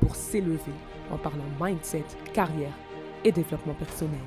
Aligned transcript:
pour 0.00 0.16
s'élever 0.16 0.72
en 1.10 1.18
parlant 1.18 1.44
mindset, 1.60 2.04
carrière 2.32 2.72
et 3.24 3.32
développement 3.32 3.74
personnel. 3.74 4.20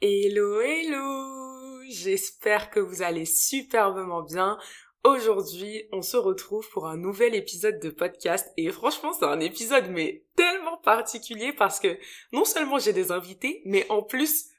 Hello, 0.00 0.60
hello 0.60 1.82
J'espère 1.88 2.70
que 2.70 2.80
vous 2.80 3.02
allez 3.02 3.24
superbement 3.24 4.22
bien. 4.22 4.58
Aujourd'hui, 5.04 5.84
on 5.92 6.02
se 6.02 6.16
retrouve 6.16 6.68
pour 6.70 6.86
un 6.86 6.96
nouvel 6.96 7.34
épisode 7.34 7.80
de 7.80 7.88
podcast 7.88 8.52
et 8.56 8.70
franchement, 8.70 9.12
c'est 9.12 9.24
un 9.24 9.40
épisode 9.40 9.88
mais 9.90 10.24
tellement 10.36 10.76
particulier 10.76 11.52
parce 11.52 11.80
que 11.80 11.98
non 12.32 12.44
seulement 12.44 12.78
j'ai 12.78 12.92
des 12.92 13.10
invités, 13.10 13.62
mais 13.64 13.86
en 13.88 14.02
plus, 14.02 14.50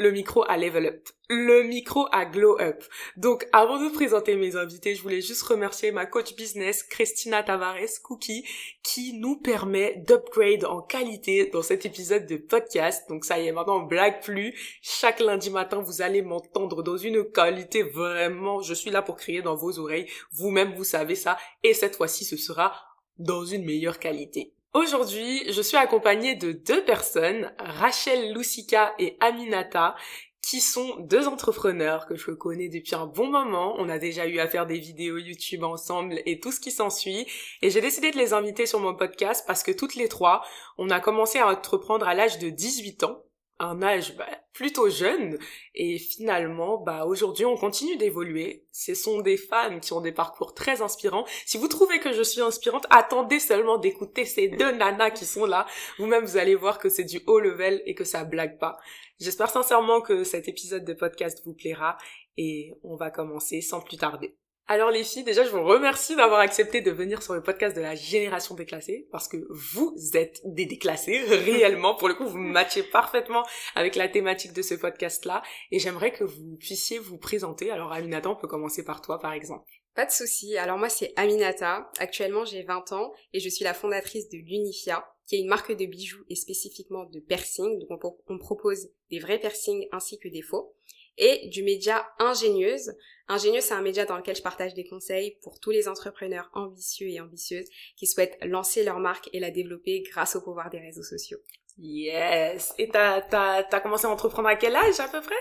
le 0.00 0.12
micro 0.12 0.44
a 0.48 0.56
level 0.56 0.86
up. 0.86 1.08
Le 1.28 1.62
micro 1.62 2.06
a 2.10 2.24
glow 2.24 2.58
up. 2.58 2.82
Donc, 3.18 3.46
avant 3.52 3.78
de 3.78 3.90
présenter 3.90 4.34
mes 4.34 4.56
invités, 4.56 4.94
je 4.94 5.02
voulais 5.02 5.20
juste 5.20 5.42
remercier 5.42 5.92
ma 5.92 6.06
coach 6.06 6.34
business, 6.34 6.82
Christina 6.82 7.42
Tavares 7.42 8.00
Cookie, 8.02 8.46
qui 8.82 9.12
nous 9.18 9.36
permet 9.36 9.96
d'upgrade 9.98 10.64
en 10.64 10.80
qualité 10.80 11.50
dans 11.52 11.60
cet 11.60 11.84
épisode 11.84 12.24
de 12.24 12.38
podcast. 12.38 13.10
Donc, 13.10 13.26
ça 13.26 13.38
y 13.38 13.46
est, 13.46 13.52
maintenant, 13.52 13.82
on 13.82 13.86
blague 13.86 14.22
plus. 14.22 14.54
Chaque 14.80 15.20
lundi 15.20 15.50
matin, 15.50 15.82
vous 15.82 16.00
allez 16.00 16.22
m'entendre 16.22 16.82
dans 16.82 16.96
une 16.96 17.30
qualité 17.30 17.82
vraiment, 17.82 18.62
je 18.62 18.72
suis 18.72 18.90
là 18.90 19.02
pour 19.02 19.16
crier 19.16 19.42
dans 19.42 19.54
vos 19.54 19.78
oreilles. 19.78 20.08
Vous-même, 20.32 20.72
vous 20.72 20.84
savez 20.84 21.14
ça. 21.14 21.36
Et 21.62 21.74
cette 21.74 21.96
fois-ci, 21.96 22.24
ce 22.24 22.38
sera 22.38 22.74
dans 23.18 23.44
une 23.44 23.66
meilleure 23.66 23.98
qualité. 23.98 24.54
Aujourd'hui, 24.72 25.42
je 25.52 25.62
suis 25.62 25.76
accompagnée 25.76 26.36
de 26.36 26.52
deux 26.52 26.84
personnes, 26.84 27.52
Rachel 27.58 28.32
Lusika 28.32 28.94
et 29.00 29.16
Aminata, 29.18 29.96
qui 30.42 30.60
sont 30.60 31.00
deux 31.00 31.26
entrepreneurs 31.26 32.06
que 32.06 32.14
je 32.14 32.30
connais 32.30 32.68
depuis 32.68 32.94
un 32.94 33.06
bon 33.06 33.26
moment. 33.26 33.74
On 33.78 33.88
a 33.88 33.98
déjà 33.98 34.28
eu 34.28 34.38
à 34.38 34.46
faire 34.46 34.66
des 34.66 34.78
vidéos 34.78 35.18
YouTube 35.18 35.64
ensemble 35.64 36.22
et 36.24 36.38
tout 36.38 36.52
ce 36.52 36.60
qui 36.60 36.70
s'ensuit. 36.70 37.26
Et 37.62 37.70
j'ai 37.70 37.80
décidé 37.80 38.12
de 38.12 38.16
les 38.16 38.32
inviter 38.32 38.64
sur 38.64 38.78
mon 38.78 38.94
podcast 38.94 39.42
parce 39.44 39.64
que 39.64 39.72
toutes 39.72 39.96
les 39.96 40.08
trois, 40.08 40.44
on 40.78 40.88
a 40.90 41.00
commencé 41.00 41.40
à 41.40 41.48
entreprendre 41.48 42.06
à 42.06 42.14
l'âge 42.14 42.38
de 42.38 42.48
18 42.48 43.02
ans 43.02 43.24
un 43.60 43.82
âge 43.82 44.16
bah, 44.16 44.26
plutôt 44.52 44.88
jeune. 44.88 45.38
Et 45.74 45.98
finalement 45.98 46.78
bah 46.78 47.04
aujourd'hui 47.04 47.44
on 47.44 47.56
continue 47.56 47.96
d'évoluer. 47.96 48.66
Ce 48.72 48.94
sont 48.94 49.20
des 49.20 49.36
femmes 49.36 49.80
qui 49.80 49.92
ont 49.92 50.00
des 50.00 50.12
parcours 50.12 50.54
très 50.54 50.82
inspirants. 50.82 51.26
Si 51.46 51.58
vous 51.58 51.68
trouvez 51.68 52.00
que 52.00 52.12
je 52.12 52.22
suis 52.22 52.40
inspirante 52.40 52.86
attendez 52.90 53.38
seulement 53.38 53.78
d'écouter 53.78 54.24
ces 54.24 54.48
deux 54.48 54.72
nanas 54.72 55.10
qui 55.10 55.26
sont 55.26 55.46
là. 55.46 55.66
Vous-même 55.98 56.24
vous 56.24 56.36
allez 56.36 56.56
voir 56.56 56.78
que 56.78 56.88
c'est 56.88 57.04
du 57.04 57.20
haut 57.26 57.38
level 57.38 57.82
et 57.86 57.94
que 57.94 58.04
ça 58.04 58.24
blague 58.24 58.58
pas. 58.58 58.78
J'espère 59.20 59.50
sincèrement 59.50 60.00
que 60.00 60.24
cet 60.24 60.48
épisode 60.48 60.84
de 60.84 60.94
podcast 60.94 61.42
vous 61.44 61.54
plaira. 61.54 61.98
Et 62.36 62.72
on 62.82 62.96
va 62.96 63.10
commencer 63.10 63.60
sans 63.60 63.82
plus 63.82 63.98
tarder 63.98 64.34
alors 64.70 64.92
les 64.92 65.02
filles, 65.02 65.24
déjà 65.24 65.42
je 65.42 65.50
vous 65.50 65.64
remercie 65.64 66.14
d'avoir 66.14 66.38
accepté 66.38 66.80
de 66.80 66.92
venir 66.92 67.24
sur 67.24 67.34
le 67.34 67.42
podcast 67.42 67.74
de 67.74 67.80
la 67.80 67.96
génération 67.96 68.54
déclassée 68.54 69.08
parce 69.10 69.26
que 69.26 69.36
vous 69.50 69.92
êtes 70.14 70.40
des 70.44 70.64
déclassés 70.64 71.18
réellement. 71.26 71.96
Pour 71.96 72.06
le 72.06 72.14
coup, 72.14 72.24
vous 72.24 72.38
matchez 72.38 72.84
parfaitement 72.84 73.42
avec 73.74 73.96
la 73.96 74.06
thématique 74.06 74.52
de 74.52 74.62
ce 74.62 74.74
podcast-là 74.74 75.42
et 75.72 75.80
j'aimerais 75.80 76.12
que 76.12 76.22
vous 76.22 76.56
puissiez 76.60 77.00
vous 77.00 77.18
présenter. 77.18 77.72
Alors 77.72 77.92
Aminata, 77.92 78.30
on 78.30 78.36
peut 78.36 78.46
commencer 78.46 78.84
par 78.84 79.02
toi 79.02 79.18
par 79.18 79.32
exemple. 79.32 79.68
Pas 79.96 80.06
de 80.06 80.12
souci. 80.12 80.56
Alors 80.56 80.78
moi 80.78 80.88
c'est 80.88 81.12
Aminata. 81.16 81.90
Actuellement 81.98 82.44
j'ai 82.44 82.62
20 82.62 82.92
ans 82.92 83.12
et 83.32 83.40
je 83.40 83.48
suis 83.48 83.64
la 83.64 83.74
fondatrice 83.74 84.28
de 84.28 84.38
l'Unifia 84.38 85.04
qui 85.26 85.34
est 85.34 85.40
une 85.40 85.48
marque 85.48 85.72
de 85.72 85.86
bijoux 85.86 86.22
et 86.28 86.36
spécifiquement 86.36 87.06
de 87.06 87.18
piercing. 87.18 87.88
Donc 87.88 88.04
on, 88.04 88.16
on 88.28 88.38
propose 88.38 88.88
des 89.10 89.18
vrais 89.18 89.40
piercings 89.40 89.88
ainsi 89.90 90.20
que 90.20 90.28
des 90.28 90.42
faux 90.42 90.76
et 91.20 91.46
du 91.48 91.62
média 91.62 92.04
Ingénieuse. 92.18 92.92
Ingénieuse, 93.28 93.62
c'est 93.62 93.74
un 93.74 93.82
média 93.82 94.04
dans 94.06 94.16
lequel 94.16 94.34
je 94.34 94.42
partage 94.42 94.74
des 94.74 94.84
conseils 94.84 95.38
pour 95.42 95.60
tous 95.60 95.70
les 95.70 95.86
entrepreneurs 95.86 96.50
ambitieux 96.52 97.08
et 97.08 97.20
ambitieuses 97.20 97.68
qui 97.96 98.08
souhaitent 98.08 98.38
lancer 98.42 98.82
leur 98.82 98.98
marque 98.98 99.30
et 99.32 99.38
la 99.38 99.52
développer 99.52 100.02
grâce 100.02 100.34
au 100.34 100.40
pouvoir 100.40 100.70
des 100.70 100.80
réseaux 100.80 101.04
sociaux. 101.04 101.38
Yes! 101.78 102.74
Et 102.78 102.88
t'as, 102.88 103.20
t'as, 103.20 103.62
t'as 103.62 103.80
commencé 103.80 104.06
à 104.06 104.10
entreprendre 104.10 104.48
à 104.48 104.56
quel 104.56 104.74
âge 104.74 104.98
à 104.98 105.06
peu 105.06 105.20
près? 105.20 105.36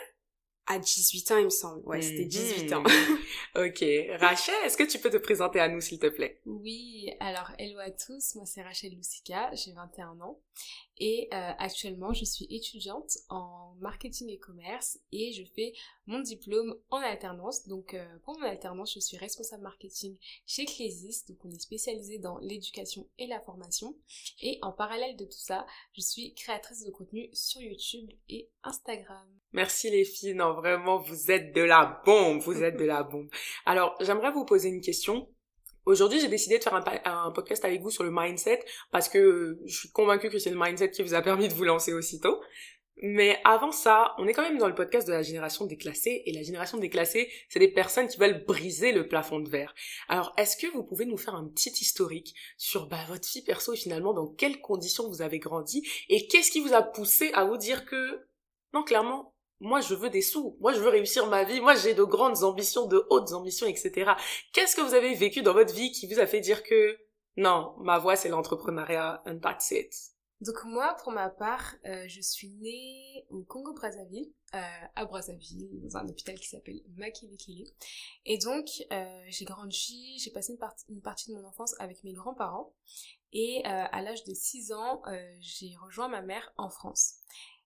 À 0.67 0.77
18 0.77 1.31
ans, 1.31 1.37
il 1.37 1.45
me 1.45 1.49
semble. 1.49 1.81
Ouais, 1.87 1.99
c'était 1.99 2.25
18 2.25 2.73
ans. 2.73 2.83
ok. 3.55 3.83
Rachel, 4.19 4.53
est-ce 4.65 4.77
que 4.77 4.83
tu 4.83 4.99
peux 4.99 5.09
te 5.09 5.17
présenter 5.17 5.59
à 5.59 5.67
nous, 5.67 5.81
s'il 5.81 5.97
te 5.97 6.05
plaît? 6.05 6.39
Oui. 6.45 7.11
Alors, 7.19 7.51
hello 7.57 7.79
à 7.79 7.89
tous. 7.89 8.35
Moi, 8.35 8.45
c'est 8.45 8.61
Rachel 8.61 8.93
Lusika. 8.93 9.49
J'ai 9.55 9.73
21 9.73 10.21
ans. 10.21 10.39
Et 10.99 11.29
euh, 11.33 11.51
actuellement, 11.57 12.13
je 12.13 12.25
suis 12.25 12.45
étudiante 12.49 13.17
en 13.29 13.73
marketing 13.79 14.29
et 14.29 14.37
commerce 14.37 14.99
et 15.13 15.31
je 15.31 15.43
fais 15.55 15.73
mon 16.07 16.19
diplôme 16.19 16.75
en 16.89 16.97
alternance. 16.97 17.67
Donc 17.67 17.93
euh, 17.93 18.05
pour 18.25 18.37
mon 18.37 18.45
alternance, 18.45 18.93
je 18.93 18.99
suis 18.99 19.17
responsable 19.17 19.63
marketing 19.63 20.17
chez 20.45 20.65
Clésis. 20.65 21.25
Donc 21.27 21.37
on 21.45 21.49
est 21.51 21.59
spécialisé 21.59 22.19
dans 22.19 22.37
l'éducation 22.39 23.07
et 23.17 23.27
la 23.27 23.39
formation. 23.39 23.95
Et 24.41 24.59
en 24.61 24.73
parallèle 24.73 25.15
de 25.15 25.25
tout 25.25 25.39
ça, 25.39 25.65
je 25.93 26.01
suis 26.01 26.33
créatrice 26.33 26.85
de 26.85 26.91
contenu 26.91 27.29
sur 27.31 27.61
YouTube 27.61 28.09
et 28.27 28.49
Instagram. 28.63 29.27
Merci 29.53 29.89
les 29.89 30.05
filles, 30.05 30.35
non 30.35 30.53
vraiment 30.53 30.99
vous 30.99 31.31
êtes 31.31 31.55
de 31.55 31.61
la 31.61 32.01
bombe, 32.05 32.39
vous 32.41 32.61
êtes 32.61 32.77
de 32.77 32.85
la 32.85 33.03
bombe. 33.03 33.29
Alors 33.65 33.95
j'aimerais 34.01 34.31
vous 34.31 34.45
poser 34.45 34.69
une 34.69 34.81
question. 34.81 35.29
Aujourd'hui, 35.85 36.19
j'ai 36.19 36.27
décidé 36.27 36.57
de 36.57 36.63
faire 36.63 36.75
un, 37.05 37.31
podcast 37.31 37.63
avec 37.65 37.81
vous 37.81 37.91
sur 37.91 38.03
le 38.03 38.11
mindset 38.11 38.63
parce 38.91 39.09
que 39.09 39.59
je 39.65 39.77
suis 39.77 39.91
convaincue 39.91 40.29
que 40.29 40.39
c'est 40.39 40.49
le 40.49 40.59
mindset 40.59 40.91
qui 40.91 41.01
vous 41.01 41.13
a 41.13 41.21
permis 41.21 41.47
de 41.47 41.53
vous 41.53 41.63
lancer 41.63 41.93
aussitôt. 41.93 42.41
Mais 43.01 43.39
avant 43.45 43.71
ça, 43.71 44.13
on 44.17 44.27
est 44.27 44.33
quand 44.33 44.41
même 44.41 44.57
dans 44.57 44.67
le 44.67 44.75
podcast 44.75 45.07
de 45.07 45.13
la 45.13 45.21
génération 45.21 45.65
déclassée 45.65 46.21
et 46.25 46.33
la 46.33 46.43
génération 46.43 46.77
déclassée, 46.77 47.31
c'est 47.47 47.59
des 47.59 47.71
personnes 47.71 48.07
qui 48.07 48.17
veulent 48.17 48.43
briser 48.45 48.91
le 48.91 49.07
plafond 49.07 49.39
de 49.39 49.49
verre. 49.49 49.73
Alors, 50.09 50.33
est-ce 50.37 50.57
que 50.57 50.67
vous 50.67 50.83
pouvez 50.83 51.05
nous 51.05 51.15
faire 51.15 51.35
un 51.35 51.47
petit 51.47 51.69
historique 51.69 52.35
sur 52.57 52.87
bah, 52.87 53.05
votre 53.07 53.29
vie 53.31 53.41
perso 53.41 53.73
et 53.73 53.77
finalement 53.77 54.13
dans 54.13 54.27
quelles 54.27 54.59
conditions 54.59 55.07
vous 55.07 55.21
avez 55.21 55.39
grandi 55.39 55.87
et 56.09 56.27
qu'est-ce 56.27 56.51
qui 56.51 56.59
vous 56.59 56.73
a 56.73 56.81
poussé 56.81 57.31
à 57.33 57.45
vous 57.45 57.55
dire 57.55 57.85
que 57.85 58.27
non, 58.73 58.83
clairement, 58.83 59.33
moi, 59.59 59.81
je 59.81 59.93
veux 59.93 60.09
des 60.09 60.21
sous. 60.21 60.57
Moi, 60.59 60.73
je 60.73 60.79
veux 60.79 60.89
réussir 60.89 61.27
ma 61.27 61.43
vie. 61.43 61.59
Moi, 61.59 61.75
j'ai 61.75 61.93
de 61.93 62.03
grandes 62.03 62.43
ambitions, 62.43 62.87
de 62.87 63.05
hautes 63.09 63.33
ambitions, 63.33 63.67
etc. 63.67 64.11
Qu'est-ce 64.53 64.75
que 64.75 64.81
vous 64.81 64.93
avez 64.93 65.13
vécu 65.15 65.41
dans 65.41 65.53
votre 65.53 65.73
vie 65.73 65.91
qui 65.91 66.07
vous 66.07 66.19
a 66.19 66.27
fait 66.27 66.39
dire 66.39 66.63
que 66.63 66.97
non, 67.37 67.73
ma 67.79 67.99
voie, 67.99 68.15
c'est 68.15 68.29
l'entrepreneuriat 68.29 69.21
and 69.25 69.39
that's 69.39 69.71
it? 69.71 69.93
Donc 70.41 70.63
moi, 70.63 70.95
pour 71.03 71.11
ma 71.11 71.29
part, 71.29 71.75
euh, 71.85 72.05
je 72.07 72.21
suis 72.21 72.47
née 72.61 73.25
au 73.29 73.43
Congo-Brazzaville, 73.43 74.31
euh, 74.55 74.59
à 74.95 75.05
Brazzaville, 75.05 75.67
dans 75.81 75.97
un 75.97 76.07
hôpital 76.07 76.39
qui 76.39 76.47
s'appelle 76.47 76.79
Makilikili. 76.95 77.73
Et 78.25 78.37
donc, 78.37 78.69
euh, 78.93 79.21
j'ai 79.27 79.43
grandi, 79.43 80.17
j'ai 80.19 80.31
passé 80.31 80.53
une, 80.53 80.95
une, 80.95 81.01
partie 81.01 81.29
de 81.29 81.35
mon 81.35 81.45
enfance 81.45 81.75
avec 81.79 82.05
mes 82.05 82.13
grands-parents. 82.13 82.73
Et 83.33 83.63
à 83.65 84.01
l'âge 84.01 84.23
de 84.23 84.33
6 84.33 84.71
ans, 84.71 85.03
j'ai 85.39 85.75
rejoint 85.83 86.07
ma 86.07 86.23
mère 86.23 86.51
en 86.57 86.71
France. 86.71 87.17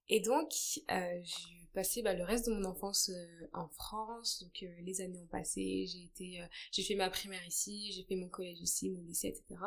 Et 0.10 0.20
donc, 0.20 0.52
j'ai 0.90 1.63
passé 1.74 2.02
bah, 2.02 2.14
le 2.14 2.24
reste 2.24 2.48
de 2.48 2.54
mon 2.54 2.66
enfance 2.66 3.10
euh, 3.10 3.48
en 3.54 3.68
France. 3.70 4.44
Donc 4.44 4.64
euh, 4.64 4.82
les 4.82 5.02
années 5.02 5.20
ont 5.20 5.28
passé, 5.28 5.86
j'ai 5.88 6.04
été, 6.04 6.42
euh, 6.42 6.46
j'ai 6.72 6.84
fait 6.84 6.96
ma 6.96 7.10
primaire 7.10 7.46
ici, 7.46 7.92
j'ai 7.92 8.04
fait 8.04 8.16
mon 8.16 8.30
collège 8.30 8.62
ici, 8.62 8.90
mon 8.90 9.02
lycée, 9.02 9.28
etc. 9.28 9.62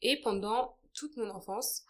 Et 0.00 0.20
pendant 0.20 0.76
toute 0.94 1.16
mon 1.16 1.30
enfance 1.30 1.84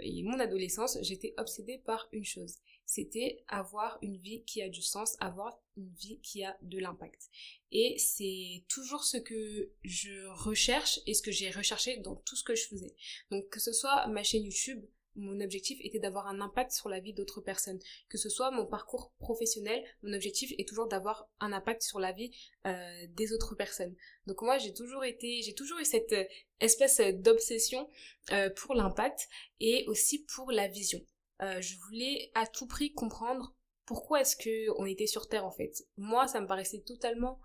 et 0.00 0.22
mon 0.22 0.40
adolescence, 0.40 0.96
j'étais 1.02 1.34
obsédée 1.36 1.76
par 1.76 2.08
une 2.12 2.24
chose. 2.24 2.54
C'était 2.86 3.44
avoir 3.48 3.98
une 4.00 4.16
vie 4.16 4.42
qui 4.44 4.62
a 4.62 4.70
du 4.70 4.80
sens, 4.80 5.14
avoir 5.20 5.60
une 5.76 5.92
vie 5.92 6.20
qui 6.20 6.42
a 6.42 6.56
de 6.62 6.78
l'impact. 6.78 7.28
Et 7.70 7.98
c'est 7.98 8.64
toujours 8.68 9.04
ce 9.04 9.18
que 9.18 9.70
je 9.82 10.26
recherche 10.44 11.00
et 11.06 11.12
ce 11.12 11.20
que 11.20 11.30
j'ai 11.30 11.50
recherché 11.50 11.98
dans 11.98 12.16
tout 12.16 12.34
ce 12.34 12.44
que 12.44 12.54
je 12.54 12.66
faisais. 12.66 12.94
Donc 13.30 13.46
que 13.50 13.60
ce 13.60 13.74
soit 13.74 14.06
ma 14.06 14.22
chaîne 14.22 14.44
YouTube, 14.44 14.82
mon 15.14 15.40
objectif 15.40 15.78
était 15.82 15.98
d'avoir 15.98 16.26
un 16.26 16.40
impact 16.40 16.72
sur 16.72 16.88
la 16.88 17.00
vie 17.00 17.12
d'autres 17.12 17.40
personnes. 17.40 17.78
Que 18.08 18.18
ce 18.18 18.28
soit 18.28 18.50
mon 18.50 18.66
parcours 18.66 19.12
professionnel, 19.18 19.82
mon 20.02 20.12
objectif 20.12 20.52
est 20.58 20.68
toujours 20.68 20.88
d'avoir 20.88 21.28
un 21.40 21.52
impact 21.52 21.82
sur 21.82 22.00
la 22.00 22.12
vie 22.12 22.30
euh, 22.66 23.06
des 23.10 23.32
autres 23.32 23.54
personnes. 23.54 23.94
Donc 24.26 24.42
moi 24.42 24.58
j'ai 24.58 24.72
toujours 24.72 25.04
été, 25.04 25.42
j'ai 25.42 25.54
toujours 25.54 25.78
eu 25.78 25.84
cette 25.84 26.12
euh, 26.12 26.24
espèce 26.60 27.00
d'obsession 27.14 27.88
euh, 28.32 28.50
pour 28.50 28.74
l'impact 28.74 29.28
et 29.60 29.84
aussi 29.88 30.24
pour 30.34 30.50
la 30.50 30.68
vision. 30.68 31.00
je 31.40 31.76
voulais 31.86 32.30
à 32.34 32.46
tout 32.46 32.66
prix 32.66 32.92
comprendre 32.92 33.54
pourquoi 33.84 34.20
est-ce 34.20 34.36
que 34.36 34.70
on 34.78 34.86
était 34.86 35.08
sur 35.08 35.28
Terre 35.28 35.44
en 35.44 35.50
fait. 35.50 35.72
Moi 35.96 36.28
ça 36.28 36.40
me 36.40 36.46
paraissait 36.46 36.82
totalement 36.86 37.40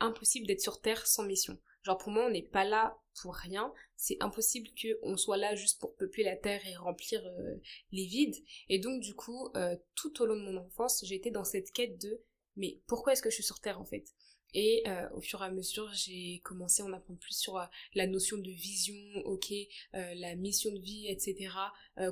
impossible 0.00 0.46
d'être 0.46 0.60
sur 0.60 0.80
Terre 0.80 1.06
sans 1.06 1.24
mission. 1.24 1.58
Genre 1.82 1.96
pour 1.96 2.10
moi 2.10 2.26
on 2.26 2.30
n'est 2.30 2.42
pas 2.42 2.64
là 2.64 3.01
pour 3.20 3.34
rien. 3.34 3.72
C'est 3.96 4.16
impossible 4.20 4.68
qu'on 4.80 5.16
soit 5.16 5.36
là 5.36 5.54
juste 5.54 5.80
pour 5.80 5.94
peupler 5.96 6.24
la 6.24 6.36
terre 6.36 6.66
et 6.66 6.76
remplir 6.76 7.24
euh, 7.24 7.56
les 7.92 8.06
vides. 8.06 8.36
Et 8.68 8.78
donc 8.78 9.00
du 9.00 9.14
coup, 9.14 9.48
euh, 9.56 9.76
tout 9.94 10.22
au 10.22 10.26
long 10.26 10.36
de 10.36 10.42
mon 10.42 10.56
enfance, 10.56 11.04
été 11.10 11.30
dans 11.30 11.44
cette 11.44 11.70
quête 11.72 12.00
de 12.00 12.22
mais 12.56 12.80
pourquoi 12.86 13.14
est-ce 13.14 13.22
que 13.22 13.30
je 13.30 13.36
suis 13.36 13.44
sur 13.44 13.60
terre 13.60 13.80
en 13.80 13.84
fait? 13.84 14.04
Et 14.54 14.82
euh, 14.86 15.08
au 15.14 15.22
fur 15.22 15.40
et 15.42 15.46
à 15.46 15.50
mesure, 15.50 15.90
j'ai 15.94 16.40
commencé 16.44 16.82
à 16.82 16.84
en 16.84 16.92
apprendre 16.92 17.18
plus 17.18 17.34
sur 17.34 17.58
la 17.94 18.06
notion 18.06 18.36
de 18.36 18.50
vision, 18.50 18.94
ok, 19.24 19.50
la 19.94 20.36
mission 20.36 20.70
de 20.70 20.78
vie, 20.78 21.06
etc. 21.08 21.48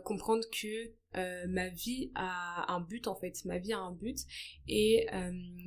comprendre 0.02 0.44
que 0.50 0.94
ma 1.46 1.68
vie 1.68 2.10
a 2.14 2.72
un 2.72 2.80
but 2.80 3.06
en 3.08 3.14
fait, 3.14 3.44
ma 3.44 3.58
vie 3.58 3.74
a 3.74 3.78
un 3.78 3.92
but. 3.92 4.18
Et 4.66 5.06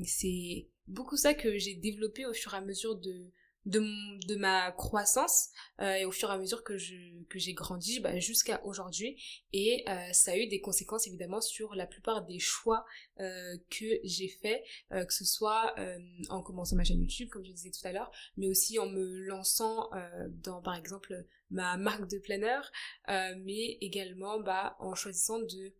c'est 0.03 0.68
beaucoup 0.88 1.18
ça 1.18 1.36
que 1.36 1.59
j'ai 1.59 1.75
développé 1.75 2.25
au 2.25 2.33
fur 2.33 2.56
et 2.56 2.57
à 2.57 2.62
mesure 2.62 2.95
de 2.95 3.31
de, 3.65 3.80
mon, 3.80 4.19
de 4.27 4.36
ma 4.36 4.71
croissance 4.71 5.50
euh, 5.81 5.94
et 5.94 6.06
au 6.06 6.12
fur 6.12 6.30
et 6.30 6.33
à 6.33 6.38
mesure 6.38 6.63
que 6.63 6.77
je 6.77 6.95
que 7.30 7.39
j'ai 7.39 7.54
grandi 7.54 8.00
bah, 8.00 8.19
jusqu'à 8.19 8.63
aujourd'hui. 8.65 9.21
Et 9.54 9.83
euh, 9.88 10.13
ça 10.13 10.31
a 10.31 10.38
eu 10.38 10.48
des 10.48 10.62
conséquences 10.62 11.07
évidemment 11.07 11.42
sur 11.42 11.75
la 11.75 11.88
plupart 11.88 12.25
des 12.25 12.39
choix 12.39 12.86
euh, 13.19 13.57
que 13.69 13.86
j'ai 14.04 14.27
fait 14.27 14.63
euh, 14.92 15.06
que 15.06 15.13
ce 15.13 15.25
soit 15.25 15.74
euh, 15.80 15.98
en 16.30 16.42
commençant 16.42 16.75
ma 16.75 16.83
chaîne 16.83 17.01
YouTube 17.01 17.30
comme 17.30 17.45
je 17.45 17.51
disais 17.51 17.71
tout 17.71 17.88
à 17.88 17.92
l'heure 17.92 18.12
mais 18.38 18.48
aussi 18.48 18.80
en 18.80 18.88
me 18.88 19.19
lançant 19.25 19.89
euh, 19.94 20.27
dans 20.30 20.62
par 20.62 20.75
exemple 20.75 21.25
ma 21.50 21.77
marque 21.77 22.10
de 22.10 22.18
planeur 22.18 22.71
mais 23.07 23.77
également 23.81 24.39
bah 24.39 24.75
en 24.80 24.95
choisissant 24.95 25.39
de 25.39 25.74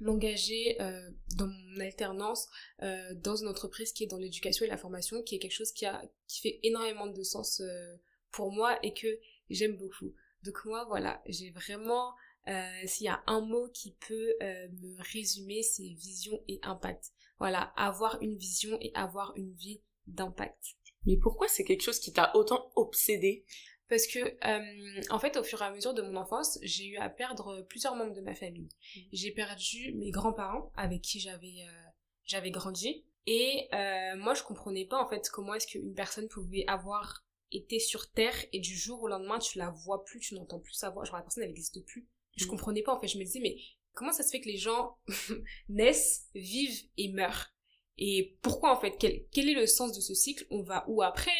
m'engager 0.00 0.80
euh, 0.80 1.10
dans 1.36 1.46
mon 1.46 1.80
alternance 1.80 2.48
euh, 2.82 3.14
dans 3.14 3.36
une 3.36 3.48
entreprise 3.48 3.92
qui 3.92 4.04
est 4.04 4.06
dans 4.06 4.18
l'éducation 4.18 4.64
et 4.64 4.68
la 4.68 4.76
formation, 4.76 5.22
qui 5.22 5.34
est 5.34 5.38
quelque 5.38 5.52
chose 5.52 5.72
qui 5.72 5.86
a 5.86 6.02
qui 6.26 6.40
fait 6.40 6.60
énormément 6.62 7.06
de 7.06 7.22
sens 7.22 7.60
euh, 7.60 7.96
pour 8.30 8.52
moi 8.52 8.78
et 8.82 8.94
que 8.94 9.08
j'aime 9.50 9.76
beaucoup. 9.76 10.14
Donc 10.44 10.64
moi 10.64 10.84
voilà, 10.84 11.22
j'ai 11.26 11.50
vraiment 11.50 12.14
euh, 12.48 12.86
s'il 12.86 13.06
y 13.06 13.10
a 13.10 13.22
un 13.26 13.40
mot 13.40 13.68
qui 13.74 13.94
peut 14.06 14.34
euh, 14.42 14.68
me 14.80 14.96
résumer, 15.12 15.62
c'est 15.62 15.82
vision 15.82 16.42
et 16.48 16.58
impact. 16.62 17.12
Voilà, 17.38 17.72
avoir 17.76 18.20
une 18.22 18.36
vision 18.36 18.78
et 18.80 18.90
avoir 18.94 19.32
une 19.36 19.52
vie 19.52 19.82
d'impact. 20.06 20.76
Mais 21.04 21.16
pourquoi 21.16 21.48
c'est 21.48 21.64
quelque 21.64 21.82
chose 21.82 22.00
qui 22.00 22.12
t'a 22.12 22.34
autant 22.34 22.70
obsédé 22.74 23.44
parce 23.88 24.06
que, 24.06 24.18
euh, 24.18 25.02
en 25.10 25.18
fait, 25.18 25.36
au 25.36 25.42
fur 25.42 25.60
et 25.62 25.64
à 25.64 25.70
mesure 25.70 25.94
de 25.94 26.02
mon 26.02 26.16
enfance, 26.16 26.58
j'ai 26.62 26.86
eu 26.86 26.96
à 26.98 27.08
perdre 27.08 27.62
plusieurs 27.62 27.94
membres 27.94 28.14
de 28.14 28.20
ma 28.20 28.34
famille. 28.34 28.68
Mmh. 28.68 29.00
J'ai 29.12 29.30
perdu 29.30 29.94
mes 29.94 30.10
grands-parents 30.10 30.70
avec 30.76 31.02
qui 31.02 31.20
j'avais 31.20 31.62
euh, 31.62 31.88
j'avais 32.24 32.50
grandi. 32.50 33.04
Et 33.26 33.68
euh, 33.72 34.16
moi, 34.16 34.34
je 34.34 34.42
comprenais 34.42 34.84
pas, 34.84 35.02
en 35.02 35.08
fait, 35.08 35.28
comment 35.30 35.54
est-ce 35.54 35.66
qu'une 35.66 35.94
personne 35.94 36.28
pouvait 36.28 36.64
avoir 36.66 37.24
été 37.50 37.78
sur 37.78 38.10
Terre 38.10 38.36
et 38.52 38.60
du 38.60 38.76
jour 38.76 39.02
au 39.02 39.08
lendemain, 39.08 39.38
tu 39.38 39.58
la 39.58 39.70
vois 39.70 40.04
plus, 40.04 40.20
tu 40.20 40.34
n'entends 40.34 40.60
plus 40.60 40.74
sa 40.74 40.90
voix. 40.90 41.04
Genre, 41.04 41.16
la 41.16 41.22
personne 41.22 41.44
n'existe 41.44 41.84
plus. 41.86 42.06
Je 42.36 42.44
mmh. 42.44 42.48
comprenais 42.48 42.82
pas, 42.82 42.94
en 42.94 43.00
fait. 43.00 43.08
Je 43.08 43.18
me 43.18 43.24
disais, 43.24 43.40
mais 43.40 43.56
comment 43.94 44.12
ça 44.12 44.22
se 44.22 44.30
fait 44.30 44.40
que 44.40 44.48
les 44.48 44.58
gens 44.58 44.98
naissent, 45.68 46.28
vivent 46.34 46.88
et 46.98 47.10
meurent? 47.12 47.54
Et 47.98 48.36
pourquoi 48.42 48.76
en 48.76 48.80
fait 48.80 48.94
quel, 48.98 49.24
quel 49.32 49.48
est 49.48 49.54
le 49.54 49.66
sens 49.66 49.92
de 49.92 50.00
ce 50.00 50.14
cycle? 50.14 50.46
On 50.50 50.62
va 50.62 50.84
où 50.88 51.02
après? 51.02 51.30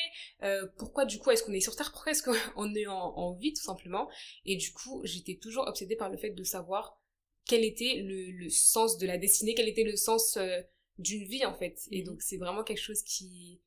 Euh, 0.42 0.66
Pourquoi 0.76 1.04
du 1.04 1.18
coup 1.18 1.30
est-ce 1.30 1.44
qu'on 1.44 1.52
est 1.52 1.60
sur 1.60 1.76
Terre? 1.76 1.92
Pourquoi 1.92 2.12
est-ce 2.12 2.22
qu'on 2.22 2.74
est 2.74 2.86
en, 2.86 3.16
en, 3.16 3.34
vie 3.34 3.52
tout 3.52 3.62
simplement? 3.62 4.10
Et 4.44 4.56
du 4.56 4.72
coup 4.72 5.00
j'étais 5.04 5.36
toujours 5.36 5.68
obsédée 5.68 5.96
par 5.96 6.10
le 6.10 6.16
fait 6.16 6.30
de 6.30 6.42
savoir 6.42 7.00
quel 7.46 7.64
était 7.64 8.02
le, 8.04 8.32
le 8.32 8.50
sens 8.50 8.98
de 8.98 9.06
la 9.06 9.18
destinée, 9.18 9.54
quel 9.54 9.68
était 9.68 9.84
le 9.84 9.96
sens 9.96 10.36
euh, 10.36 10.60
d'une 10.98 11.24
vie 11.24 11.46
en 11.46 11.54
fait. 11.54 11.78
Et 11.92 12.00
mhm. 12.00 12.06
donc 12.06 12.22
c'est 12.22 12.38
vraiment 12.38 12.64
quelque 12.64 12.82
chose 12.82 13.02
qui 13.02 13.60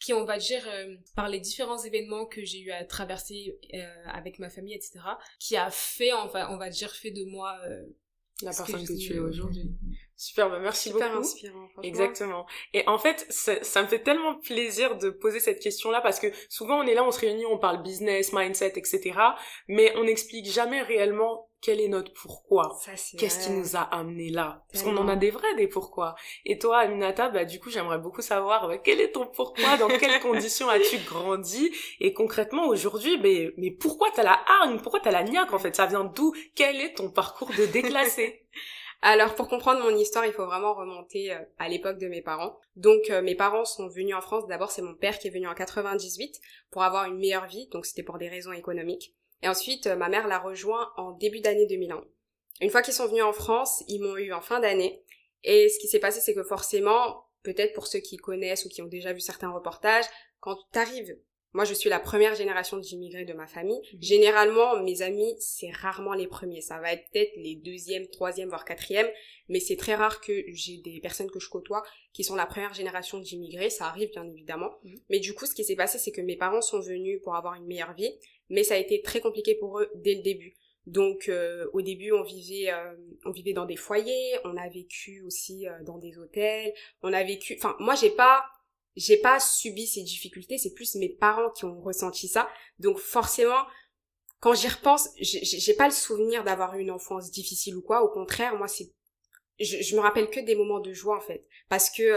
qui 0.00 0.12
on 0.12 0.24
va 0.24 0.38
dire 0.38 0.66
euh, 0.66 0.96
par 1.14 1.28
les 1.28 1.38
différents 1.38 1.78
événements 1.78 2.26
que 2.26 2.44
j'ai 2.44 2.60
eu 2.60 2.72
à 2.72 2.84
traverser 2.84 3.56
avec 4.06 4.38
ma 4.38 4.48
famille 4.48 4.74
etc 4.74 5.00
qui 5.38 5.56
a 5.56 5.70
fait 5.70 6.12
enfin 6.12 6.48
on 6.50 6.56
va 6.56 6.70
dire 6.70 6.90
fait 6.90 7.10
de 7.10 7.22
moi 7.24 7.60
la 8.42 8.52
personne 8.52 8.86
que, 8.86 8.92
tu 8.92 9.14
es 9.14 9.18
aujourd'hui. 9.18 9.70
Super, 10.16 10.50
bah 10.50 10.58
merci 10.60 10.90
Super 10.90 11.08
beaucoup. 11.08 11.20
inspirant. 11.20 11.68
Exactement. 11.82 12.46
Et 12.74 12.86
en 12.86 12.98
fait, 12.98 13.26
ça, 13.30 13.62
ça, 13.62 13.82
me 13.82 13.88
fait 13.88 14.00
tellement 14.02 14.38
plaisir 14.38 14.98
de 14.98 15.10
poser 15.10 15.40
cette 15.40 15.60
question-là 15.60 16.00
parce 16.00 16.20
que 16.20 16.26
souvent 16.48 16.78
on 16.78 16.86
est 16.86 16.94
là, 16.94 17.04
on 17.04 17.10
se 17.10 17.20
réunit, 17.20 17.46
on 17.46 17.58
parle 17.58 17.82
business, 17.82 18.32
mindset, 18.32 18.74
etc. 18.76 19.18
Mais 19.68 19.94
on 19.96 20.04
n'explique 20.04 20.46
jamais 20.46 20.82
réellement 20.82 21.49
quel 21.60 21.80
est 21.80 21.88
notre 21.88 22.12
pourquoi? 22.12 22.78
Qu'est-ce 23.18 23.46
qui 23.46 23.52
nous 23.52 23.76
a 23.76 23.80
amené 23.80 24.30
là? 24.30 24.64
Parce 24.72 24.82
qu'on 24.82 24.96
en 24.96 25.08
a 25.08 25.16
des 25.16 25.30
vrais 25.30 25.54
des 25.56 25.68
pourquoi. 25.68 26.14
Et 26.44 26.58
toi, 26.58 26.78
Aminata, 26.78 27.28
bah 27.28 27.44
du 27.44 27.60
coup, 27.60 27.70
j'aimerais 27.70 27.98
beaucoup 27.98 28.22
savoir 28.22 28.66
bah, 28.68 28.78
quel 28.78 29.00
est 29.00 29.12
ton 29.12 29.26
pourquoi, 29.26 29.76
dans 29.76 29.88
quelles 29.88 30.20
conditions 30.22 30.68
as-tu 30.68 30.98
grandi? 30.98 31.70
Et 32.00 32.12
concrètement 32.12 32.66
aujourd'hui, 32.66 33.18
mais 33.18 33.52
mais 33.58 33.70
pourquoi 33.70 34.08
t'as 34.14 34.22
la 34.22 34.38
hargne? 34.60 34.78
Pourquoi 34.80 35.00
t'as 35.00 35.10
la 35.10 35.22
niaque 35.22 35.52
en 35.52 35.58
fait? 35.58 35.76
Ça 35.76 35.86
vient 35.86 36.04
d'où? 36.04 36.32
Quel 36.54 36.80
est 36.80 36.94
ton 36.94 37.10
parcours 37.10 37.50
de 37.56 37.66
déclassé? 37.66 38.46
Alors 39.02 39.34
pour 39.34 39.48
comprendre 39.48 39.82
mon 39.82 39.96
histoire, 39.96 40.26
il 40.26 40.32
faut 40.32 40.44
vraiment 40.44 40.74
remonter 40.74 41.32
euh, 41.32 41.38
à 41.58 41.68
l'époque 41.68 41.98
de 41.98 42.06
mes 42.06 42.20
parents. 42.20 42.58
Donc 42.76 43.08
euh, 43.08 43.22
mes 43.22 43.34
parents 43.34 43.64
sont 43.64 43.88
venus 43.88 44.14
en 44.14 44.20
France. 44.20 44.46
D'abord 44.46 44.70
c'est 44.70 44.82
mon 44.82 44.94
père 44.94 45.18
qui 45.18 45.28
est 45.28 45.30
venu 45.30 45.46
en 45.48 45.54
98 45.54 46.38
pour 46.70 46.82
avoir 46.82 47.06
une 47.06 47.18
meilleure 47.18 47.46
vie. 47.46 47.68
Donc 47.68 47.86
c'était 47.86 48.02
pour 48.02 48.18
des 48.18 48.28
raisons 48.28 48.52
économiques. 48.52 49.14
Et 49.42 49.48
ensuite, 49.48 49.86
euh, 49.86 49.96
ma 49.96 50.08
mère 50.08 50.28
l'a 50.28 50.38
rejoint 50.38 50.92
en 50.96 51.12
début 51.12 51.40
d'année 51.40 51.66
2001. 51.66 52.04
Une 52.60 52.70
fois 52.70 52.82
qu'ils 52.82 52.94
sont 52.94 53.06
venus 53.06 53.22
en 53.22 53.32
France, 53.32 53.82
ils 53.88 54.00
m'ont 54.00 54.16
eu 54.16 54.32
en 54.32 54.40
fin 54.40 54.60
d'année. 54.60 55.02
Et 55.44 55.68
ce 55.68 55.78
qui 55.78 55.88
s'est 55.88 55.98
passé, 55.98 56.20
c'est 56.20 56.34
que 56.34 56.42
forcément, 56.42 57.24
peut-être 57.42 57.72
pour 57.72 57.86
ceux 57.86 58.00
qui 58.00 58.16
connaissent 58.16 58.66
ou 58.66 58.68
qui 58.68 58.82
ont 58.82 58.86
déjà 58.86 59.12
vu 59.12 59.20
certains 59.20 59.50
reportages, 59.50 60.04
quand 60.40 60.56
tu 60.72 60.78
arrives, 60.78 61.18
moi 61.52 61.64
je 61.64 61.74
suis 61.74 61.90
la 61.90 61.98
première 61.98 62.34
génération 62.34 62.76
d'immigrés 62.76 63.24
de 63.24 63.32
ma 63.32 63.46
famille. 63.46 63.80
Mhm. 63.94 64.02
Généralement, 64.02 64.82
mes 64.82 65.00
amis, 65.00 65.34
c'est 65.38 65.70
rarement 65.70 66.12
les 66.12 66.26
premiers. 66.26 66.60
Ça 66.60 66.78
va 66.78 66.92
être 66.92 67.04
peut-être 67.10 67.32
les 67.36 67.56
deuxièmes, 67.56 68.06
troisièmes, 68.08 68.50
voire 68.50 68.66
quatrièmes. 68.66 69.10
Mais 69.48 69.60
c'est 69.60 69.76
très 69.76 69.94
rare 69.94 70.20
que 70.20 70.44
j'ai 70.48 70.78
des 70.78 71.00
personnes 71.00 71.30
que 71.30 71.40
je 71.40 71.48
côtoie 71.48 71.82
qui 72.12 72.24
sont 72.24 72.36
la 72.36 72.46
première 72.46 72.74
génération 72.74 73.18
d'immigrés. 73.18 73.70
Ça 73.70 73.86
arrive 73.86 74.10
bien 74.10 74.28
évidemment. 74.28 74.70
Mhm. 74.84 75.00
Mais 75.08 75.18
du 75.18 75.32
coup, 75.32 75.46
ce 75.46 75.54
qui 75.54 75.64
s'est 75.64 75.76
passé, 75.76 75.98
c'est 75.98 76.12
que 76.12 76.20
mes 76.20 76.36
parents 76.36 76.62
sont 76.62 76.80
venus 76.80 77.20
pour 77.22 77.34
avoir 77.34 77.54
une 77.54 77.66
meilleure 77.66 77.94
vie 77.94 78.12
mais 78.50 78.64
ça 78.64 78.74
a 78.74 78.78
été 78.78 79.00
très 79.00 79.20
compliqué 79.20 79.54
pour 79.54 79.80
eux 79.80 79.90
dès 79.94 80.14
le 80.14 80.22
début. 80.22 80.54
Donc 80.86 81.28
euh, 81.28 81.68
au 81.72 81.82
début 81.82 82.12
on 82.12 82.22
vivait 82.22 82.72
euh, 82.72 82.94
on 83.24 83.30
vivait 83.30 83.52
dans 83.52 83.66
des 83.66 83.76
foyers, 83.76 84.38
on 84.44 84.56
a 84.56 84.68
vécu 84.68 85.22
aussi 85.22 85.68
euh, 85.68 85.82
dans 85.82 85.98
des 85.98 86.18
hôtels, 86.18 86.72
on 87.02 87.12
a 87.12 87.22
vécu 87.22 87.54
enfin 87.56 87.76
moi 87.80 87.94
j'ai 87.94 88.10
pas 88.10 88.44
j'ai 88.96 89.18
pas 89.18 89.38
subi 89.38 89.86
ces 89.86 90.02
difficultés, 90.02 90.58
c'est 90.58 90.74
plus 90.74 90.96
mes 90.96 91.08
parents 91.08 91.50
qui 91.50 91.64
ont 91.64 91.80
ressenti 91.80 92.28
ça. 92.28 92.48
Donc 92.78 92.98
forcément 92.98 93.62
quand 94.40 94.54
j'y 94.54 94.68
repense, 94.68 95.10
j'ai 95.20 95.74
pas 95.74 95.84
le 95.84 95.92
souvenir 95.92 96.44
d'avoir 96.44 96.74
eu 96.74 96.80
une 96.80 96.90
enfance 96.90 97.30
difficile 97.30 97.76
ou 97.76 97.82
quoi, 97.82 98.02
au 98.02 98.08
contraire, 98.08 98.56
moi 98.56 98.68
c'est 98.68 98.90
je, 99.60 99.82
je 99.82 99.94
me 99.94 100.00
rappelle 100.00 100.30
que 100.30 100.40
des 100.40 100.54
moments 100.54 100.80
de 100.80 100.94
joie 100.94 101.18
en 101.18 101.20
fait 101.20 101.46
parce 101.68 101.90
que 101.90 102.14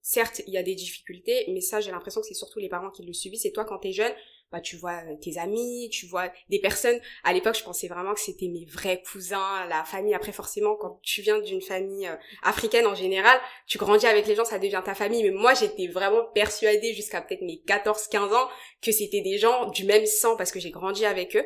certes 0.00 0.42
il 0.48 0.52
y 0.52 0.58
a 0.58 0.64
des 0.64 0.74
difficultés 0.74 1.44
mais 1.48 1.60
ça 1.60 1.80
j'ai 1.80 1.92
l'impression 1.92 2.20
que 2.20 2.26
c'est 2.26 2.34
surtout 2.34 2.58
les 2.58 2.68
parents 2.68 2.90
qui 2.90 3.04
le 3.04 3.12
subissent 3.12 3.44
et 3.44 3.52
toi 3.52 3.64
quand 3.64 3.78
t'es 3.78 3.92
jeune 3.92 4.12
bah 4.52 4.60
tu 4.60 4.76
vois 4.76 5.02
euh, 5.08 5.16
tes 5.20 5.38
amis, 5.38 5.88
tu 5.90 6.06
vois 6.06 6.30
des 6.50 6.60
personnes. 6.60 7.00
À 7.24 7.32
l'époque, 7.32 7.56
je 7.56 7.64
pensais 7.64 7.88
vraiment 7.88 8.12
que 8.12 8.20
c'était 8.20 8.48
mes 8.48 8.66
vrais 8.66 9.02
cousins, 9.02 9.66
la 9.68 9.82
famille. 9.84 10.14
Après, 10.14 10.32
forcément, 10.32 10.76
quand 10.76 11.00
tu 11.02 11.22
viens 11.22 11.40
d'une 11.40 11.62
famille 11.62 12.06
euh, 12.06 12.16
africaine 12.42 12.86
en 12.86 12.94
général, 12.94 13.40
tu 13.66 13.78
grandis 13.78 14.06
avec 14.06 14.26
les 14.26 14.34
gens, 14.34 14.44
ça 14.44 14.58
devient 14.58 14.82
ta 14.84 14.94
famille. 14.94 15.22
Mais 15.22 15.30
moi, 15.30 15.54
j'étais 15.54 15.86
vraiment 15.86 16.24
persuadée 16.34 16.92
jusqu'à 16.92 17.22
peut-être 17.22 17.42
mes 17.42 17.62
14-15 17.66 18.34
ans 18.34 18.48
que 18.82 18.92
c'était 18.92 19.22
des 19.22 19.38
gens 19.38 19.70
du 19.70 19.84
même 19.84 20.04
sang 20.04 20.36
parce 20.36 20.52
que 20.52 20.60
j'ai 20.60 20.70
grandi 20.70 21.06
avec 21.06 21.34
eux. 21.34 21.44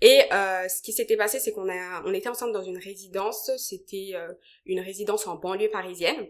Et 0.00 0.22
euh, 0.32 0.68
ce 0.68 0.82
qui 0.82 0.92
s'était 0.92 1.16
passé, 1.16 1.38
c'est 1.38 1.52
qu'on 1.52 1.68
a, 1.68 2.02
on 2.04 2.12
était 2.12 2.28
ensemble 2.28 2.52
dans 2.52 2.62
une 2.62 2.78
résidence. 2.78 3.50
C'était 3.56 4.14
une 4.66 4.80
résidence 4.80 5.26
en 5.26 5.36
banlieue 5.36 5.70
parisienne. 5.70 6.28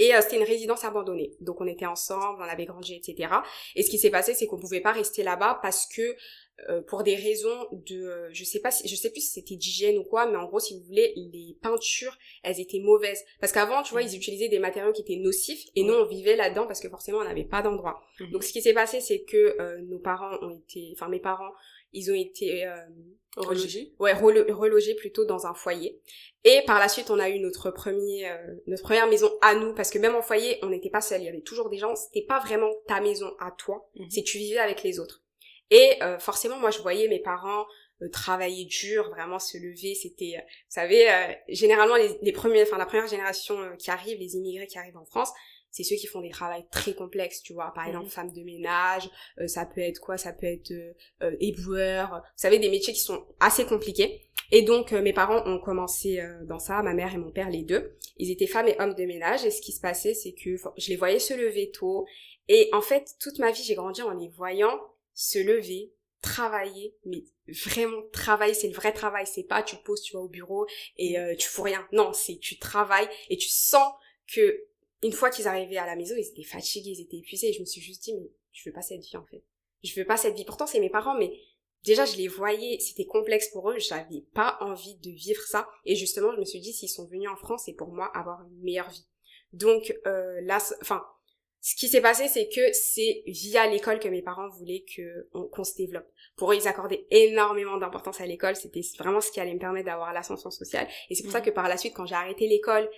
Et 0.00 0.14
euh, 0.14 0.20
c'était 0.22 0.38
une 0.38 0.44
résidence 0.44 0.82
abandonnée. 0.82 1.36
Donc 1.40 1.60
on 1.60 1.66
était 1.66 1.84
ensemble, 1.84 2.38
on 2.40 2.48
avait 2.48 2.64
grandi, 2.64 2.94
etc. 2.94 3.34
Et 3.76 3.82
ce 3.82 3.90
qui 3.90 3.98
s'est 3.98 4.10
passé, 4.10 4.32
c'est 4.32 4.46
qu'on 4.46 4.58
pouvait 4.58 4.80
pas 4.80 4.92
rester 4.92 5.22
là-bas 5.22 5.60
parce 5.62 5.86
que 5.86 6.16
euh, 6.70 6.80
pour 6.80 7.02
des 7.02 7.16
raisons 7.16 7.68
de, 7.72 7.96
euh, 7.96 8.28
je 8.32 8.44
sais 8.44 8.60
pas, 8.60 8.70
si, 8.70 8.88
je 8.88 8.96
sais 8.96 9.10
plus 9.10 9.20
si 9.20 9.32
c'était 9.32 9.56
d'hygiène 9.56 9.98
ou 9.98 10.04
quoi, 10.04 10.26
mais 10.26 10.38
en 10.38 10.46
gros, 10.46 10.58
si 10.58 10.74
vous 10.78 10.84
voulez, 10.86 11.12
les 11.16 11.54
peintures, 11.60 12.16
elles 12.42 12.60
étaient 12.60 12.80
mauvaises. 12.80 13.22
Parce 13.40 13.52
qu'avant, 13.52 13.82
tu 13.82 13.92
vois, 13.92 14.00
ils 14.00 14.16
utilisaient 14.16 14.48
des 14.48 14.58
matériaux 14.58 14.92
qui 14.92 15.02
étaient 15.02 15.16
nocifs 15.16 15.66
et 15.76 15.82
nous, 15.82 15.92
on 15.92 16.06
vivait 16.06 16.36
là-dedans 16.36 16.66
parce 16.66 16.80
que 16.80 16.88
forcément, 16.88 17.18
on 17.18 17.24
n'avait 17.24 17.44
pas 17.44 17.60
d'endroit. 17.60 18.00
Mhm. 18.20 18.30
Donc 18.30 18.44
ce 18.44 18.54
qui 18.54 18.62
s'est 18.62 18.72
passé, 18.72 19.00
c'est 19.02 19.20
que 19.24 19.80
nos 19.82 19.98
parents 19.98 20.38
ont 20.40 20.50
été, 20.50 20.94
enfin 20.94 21.08
mes 21.08 21.20
parents, 21.20 21.52
ils 21.92 22.10
ont 22.10 22.14
été 22.14 22.66
relogés, 23.36 23.92
ouais, 23.98 24.12
relogés 24.12 24.94
plutôt 24.94 25.24
dans 25.24 25.46
un 25.46 25.54
foyer. 25.54 26.00
Et 26.44 26.62
par 26.66 26.78
la 26.78 26.88
suite, 26.88 27.10
on 27.10 27.18
a 27.18 27.28
eu 27.28 27.38
notre 27.38 27.70
premier, 27.70 28.28
euh, 28.28 28.36
notre 28.66 28.82
première 28.82 29.06
maison 29.06 29.30
à 29.42 29.54
nous, 29.54 29.74
parce 29.74 29.90
que 29.90 29.98
même 29.98 30.14
en 30.14 30.22
foyer, 30.22 30.58
on 30.62 30.68
n'était 30.68 30.90
pas 30.90 31.00
seul. 31.00 31.20
Il 31.20 31.24
y 31.24 31.28
avait 31.28 31.42
toujours 31.42 31.68
des 31.68 31.78
gens. 31.78 31.94
C'était 31.94 32.24
pas 32.24 32.40
vraiment 32.40 32.70
ta 32.86 33.00
maison 33.00 33.30
à 33.38 33.50
toi. 33.50 33.88
Mhm. 33.96 34.10
C'est 34.10 34.22
tu 34.22 34.38
vivais 34.38 34.58
avec 34.58 34.82
les 34.82 34.98
autres. 34.98 35.22
Et 35.70 36.02
euh, 36.02 36.18
forcément, 36.18 36.58
moi, 36.58 36.70
je 36.70 36.80
voyais 36.80 37.08
mes 37.08 37.20
parents 37.20 37.66
euh, 38.02 38.08
travailler 38.08 38.64
dur, 38.64 39.10
vraiment 39.10 39.38
se 39.38 39.58
lever. 39.58 39.94
C'était, 39.94 40.34
vous 40.36 40.70
savez, 40.70 41.06
généralement 41.48 41.96
les, 41.96 42.18
les 42.22 42.32
premiers, 42.32 42.62
enfin 42.62 42.78
la 42.78 42.86
première 42.86 43.06
génération 43.06 43.56
qui 43.78 43.90
arrive, 43.90 44.18
les 44.18 44.34
immigrés 44.34 44.66
qui 44.66 44.78
arrivent 44.78 44.96
en 44.96 45.04
France, 45.04 45.30
c'est 45.70 45.84
ceux 45.84 45.96
qui 45.96 46.06
font 46.06 46.20
des 46.20 46.30
travails 46.30 46.66
très 46.70 46.94
complexes, 46.94 47.42
tu 47.42 47.52
vois. 47.52 47.72
Par 47.74 47.86
exemple, 47.86 48.06
Mhm. 48.06 48.10
femme 48.10 48.32
de 48.32 48.42
ménage, 48.42 49.08
euh, 49.38 49.46
ça 49.46 49.66
peut 49.66 49.80
être 49.80 50.00
quoi? 50.00 50.16
Ça 50.18 50.32
peut 50.32 50.46
être 50.46 50.70
euh, 50.72 50.92
euh, 51.22 51.36
éboueur. 51.40 52.08
Vous 52.22 52.32
savez, 52.42 52.58
des 52.58 52.70
métiers 52.70 52.92
qui 52.92 53.00
sont 53.00 53.24
assez 53.40 53.64
compliqués. 53.66 54.22
Et 54.52 54.62
donc, 54.62 54.92
euh, 54.92 55.00
mes 55.00 55.12
parents 55.12 55.46
ont 55.46 55.60
commencé 55.60 56.18
euh, 56.20 56.44
dans 56.44 56.58
ça, 56.58 56.82
ma 56.82 56.92
mère 56.92 57.14
et 57.14 57.18
mon 57.18 57.30
père, 57.30 57.50
les 57.50 57.62
deux. 57.62 57.96
Ils 58.16 58.30
étaient 58.32 58.48
femmes 58.48 58.66
et 58.68 58.76
hommes 58.80 58.94
de 58.94 59.04
ménage. 59.04 59.44
Et 59.44 59.50
ce 59.52 59.60
qui 59.60 59.70
se 59.72 59.80
passait, 59.80 60.14
c'est 60.14 60.32
que 60.32 60.56
je 60.76 60.88
les 60.88 60.96
voyais 60.96 61.20
se 61.20 61.34
lever 61.34 61.70
tôt. 61.70 62.04
Et 62.48 62.68
en 62.72 62.82
fait, 62.82 63.14
toute 63.20 63.38
ma 63.38 63.52
vie, 63.52 63.62
j'ai 63.62 63.74
grandi 63.76 64.02
en 64.02 64.10
les 64.12 64.28
voyant 64.28 64.76
se 65.14 65.38
lever, 65.38 65.92
travailler, 66.20 66.96
mais 67.04 67.22
vraiment 67.64 68.02
travailler, 68.12 68.54
c'est 68.54 68.68
le 68.68 68.74
vrai 68.74 68.92
travail. 68.92 69.24
C'est 69.26 69.44
pas 69.44 69.62
tu 69.62 69.76
poses, 69.76 70.02
tu 70.02 70.14
vas 70.14 70.20
au 70.20 70.28
bureau 70.28 70.66
et 70.96 71.18
euh, 71.18 71.34
tu 71.36 71.48
fous 71.48 71.62
rien. 71.62 71.86
Non, 71.92 72.12
c'est 72.12 72.38
tu 72.38 72.58
travailles 72.58 73.08
et 73.28 73.36
tu 73.36 73.48
sens 73.48 73.92
que 74.34 74.64
une 75.02 75.12
fois 75.12 75.30
qu'ils 75.30 75.48
arrivaient 75.48 75.76
à 75.78 75.86
la 75.86 75.96
maison, 75.96 76.14
ils 76.16 76.26
étaient 76.28 76.42
fatigués, 76.42 76.90
ils 76.90 77.00
étaient 77.00 77.16
épuisés. 77.18 77.48
Et 77.48 77.52
je 77.52 77.60
me 77.60 77.64
suis 77.66 77.80
juste 77.80 78.02
dit, 78.02 78.14
mais 78.14 78.30
je 78.52 78.68
veux 78.68 78.72
pas 78.72 78.82
cette 78.82 79.00
vie 79.00 79.16
en 79.16 79.24
fait. 79.26 79.42
Je 79.82 79.98
veux 79.98 80.06
pas 80.06 80.16
cette 80.16 80.34
vie. 80.36 80.44
Pourtant, 80.44 80.66
c'est 80.66 80.80
mes 80.80 80.90
parents, 80.90 81.16
mais 81.18 81.32
déjà, 81.84 82.04
je 82.04 82.16
les 82.16 82.28
voyais, 82.28 82.78
c'était 82.80 83.06
complexe 83.06 83.48
pour 83.48 83.70
eux. 83.70 83.78
J'avais 83.78 84.22
pas 84.34 84.58
envie 84.60 84.96
de 84.96 85.10
vivre 85.10 85.40
ça. 85.42 85.68
Et 85.86 85.96
justement, 85.96 86.32
je 86.34 86.38
me 86.40 86.44
suis 86.44 86.60
dit, 86.60 86.72
s'ils 86.72 86.90
sont 86.90 87.06
venus 87.06 87.30
en 87.30 87.36
France, 87.36 87.62
c'est 87.66 87.72
pour 87.74 87.88
moi 87.92 88.10
avoir 88.14 88.42
une 88.42 88.62
meilleure 88.62 88.90
vie. 88.90 89.06
Donc 89.52 89.94
euh, 90.06 90.40
là, 90.42 90.58
enfin, 90.82 91.02
ce 91.62 91.74
qui 91.74 91.88
s'est 91.88 92.00
passé, 92.00 92.28
c'est 92.28 92.48
que 92.48 92.72
c'est 92.72 93.22
via 93.26 93.66
l'école 93.66 93.98
que 93.98 94.08
mes 94.08 94.22
parents 94.22 94.48
voulaient 94.50 94.84
que 94.96 95.28
on- 95.34 95.44
qu'on 95.48 95.64
se 95.64 95.74
développe. 95.76 96.06
Pour 96.36 96.52
eux, 96.52 96.56
ils 96.56 96.68
accordaient 96.68 97.06
énormément 97.10 97.76
d'importance 97.76 98.20
à 98.20 98.26
l'école. 98.26 98.56
C'était 98.56 98.80
vraiment 98.98 99.20
ce 99.20 99.30
qui 99.32 99.40
allait 99.40 99.52
me 99.54 99.58
permettre 99.58 99.86
d'avoir 99.86 100.12
l'ascension 100.12 100.50
sociale. 100.50 100.88
Et 101.10 101.14
c'est 101.14 101.22
pour 101.22 101.32
ça 101.32 101.40
Mhm. 101.40 101.46
que 101.46 101.50
par 101.50 101.68
la 101.68 101.76
suite, 101.76 101.94
quand 101.94 102.06
j'ai 102.06 102.14
arrêté 102.14 102.46
l'école 102.48 102.88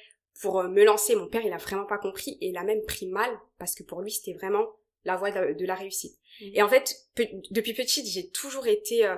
pour 0.41 0.61
euh, 0.61 0.69
me 0.69 0.85
lancer, 0.85 1.15
mon 1.15 1.27
père, 1.29 1.43
il 1.45 1.53
a 1.53 1.57
vraiment 1.59 1.85
pas 1.87 1.99
compris 1.99 2.39
et 2.41 2.49
il 2.49 2.57
a 2.57 2.65
même 2.65 2.83
pris 2.83 3.07
mal 3.07 3.31
parce 3.59 3.75
que 3.75 3.83
pour 3.83 4.01
lui, 4.01 4.11
c'était 4.11 4.33
vraiment 4.33 4.67
la 5.05 5.17
voie 5.17 5.31
de, 5.31 5.53
de 5.55 5.67
la 5.67 5.75
réussite. 5.75 6.19
Mhm. 6.41 6.51
Et 6.55 6.63
en 6.63 6.69
fait, 6.69 6.95
pe- 7.15 7.29
depuis 7.51 7.75
petite, 7.75 8.07
j'ai 8.07 8.29
toujours 8.31 8.67
été 8.67 9.05
euh, 9.07 9.17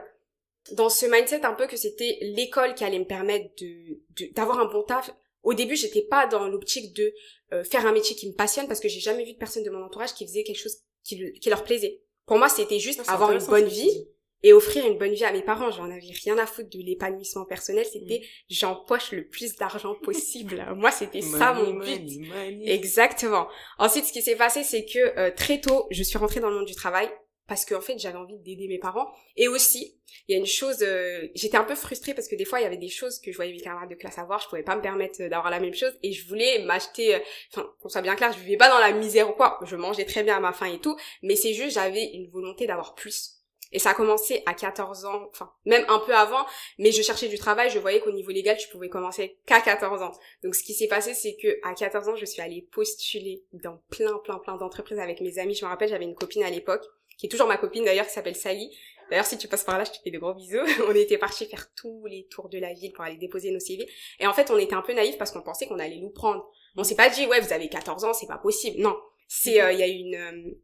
dans 0.73 0.89
ce 0.89 1.07
mindset 1.07 1.45
un 1.45 1.53
peu 1.55 1.67
que 1.67 1.77
c'était 1.77 2.19
l'école 2.23 2.75
qui 2.75 2.85
allait 2.85 2.99
me 2.99 3.05
permettre 3.07 3.47
de 3.61 4.01
d'avoir 4.33 4.59
un 4.61 4.65
bon 4.67 4.83
taf. 4.83 5.11
Au 5.43 5.53
début, 5.53 5.77
j'étais 5.77 6.01
pas 6.03 6.27
dans 6.27 6.49
l'optique 6.49 6.95
de 6.97 7.13
euh, 7.53 7.65
faire 7.65 7.85
un 7.87 7.93
métier 7.93 8.17
qui 8.17 8.27
me 8.29 8.35
passionne 8.35 8.67
parce 8.67 8.81
que 8.81 8.89
j'ai 8.89 9.01
jamais 9.01 9.25
vu 9.25 9.35
de 9.35 9.39
personne 9.39 9.63
de 9.63 9.69
mon 9.71 9.83
entourage 9.85 10.15
qui 10.15 10.27
faisait 10.27 10.43
quelque 10.43 10.59
chose 10.59 10.79
qui, 11.03 11.17
le- 11.17 11.31
qui 11.33 11.51
leur 11.51 11.65
plaisait. 11.65 12.01
Pour 12.27 12.39
moi, 12.39 12.49
c'était 12.49 12.79
juste 12.79 13.03
Ah, 13.07 13.13
avoir 13.13 13.33
une 13.33 13.45
bonne 13.45 13.67
vie. 13.67 14.09
Et 14.45 14.53
offrir 14.53 14.87
une 14.87 14.97
bonne 14.97 15.13
vie 15.13 15.25
à 15.25 15.33
mes 15.33 15.43
parents. 15.43 15.73
J'en 15.73 15.91
avais 15.91 16.13
rien 16.23 16.39
à 16.39 16.47
foutre 16.47 16.71
de 16.71 16.79
l'épanouissement 16.79 17.45
personnel. 17.45 17.85
C'était 17.85 18.23
j'empoche 18.49 19.11
le 19.11 19.27
plus 19.27 19.57
d'argent 19.57 19.97
possible. 19.97 20.65
Moi, 20.77 20.93
c'était 20.93 21.23
ça 21.23 21.53
Money, 21.53 21.73
mon 21.73 21.81
but. 21.81 22.29
money. 22.29 22.71
Exactement. 22.71 23.49
Ensuite, 23.79 24.05
ce 24.05 24.13
qui 24.13 24.23
s'est 24.23 24.37
passé, 24.37 24.63
c'est 24.63 24.85
que 24.85 25.19
euh, 25.19 25.33
très 25.35 25.61
tôt, 25.61 25.89
je 25.91 26.05
suis 26.05 26.19
rentrée 26.19 26.39
dans 26.39 26.51
le 26.51 26.57
monde 26.57 26.67
du 26.67 26.77
travail 26.77 27.09
parce 27.47 27.67
qu'en 27.67 27.81
fait, 27.81 27.99
j'avais 27.99 28.17
envie 28.17 28.39
d'aider 28.39 28.69
mes 28.69 28.79
parents. 28.79 29.13
Et 29.37 29.49
aussi, 29.49 29.99
il 30.29 30.33
y 30.33 30.35
a 30.35 30.39
une 30.39 30.47
chose, 30.47 30.83
euh, 30.83 31.29
j'étais 31.35 31.59
un 31.59 31.65
peu 31.65 31.75
frustrée 31.75 32.15
parce 32.15 32.29
que 32.29 32.37
des 32.37 32.45
fois, 32.45 32.61
il 32.61 32.63
y 32.63 32.67
avait 32.67 32.79
des 32.79 32.89
choses 32.89 33.19
que 33.19 33.31
je 33.31 33.37
voyais 33.37 33.53
mes 33.53 33.61
camarades 33.61 33.91
de 33.91 33.95
classe 33.95 34.19
avoir, 34.19 34.41
je 34.41 34.49
pouvais 34.49 34.63
pas 34.63 34.77
me 34.77 34.81
permettre 34.81 35.23
euh, 35.23 35.29
d'avoir 35.29 35.51
la 35.51 35.61
même 35.61 35.75
chose 35.75 35.93
et 36.03 36.13
je 36.13 36.27
voulais 36.27 36.65
m'acheter, 36.65 37.17
euh, 37.17 37.19
enfin, 37.53 37.69
qu'on 37.81 37.89
soit 37.89 38.01
bien 38.01 38.17
clair, 38.17 38.33
je 38.33 38.39
vivais 38.39 38.57
pas 38.57 38.71
dans 38.71 38.79
la 38.79 38.93
misère 38.93 39.29
ou 39.29 39.33
quoi, 39.33 39.59
je 39.65 39.77
mangeais 39.77 40.07
très 40.07 40.23
bien 40.23 40.37
à 40.37 40.41
ma 40.41 40.53
faim 40.53 40.67
et 40.73 40.79
tout, 40.79 40.97
mais 41.23 41.37
c'est 41.37 41.53
juste, 41.53 41.75
j'avais 41.75 42.05
une 42.15 42.31
volonté 42.31 42.67
d'avoir 42.67 42.95
plus. 42.95 43.34
Et 43.75 43.81
ça 43.81 43.91
a 43.91 43.95
commencé 43.95 44.43
à 44.47 44.55
14 44.55 45.05
ans, 45.05 45.27
enfin, 45.31 45.51
même 45.67 45.85
un 45.89 45.99
peu 45.99 46.15
avant, 46.15 46.47
mais 46.79 46.93
je 46.93 47.03
cherchais 47.03 47.29
du 47.29 47.37
travail, 47.39 47.71
je 47.71 47.81
voyais 47.81 48.01
qu'au 48.01 48.13
niveau 48.13 48.31
légal, 48.31 48.57
tu 48.57 48.69
pouvais 48.69 48.89
commencer 48.89 49.37
qu'à 49.47 49.61
14 49.61 50.01
ans. 50.01 50.13
Donc, 50.45 50.55
ce 50.55 50.63
qui 50.63 50.75
s'est 50.75 50.87
passé, 50.87 51.13
c'est 51.13 51.37
que 51.37 51.59
à 51.65 51.75
14 51.75 52.09
ans, 52.09 52.17
je 52.17 52.25
suis 52.25 52.41
allée 52.41 52.63
postuler 52.71 53.43
dans 53.53 53.83
plein, 53.91 54.17
plein, 54.19 54.39
plein 54.39 54.57
d'entreprises 54.57 55.01
avec 55.01 55.21
mes 55.21 55.41
amis. 55.41 55.55
Je 55.55 55.65
me 55.65 55.71
rappelle, 55.71 55.89
j'avais 55.89 56.05
une 56.05 56.15
copine 56.15 56.45
à 56.45 56.51
l'époque, 56.51 56.85
qui 57.19 57.27
est 57.27 57.29
toujours 57.29 57.49
ma 57.49 57.57
copine 57.57 57.85
d'ailleurs, 57.85 58.07
qui 58.07 58.13
s'appelle 58.13 58.37
Sally. 58.37 58.71
D'ailleurs, 59.11 59.27
si 59.27 59.37
tu 59.37 59.49
passes 59.49 59.65
par 59.65 59.77
là, 59.77 59.85
je 59.85 59.91
te 59.91 59.97
fais 60.03 60.13
de 60.13 60.19
gros 60.19 60.35
bisous. 60.35 60.61
on 60.89 60.95
était 60.95 61.19
partis 61.19 61.47
faire 61.47 61.67
tous 61.75 62.07
les 62.07 62.27
tours 62.31 62.49
de 62.49 62.59
la 62.59 62.73
ville 62.73 62.93
pour 62.93 63.05
aller 63.05 63.17
déposer 63.17 63.51
nos 63.51 63.61
CV. 63.61 63.89
Et 64.21 64.27
en 64.29 64.33
fait, 64.33 64.51
on 64.53 64.57
était 64.57 64.75
un 64.75 64.83
peu 64.83 64.93
naïfs 64.93 65.19
parce 65.19 65.33
qu'on 65.33 65.43
pensait 65.43 65.67
qu'on 65.67 65.81
allait 65.81 65.99
nous 65.99 66.11
prendre. 66.11 66.49
On 66.77 66.85
s'est 66.85 66.95
pas 66.95 67.09
dit, 67.09 67.27
ouais, 67.27 67.41
vous 67.41 67.53
avez 67.53 67.69
14 67.69 68.05
ans, 68.05 68.13
c'est 68.13 68.29
pas 68.29 68.39
possible. 68.39 68.81
Non. 68.81 68.97
C'est, 69.27 69.61
euh, 69.61 69.73
il 69.73 69.81
y 69.81 69.83
a 69.83 69.87
une, 69.87 70.15
euh, 70.15 70.55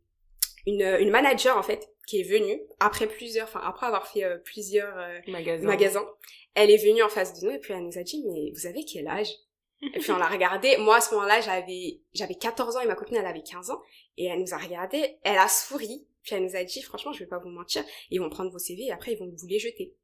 une, 0.67 0.97
une 1.01 1.11
manager, 1.11 1.57
en 1.57 1.63
fait, 1.63 1.89
qui 2.11 2.21
est 2.21 2.25
venue, 2.25 2.61
après 2.81 3.07
plusieurs, 3.07 3.47
enfin, 3.47 3.61
après 3.65 3.87
avoir 3.87 4.09
fait 4.09 4.25
euh, 4.25 4.39
plusieurs, 4.39 4.99
euh, 4.99 5.21
Magasin. 5.29 5.65
magasin. 5.65 6.09
Elle 6.55 6.73
est 6.73 6.85
venue 6.85 7.05
en 7.05 7.09
face 7.09 7.41
de 7.41 7.47
nous 7.47 7.53
et 7.53 7.61
puis 7.61 7.73
elle 7.73 7.85
nous 7.85 7.99
a 7.99 8.03
dit 8.03 8.25
mais 8.27 8.51
vous 8.53 8.67
avez 8.67 8.85
quel 8.85 9.07
âge? 9.07 9.29
Et 9.95 10.01
puis 10.01 10.11
on 10.11 10.19
l'a 10.19 10.27
regardé. 10.27 10.77
Moi 10.79 10.97
à 10.97 11.01
ce 11.01 11.15
moment-là 11.15 11.41
j'avais 11.41 12.01
j'avais 12.13 12.35
14 12.35 12.77
ans 12.77 12.81
et 12.81 12.87
ma 12.87 12.97
copine 12.97 13.17
elle 13.17 13.27
avait 13.27 13.45
15 13.45 13.71
ans 13.71 13.81
et 14.17 14.25
elle 14.25 14.41
nous 14.41 14.53
a 14.53 14.59
regardé. 14.59 15.19
Elle 15.23 15.39
a 15.39 15.47
souri 15.47 16.05
puis 16.25 16.35
elle 16.35 16.43
nous 16.43 16.57
a 16.57 16.65
dit 16.65 16.83
franchement 16.83 17.13
je 17.13 17.21
vais 17.21 17.29
pas 17.29 17.39
vous 17.39 17.49
mentir 17.49 17.85
ils 18.11 18.21
vont 18.21 18.29
prendre 18.29 18.51
vos 18.51 18.59
CV 18.59 18.87
et 18.87 18.93
après 18.93 19.13
ils 19.13 19.19
vont 19.19 19.33
vous 19.33 19.47
les 19.47 19.61
jeter. 19.61 19.95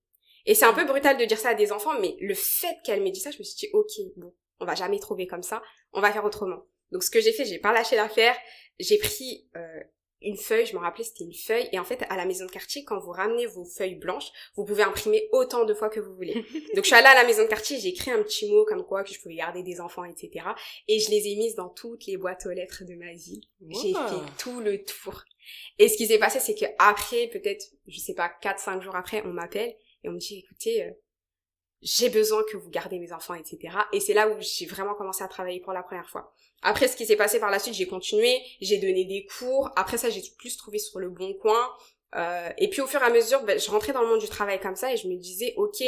Et 0.46 0.54
c'est 0.54 0.64
un 0.64 0.72
peu 0.72 0.84
brutal 0.84 1.18
de 1.18 1.24
dire 1.24 1.38
ça 1.38 1.50
à 1.50 1.54
des 1.54 1.72
enfants 1.72 1.98
mais 2.00 2.16
le 2.20 2.34
fait 2.34 2.78
qu'elle 2.84 3.02
m'ait 3.02 3.10
dit 3.10 3.20
ça 3.20 3.32
je 3.32 3.38
me 3.38 3.42
suis 3.42 3.66
dit 3.66 3.68
ok 3.72 3.90
bon 4.16 4.32
on 4.60 4.64
va 4.64 4.76
jamais 4.76 5.00
trouver 5.00 5.26
comme 5.26 5.42
ça 5.42 5.60
on 5.92 6.00
va 6.00 6.12
faire 6.12 6.24
autrement. 6.24 6.62
Donc 6.92 7.02
ce 7.02 7.10
que 7.10 7.20
j'ai 7.20 7.32
fait 7.32 7.44
j'ai 7.44 7.58
pas 7.58 7.72
lâché 7.72 7.96
l'affaire 7.96 8.36
j'ai 8.78 8.98
pris 8.98 9.48
euh, 9.56 9.80
une 10.22 10.36
feuille, 10.36 10.66
je 10.66 10.74
me 10.74 10.80
rappelais 10.80 11.04
c'était 11.04 11.24
une 11.24 11.34
feuille, 11.34 11.68
et 11.72 11.78
en 11.78 11.84
fait 11.84 12.04
à 12.08 12.16
la 12.16 12.24
maison 12.24 12.46
de 12.46 12.50
quartier, 12.50 12.84
quand 12.84 12.98
vous 12.98 13.12
ramenez 13.12 13.46
vos 13.46 13.64
feuilles 13.64 13.96
blanches, 13.96 14.30
vous 14.56 14.64
pouvez 14.64 14.82
imprimer 14.82 15.28
autant 15.32 15.64
de 15.64 15.74
fois 15.74 15.88
que 15.88 16.00
vous 16.00 16.14
voulez. 16.14 16.34
Donc 16.74 16.84
je 16.84 16.86
suis 16.86 16.94
allée 16.94 17.06
à 17.06 17.14
la 17.14 17.24
maison 17.24 17.42
de 17.42 17.48
quartier, 17.48 17.78
j'ai 17.78 17.88
écrit 17.88 18.10
un 18.10 18.22
petit 18.22 18.50
mot 18.50 18.64
comme 18.64 18.84
quoi 18.84 19.04
que 19.04 19.12
je 19.12 19.20
pouvais 19.20 19.36
garder 19.36 19.62
des 19.62 19.80
enfants, 19.80 20.04
etc. 20.04 20.46
Et 20.88 20.98
je 20.98 21.10
les 21.10 21.28
ai 21.28 21.36
mises 21.36 21.54
dans 21.54 21.68
toutes 21.68 22.06
les 22.06 22.16
boîtes 22.16 22.46
aux 22.46 22.50
lettres 22.50 22.84
de 22.84 22.94
ma 22.94 23.12
ville. 23.12 23.42
J'ai 23.68 23.92
fait 23.92 24.32
tout 24.38 24.60
le 24.60 24.82
tour. 24.84 25.24
Et 25.78 25.88
ce 25.88 25.96
qui 25.96 26.06
s'est 26.06 26.18
passé, 26.18 26.40
c'est 26.40 26.54
que 26.54 26.66
après, 26.78 27.28
peut-être, 27.28 27.66
je 27.86 27.98
sais 27.98 28.14
pas, 28.14 28.30
4-5 28.42 28.82
jours 28.82 28.96
après, 28.96 29.22
on 29.24 29.32
m'appelle 29.32 29.76
et 30.02 30.08
on 30.08 30.12
me 30.12 30.18
dit, 30.18 30.38
écoutez, 30.38 30.84
euh, 30.84 30.90
j'ai 31.86 32.08
besoin 32.08 32.42
que 32.50 32.56
vous 32.56 32.68
gardez 32.68 32.98
mes 32.98 33.12
enfants, 33.12 33.34
etc. 33.34 33.76
Et 33.92 34.00
c'est 34.00 34.12
là 34.12 34.28
où 34.28 34.36
j'ai 34.40 34.66
vraiment 34.66 34.94
commencé 34.94 35.22
à 35.22 35.28
travailler 35.28 35.60
pour 35.60 35.72
la 35.72 35.84
première 35.84 36.10
fois. 36.10 36.34
Après, 36.62 36.88
ce 36.88 36.96
qui 36.96 37.06
s'est 37.06 37.14
passé 37.14 37.38
par 37.38 37.48
la 37.48 37.60
suite, 37.60 37.74
j'ai 37.74 37.86
continué, 37.86 38.42
j'ai 38.60 38.78
donné 38.78 39.04
des 39.04 39.24
cours. 39.38 39.70
Après 39.76 39.96
ça, 39.96 40.10
j'ai 40.10 40.20
plus 40.36 40.56
trouvé 40.56 40.80
sur 40.80 40.98
le 40.98 41.10
bon 41.10 41.32
coin. 41.34 41.70
Euh, 42.16 42.48
et 42.58 42.68
puis 42.70 42.80
au 42.80 42.88
fur 42.88 43.00
et 43.00 43.04
à 43.04 43.10
mesure, 43.10 43.44
ben, 43.44 43.56
je 43.56 43.70
rentrais 43.70 43.92
dans 43.92 44.02
le 44.02 44.08
monde 44.08 44.20
du 44.20 44.28
travail 44.28 44.58
comme 44.58 44.74
ça 44.74 44.92
et 44.92 44.96
je 44.96 45.06
me 45.06 45.14
disais, 45.16 45.54
ok, 45.56 45.80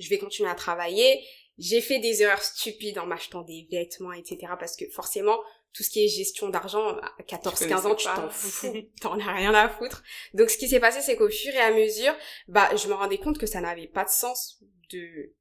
je 0.00 0.08
vais 0.08 0.18
continuer 0.18 0.50
à 0.50 0.56
travailler. 0.56 1.24
J'ai 1.58 1.80
fait 1.80 2.00
des 2.00 2.22
erreurs 2.22 2.42
stupides 2.42 2.98
en 2.98 3.06
m'achetant 3.06 3.42
des 3.42 3.68
vêtements, 3.70 4.12
etc. 4.12 4.52
Parce 4.58 4.74
que 4.74 4.90
forcément, 4.90 5.38
tout 5.72 5.84
ce 5.84 5.90
qui 5.90 6.04
est 6.04 6.08
gestion 6.08 6.48
d'argent, 6.48 6.88
à 6.88 7.22
14-15 7.22 7.86
ans, 7.86 7.94
tu 7.94 8.06
t'en 8.06 8.28
fous, 8.30 8.74
t'en 9.00 9.20
as 9.20 9.32
rien 9.32 9.54
à 9.54 9.68
foutre. 9.68 10.02
Donc 10.34 10.50
ce 10.50 10.58
qui 10.58 10.66
s'est 10.68 10.80
passé, 10.80 11.02
c'est 11.02 11.16
qu'au 11.16 11.30
fur 11.30 11.54
et 11.54 11.60
à 11.60 11.70
mesure, 11.70 12.14
bah, 12.48 12.68
je 12.74 12.88
me 12.88 12.94
rendais 12.94 13.18
compte 13.18 13.38
que 13.38 13.46
ça 13.46 13.60
n'avait 13.60 13.86
pas 13.86 14.04
de 14.04 14.10
sens 14.10 14.60
de 14.90 15.34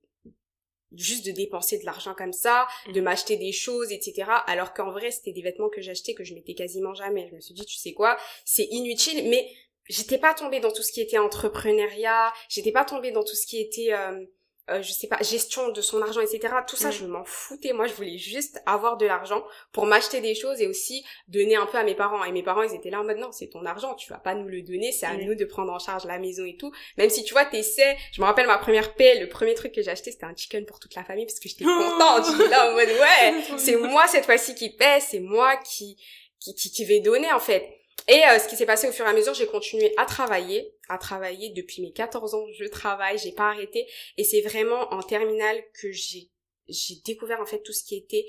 juste 0.92 1.26
de 1.26 1.32
dépenser 1.32 1.78
de 1.78 1.86
l'argent 1.86 2.14
comme 2.16 2.32
ça, 2.32 2.68
de 2.88 3.00
Mhm. 3.00 3.02
m'acheter 3.04 3.38
des 3.38 3.52
choses, 3.52 3.92
etc. 3.92 4.44
Alors 4.48 4.74
qu'en 4.74 4.92
vrai, 4.92 5.12
c'était 5.12 5.34
des 5.34 5.42
vêtements 5.42 5.70
que 5.70 5.82
j'achetais 5.82 6.14
que 6.14 6.24
je 6.24 6.34
mettais 6.34 6.54
quasiment 6.54 6.94
jamais. 6.94 7.28
Je 7.30 7.36
me 7.36 7.42
suis 7.42 7.54
dit, 7.54 7.66
tu 7.66 7.76
sais 7.78 7.94
quoi, 7.94 8.18
c'est 8.46 8.68
inutile, 8.72 9.28
mais 9.30 9.50
j'étais 9.90 10.18
pas 10.18 10.34
tombée 10.34 10.60
dans 10.62 10.72
tout 10.72 10.84
ce 10.84 10.92
qui 10.94 11.02
était 11.02 11.18
entrepreneuriat, 11.18 12.32
j'étais 12.50 12.72
pas 12.72 12.86
tombée 12.86 13.12
dans 13.12 13.24
tout 13.24 13.36
ce 13.36 13.46
qui 13.46 13.60
était, 13.60 13.92
euh, 13.94 14.26
euh, 14.72 14.82
je 14.82 14.92
sais 14.92 15.08
pas, 15.08 15.18
gestion 15.22 15.70
de 15.70 15.80
son 15.82 16.02
argent, 16.02 16.22
etc. 16.22 16.48
Tout 16.68 16.76
ça, 16.76 16.90
Mm. 16.90 16.92
je 16.94 17.06
m'en 17.06 17.24
foutais. 17.24 17.72
Moi, 17.74 17.86
je 17.88 17.94
voulais 17.94 18.18
juste 18.18 18.62
avoir 18.66 18.98
de 18.98 19.06
l'argent 19.06 19.44
pour 19.72 19.86
m'acheter 19.86 20.22
des 20.22 20.34
choses 20.34 20.60
et 20.60 20.68
aussi 20.68 21.06
donner 21.28 21.56
un 21.56 21.66
peu 21.68 21.78
à 21.78 21.84
mes 21.84 21.94
parents. 21.96 22.24
Et 22.24 22.32
mes 22.32 22.42
parents, 22.42 22.64
ils 22.64 22.74
étaient 22.74 22.90
là 22.90 23.02
en 23.02 23.04
mode, 23.04 23.18
non, 23.18 23.32
c'est 23.32 23.48
ton 23.48 23.64
argent, 23.66 23.94
tu 23.96 24.10
vas 24.10 24.18
pas 24.18 24.34
nous 24.34 24.48
le 24.48 24.62
donner, 24.64 24.92
c'est 24.92 25.06
à 25.06 25.14
Mm. 25.14 25.26
nous 25.26 25.36
de 25.36 25.46
prendre 25.46 25.72
en 25.72 25.78
charge 25.80 26.06
la 26.06 26.18
maison 26.18 26.46
et 26.46 26.56
tout. 26.58 26.72
Même 26.98 27.10
si 27.10 27.24
tu 27.24 27.34
vois, 27.34 27.46
t'essaies, 27.46 27.96
je 28.12 28.22
me 28.22 28.26
rappelle 28.26 28.48
ma 28.48 28.58
première 28.58 28.96
paix, 28.96 29.20
le 29.20 29.30
premier 29.30 29.54
truc 29.54 29.72
que 29.72 29.82
j'ai 29.84 29.92
acheté, 29.92 30.12
c'était 30.12 30.26
un 30.26 30.36
chicken 30.36 30.66
pour 30.66 30.80
toute 30.80 30.96
la 30.96 31.04
famille 31.04 31.26
parce 31.28 31.40
que 31.40 31.48
j'étais 31.48 31.64
contente. 31.66 32.26
J'étais 32.32 32.50
là 32.50 32.72
en 32.72 32.74
mode, 32.74 32.90
ouais, 32.90 33.44
c'est 33.58 33.76
moi 33.76 34.08
cette 34.08 34.26
fois-ci 34.26 34.56
qui 34.56 34.70
paie, 34.72 35.00
c'est 35.00 35.20
moi 35.20 35.58
qui, 35.58 35.96
qui, 36.40 36.56
qui, 36.56 36.72
qui 36.72 36.86
vais 36.86 37.02
donner 37.02 37.32
en 37.32 37.40
fait. 37.40 37.70
Et 38.08 38.22
euh, 38.26 38.40
ce 38.40 38.48
qui 38.48 38.56
s'est 38.56 38.66
passé 38.66 38.88
au 38.88 38.92
fur 38.92 39.06
et 39.06 39.10
à 39.10 39.14
mesure, 39.14 39.34
j'ai 39.34 39.48
continué 39.48 39.94
à 39.98 40.06
travailler, 40.06 40.76
à 40.90 40.98
travailler 40.98 41.50
depuis 41.50 41.82
mes 41.82 41.92
14 41.92 42.36
ans, 42.36 42.46
je 42.58 42.66
travaille, 42.66 43.18
j'ai 43.18 43.32
pas 43.32 43.50
arrêté. 43.50 43.88
Et 44.18 44.24
c'est 44.24 44.42
vraiment 44.42 44.94
en 44.94 45.02
terminale 45.02 45.64
que 45.82 45.92
j'ai, 45.92 46.30
j'ai 46.68 46.96
découvert 47.06 47.42
en 47.42 47.46
fait 47.46 47.64
tout 47.64 47.74
ce 47.74 47.84
qui 47.84 47.96
était 47.96 48.28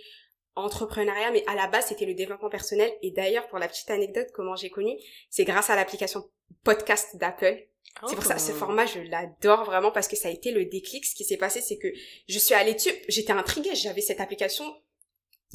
entrepreneuriat, 0.54 1.30
mais 1.30 1.44
à 1.46 1.54
la 1.54 1.66
base 1.66 1.86
c'était 1.88 2.06
le 2.06 2.14
développement 2.14 2.48
personnel. 2.48 2.90
Et 3.02 3.10
d'ailleurs, 3.10 3.46
pour 3.48 3.58
la 3.58 3.68
petite 3.68 3.90
anecdote, 3.90 4.28
comment 4.32 4.56
j'ai 4.56 4.70
connu, 4.70 4.96
c'est 5.28 5.44
grâce 5.44 5.68
à 5.68 5.76
l'application 5.76 6.30
podcast 6.64 7.16
d'Apple. 7.16 7.68
C'est 8.08 8.14
pour 8.14 8.24
ça, 8.24 8.38
ce 8.38 8.52
Oh. 8.52 8.56
format, 8.56 8.86
je 8.86 9.00
l'adore 9.00 9.64
vraiment 9.64 9.90
parce 9.90 10.08
que 10.08 10.16
ça 10.16 10.28
a 10.28 10.30
été 10.30 10.52
le 10.52 10.66
déclic. 10.66 11.04
Ce 11.04 11.14
qui 11.14 11.24
s'est 11.24 11.36
passé, 11.36 11.60
c'est 11.60 11.78
que 11.78 11.88
je 12.28 12.38
suis 12.38 12.54
allée 12.54 12.74
dessus, 12.74 12.92
j'étais 13.08 13.32
intriguée, 13.32 13.74
j'avais 13.74 14.00
cette 14.00 14.20
application 14.20 14.64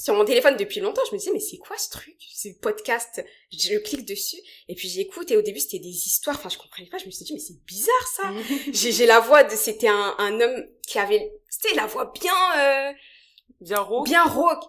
sur 0.02 0.14
mon 0.16 0.26
téléphone 0.26 0.58
depuis 0.58 0.80
longtemps. 0.80 1.02
Je 1.10 1.14
me 1.14 1.20
disais, 1.20 1.32
mais 1.32 1.40
c'est 1.40 1.58
quoi 1.58 1.78
ce 1.78 1.90
truc? 1.90 2.16
C'est 2.34 2.60
podcast? 2.60 3.24
Je 3.52 3.78
clique 3.78 4.06
dessus 4.06 4.38
et 4.68 4.76
puis 4.76 4.90
j'écoute 4.90 5.30
et 5.32 5.38
au 5.38 5.42
début 5.42 5.60
c'était 5.60 5.80
des 5.80 5.90
histoires. 5.90 6.38
Enfin, 6.38 6.50
je 6.50 6.58
comprenais 6.58 6.90
pas. 6.90 6.98
Je 6.98 7.06
me 7.06 7.12
suis 7.12 7.26
dit, 7.26 7.34
mais 7.34 7.40
c'est 7.40 7.64
bizarre 7.66 8.08
ça. 8.16 8.34
J'ai 8.74 9.06
la 9.06 9.20
voix 9.20 9.44
de, 9.44 9.56
c'était 9.56 9.88
un, 9.90 10.16
un 10.18 10.40
homme 10.42 10.66
qui 10.88 10.98
avait, 11.00 11.32
c'était 11.50 11.76
la 11.76 11.86
voix 11.86 12.12
bien, 12.20 12.34
euh, 12.58 12.94
Bien 13.60 13.80
rose. 13.80 14.10
bien 14.10 14.24
rauque. 14.24 14.64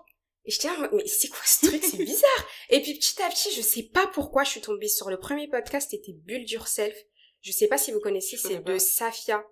Et 0.44 0.50
j'étais 0.50 0.68
là, 0.68 0.90
mais 0.92 1.06
c'est 1.06 1.28
quoi 1.28 1.40
ce 1.46 1.66
truc? 1.66 1.82
C'est 1.82 1.96
bizarre. 2.04 2.46
Et 2.68 2.82
puis 2.82 2.94
petit 2.94 3.22
à 3.22 3.28
petit, 3.30 3.50
je 3.54 3.62
sais 3.62 3.84
pas 3.84 4.06
pourquoi 4.08 4.44
je 4.44 4.50
suis 4.50 4.60
tombée 4.60 4.88
sur 4.88 5.08
le 5.08 5.18
premier 5.18 5.48
podcast, 5.48 5.88
c'était 5.92 6.12
Bulle 6.12 6.50
Yourself. 6.50 6.94
Je 7.42 7.52
sais 7.52 7.68
pas 7.68 7.78
si 7.78 7.90
vous 7.92 8.00
connaissez, 8.00 8.36
c'est 8.36 8.62
de 8.62 8.78
Safia. 8.78 9.44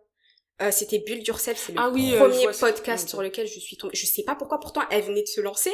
Euh, 0.62 0.70
c'était 0.70 0.98
Bulle 0.98 1.22
Yourself, 1.26 1.58
c'est 1.66 1.72
le 1.72 1.78
Ah 1.80 1.88
oui, 1.90 2.12
euh, 2.14 2.18
premier 2.18 2.46
podcast 2.58 3.08
sur 3.08 3.22
lequel 3.22 3.46
je 3.46 3.58
suis 3.58 3.76
tombée. 3.76 3.94
Je 3.96 4.06
sais 4.06 4.22
pas 4.22 4.34
pourquoi, 4.34 4.60
pourtant 4.60 4.82
elle 4.90 5.02
venait 5.02 5.22
de 5.22 5.26
se 5.28 5.40
lancer, 5.40 5.72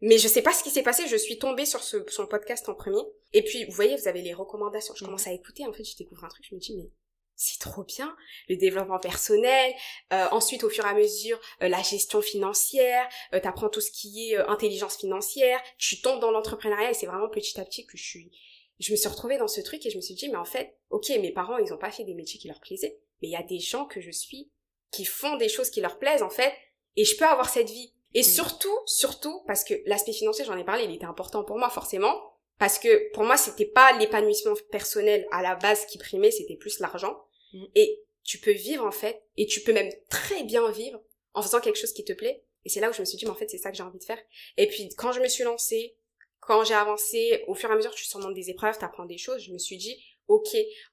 mais 0.00 0.16
je 0.18 0.28
sais 0.28 0.42
pas 0.42 0.52
ce 0.52 0.62
qui 0.62 0.70
s'est 0.70 0.82
passé. 0.82 1.08
Je 1.08 1.16
suis 1.16 1.38
tombée 1.38 1.66
sur 1.66 1.82
ce, 1.82 2.04
son 2.08 2.26
podcast 2.26 2.68
en 2.68 2.74
premier. 2.74 3.02
Et 3.32 3.42
puis, 3.42 3.64
vous 3.64 3.72
voyez, 3.72 3.96
vous 3.96 4.06
avez 4.08 4.22
les 4.22 4.32
recommandations. 4.34 4.94
Je 4.94 5.02
Mhm. 5.04 5.08
commence 5.08 5.26
à 5.26 5.32
écouter. 5.32 5.66
En 5.66 5.72
fait, 5.72 5.84
je 5.84 5.96
découvre 5.96 6.24
un 6.24 6.28
truc. 6.28 6.44
Je 6.48 6.54
me 6.54 6.60
dis, 6.60 6.76
mais 6.76 6.88
c'est 7.34 7.58
trop 7.58 7.82
bien. 7.82 8.16
Le 8.48 8.56
développement 8.56 9.00
personnel. 9.00 9.72
Euh, 10.12 10.26
ensuite, 10.30 10.62
au 10.62 10.70
fur 10.70 10.84
et 10.86 10.88
à 10.88 10.94
mesure, 10.94 11.40
euh, 11.62 11.68
la 11.68 11.82
gestion 11.82 12.20
financière. 12.22 13.08
Euh, 13.34 13.40
T'apprends 13.40 13.68
tout 13.68 13.80
ce 13.80 13.90
qui 13.90 14.30
est 14.30 14.36
euh, 14.38 14.48
intelligence 14.48 14.96
financière. 14.98 15.60
Tu 15.78 16.00
tombes 16.00 16.20
dans 16.20 16.30
l'entrepreneuriat 16.30 16.90
et 16.92 16.94
c'est 16.94 17.06
vraiment 17.06 17.28
petit 17.28 17.58
à 17.60 17.64
petit 17.64 17.84
que 17.86 17.96
je 17.98 18.04
suis. 18.04 18.30
Je 18.78 18.92
me 18.92 18.96
suis 18.96 19.08
retrouvée 19.08 19.38
dans 19.38 19.48
ce 19.48 19.60
truc 19.60 19.84
et 19.84 19.90
je 19.90 19.96
me 19.96 20.00
suis 20.00 20.14
dit, 20.14 20.28
mais 20.28 20.36
en 20.36 20.44
fait, 20.44 20.76
ok, 20.90 21.08
mes 21.20 21.32
parents, 21.32 21.58
ils 21.58 21.72
ont 21.72 21.78
pas 21.78 21.90
fait 21.90 22.04
des 22.04 22.14
métiers 22.14 22.38
qui 22.38 22.46
leur 22.46 22.60
plaisaient, 22.60 23.00
mais 23.20 23.28
il 23.28 23.32
y 23.32 23.36
a 23.36 23.42
des 23.42 23.58
gens 23.58 23.86
que 23.86 24.00
je 24.00 24.10
suis 24.10 24.50
qui 24.90 25.04
font 25.04 25.36
des 25.36 25.48
choses 25.48 25.70
qui 25.70 25.80
leur 25.80 25.98
plaisent 25.98 26.22
en 26.22 26.30
fait, 26.30 26.52
et 26.96 27.04
je 27.04 27.16
peux 27.16 27.26
avoir 27.26 27.48
cette 27.48 27.70
vie. 27.70 27.92
Et 28.14 28.20
Mm. 28.20 28.24
surtout, 28.24 28.78
surtout 28.86 29.42
parce 29.46 29.64
que 29.64 29.74
l'aspect 29.84 30.12
financier, 30.12 30.44
j'en 30.44 30.56
ai 30.56 30.64
parlé, 30.64 30.84
il 30.84 30.94
était 30.94 31.04
important 31.04 31.44
pour 31.44 31.58
moi 31.58 31.68
forcément, 31.68 32.32
parce 32.58 32.78
que 32.78 33.12
pour 33.12 33.24
moi, 33.24 33.36
c'était 33.36 33.66
pas 33.66 33.92
l'épanouissement 33.98 34.54
personnel 34.70 35.26
à 35.30 35.42
la 35.42 35.54
base 35.56 35.84
qui 35.86 35.98
primait, 35.98 36.30
c'était 36.30 36.56
plus 36.56 36.80
l'argent. 36.80 37.22
Mm. 37.52 37.64
Et 37.74 38.02
tu 38.24 38.38
peux 38.38 38.52
vivre 38.52 38.84
en 38.84 38.90
fait, 38.90 39.22
et 39.36 39.46
tu 39.46 39.60
peux 39.60 39.72
même 39.72 39.92
très 40.08 40.42
bien 40.42 40.70
vivre 40.70 41.00
en 41.34 41.42
faisant 41.42 41.60
quelque 41.60 41.78
chose 41.78 41.92
qui 41.92 42.04
te 42.04 42.12
plaît. 42.12 42.42
Et 42.64 42.70
c'est 42.70 42.80
là 42.80 42.90
où 42.90 42.92
je 42.92 43.00
me 43.00 43.04
suis 43.04 43.16
dit, 43.16 43.24
mais 43.24 43.30
en 43.30 43.34
fait, 43.36 43.48
c'est 43.48 43.58
ça 43.58 43.70
que 43.70 43.76
j'ai 43.76 43.82
envie 43.82 43.98
de 43.98 44.04
faire. 44.04 44.18
Et 44.56 44.66
puis, 44.66 44.88
quand 44.96 45.12
je 45.12 45.20
me 45.20 45.28
suis 45.28 45.44
lancée, 45.44 45.96
quand 46.40 46.64
j'ai 46.64 46.74
avancé, 46.74 47.44
au 47.46 47.54
fur 47.54 47.70
et 47.70 47.72
à 47.72 47.76
mesure, 47.76 47.94
tu 47.94 48.04
surmontes 48.04 48.34
des 48.34 48.50
épreuves, 48.50 48.76
t'apprends 48.78 49.04
des 49.06 49.18
choses, 49.18 49.42
je 49.42 49.52
me 49.52 49.58
suis 49.58 49.76
dit, 49.76 50.02
ok, 50.28 50.48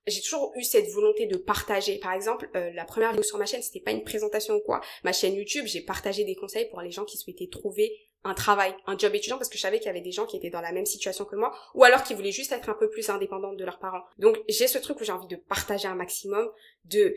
j'ai 0.08 0.22
toujours 0.22 0.52
eu 0.56 0.64
cette 0.64 0.90
volonté 0.90 1.28
de 1.28 1.38
partager. 1.38 2.00
Par 2.00 2.14
exemple, 2.14 2.50
euh, 2.56 2.72
la 2.74 2.86
première 2.86 3.12
vidéo 3.12 3.24
sur 3.24 3.38
ma 3.38 3.46
chaîne, 3.46 3.62
c'était 3.62 3.82
pas 3.82 3.92
une 3.92 4.04
présentation 4.04 4.56
ou 4.56 4.62
quoi. 4.62 4.82
Ma 5.04 5.14
chaîne 5.14 5.36
YouTube, 5.36 5.66
j'ai 5.68 5.82
partagé 5.82 6.24
des 6.24 6.36
conseils 6.36 6.70
pour 6.70 6.82
les 6.82 6.92
gens 6.92 7.06
qui 7.06 7.18
souhaitaient 7.18 7.50
trouver 7.52 7.94
un 8.24 8.34
travail, 8.34 8.74
un 8.88 8.98
job 8.98 9.14
étudiant, 9.14 9.38
parce 9.38 9.50
que 9.50 9.58
je 9.58 9.62
savais 9.62 9.78
qu'il 9.78 9.88
y 9.88 9.90
avait 9.90 10.02
des 10.02 10.12
gens 10.12 10.26
qui 10.26 10.36
étaient 10.36 10.50
dans 10.50 10.62
la 10.62 10.72
même 10.72 10.88
situation 10.88 11.26
que 11.26 11.36
moi, 11.36 11.56
ou 11.76 11.84
alors 11.84 12.04
qui 12.04 12.16
voulaient 12.16 12.32
juste 12.32 12.52
être 12.52 12.70
un 12.70 12.74
peu 12.74 12.90
plus 12.90 13.10
indépendantes 13.10 13.58
de 13.58 13.66
leurs 13.66 13.78
parents. 13.78 14.04
Donc, 14.18 14.38
j'ai 14.50 14.68
ce 14.68 14.80
truc 14.80 15.00
où 15.00 15.04
j'ai 15.04 15.12
envie 15.12 15.28
de 15.28 15.36
partager 15.36 15.88
un 15.88 15.96
maximum, 15.96 16.50
de 16.86 17.16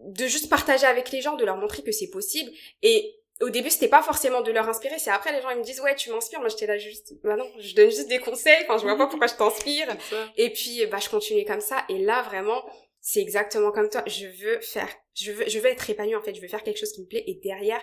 de 0.00 0.26
juste 0.26 0.50
partager 0.50 0.86
avec 0.86 1.12
les 1.12 1.20
gens, 1.20 1.36
de 1.36 1.44
leur 1.44 1.56
montrer 1.56 1.82
que 1.82 1.92
c'est 1.92 2.10
possible. 2.10 2.50
Et 2.82 3.16
au 3.40 3.50
début, 3.50 3.70
c'était 3.70 3.88
pas 3.88 4.02
forcément 4.02 4.42
de 4.42 4.52
leur 4.52 4.68
inspirer. 4.68 4.98
C'est 4.98 5.10
après 5.10 5.32
les 5.32 5.42
gens 5.42 5.50
ils 5.50 5.58
me 5.58 5.64
disent 5.64 5.80
ouais, 5.80 5.94
tu 5.96 6.10
m'inspires. 6.10 6.40
Moi, 6.40 6.48
j'étais 6.48 6.66
là 6.66 6.78
juste, 6.78 7.14
bah 7.24 7.36
non, 7.36 7.50
je 7.58 7.74
donne 7.74 7.90
juste 7.90 8.08
des 8.08 8.18
conseils. 8.18 8.64
Enfin, 8.64 8.78
je 8.78 8.84
vois 8.84 8.96
pas 8.96 9.06
pourquoi 9.06 9.26
je 9.26 9.34
t'inspire. 9.34 9.88
Et 10.36 10.52
puis, 10.52 10.86
bah, 10.86 10.98
je 10.98 11.08
continuais 11.08 11.44
comme 11.44 11.60
ça. 11.60 11.84
Et 11.88 11.98
là, 11.98 12.22
vraiment, 12.22 12.64
c'est 13.00 13.20
exactement 13.20 13.72
comme 13.72 13.88
toi. 13.88 14.02
Je 14.06 14.26
veux 14.26 14.60
faire, 14.60 14.88
je 15.14 15.32
veux, 15.32 15.48
je 15.48 15.58
veux 15.58 15.66
être 15.66 15.88
épanouie, 15.90 16.14
en 16.14 16.22
fait. 16.22 16.34
Je 16.34 16.40
veux 16.40 16.48
faire 16.48 16.62
quelque 16.62 16.78
chose 16.78 16.92
qui 16.92 17.00
me 17.02 17.06
plaît 17.06 17.24
et 17.26 17.34
derrière, 17.42 17.82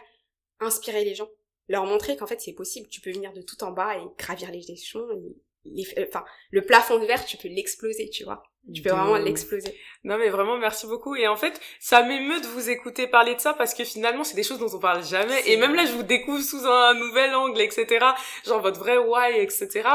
inspirer 0.59 1.03
les 1.03 1.15
gens. 1.15 1.29
Leur 1.67 1.85
montrer 1.85 2.15
qu'en 2.15 2.27
fait, 2.27 2.39
c'est 2.39 2.53
possible. 2.53 2.87
Tu 2.87 3.01
peux 3.01 3.11
venir 3.11 3.33
de 3.33 3.41
tout 3.41 3.61
en 3.63 3.71
bas 3.71 3.97
et 3.97 4.03
gravir 4.17 4.51
les 4.51 4.71
échelons. 4.71 5.09
et 5.11 5.35
les- 5.65 5.85
euh, 5.97 6.05
enfin, 6.07 6.23
le 6.51 6.61
plafond 6.61 6.99
de 6.99 7.05
verre, 7.05 7.25
tu 7.25 7.37
peux 7.37 7.47
l'exploser, 7.49 8.09
tu 8.09 8.23
vois. 8.23 8.43
Tu 8.73 8.81
peux 8.83 8.89
De 8.89 8.95
vraiment 8.95 9.17
l'exploser. 9.17 9.75
Non 10.03 10.19
mais 10.19 10.29
vraiment 10.29 10.55
merci 10.57 10.85
beaucoup. 10.85 11.15
Et 11.15 11.27
en 11.27 11.35
fait 11.35 11.59
ça 11.79 12.03
m'émeut 12.03 12.39
de 12.41 12.45
vous 12.47 12.69
écouter 12.69 13.07
parler 13.07 13.33
de 13.33 13.39
ça 13.39 13.53
parce 13.55 13.73
que 13.73 13.83
finalement 13.83 14.23
c'est 14.23 14.35
des 14.35 14.43
choses 14.43 14.59
dont 14.59 14.69
on 14.71 14.79
parle 14.79 15.03
jamais. 15.03 15.41
Et 15.47 15.57
même 15.57 15.73
là 15.73 15.85
je 15.87 15.93
vous 15.93 16.03
découvre 16.03 16.43
sous 16.43 16.63
un 16.67 16.93
nouvel 16.93 17.33
angle 17.33 17.59
etc 17.59 18.05
genre 18.45 18.61
votre 18.61 18.77
vrai 18.79 18.97
why 18.99 19.39
etc 19.39 19.89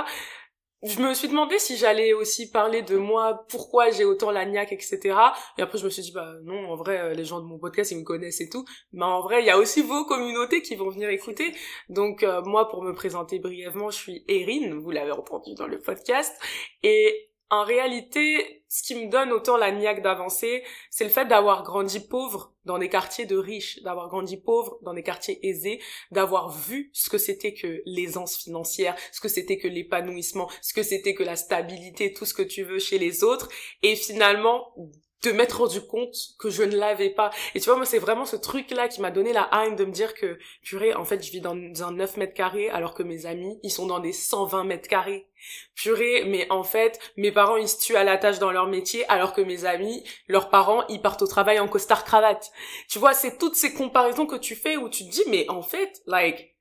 je 0.82 1.00
me 1.00 1.14
suis 1.14 1.28
demandé 1.28 1.58
si 1.58 1.76
j'allais 1.76 2.12
aussi 2.12 2.50
parler 2.50 2.82
de 2.82 2.96
moi 2.96 3.46
pourquoi 3.48 3.90
j'ai 3.90 4.04
autant 4.04 4.30
la 4.30 4.44
niaque 4.44 4.72
etc 4.72 5.16
et 5.58 5.62
après 5.62 5.78
je 5.78 5.84
me 5.84 5.90
suis 5.90 6.02
dit 6.02 6.12
bah 6.12 6.34
non 6.44 6.70
en 6.70 6.76
vrai 6.76 6.98
euh, 6.98 7.14
les 7.14 7.24
gens 7.24 7.40
de 7.40 7.46
mon 7.46 7.58
podcast 7.58 7.90
ils 7.90 7.98
me 7.98 8.04
connaissent 8.04 8.40
et 8.40 8.48
tout. 8.48 8.64
Mais 8.92 9.04
en 9.04 9.20
vrai 9.20 9.40
il 9.40 9.46
y 9.46 9.50
a 9.50 9.58
aussi 9.58 9.82
vos 9.82 10.04
communautés 10.04 10.62
qui 10.62 10.76
vont 10.76 10.90
venir 10.90 11.08
écouter. 11.08 11.54
Donc 11.88 12.22
euh, 12.22 12.42
moi 12.42 12.68
pour 12.68 12.82
me 12.82 12.92
présenter 12.92 13.38
brièvement 13.38 13.90
je 13.90 13.96
suis 13.96 14.24
Erin 14.28 14.78
vous 14.78 14.90
l'avez 14.90 15.12
entendu 15.12 15.54
dans 15.54 15.66
le 15.66 15.78
podcast. 15.78 16.34
Et 16.82 17.30
en 17.50 17.64
réalité, 17.64 18.64
ce 18.68 18.82
qui 18.82 18.94
me 18.96 19.08
donne 19.08 19.30
autant 19.30 19.56
la 19.56 19.70
niaque 19.70 20.02
d'avancer, 20.02 20.64
c'est 20.90 21.04
le 21.04 21.10
fait 21.10 21.26
d'avoir 21.26 21.62
grandi 21.62 22.00
pauvre 22.00 22.52
dans 22.64 22.78
des 22.78 22.88
quartiers 22.88 23.26
de 23.26 23.36
riches, 23.36 23.80
d'avoir 23.82 24.08
grandi 24.08 24.36
pauvre 24.36 24.78
dans 24.82 24.94
des 24.94 25.04
quartiers 25.04 25.38
aisés, 25.46 25.80
d'avoir 26.10 26.50
vu 26.50 26.90
ce 26.92 27.08
que 27.08 27.18
c'était 27.18 27.54
que 27.54 27.82
l'aisance 27.86 28.36
financière, 28.36 28.96
ce 29.12 29.20
que 29.20 29.28
c'était 29.28 29.58
que 29.58 29.68
l'épanouissement, 29.68 30.50
ce 30.60 30.74
que 30.74 30.82
c'était 30.82 31.14
que 31.14 31.22
la 31.22 31.36
stabilité, 31.36 32.12
tout 32.12 32.26
ce 32.26 32.34
que 32.34 32.42
tu 32.42 32.64
veux 32.64 32.80
chez 32.80 32.98
les 32.98 33.22
autres, 33.22 33.48
et 33.82 33.94
finalement 33.94 34.74
de 35.22 35.32
m'être 35.32 35.58
rendu 35.58 35.80
compte 35.80 36.14
que 36.38 36.50
je 36.50 36.62
ne 36.62 36.76
l'avais 36.76 37.10
pas. 37.10 37.30
Et 37.54 37.60
tu 37.60 37.66
vois, 37.66 37.76
moi, 37.76 37.86
c'est 37.86 37.98
vraiment 37.98 38.24
ce 38.24 38.36
truc-là 38.36 38.88
qui 38.88 39.00
m'a 39.00 39.10
donné 39.10 39.32
la 39.32 39.48
haine 39.52 39.76
de 39.76 39.84
me 39.84 39.90
dire 39.90 40.14
que, 40.14 40.38
purée, 40.62 40.94
en 40.94 41.04
fait, 41.04 41.24
je 41.24 41.30
vis 41.30 41.40
dans 41.40 41.54
un 41.54 41.92
9 41.92 42.16
mètres 42.16 42.34
carrés, 42.34 42.68
alors 42.70 42.94
que 42.94 43.02
mes 43.02 43.26
amis, 43.26 43.58
ils 43.62 43.70
sont 43.70 43.86
dans 43.86 43.98
des 43.98 44.12
120 44.12 44.64
mètres 44.64 44.88
carrés. 44.88 45.28
Purée, 45.74 46.24
mais 46.26 46.50
en 46.50 46.64
fait, 46.64 46.98
mes 47.16 47.32
parents, 47.32 47.56
ils 47.56 47.68
se 47.68 47.80
tuent 47.80 47.96
à 47.96 48.04
la 48.04 48.18
tâche 48.18 48.38
dans 48.38 48.52
leur 48.52 48.66
métier, 48.66 49.08
alors 49.08 49.32
que 49.32 49.40
mes 49.40 49.64
amis, 49.64 50.04
leurs 50.28 50.50
parents, 50.50 50.86
ils 50.88 51.00
partent 51.00 51.22
au 51.22 51.26
travail 51.26 51.58
en 51.58 51.68
costard 51.68 52.04
cravate. 52.04 52.50
Tu 52.88 52.98
vois, 52.98 53.14
c'est 53.14 53.38
toutes 53.38 53.56
ces 53.56 53.72
comparaisons 53.72 54.26
que 54.26 54.36
tu 54.36 54.54
fais 54.54 54.76
où 54.76 54.88
tu 54.88 55.04
te 55.04 55.10
dis, 55.10 55.24
mais 55.28 55.48
en 55.48 55.62
fait, 55.62 56.02
like, 56.06 56.56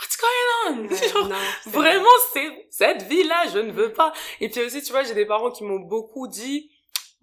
what's 0.00 0.18
going 0.18 0.68
on? 0.68 0.88
Ouais, 0.88 1.08
Genre, 1.12 1.28
non, 1.28 1.36
c'est 1.62 1.70
Vraiment, 1.70 2.08
c'est 2.32 2.66
cette 2.70 3.02
vie-là, 3.02 3.44
je 3.52 3.58
ne 3.58 3.72
veux 3.72 3.92
pas. 3.92 4.12
Et 4.40 4.48
puis 4.48 4.62
aussi, 4.62 4.82
tu 4.82 4.92
vois, 4.92 5.04
j'ai 5.04 5.14
des 5.14 5.26
parents 5.26 5.50
qui 5.50 5.64
m'ont 5.64 5.80
beaucoup 5.80 6.28
dit, 6.28 6.70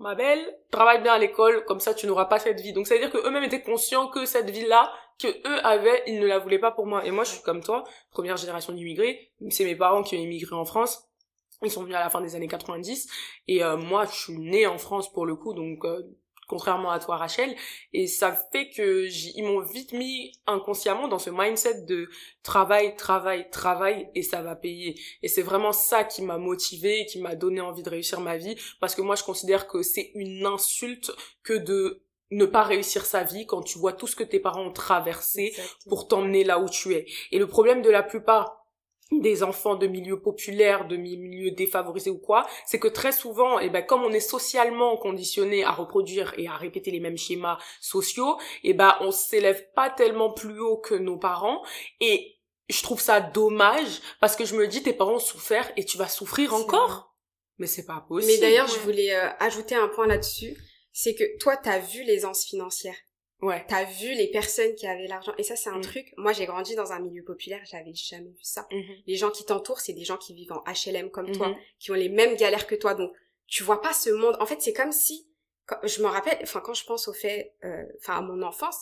ma 0.02 0.16
belle, 0.16 0.58
travaille 0.72 1.02
bien 1.02 1.14
à 1.14 1.18
l'école, 1.18 1.64
comme 1.66 1.80
ça 1.80 1.94
tu 1.94 2.08
n'auras 2.08 2.26
pas 2.26 2.40
cette 2.40 2.60
vie. 2.60 2.74
Donc 2.74 2.88
ça 2.88 2.96
veut 2.96 3.00
dire 3.00 3.12
que 3.12 3.26
eux-mêmes 3.26 3.44
étaient 3.44 3.62
conscients 3.62 4.08
que 4.08 4.26
cette 4.26 4.50
vie-là, 4.50 4.92
que 5.20 5.28
eux 5.28 5.66
avaient, 5.66 6.04
ils 6.08 6.20
ne 6.20 6.28
la 6.28 6.40
voulaient 6.40 6.60
pas 6.60 6.72
pour 6.72 6.86
moi. 6.86 7.06
Et 7.06 7.12
moi, 7.12 7.24
je 7.24 7.32
suis 7.32 7.44
comme 7.44 7.64
toi, 7.64 7.84
première 8.12 8.38
génération 8.38 8.74
d'immigrés. 8.74 9.32
C'est 9.50 9.66
mes 9.66 9.76
parents 9.76 10.04
qui 10.04 10.16
ont 10.16 10.20
immigré 10.20 10.56
en 10.56 10.66
France. 10.66 11.08
Ils 11.64 11.72
sont 11.72 11.84
venus 11.84 11.96
à 11.96 12.00
la 12.00 12.10
fin 12.10 12.22
des 12.22 12.36
années 12.36 12.48
90. 12.48 13.08
Et 13.48 13.64
euh, 13.64 13.78
moi, 13.78 14.06
je 14.06 14.16
suis 14.16 14.38
née 14.38 14.66
en 14.66 14.78
France 14.78 15.12
pour 15.12 15.26
le 15.26 15.36
coup, 15.36 15.54
donc 15.54 15.86
euh, 15.86 16.02
contrairement 16.52 16.92
à 16.92 17.00
toi, 17.00 17.16
Rachel. 17.16 17.56
Et 17.94 18.08
ça 18.08 18.38
fait 18.52 18.70
que 18.70 19.08
ils 19.08 19.44
m'ont 19.44 19.62
vite 19.62 19.94
mis 19.94 20.34
inconsciemment 20.46 21.08
dans 21.08 21.18
ce 21.18 21.30
mindset 21.30 21.86
de 21.86 22.10
travail, 22.44 22.98
travail, 22.98 23.50
travail, 23.50 24.10
et 24.16 24.22
ça 24.22 24.42
va 24.42 24.58
payer. 24.58 25.00
Et 25.24 25.30
c'est 25.30 25.44
vraiment 25.44 25.72
ça 25.72 26.04
qui 26.04 26.22
m'a 26.22 26.38
motivée, 26.38 27.06
qui 27.06 27.22
m'a 27.22 27.36
donné 27.36 27.62
envie 27.62 27.84
de 27.84 27.90
réussir 27.90 28.20
ma 28.20 28.36
vie, 28.36 28.58
parce 28.82 28.96
que 28.96 29.02
moi, 29.02 29.16
je 29.16 29.24
considère 29.24 29.66
que 29.66 29.82
c'est 29.82 30.12
une 30.14 30.46
insulte 30.46 31.12
que 31.42 31.54
de 31.54 32.04
ne 32.32 32.46
pas 32.46 32.64
réussir 32.64 33.06
sa 33.06 33.24
vie 33.24 33.46
quand 33.46 33.62
tu 33.62 33.78
vois 33.78 33.94
tout 33.94 34.08
ce 34.08 34.16
que 34.18 34.24
tes 34.24 34.40
parents 34.40 34.66
ont 34.66 34.74
traversé 34.74 35.48
Exactement. 35.48 35.90
pour 35.90 36.08
t'emmener 36.10 36.44
là 36.44 36.60
où 36.60 36.68
tu 36.68 36.94
es. 36.94 37.06
Et 37.32 37.40
le 37.40 37.48
problème 37.48 37.82
de 37.82 37.90
la 37.90 38.04
plupart 38.04 38.61
des 39.12 39.44
enfants 39.44 39.76
de 39.76 39.88
milieux 39.88 40.22
populaires, 40.22 40.88
de 40.88 40.96
mi- 40.96 41.18
milieux 41.18 41.52
défavorisés 41.52 42.10
ou 42.10 42.18
quoi, 42.18 42.48
c'est 42.66 42.80
que 42.80 42.88
très 42.88 43.12
souvent, 43.12 43.60
eh 43.60 43.70
ben, 43.70 43.82
comme 43.82 44.04
on 44.04 44.12
est 44.12 44.20
socialement 44.22 44.96
conditionné 44.98 45.64
à 45.64 45.72
reproduire 45.72 46.34
et 46.38 46.48
à 46.48 46.56
répéter 46.56 46.92
les 46.92 47.00
mêmes 47.02 47.18
schémas 47.18 47.58
sociaux, 47.82 48.38
eh 48.64 48.74
ben, 48.74 48.96
on 49.02 49.12
s'élève 49.12 49.66
pas 49.76 49.90
tellement 49.90 50.32
plus 50.32 50.60
haut 50.60 50.78
que 50.78 50.96
nos 50.96 51.18
parents 51.18 51.62
et 52.00 52.38
je 52.70 52.82
trouve 52.84 53.02
ça 53.02 53.20
dommage 53.20 54.00
parce 54.22 54.38
que 54.38 54.46
je 54.46 54.56
me 54.56 54.66
dis 54.68 54.82
tes 54.82 54.94
parents 54.94 55.16
ont 55.16 55.20
souffert 55.20 55.70
et 55.76 55.84
tu 55.84 55.98
vas 55.98 56.08
souffrir 56.08 56.54
encore. 56.54 57.14
Mais 57.58 57.68
c'est 57.68 57.86
pas 57.86 58.06
possible. 58.08 58.32
Mais 58.32 58.40
d'ailleurs, 58.40 58.68
je 58.68 58.80
voulais 58.80 59.14
euh, 59.14 59.28
ajouter 59.40 59.76
un 59.76 59.90
point 59.90 60.08
là-dessus, 60.08 60.56
c'est 60.94 61.14
que 61.16 61.38
toi, 61.38 61.58
t'as 61.58 61.80
vu 61.80 62.04
l'aisance 62.04 62.46
financière, 62.46 62.96
Ouais. 63.42 63.66
t'as 63.68 63.84
vu 63.86 64.14
les 64.14 64.28
personnes 64.30 64.76
qui 64.76 64.86
avaient 64.88 65.08
l'argent, 65.08 65.34
et 65.38 65.44
ça, 65.44 65.56
c'est 65.56 65.70
un 65.70 65.80
Mm. 65.80 65.82
truc. 65.82 66.14
Moi, 66.18 66.32
j'ai 66.34 66.46
grandi 66.46 66.76
dans 66.76 66.92
un 66.92 67.00
milieu 67.00 67.24
populaire, 67.24 67.60
j'avais 67.66 67.94
jamais 67.94 68.30
vu 68.30 68.44
ça. 68.44 68.68
Mhm. 68.72 68.96
Les 69.08 69.16
gens 69.16 69.32
qui 69.32 69.46
t'entourent, 69.46 69.80
c'est 69.80 69.94
des 69.94 70.04
gens 70.06 70.18
qui 70.18 70.34
vivent 70.34 70.52
en 70.54 70.64
HLM 70.66 71.10
comme 71.10 71.32
toi, 71.32 71.48
Mhm. 71.50 71.56
qui 71.80 71.92
ont 71.92 71.96
les 71.96 72.10
mêmes 72.10 72.36
galères 72.36 72.68
que 72.68 72.76
toi, 72.76 72.94
donc 72.94 73.12
tu 73.48 73.64
vois 73.64 73.82
pas 73.82 73.94
ce 73.94 74.10
monde. 74.12 74.38
En 74.40 74.46
fait, 74.46 74.62
c'est 74.62 74.74
comme 74.74 74.92
si, 74.92 75.28
quand, 75.66 75.78
je 75.84 76.02
me 76.02 76.08
rappelle, 76.08 76.38
enfin, 76.44 76.60
quand 76.62 76.74
je 76.74 76.86
pense 76.86 77.08
au 77.08 77.14
fait, 77.14 77.56
euh, 77.64 77.84
enfin, 78.00 78.18
à 78.18 78.22
mon 78.22 78.42
enfance, 78.44 78.78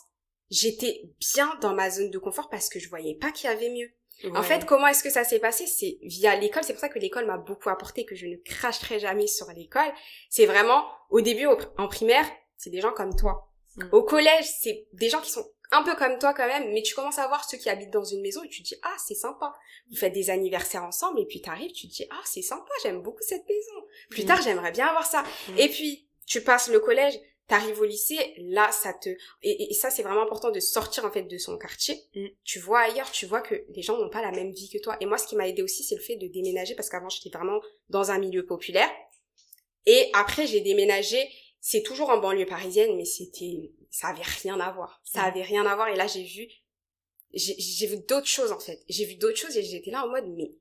j'étais 0.50 1.04
bien 1.34 1.54
dans 1.62 1.74
ma 1.74 1.90
zone 1.90 2.10
de 2.12 2.18
confort 2.20 2.50
parce 2.50 2.70
que 2.70 2.80
je 2.80 2.90
voyais 2.90 3.16
pas 3.16 3.32
qu'il 3.32 3.50
y 3.50 3.54
avait 3.54 3.70
mieux. 3.70 3.90
En 4.36 4.44
fait, 4.44 4.66
comment 4.66 4.88
est-ce 4.88 5.02
que 5.02 5.10
ça 5.10 5.24
s'est 5.24 5.40
passé? 5.40 5.66
C'est 5.66 5.98
via 6.02 6.36
l'école. 6.36 6.66
C'est 6.66 6.74
pour 6.74 6.82
ça 6.82 6.90
que 6.90 7.00
l'école 7.00 7.26
m'a 7.26 7.38
beaucoup 7.38 7.70
apporté, 7.70 8.04
que 8.04 8.16
je 8.16 8.26
ne 8.28 8.36
cracherai 8.36 9.00
jamais 9.00 9.28
sur 9.28 9.48
l'école. 9.54 9.90
C'est 10.30 10.46
vraiment, 10.46 10.86
au 11.10 11.22
début, 11.22 11.46
en 11.78 11.88
primaire, 11.88 12.26
c'est 12.58 12.70
des 12.70 12.82
gens 12.82 12.92
comme 12.92 13.16
toi. 13.16 13.49
Mm. 13.76 13.90
Au 13.92 14.04
collège, 14.04 14.46
c'est 14.62 14.88
des 14.94 15.10
gens 15.10 15.22
qui 15.22 15.32
sont 15.32 15.46
un 15.72 15.84
peu 15.84 15.96
comme 15.96 16.18
toi 16.18 16.34
quand 16.34 16.48
même, 16.48 16.74
mais 16.74 16.82
tu 16.82 16.96
commences 16.96 17.20
à 17.20 17.28
voir 17.28 17.48
ceux 17.48 17.58
qui 17.58 17.70
habitent 17.70 17.92
dans 17.94 18.04
une 18.04 18.22
maison 18.22 18.44
et 18.44 18.50
tu 18.50 18.64
te 18.64 18.68
dis, 18.70 18.76
ah, 18.82 18.96
c'est 19.06 19.14
sympa. 19.16 19.54
Vous 19.92 19.98
faites 19.98 20.14
des 20.14 20.30
anniversaires 20.32 20.84
ensemble 20.84 21.20
et 21.20 21.26
puis 21.26 21.42
t'arrives, 21.42 21.72
tu 21.74 21.88
te 21.88 21.94
dis, 21.94 22.06
ah, 22.10 22.22
c'est 22.26 22.42
sympa, 22.42 22.72
j'aime 22.82 23.02
beaucoup 23.02 23.22
cette 23.22 23.48
maison. 23.48 23.86
Plus 24.10 24.24
Mm. 24.24 24.28
tard, 24.28 24.42
j'aimerais 24.42 24.72
bien 24.72 24.88
avoir 24.88 25.06
ça. 25.06 25.24
Mm. 25.50 25.58
Et 25.60 25.70
puis, 25.70 26.08
tu 26.26 26.42
passes 26.42 26.70
le 26.70 26.80
collège, 26.80 27.20
T'arrives 27.48 27.80
au 27.82 27.86
lycée, 27.86 28.36
là, 28.38 28.72
ça 28.72 28.94
te... 28.94 29.10
Et, 29.42 29.72
et 29.72 29.74
ça, 29.74 29.90
c'est 29.90 30.04
vraiment 30.04 30.22
important 30.22 30.52
de 30.52 30.60
sortir, 30.60 31.04
en 31.04 31.10
fait, 31.10 31.24
de 31.24 31.38
son 31.40 31.58
quartier. 31.58 32.00
Mm. 32.14 32.28
Tu 32.44 32.60
vois 32.60 32.82
ailleurs, 32.82 33.10
tu 33.10 33.26
vois 33.26 33.42
que 33.42 33.66
les 33.70 33.82
gens 33.82 33.98
n'ont 33.98 34.12
pas 34.12 34.22
la 34.22 34.30
même 34.30 34.52
vie 34.52 34.70
que 34.70 34.78
toi. 34.78 34.96
Et 35.02 35.08
moi, 35.08 35.18
ce 35.18 35.26
qui 35.26 35.36
m'a 35.36 35.48
aidé 35.48 35.64
aussi, 35.64 35.84
c'est 35.84 35.96
le 35.96 36.02
fait 36.02 36.16
de 36.16 36.28
déménager, 36.28 36.76
parce 36.76 36.90
qu'avant, 36.90 37.10
j'étais 37.10 37.36
vraiment 37.36 37.60
dans 37.90 38.12
un 38.12 38.20
milieu 38.20 38.46
populaire. 38.46 38.88
Et 39.88 40.12
après, 40.14 40.46
j'ai 40.46 40.62
déménagé, 40.62 41.28
c'est 41.62 41.84
toujours 41.84 42.10
en 42.10 42.18
banlieue 42.20 42.46
parisienne, 42.46 42.96
mais 42.96 43.06
c'était... 43.06 43.72
Ça 43.92 44.10
avait 44.10 44.24
rien 44.24 44.60
à 44.60 44.72
voir. 44.72 45.02
Ça 45.04 45.22
Mm. 45.24 45.26
avait 45.26 45.42
rien 45.42 45.66
à 45.66 45.76
voir. 45.76 45.88
Et 45.90 45.96
là, 45.96 46.08
j'ai 46.08 46.24
vu... 46.24 46.48
J'ai 47.34 47.56
j'ai 47.60 47.86
vu 47.88 47.98
d'autres 48.08 48.28
choses, 48.28 48.52
en 48.52 48.60
fait. 48.60 48.84
J'ai 48.90 49.06
vu 49.06 49.16
d'autres 49.16 49.38
choses 49.38 49.56
et 49.56 49.64
j'étais 49.64 49.92
là 49.92 50.04
en 50.06 50.10
mode, 50.10 50.28
mais 50.36 50.52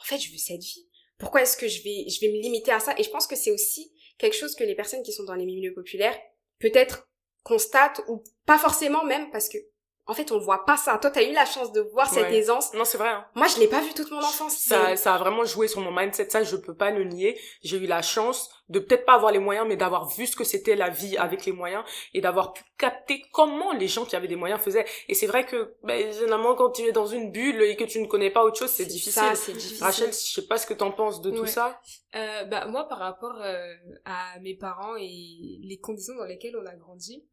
en 0.00 0.04
fait, 0.04 0.18
je 0.18 0.30
veux 0.32 0.38
cette 0.38 0.62
vie. 0.62 0.88
Pourquoi 1.18 1.42
est-ce 1.42 1.56
que 1.56 1.68
je 1.68 1.82
vais, 1.82 2.08
je 2.08 2.20
vais 2.20 2.28
me 2.32 2.40
limiter 2.42 2.72
à 2.72 2.80
ça? 2.80 2.94
Et 2.98 3.02
je 3.04 3.10
pense 3.10 3.26
que 3.26 3.36
c'est 3.36 3.52
aussi 3.52 3.92
quelque 4.18 4.34
chose 4.36 4.54
que 4.56 4.64
les 4.64 4.74
personnes 4.74 5.02
qui 5.02 5.12
sont 5.12 5.24
dans 5.24 5.34
les 5.34 5.46
milieux 5.46 5.72
populaires, 5.72 6.18
peut-être, 6.58 7.08
constatent, 7.44 8.00
ou 8.08 8.24
pas 8.44 8.58
forcément 8.58 9.04
même, 9.04 9.30
parce 9.30 9.48
que, 9.48 9.58
en 10.08 10.14
fait, 10.14 10.30
on 10.30 10.38
voit 10.38 10.64
pas 10.64 10.76
ça. 10.76 10.98
Toi, 10.98 11.10
t'as 11.10 11.24
eu 11.24 11.32
la 11.32 11.44
chance 11.44 11.72
de 11.72 11.80
voir 11.80 12.08
cette 12.08 12.28
Ouais. 12.30 12.36
aisance. 12.36 12.72
Non, 12.74 12.84
c'est 12.84 12.96
vrai. 12.98 13.08
Hein. 13.08 13.26
Moi, 13.34 13.48
je 13.48 13.58
l'ai 13.58 13.66
pas 13.66 13.80
vu 13.80 13.92
toute 13.92 14.10
mon 14.10 14.18
enfance. 14.18 14.56
Ça, 14.56 14.94
ça 14.96 15.14
a 15.14 15.18
vraiment 15.18 15.44
joué 15.44 15.66
sur 15.66 15.80
mon 15.80 15.90
mindset. 15.90 16.30
Ça, 16.30 16.44
je 16.44 16.54
peux 16.56 16.74
pas 16.74 16.90
le 16.92 17.04
nier. 17.04 17.38
J'ai 17.62 17.76
eu 17.78 17.86
la 17.86 18.02
chance 18.02 18.50
de 18.68 18.78
peut-être 18.78 19.04
pas 19.04 19.14
avoir 19.14 19.32
les 19.32 19.38
moyens, 19.40 19.66
mais 19.68 19.76
d'avoir 19.76 20.08
vu 20.08 20.26
ce 20.26 20.36
que 20.36 20.44
c'était 20.44 20.76
la 20.76 20.90
vie 20.90 21.16
avec 21.16 21.44
les 21.44 21.52
moyens 21.52 21.84
et 22.14 22.20
d'avoir 22.20 22.52
pu 22.52 22.62
capter 22.78 23.22
comment 23.32 23.72
les 23.72 23.88
gens 23.88 24.04
qui 24.04 24.14
avaient 24.16 24.28
des 24.28 24.36
moyens 24.36 24.60
faisaient. 24.60 24.84
Et 25.08 25.14
c'est 25.14 25.26
vrai 25.26 25.44
que, 25.44 25.74
ben, 25.82 26.12
généralement, 26.12 26.54
quand 26.54 26.70
tu 26.70 26.82
es 26.82 26.92
dans 26.92 27.06
une 27.06 27.32
bulle 27.32 27.62
et 27.62 27.74
que 27.76 27.84
tu 27.84 28.00
ne 28.00 28.06
connais 28.06 28.30
pas 28.30 28.44
autre 28.44 28.58
chose, 28.58 28.70
c'est 28.70 28.86
difficile. 28.86 29.12
Ça, 29.12 29.34
c'est 29.34 29.52
difficile. 29.52 29.82
Rachel, 29.84 30.08
je 30.08 30.12
sais 30.34 30.46
pas 30.46 30.58
ce 30.58 30.66
que 30.66 30.74
t'en 30.74 30.92
penses 30.92 31.20
de 31.20 31.30
tout 31.30 31.46
ça. 31.46 31.80
Euh, 32.14 32.44
bah, 32.44 32.66
moi, 32.66 32.88
par 32.88 32.98
rapport 32.98 33.40
euh, 33.42 33.74
à 34.04 34.38
mes 34.40 34.54
parents 34.56 34.96
et 34.96 35.58
les 35.62 35.78
conditions 35.82 36.14
dans 36.16 36.24
lesquelles 36.24 36.56
on 36.56 36.66
a 36.66 36.74
grandi, 36.76 37.24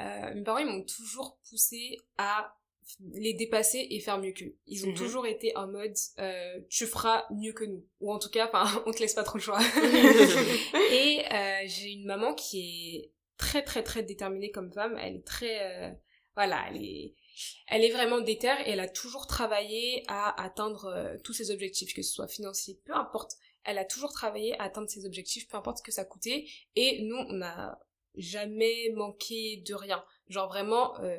euh, 0.00 0.34
mes 0.34 0.42
parents, 0.42 0.58
ils 0.58 0.66
m'ont 0.66 0.84
toujours 0.84 1.38
poussé 1.48 1.98
à 2.18 2.54
les 3.14 3.34
dépasser 3.34 3.84
et 3.90 3.98
faire 4.00 4.18
mieux 4.18 4.30
qu'eux. 4.32 4.54
Ils 4.66 4.84
ont 4.86 4.90
Mhm. 4.90 4.96
toujours 4.96 5.26
été 5.26 5.56
en 5.56 5.66
mode 5.66 5.96
euh, 6.20 6.60
tu 6.70 6.86
feras 6.86 7.24
mieux 7.34 7.52
que 7.52 7.64
nous 7.64 7.84
ou 8.00 8.12
en 8.12 8.18
tout 8.20 8.30
cas 8.30 8.46
enfin 8.46 8.64
on 8.86 8.92
te 8.92 9.00
laisse 9.00 9.14
pas 9.14 9.24
trop 9.24 9.38
le 9.38 9.42
choix. 9.42 9.58
et 10.92 11.24
euh, 11.32 11.62
j'ai 11.66 11.92
une 11.92 12.04
maman 12.06 12.34
qui 12.34 12.60
est 12.96 13.12
très 13.38 13.62
très 13.64 13.82
très 13.82 14.02
déterminée 14.02 14.50
comme 14.50 14.72
femme, 14.72 14.96
elle 15.02 15.16
est 15.16 15.26
très 15.26 15.88
euh, 15.90 15.90
voilà, 16.36 16.64
elle 16.70 16.82
est 16.82 17.14
elle 17.68 17.84
est 17.84 17.90
vraiment 17.90 18.20
déterre 18.20 18.60
et 18.66 18.70
elle 18.70 18.80
a 18.80 18.88
toujours 18.88 19.26
travaillé 19.26 20.04
à 20.08 20.40
atteindre 20.42 20.86
euh, 20.86 21.16
tous 21.24 21.32
ses 21.32 21.50
objectifs 21.50 21.92
que 21.92 22.02
ce 22.02 22.12
soit 22.12 22.28
financier, 22.28 22.78
peu 22.84 22.94
importe. 22.94 23.32
Elle 23.64 23.78
a 23.78 23.84
toujours 23.84 24.12
travaillé 24.12 24.56
à 24.60 24.62
atteindre 24.64 24.88
ses 24.88 25.06
objectifs, 25.06 25.48
peu 25.48 25.56
importe 25.56 25.78
ce 25.78 25.82
que 25.82 25.90
ça 25.92 26.04
coûtait 26.04 26.46
et 26.76 27.02
nous 27.02 27.16
on 27.16 27.42
a 27.42 27.78
jamais 28.16 28.90
manqué 28.94 29.62
de 29.66 29.74
rien. 29.74 30.04
Genre 30.28 30.48
vraiment, 30.48 30.98
euh, 31.02 31.16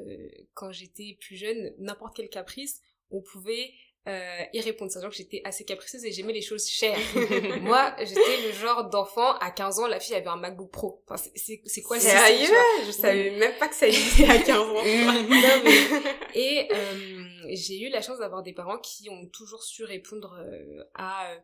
quand 0.53 0.71
j'étais 0.71 1.17
plus 1.19 1.36
jeune, 1.38 1.73
n'importe 1.79 2.15
quel 2.15 2.29
caprice, 2.29 2.81
on 3.12 3.21
pouvait 3.21 3.71
euh, 4.07 4.41
y 4.53 4.62
répondre. 4.62 4.89
Sachant 4.91 5.10
que 5.10 5.15
j'étais 5.15 5.41
assez 5.43 5.65
capricieuse 5.65 6.05
et 6.05 6.12
j'aimais 6.12 6.31
les 6.33 6.41
choses 6.41 6.65
chères. 6.67 6.97
Moi, 7.62 7.93
j'étais 7.99 8.41
le 8.45 8.51
genre 8.53 8.89
d'enfant, 8.89 9.33
à 9.39 9.51
15 9.51 9.79
ans, 9.79 9.88
la 9.88 9.99
fille 9.99 10.15
avait 10.15 10.27
un 10.27 10.38
MacBook 10.38 10.71
Pro. 10.71 11.03
Enfin, 11.10 11.21
c'est- 11.36 11.81
quoi 11.81 11.97
tu 11.97 12.03
Sérieux? 12.03 12.47
Je 12.86 12.91
savais 12.91 13.31
même 13.31 13.57
pas 13.60 13.67
que 13.67 13.75
ça 13.75 13.88
existait 13.88 14.29
à 14.29 14.38
15 14.39 14.60
ans. 14.60 14.73
Non, 14.83 15.62
mais- 15.63 16.15
Et 16.36 16.67
euh, 16.71 17.23
j'ai 17.53 17.79
eu 17.81 17.89
la 17.89 18.01
chance 18.01 18.19
d'avoir 18.19 18.43
des 18.43 18.53
parents 18.53 18.77
qui 18.77 19.10
ont 19.10 19.25
toujours 19.27 19.63
su 19.63 19.83
répondre 19.83 20.38
euh, 20.39 20.83
à 20.93 21.31
euh, 21.33 21.38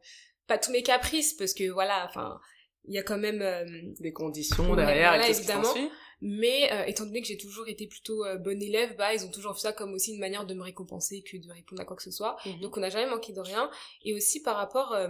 pas 0.48 0.58
tous 0.58 0.72
mes 0.72 0.84
caprices 0.84 1.34
parce 1.34 1.54
que 1.54 1.70
voilà, 1.70 2.06
enfin, 2.10 2.40
il 2.86 2.94
y 2.94 2.98
a 2.98 3.04
quand 3.04 3.18
même 3.18 3.42
euh, 3.42 3.66
Des 4.00 4.12
conditions 4.14 4.70
Ouais, 4.72 4.76
derrière, 4.76 5.10
voilà, 5.12 5.28
et 5.28 5.32
évidemment. 5.32 5.74
mais 6.22 6.72
euh, 6.72 6.86
étant 6.86 7.06
donné 7.06 7.22
que 7.22 7.28
j'ai 7.28 7.38
toujours 7.38 7.68
été 7.68 7.88
plutôt 7.88 8.26
euh, 8.26 8.38
bonne 8.38 8.62
élève, 8.62 8.96
bah 8.98 9.14
ils 9.14 9.24
ont 9.26 9.32
toujours 9.32 9.54
fait 9.56 9.62
ça 9.62 9.74
comme 9.74 9.94
aussi 9.94 10.14
une 10.14 10.20
manière 10.20 10.46
de 10.46 10.54
me 10.54 10.64
récompenser 10.64 11.22
que 11.24 11.38
de 11.38 11.52
répondre 11.52 11.82
à 11.82 11.86
quoi 11.86 11.96
que 11.96 12.04
ce 12.04 12.12
soit. 12.12 12.36
Mhm. 12.46 12.60
Donc 12.62 12.78
on 12.78 12.82
n'a 12.82 12.90
jamais 12.90 13.10
manqué 13.10 13.34
de 13.34 13.40
rien. 13.42 13.70
Et 14.04 14.14
aussi 14.14 14.42
par 14.42 14.56
rapport 14.58 14.94
euh, 14.94 15.10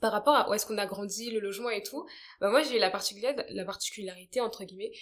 par 0.00 0.12
rapport 0.12 0.34
à 0.34 0.48
où 0.48 0.54
est-ce 0.54 0.64
qu'on 0.64 0.78
a 0.78 0.86
grandi, 0.86 1.30
le 1.30 1.40
logement 1.40 1.68
et 1.68 1.82
tout, 1.82 2.06
bah 2.40 2.48
moi 2.48 2.62
j'ai 2.62 2.76
eu 2.76 2.78
la 2.78 2.88
particularité, 2.88 3.42
la 3.50 3.66
particularité 3.66 4.40
entre 4.40 4.64
guillemets 4.64 4.92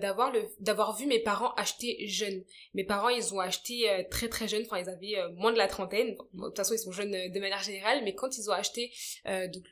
d'avoir 0.00 0.32
le 0.32 0.42
d'avoir 0.58 0.96
vu 0.96 1.04
mes 1.04 1.18
parents 1.18 1.52
acheter 1.56 2.06
jeunes. 2.08 2.42
Mes 2.72 2.84
parents 2.84 3.10
ils 3.10 3.34
ont 3.34 3.40
acheté 3.40 4.06
très 4.10 4.28
très 4.30 4.48
jeunes, 4.48 4.62
enfin 4.64 4.78
ils 4.78 4.88
avaient 4.88 5.16
moins 5.36 5.52
de 5.52 5.58
la 5.58 5.68
trentaine. 5.68 6.16
Bon, 6.32 6.44
de 6.44 6.48
toute 6.48 6.56
façon 6.56 6.72
ils 6.72 6.78
sont 6.78 6.92
jeunes 6.92 7.10
de 7.10 7.40
manière 7.40 7.62
générale, 7.62 8.00
mais 8.04 8.14
quand 8.14 8.38
ils 8.38 8.48
ont 8.48 8.54
acheté 8.54 8.90
donc 9.26 9.64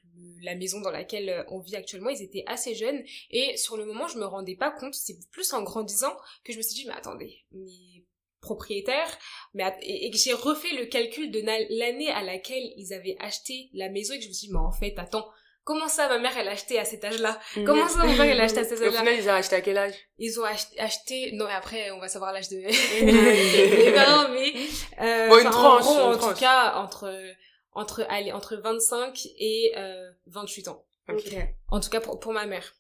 la 0.43 0.55
maison 0.55 0.81
dans 0.81 0.91
laquelle 0.91 1.29
euh, 1.29 1.43
on 1.49 1.61
vit 1.61 1.77
actuellement, 1.77 2.11
ils 2.11 2.23
étaient 2.23 2.45
assez 2.47 2.75
jeunes. 2.75 3.03
Et 3.31 3.57
sur 3.57 3.77
le 3.77 3.85
moment 3.85 4.09
je 4.09 4.19
me 4.19 4.25
rendais 4.25 4.57
pas 4.57 4.71
compte. 4.71 4.95
C'est 4.95 5.17
plus 5.31 5.53
en 5.53 5.63
grandissant 5.63 6.15
que 6.45 6.53
je 6.53 6.59
me 6.59 6.63
suis 6.63 6.75
dit 6.75 6.85
mais 6.87 6.95
attendez, 6.95 7.45
mes 7.53 8.05
propriétaires, 8.41 9.19
mais 9.55 9.65
et, 9.83 10.11
que 10.11 10.17
j'ai 10.17 10.33
refait 10.33 10.73
le 10.75 10.87
calcul 10.87 11.31
de 11.31 11.41
l'année 11.79 12.11
à 12.11 12.23
laquelle 12.23 12.73
ils 12.77 12.93
avaient 12.95 13.17
acheté 13.21 13.69
la 13.75 13.91
maison 13.91 14.15
et 14.15 14.19
que 14.19 14.25
je 14.25 14.29
me 14.29 14.33
suis 14.33 14.47
dit 14.49 14.53
mais 14.53 14.59
en 14.61 14.73
fait 14.73 14.95
attends 14.97 15.29
comment 15.63 15.89
ça 15.89 16.09
ma 16.09 16.19
mère 16.19 16.37
elle 16.39 16.49
a 16.49 16.53
acheté 16.53 16.79
à 16.79 16.87
cet 16.87 17.05
âge-là? 17.05 17.39
Comment 17.67 17.87
ça 17.87 18.07
mon 18.07 18.17
père 18.17 18.25
il 18.35 18.41
a 18.41 18.45
acheté 18.45 18.61
à 18.61 18.65
cet 18.65 18.81
Au 18.81 18.85
âge-là? 18.85 18.99
final, 19.01 19.15
ils 19.19 19.29
ont 19.29 19.33
acheté 19.35 19.57
à 19.57 19.61
quel 19.61 19.77
âge? 19.77 19.95
Ils 20.19 20.41
ont 20.41 20.45
ach- 20.45 20.67
acheté 20.79 21.33
non 21.35 21.45
mais 21.47 21.53
après 21.53 21.91
on 21.91 22.01
va 22.01 22.09
savoir 22.09 22.33
l'âge 22.33 22.49
de 22.49 22.63
parents 23.95 24.29
mais 24.33 24.53
euh, 25.01 25.29
Bon, 25.29 25.39
une 25.39 25.51
tranche, 25.51 25.85
en 25.85 26.17
gros, 26.17 26.29
tout 26.33 26.41
cas 26.41 26.75
entre 26.77 27.13
entre 27.73 28.05
allez 28.09 28.33
entre 28.33 28.57
25 28.57 29.27
et 29.39 29.73
euh, 29.77 30.11
28 30.27 30.69
ans 30.69 30.85
Ok. 31.09 31.35
en 31.69 31.81
tout 31.81 31.91
cas 31.91 32.01
pour, 32.01 32.19
pour 32.21 32.33
ma 32.33 32.47
mère. 32.47 32.75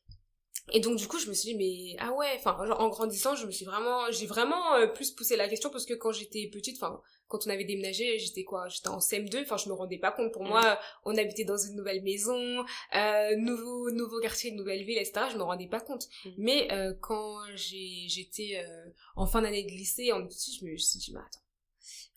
Et 0.73 0.79
donc 0.79 0.97
du 0.99 1.09
coup 1.09 1.19
je 1.19 1.29
me 1.29 1.35
suis 1.35 1.53
dit 1.53 1.57
mais 1.59 1.97
ah 1.99 2.13
ouais 2.13 2.33
enfin 2.37 2.57
en 2.79 2.89
grandissant 2.91 3.35
je 3.35 3.45
me 3.45 3.51
suis 3.51 3.65
vraiment 3.65 4.09
j'ai 4.13 4.27
vraiment 4.27 4.75
euh, 4.75 4.87
plus 4.87 5.11
poussé 5.11 5.35
la 5.37 5.49
question 5.49 5.69
parce 5.71 5.85
que 5.85 5.95
quand 5.95 6.13
j'étais 6.13 6.47
petite 6.49 6.77
enfin 6.81 7.01
quand 7.27 7.45
on 7.47 7.51
avait 7.51 7.65
déménagé 7.65 8.19
j'étais 8.21 8.45
quoi? 8.45 8.69
J'étais 8.69 8.89
en 8.89 8.99
CM2 8.99 9.43
enfin 9.43 9.57
je 9.57 9.69
me 9.69 9.75
rendais 9.75 9.99
pas 9.99 10.13
compte 10.13 10.33
pour 10.33 10.45
Mm. 10.45 10.49
moi 10.49 10.79
on 11.05 11.17
habitait 11.17 11.43
dans 11.45 11.57
une 11.57 11.75
nouvelle 11.75 12.03
maison 12.03 12.65
euh, 12.95 13.37
nouveau 13.37 13.91
nouveau 13.91 14.21
quartier 14.21 14.53
nouvelle 14.53 14.85
ville 14.85 14.99
etc 14.99 15.27
je 15.33 15.39
me 15.39 15.43
rendais 15.43 15.67
pas 15.67 15.81
compte 15.81 16.07
Mm. 16.25 16.31
mais 16.39 16.69
euh, 16.73 16.95
quand 17.01 17.39
j'ai 17.57 18.07
j'étais 18.09 18.63
euh, 18.65 18.91
en 19.17 19.27
fin 19.27 19.43
d'année 19.43 19.65
de 19.65 19.71
lycée 19.71 20.13
en 20.13 20.25
études 20.25 20.55
je 20.61 20.65
me 20.67 20.77
suis 20.77 20.99
dit 21.01 21.13
mais 21.13 21.21
attends 21.21 21.41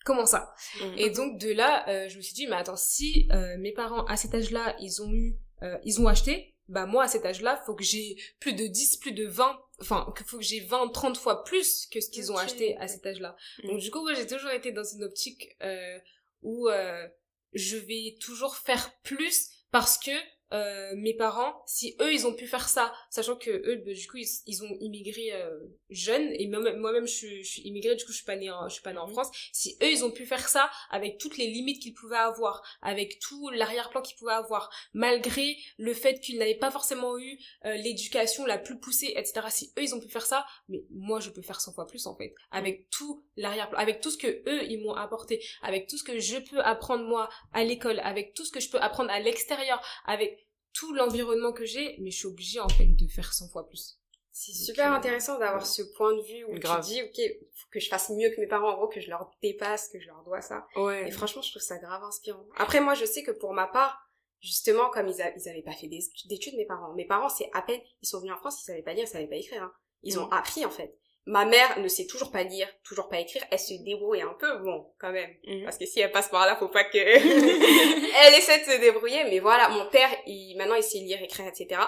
comment 0.04 0.26
ça? 0.26 0.54
Mhm. 0.80 0.94
et 0.98 1.10
donc 1.10 1.38
de 1.40 1.52
là, 1.52 1.88
euh, 1.88 2.08
je 2.08 2.16
me 2.16 2.22
suis 2.22 2.34
dit, 2.34 2.46
mais 2.46 2.56
attends, 2.56 2.76
si 2.76 3.28
euh, 3.32 3.56
mes 3.58 3.72
parents 3.72 4.04
à 4.04 4.16
cet 4.16 4.34
âge-là, 4.34 4.76
ils 4.80 5.02
ont 5.02 5.12
eu, 5.12 5.36
euh, 5.62 5.76
ils 5.84 6.00
ont 6.00 6.06
acheté, 6.06 6.54
bah 6.68 6.86
moi 6.86 7.04
à 7.04 7.08
cet 7.08 7.26
âge-là, 7.26 7.62
faut 7.66 7.74
que 7.74 7.84
j'ai 7.84 8.16
plus 8.40 8.54
de 8.54 8.66
10, 8.66 8.96
plus 8.96 9.12
de 9.12 9.26
20, 9.26 9.58
enfin, 9.80 10.12
que 10.16 10.24
faut 10.24 10.38
que 10.38 10.44
j'ai 10.44 10.60
20, 10.60 10.88
30 10.88 11.16
fois 11.16 11.44
plus 11.44 11.86
que 11.86 12.00
ce 12.00 12.08
qu'ils 12.08 12.32
ont 12.32 12.36
acheté 12.36 12.76
à 12.78 12.88
cet 12.88 13.04
âge-là. 13.06 13.36
Mhm. 13.62 13.70
Donc 13.70 13.80
du 13.80 13.90
coup, 13.90 14.00
moi 14.00 14.14
j'ai 14.14 14.26
toujours 14.26 14.50
été 14.50 14.72
dans 14.72 14.84
une 14.84 15.04
optique 15.04 15.56
euh, 15.62 15.98
où 16.42 16.68
euh, 16.68 17.06
je 17.52 17.76
vais 17.76 18.16
toujours 18.20 18.56
faire 18.56 18.92
plus 19.02 19.50
parce 19.70 19.98
que 19.98 20.12
euh, 20.54 20.92
mes 20.96 21.14
parents, 21.14 21.62
si 21.66 21.96
eux 22.00 22.12
ils 22.12 22.26
ont 22.26 22.34
pu 22.34 22.46
faire 22.46 22.68
ça, 22.68 22.94
sachant 23.10 23.36
que 23.36 23.50
eux 23.50 23.82
bah, 23.84 23.92
du 23.92 24.06
coup 24.08 24.16
ils, 24.18 24.28
ils 24.46 24.62
ont 24.64 24.76
immigré 24.80 25.32
euh, 25.32 25.50
jeunes 25.90 26.30
et 26.32 26.46
moi-même 26.46 27.06
je, 27.06 27.12
suis- 27.12 27.44
je 27.44 27.50
suis 27.50 27.62
immigrée 27.62 27.96
du 27.96 28.04
coup 28.04 28.12
je 28.12 28.16
suis 28.18 28.24
pas 28.24 28.36
née 28.36 28.50
en, 28.50 28.68
je 28.68 28.74
suis 28.74 28.82
pas 28.82 28.92
née 28.92 28.98
en. 28.98 29.08
France. 29.08 29.30
Si 29.52 29.76
eux 29.82 29.90
ils 29.90 30.04
ont 30.04 30.10
pu 30.10 30.24
faire 30.26 30.48
ça 30.48 30.70
avec 30.90 31.18
toutes 31.18 31.36
les 31.36 31.48
limites 31.48 31.82
qu'ils 31.82 31.94
pouvaient 31.94 32.16
avoir, 32.16 32.62
avec 32.82 33.18
tout 33.18 33.50
l'arrière-plan 33.50 34.00
qu'ils 34.02 34.16
pouvaient 34.16 34.32
avoir, 34.32 34.70
malgré 34.94 35.56
le 35.78 35.92
fait 35.94 36.20
qu'ils 36.20 36.38
n'avaient 36.38 36.54
pas 36.54 36.70
forcément 36.70 37.18
eu 37.18 37.38
euh, 37.64 37.74
l'éducation 37.76 38.46
la 38.46 38.58
plus 38.58 38.78
poussée, 38.78 39.12
etc. 39.16 39.46
Si 39.50 39.72
eux 39.78 39.82
ils 39.82 39.94
ont 39.94 40.00
pu 40.00 40.08
faire 40.08 40.26
ça, 40.26 40.46
mais 40.68 40.84
moi 40.90 41.20
je 41.20 41.30
peux 41.30 41.42
faire 41.42 41.60
100 41.60 41.72
fois 41.74 41.86
plus 41.86 42.06
en 42.06 42.16
fait, 42.16 42.34
avec 42.50 42.88
tout 42.90 43.24
l'arrière-plan, 43.36 43.78
avec 43.78 44.00
tout 44.00 44.10
ce 44.10 44.16
que 44.18 44.26
eux 44.48 44.64
ils 44.64 44.80
m'ont 44.82 44.94
apporté, 44.94 45.42
avec 45.62 45.86
tout 45.88 45.98
ce 45.98 46.04
que 46.04 46.18
je 46.18 46.38
peux 46.38 46.60
apprendre 46.60 47.04
moi 47.04 47.28
à 47.52 47.64
l'école, 47.64 48.00
avec 48.00 48.34
tout 48.34 48.44
ce 48.44 48.50
que 48.52 48.60
je 48.60 48.70
peux 48.70 48.78
apprendre 48.80 49.10
à 49.10 49.20
l'extérieur, 49.20 49.82
avec 50.06 50.43
tout 50.74 50.92
l'environnement 50.92 51.52
que 51.52 51.64
j'ai, 51.64 51.96
mais 52.00 52.10
je 52.10 52.18
suis 52.18 52.26
obligée 52.26 52.60
en 52.60 52.68
fait 52.68 52.84
de 52.86 53.06
faire 53.08 53.32
100 53.32 53.48
fois 53.48 53.66
plus. 53.66 53.98
C'est 54.32 54.52
super 54.52 54.92
euh, 54.92 54.96
intéressant 54.96 55.38
d'avoir 55.38 55.64
ce 55.64 55.80
point 55.96 56.12
de 56.14 56.20
vue 56.22 56.44
où 56.44 56.58
Grave. 56.58 56.84
tu 56.84 56.90
dis, 56.94 57.02
ok, 57.02 57.20
faut 57.54 57.68
que 57.70 57.78
je 57.80 57.88
fasse 57.88 58.10
mieux 58.10 58.30
que 58.30 58.40
mes 58.40 58.48
parents, 58.48 58.70
en 58.72 58.76
gros, 58.76 58.88
que 58.88 59.00
je 59.00 59.08
leur 59.08 59.30
dépasse, 59.40 59.88
que 59.88 60.00
je 60.00 60.06
leur 60.08 60.22
dois 60.24 60.40
ça. 60.42 60.66
Ouais. 60.76 61.06
Et 61.06 61.12
franchement, 61.12 61.40
je 61.40 61.50
trouve 61.50 61.62
ça 61.62 61.78
grave 61.78 62.02
inspirant. 62.02 62.44
Après, 62.56 62.80
moi, 62.80 62.94
je 62.94 63.04
sais 63.04 63.22
que 63.22 63.30
pour 63.30 63.52
ma 63.54 63.68
part, 63.68 63.96
justement, 64.40 64.90
comme 64.90 65.06
ils, 65.08 65.32
ils 65.36 65.48
avaient 65.48 65.62
pas 65.62 65.72
fait 65.72 65.86
des- 65.86 66.02
d'études, 66.26 66.56
mes 66.56 66.66
parents. 66.66 66.92
Mes 66.94 67.06
parents, 67.06 67.28
c'est 67.28 67.48
à 67.54 67.62
peine, 67.62 67.80
ils 68.02 68.08
sont 68.08 68.18
venus 68.18 68.34
en 68.34 68.38
France, 68.38 68.60
ils 68.60 68.64
savaient 68.64 68.82
pas 68.82 68.92
lire, 68.92 69.04
ils 69.04 69.08
savaient 69.08 69.28
pas 69.28 69.36
écrire. 69.36 69.62
hein. 69.62 69.72
Ils 70.02 70.18
ont 70.18 70.26
Mm. 70.26 70.32
appris, 70.32 70.64
en 70.66 70.70
fait. 70.70 70.98
Ma 71.26 71.46
mère 71.46 71.78
ne 71.80 71.88
sait 71.88 72.06
toujours 72.06 72.30
pas 72.30 72.42
lire, 72.42 72.68
toujours 72.82 73.08
pas 73.08 73.18
écrire. 73.18 73.42
Elle 73.50 73.58
se 73.58 73.72
débrouille 73.82 74.20
un 74.20 74.34
peu, 74.34 74.58
bon, 74.58 74.92
quand 74.98 75.10
même. 75.10 75.34
Mhm. 75.46 75.64
Parce 75.64 75.78
que 75.78 75.86
si 75.86 76.00
elle 76.00 76.12
passe 76.12 76.28
par 76.28 76.46
là, 76.46 76.56
faut 76.56 76.68
pas 76.68 76.84
que... 76.84 76.98
elle 76.98 78.34
essaie 78.34 78.60
de 78.60 78.64
se 78.64 78.80
débrouiller. 78.80 79.24
Mais 79.24 79.38
voilà, 79.38 79.70
mon 79.70 79.88
père, 79.88 80.10
il, 80.26 80.54
maintenant, 80.58 80.74
il 80.74 80.82
sait 80.82 80.98
lire, 80.98 81.22
écrire, 81.22 81.46
etc. 81.46 81.80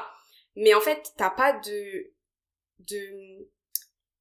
Mais 0.54 0.72
en 0.72 0.80
fait, 0.80 1.12
t'as 1.18 1.30
pas 1.30 1.52
de... 1.52 2.12
de... 2.78 3.48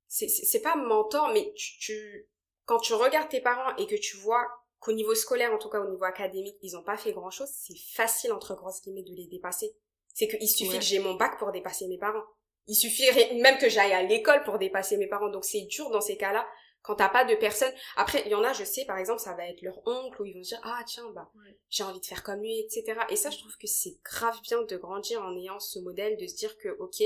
C'est, 0.07 0.61
pas 0.61 0.75
mentor, 0.75 1.29
mais 1.33 1.53
tu, 1.55 1.77
tu... 1.79 2.29
Quand 2.65 2.79
tu 2.79 2.93
regardes 2.93 3.29
tes 3.29 3.41
parents 3.41 3.75
et 3.77 3.85
que 3.87 3.95
tu 3.95 4.17
vois 4.17 4.45
qu'au 4.79 4.93
niveau 4.93 5.15
scolaire, 5.15 5.53
en 5.53 5.57
tout 5.57 5.69
cas 5.69 5.79
au 5.79 5.89
niveau 5.89 6.03
académique, 6.03 6.57
ils 6.61 6.75
ont 6.75 6.83
pas 6.83 6.97
fait 6.97 7.13
grand 7.13 7.31
chose, 7.31 7.49
c'est 7.49 7.77
facile, 7.93 8.31
entre 8.33 8.55
grosses 8.55 8.81
guillemets, 8.81 9.03
de 9.03 9.15
les 9.15 9.27
dépasser. 9.27 9.75
C'est 10.13 10.27
qu'il 10.27 10.47
suffit 10.47 10.69
Ouais. 10.69 10.77
que 10.77 10.83
j'ai 10.83 10.99
mon 10.99 11.15
bac 11.15 11.37
pour 11.37 11.51
dépasser 11.51 11.87
mes 11.87 11.97
parents. 11.97 12.23
Il 12.67 12.75
suffirait 12.75 13.33
même 13.35 13.57
que 13.57 13.69
j'aille 13.69 13.93
à 13.93 14.03
l'école 14.03 14.43
pour 14.43 14.57
dépasser 14.57 14.97
mes 14.97 15.07
parents. 15.07 15.29
Donc 15.29 15.45
c'est 15.45 15.61
dur 15.61 15.89
dans 15.89 16.01
ces 16.01 16.17
cas-là 16.17 16.47
quand 16.81 16.95
t'as 16.95 17.09
pas 17.09 17.25
de 17.25 17.35
personne. 17.35 17.73
Après, 17.95 18.21
il 18.25 18.31
y 18.31 18.35
en 18.35 18.43
a, 18.43 18.53
je 18.53 18.63
sais, 18.63 18.85
par 18.85 18.97
exemple, 18.97 19.19
ça 19.19 19.33
va 19.33 19.47
être 19.47 19.61
leur 19.61 19.81
oncle 19.87 20.21
où 20.21 20.25
ils 20.25 20.35
vont 20.35 20.43
se 20.43 20.49
dire 20.49 20.61
ah 20.63 20.81
tiens 20.85 21.09
bah 21.15 21.31
j'ai 21.69 21.83
envie 21.83 21.99
de 21.99 22.05
faire 22.05 22.23
comme 22.23 22.41
lui, 22.41 22.59
etc. 22.59 22.99
Et 23.09 23.15
ça, 23.15 23.29
je 23.29 23.37
trouve 23.37 23.57
que 23.57 23.67
c'est 23.67 23.97
grave 24.03 24.39
bien 24.43 24.61
de 24.61 24.77
grandir 24.77 25.21
en 25.21 25.35
ayant 25.35 25.59
ce 25.59 25.79
modèle, 25.79 26.17
de 26.17 26.27
se 26.27 26.35
dire 26.35 26.57
que 26.57 26.69
ok, 26.79 27.01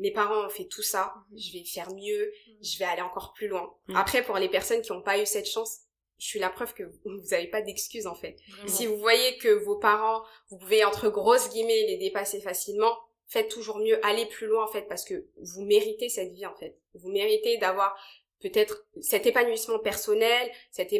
mes 0.00 0.10
parents 0.10 0.46
ont 0.46 0.50
fait 0.50 0.66
tout 0.66 0.82
ça, 0.82 1.14
mhm. 1.30 1.38
je 1.38 1.52
vais 1.52 1.64
faire 1.64 1.92
mieux, 1.94 2.32
mhm. 2.48 2.56
je 2.62 2.78
vais 2.78 2.86
aller 2.86 3.02
encore 3.02 3.32
plus 3.34 3.48
loin. 3.48 3.72
Mhm. 3.88 3.96
Après, 3.96 4.22
pour 4.22 4.36
les 4.36 4.48
personnes 4.48 4.82
qui 4.82 4.92
n'ont 4.92 5.02
pas 5.02 5.20
eu 5.20 5.26
cette 5.26 5.46
chance, 5.48 5.80
je 6.18 6.26
suis 6.26 6.38
la 6.38 6.50
preuve 6.50 6.74
que 6.74 6.82
vous 6.82 7.20
n'avez 7.30 7.48
pas 7.48 7.62
d'excuses 7.62 8.06
en 8.06 8.14
fait. 8.14 8.36
Si 8.66 8.86
vous 8.86 8.98
voyez 8.98 9.38
que 9.38 9.48
vos 9.64 9.76
parents, 9.76 10.22
vous 10.50 10.58
pouvez 10.58 10.84
entre 10.84 11.08
grosses 11.08 11.48
guillemets 11.48 11.86
les 11.86 11.96
dépasser 11.96 12.42
facilement, 12.42 12.94
faites 13.30 13.48
toujours 13.48 13.78
mieux, 13.78 14.04
allez 14.04 14.26
plus 14.26 14.48
loin 14.48 14.64
en 14.64 14.66
fait, 14.66 14.82
parce 14.82 15.04
que 15.04 15.26
vous 15.36 15.62
méritez 15.62 16.08
cette 16.08 16.32
vie 16.32 16.46
en 16.46 16.54
fait. 16.56 16.76
Vous 16.94 17.10
méritez 17.10 17.58
d'avoir 17.58 17.96
peut-être 18.40 18.86
cet 19.00 19.24
épanouissement 19.26 19.78
personnel, 19.78 20.50
cet, 20.72 20.92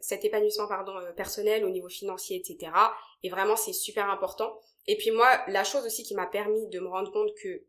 cet 0.00 0.24
épanouissement 0.24 0.68
pardon 0.68 0.96
euh, 0.98 1.12
personnel 1.12 1.64
au 1.64 1.70
niveau 1.70 1.88
financier, 1.88 2.36
etc. 2.36 2.72
Et 3.24 3.28
vraiment 3.28 3.56
c'est 3.56 3.72
super 3.72 4.08
important. 4.08 4.56
Et 4.86 4.96
puis 4.96 5.10
moi, 5.10 5.42
la 5.48 5.64
chose 5.64 5.84
aussi 5.84 6.04
qui 6.04 6.14
m'a 6.14 6.26
permis 6.26 6.68
de 6.68 6.78
me 6.78 6.88
rendre 6.88 7.10
compte 7.10 7.34
que 7.42 7.64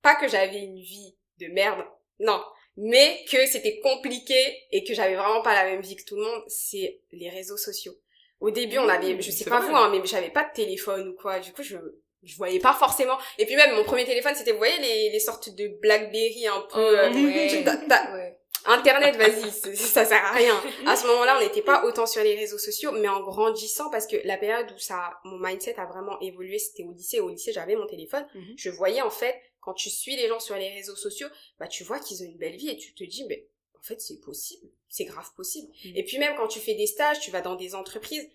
pas 0.00 0.14
que 0.14 0.28
j'avais 0.28 0.60
une 0.60 0.80
vie 0.80 1.14
de 1.38 1.48
merde, 1.48 1.84
non, 2.20 2.42
mais 2.76 3.22
que 3.30 3.46
c'était 3.46 3.80
compliqué 3.80 4.34
et 4.70 4.82
que 4.82 4.94
j'avais 4.94 5.16
vraiment 5.16 5.42
pas 5.42 5.54
la 5.54 5.70
même 5.70 5.82
vie 5.82 5.96
que 5.96 6.04
tout 6.04 6.16
le 6.16 6.22
monde, 6.22 6.42
c'est 6.46 7.02
les 7.12 7.28
réseaux 7.28 7.58
sociaux. 7.58 7.94
Au 8.40 8.50
début, 8.50 8.78
on 8.78 8.88
avait, 8.88 9.20
je 9.20 9.30
sais 9.30 9.48
pas 9.48 9.60
vous, 9.60 9.74
hein, 9.74 9.90
mais 9.90 10.06
j'avais 10.06 10.30
pas 10.30 10.44
de 10.44 10.54
téléphone 10.54 11.08
ou 11.08 11.14
quoi. 11.14 11.40
Du 11.40 11.52
coup, 11.52 11.62
je 11.62 11.76
je 12.24 12.36
voyais 12.36 12.58
pas 12.58 12.72
forcément. 12.72 13.18
Et 13.38 13.46
puis 13.46 13.56
même 13.56 13.74
mon 13.74 13.84
premier 13.84 14.04
téléphone, 14.04 14.34
c'était 14.34 14.52
vous 14.52 14.58
voyez 14.58 14.78
les, 14.80 15.10
les 15.10 15.20
sortes 15.20 15.54
de 15.54 15.68
BlackBerry 15.80 16.46
un 16.46 16.60
peu. 16.72 16.98
Euh, 16.98 17.10
ouais. 17.10 18.38
Internet, 18.66 19.16
vas-y, 19.16 19.76
ça 19.76 20.04
sert 20.04 20.24
à 20.24 20.32
rien. 20.32 20.58
À 20.86 20.96
ce 20.96 21.06
moment-là, 21.06 21.36
on 21.38 21.42
n'était 21.42 21.62
pas 21.62 21.84
autant 21.84 22.06
sur 22.06 22.22
les 22.22 22.34
réseaux 22.34 22.58
sociaux, 22.58 22.92
mais 22.92 23.08
en 23.08 23.20
grandissant, 23.20 23.90
parce 23.90 24.06
que 24.06 24.16
la 24.24 24.38
période 24.38 24.72
où 24.74 24.78
ça, 24.78 25.18
mon 25.24 25.38
mindset 25.38 25.78
a 25.78 25.84
vraiment 25.84 26.18
évolué, 26.20 26.58
c'était 26.58 26.84
au 26.84 26.92
lycée. 26.92 27.20
Au 27.20 27.28
lycée, 27.28 27.52
j'avais 27.52 27.76
mon 27.76 27.86
téléphone. 27.86 28.26
Mhm. 28.34 28.54
Je 28.56 28.70
voyais 28.70 29.02
en 29.02 29.10
fait, 29.10 29.34
quand 29.60 29.74
tu 29.74 29.90
suis 29.90 30.16
les 30.16 30.28
gens 30.28 30.40
sur 30.40 30.56
les 30.56 30.70
réseaux 30.70 30.96
sociaux, 30.96 31.28
bah 31.58 31.68
tu 31.68 31.84
vois 31.84 31.98
qu'ils 31.98 32.22
ont 32.22 32.26
une 32.26 32.38
belle 32.38 32.56
vie 32.56 32.70
et 32.70 32.76
tu 32.76 32.94
te 32.94 33.04
dis, 33.04 33.24
mais 33.28 33.46
en 33.78 33.82
fait, 33.82 34.00
c'est 34.00 34.20
possible, 34.20 34.70
c'est 34.88 35.04
grave 35.04 35.28
possible. 35.36 35.68
Mhm. 35.84 35.96
Et 35.96 36.04
puis 36.04 36.18
même 36.18 36.34
quand 36.36 36.48
tu 36.48 36.60
fais 36.60 36.74
des 36.74 36.86
stages, 36.86 37.20
tu 37.20 37.30
vas 37.30 37.42
dans 37.42 37.56
des 37.56 37.74
entreprises, 37.74 38.26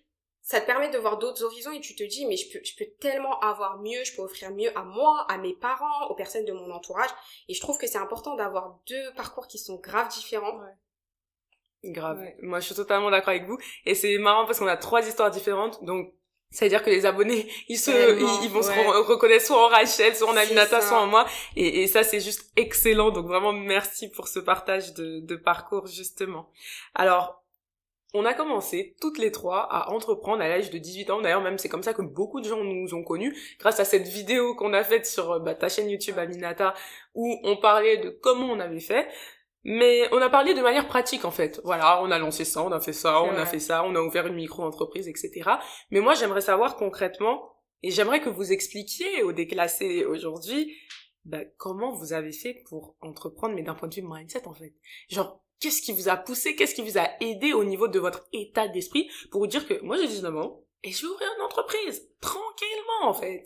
ça 0.49 0.59
te 0.59 0.65
permet 0.65 0.89
de 0.89 0.97
voir 0.97 1.19
d'autres 1.19 1.43
horizons 1.43 1.71
et 1.73 1.79
tu 1.79 1.93
te 1.93 2.03
dis 2.03 2.25
mais 2.25 2.35
je 2.35 2.51
peux 2.51 2.59
je 2.63 2.75
peux 2.75 2.89
tellement 2.99 3.39
avoir 3.39 3.77
mieux, 3.77 4.03
je 4.03 4.15
peux 4.15 4.23
offrir 4.23 4.49
mieux 4.49 4.75
à 4.75 4.83
moi, 4.83 5.27
à 5.29 5.37
mes 5.37 5.53
parents, 5.53 6.07
aux 6.09 6.15
personnes 6.15 6.45
de 6.45 6.53
mon 6.53 6.71
entourage 6.71 7.11
et 7.47 7.53
je 7.53 7.61
trouve 7.61 7.77
que 7.77 7.85
c'est 7.85 7.99
important 7.99 8.33
d'avoir 8.33 8.79
deux 8.87 9.13
parcours 9.15 9.45
qui 9.47 9.59
sont 9.59 9.75
grave 9.75 10.09
différents. 10.09 10.57
Ouais. 10.59 11.91
Grave. 11.91 12.25
Moi 12.41 12.61
je 12.61 12.65
suis 12.65 12.73
totalement 12.73 13.11
d'accord 13.11 13.29
avec 13.29 13.45
vous 13.45 13.59
et 13.85 13.93
c'est 13.93 14.17
marrant 14.17 14.47
parce 14.47 14.57
qu'on 14.57 14.65
a 14.65 14.75
trois 14.75 15.07
histoires 15.07 15.29
différentes 15.29 15.83
donc 15.83 16.15
c'est-à-dire 16.49 16.81
que 16.81 16.89
les 16.89 17.05
abonnés, 17.05 17.47
ils 17.67 17.77
se, 17.77 17.91
ils, 17.91 18.49
vont 18.49 18.63
se 18.63 18.71
reconnaître 18.71 19.45
soit 19.45 19.63
en 19.63 19.67
Rachel, 19.67 20.15
soit 20.15 20.31
en 20.31 20.35
Aminata, 20.35 20.81
soit 20.81 20.99
en 20.99 21.05
moi. 21.05 21.27
Et, 21.55 21.83
et 21.83 21.87
ça, 21.87 22.01
c'est 22.01 22.19
juste 22.19 22.51
excellent. 22.55 23.11
Donc 23.11 23.27
vraiment, 23.27 23.53
merci 23.53 24.09
pour 24.09 24.27
ce 24.27 24.39
partage 24.39 24.95
de, 24.95 25.19
de 25.19 25.35
parcours, 25.35 25.85
justement. 25.85 26.49
Alors, 26.95 27.38
on 28.13 28.25
a 28.25 28.33
commencé 28.33 28.95
toutes 28.99 29.17
les 29.17 29.31
trois 29.31 29.61
à 29.71 29.91
entreprendre 29.91 30.41
à 30.41 30.47
l'âge 30.47 30.71
de 30.71 30.77
18 30.77 31.09
ans. 31.11 31.21
D'ailleurs, 31.21 31.41
même 31.41 31.57
c'est 31.57 31.69
comme 31.69 31.83
ça 31.83 31.93
que 31.93 32.01
beaucoup 32.01 32.41
de 32.41 32.47
gens 32.47 32.63
nous 32.63 32.93
ont 32.93 33.03
connus, 33.03 33.35
grâce 33.59 33.79
à 33.79 33.85
cette 33.85 34.07
vidéo 34.07 34.55
qu'on 34.55 34.73
a 34.73 34.83
faite 34.83 35.05
sur 35.05 35.31
euh, 35.31 35.39
bah, 35.39 35.53
ta 35.53 35.69
chaîne 35.69 35.89
YouTube 35.89 36.17
Aminata, 36.17 36.73
où 37.13 37.39
on 37.43 37.57
parlait 37.57 37.97
de 37.97 38.09
comment 38.09 38.47
on 38.47 38.59
avait 38.59 38.79
fait. 38.79 39.07
Mais 39.63 40.07
on 40.13 40.21
a 40.21 40.29
parlé 40.29 40.53
de 40.53 40.61
manière 40.61 40.87
pratique 40.87 41.25
en 41.25 41.31
fait. 41.31 41.59
Voilà, 41.63 42.01
on 42.01 42.11
a 42.11 42.17
lancé 42.17 42.45
ça, 42.45 42.63
on 42.63 42.71
a 42.71 42.79
fait 42.79 42.93
ça, 42.93 43.21
on 43.21 43.35
a 43.35 43.45
fait 43.45 43.59
ça, 43.59 43.83
on 43.83 43.93
a 43.93 44.01
ouvert 44.01 44.25
une 44.25 44.35
micro-entreprise, 44.35 45.07
etc. 45.07 45.49
Mais 45.91 45.99
moi, 45.99 46.13
j'aimerais 46.13 46.41
savoir 46.41 46.77
concrètement, 46.77 47.55
et 47.83 47.91
j'aimerais 47.91 48.21
que 48.21 48.29
vous 48.29 48.51
expliquiez 48.51 49.21
aux 49.21 49.33
déclassés 49.33 50.05
aujourd'hui, 50.05 50.75
bah, 51.25 51.43
comment 51.57 51.91
vous 51.91 52.13
avez 52.13 52.31
fait 52.31 52.63
pour 52.69 52.95
entreprendre, 53.01 53.53
mais 53.53 53.63
d'un 53.63 53.75
point 53.75 53.89
de 53.89 53.95
vue 53.95 54.01
mindset 54.01 54.47
en 54.47 54.53
fait. 54.53 54.73
Genre, 55.09 55.43
Qu'est-ce 55.59 55.81
qui 55.81 55.91
vous 55.91 56.09
a 56.09 56.17
poussé? 56.17 56.55
Qu'est-ce 56.55 56.75
qui 56.75 56.81
vous 56.81 56.97
a 56.97 57.09
aidé 57.21 57.53
au 57.53 57.63
niveau 57.63 57.87
de 57.87 57.99
votre 57.99 58.27
état 58.31 58.67
d'esprit 58.67 59.09
pour 59.31 59.41
vous 59.41 59.47
dire 59.47 59.67
que 59.67 59.81
moi 59.81 59.97
j'ai 59.97 60.07
19 60.07 60.37
ans 60.37 60.63
et 60.83 60.91
je 60.91 61.01
vais 61.01 61.11
ouvrir 61.11 61.29
une 61.37 61.43
entreprise? 61.43 62.09
Tranquillement 62.21 63.09
en 63.09 63.13
fait 63.13 63.43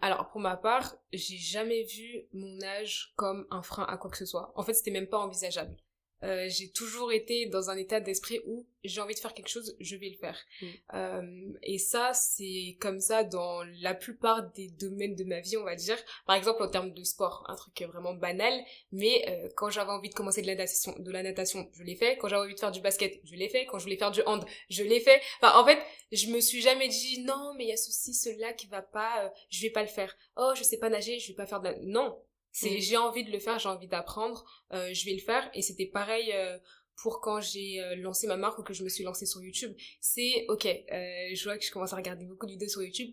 alors 0.00 0.28
pour 0.28 0.40
ma 0.40 0.58
part, 0.58 0.96
j'ai 1.14 1.38
jamais 1.38 1.84
vu 1.84 2.26
mon 2.34 2.62
âge 2.62 3.14
comme 3.16 3.46
un 3.50 3.62
frein 3.62 3.84
à 3.84 3.96
quoi 3.96 4.10
que 4.10 4.18
ce 4.18 4.26
soit. 4.26 4.52
En 4.54 4.62
fait, 4.62 4.74
c'était 4.74 4.90
même 4.90 5.08
pas 5.08 5.18
envisageable. 5.18 5.78
Euh, 6.22 6.48
j'ai 6.48 6.70
toujours 6.70 7.12
été 7.12 7.46
dans 7.46 7.70
un 7.70 7.76
état 7.76 8.00
d'esprit 8.00 8.40
où 8.46 8.66
j'ai 8.82 9.00
envie 9.00 9.14
de 9.14 9.18
faire 9.18 9.34
quelque 9.34 9.48
chose, 9.48 9.76
je 9.80 9.96
vais 9.96 10.08
le 10.08 10.16
faire. 10.16 10.38
Mm. 10.60 10.66
Euh, 10.94 11.52
et 11.62 11.78
ça, 11.78 12.12
c'est 12.14 12.76
comme 12.80 13.00
ça 13.00 13.24
dans 13.24 13.62
la 13.80 13.94
plupart 13.94 14.50
des 14.52 14.68
domaines 14.68 15.14
de 15.14 15.24
ma 15.24 15.40
vie, 15.40 15.56
on 15.56 15.64
va 15.64 15.74
dire. 15.74 15.98
Par 16.26 16.36
exemple, 16.36 16.62
en 16.62 16.68
termes 16.68 16.92
de 16.92 17.04
sport, 17.04 17.44
un 17.48 17.56
truc 17.56 17.82
vraiment 17.82 18.14
banal, 18.14 18.52
mais 18.92 19.24
euh, 19.28 19.48
quand 19.56 19.70
j'avais 19.70 19.90
envie 19.90 20.08
de 20.08 20.14
commencer 20.14 20.40
de 20.40 20.46
la 20.46 20.54
natation, 20.54 20.94
de 20.98 21.10
la 21.10 21.22
natation, 21.22 21.68
je 21.74 21.82
l'ai 21.82 21.96
fait. 21.96 22.16
Quand 22.16 22.28
j'avais 22.28 22.42
envie 22.42 22.54
de 22.54 22.60
faire 22.60 22.72
du 22.72 22.80
basket, 22.80 23.20
je 23.24 23.34
l'ai 23.34 23.48
fait. 23.48 23.66
Quand 23.66 23.78
je 23.78 23.84
voulais 23.84 23.98
faire 23.98 24.10
du 24.10 24.22
hand, 24.22 24.44
je 24.70 24.82
l'ai 24.82 25.00
fait. 25.00 25.20
Enfin, 25.40 25.58
en 25.58 25.66
fait, 25.66 25.78
je 26.12 26.28
me 26.28 26.40
suis 26.40 26.62
jamais 26.62 26.88
dit 26.88 27.22
non, 27.22 27.52
mais 27.56 27.64
il 27.64 27.68
y 27.68 27.72
a 27.72 27.76
ceci, 27.76 28.14
cela 28.14 28.52
qui 28.52 28.66
va 28.66 28.82
pas, 28.82 29.32
je 29.50 29.60
vais 29.62 29.70
pas 29.70 29.82
le 29.82 29.88
faire. 29.88 30.16
Oh, 30.36 30.52
je 30.56 30.62
sais 30.62 30.78
pas 30.78 30.88
nager, 30.88 31.18
je 31.18 31.28
vais 31.28 31.36
pas 31.36 31.46
faire 31.46 31.60
de 31.60 31.68
la... 31.68 31.78
Non, 31.80 32.18
c'est 32.54 32.70
mm. 32.70 32.80
j'ai 32.80 32.96
envie 32.96 33.24
de 33.24 33.32
le 33.32 33.40
faire, 33.40 33.58
j'ai 33.58 33.68
envie 33.68 33.88
d'apprendre, 33.88 34.44
euh, 34.72 34.94
je 34.94 35.04
vais 35.04 35.12
le 35.12 35.20
faire. 35.20 35.50
Et 35.54 35.60
c'était 35.60 35.86
pareil 35.86 36.32
euh, 36.32 36.56
pour 37.02 37.20
quand 37.20 37.40
j'ai 37.40 37.80
euh, 37.80 37.96
lancé 37.96 38.28
ma 38.28 38.36
marque 38.36 38.60
ou 38.60 38.62
que 38.62 38.72
je 38.72 38.84
me 38.84 38.88
suis 38.88 39.02
lancée 39.02 39.26
sur 39.26 39.42
YouTube. 39.42 39.74
C'est 40.00 40.46
ok, 40.48 40.64
je 40.64 41.44
vois 41.44 41.58
que 41.58 41.64
je 41.64 41.72
commence 41.72 41.92
à 41.92 41.96
regarder 41.96 42.24
beaucoup 42.24 42.46
de 42.46 42.52
vidéos 42.52 42.68
sur 42.68 42.82
YouTube. 42.82 43.12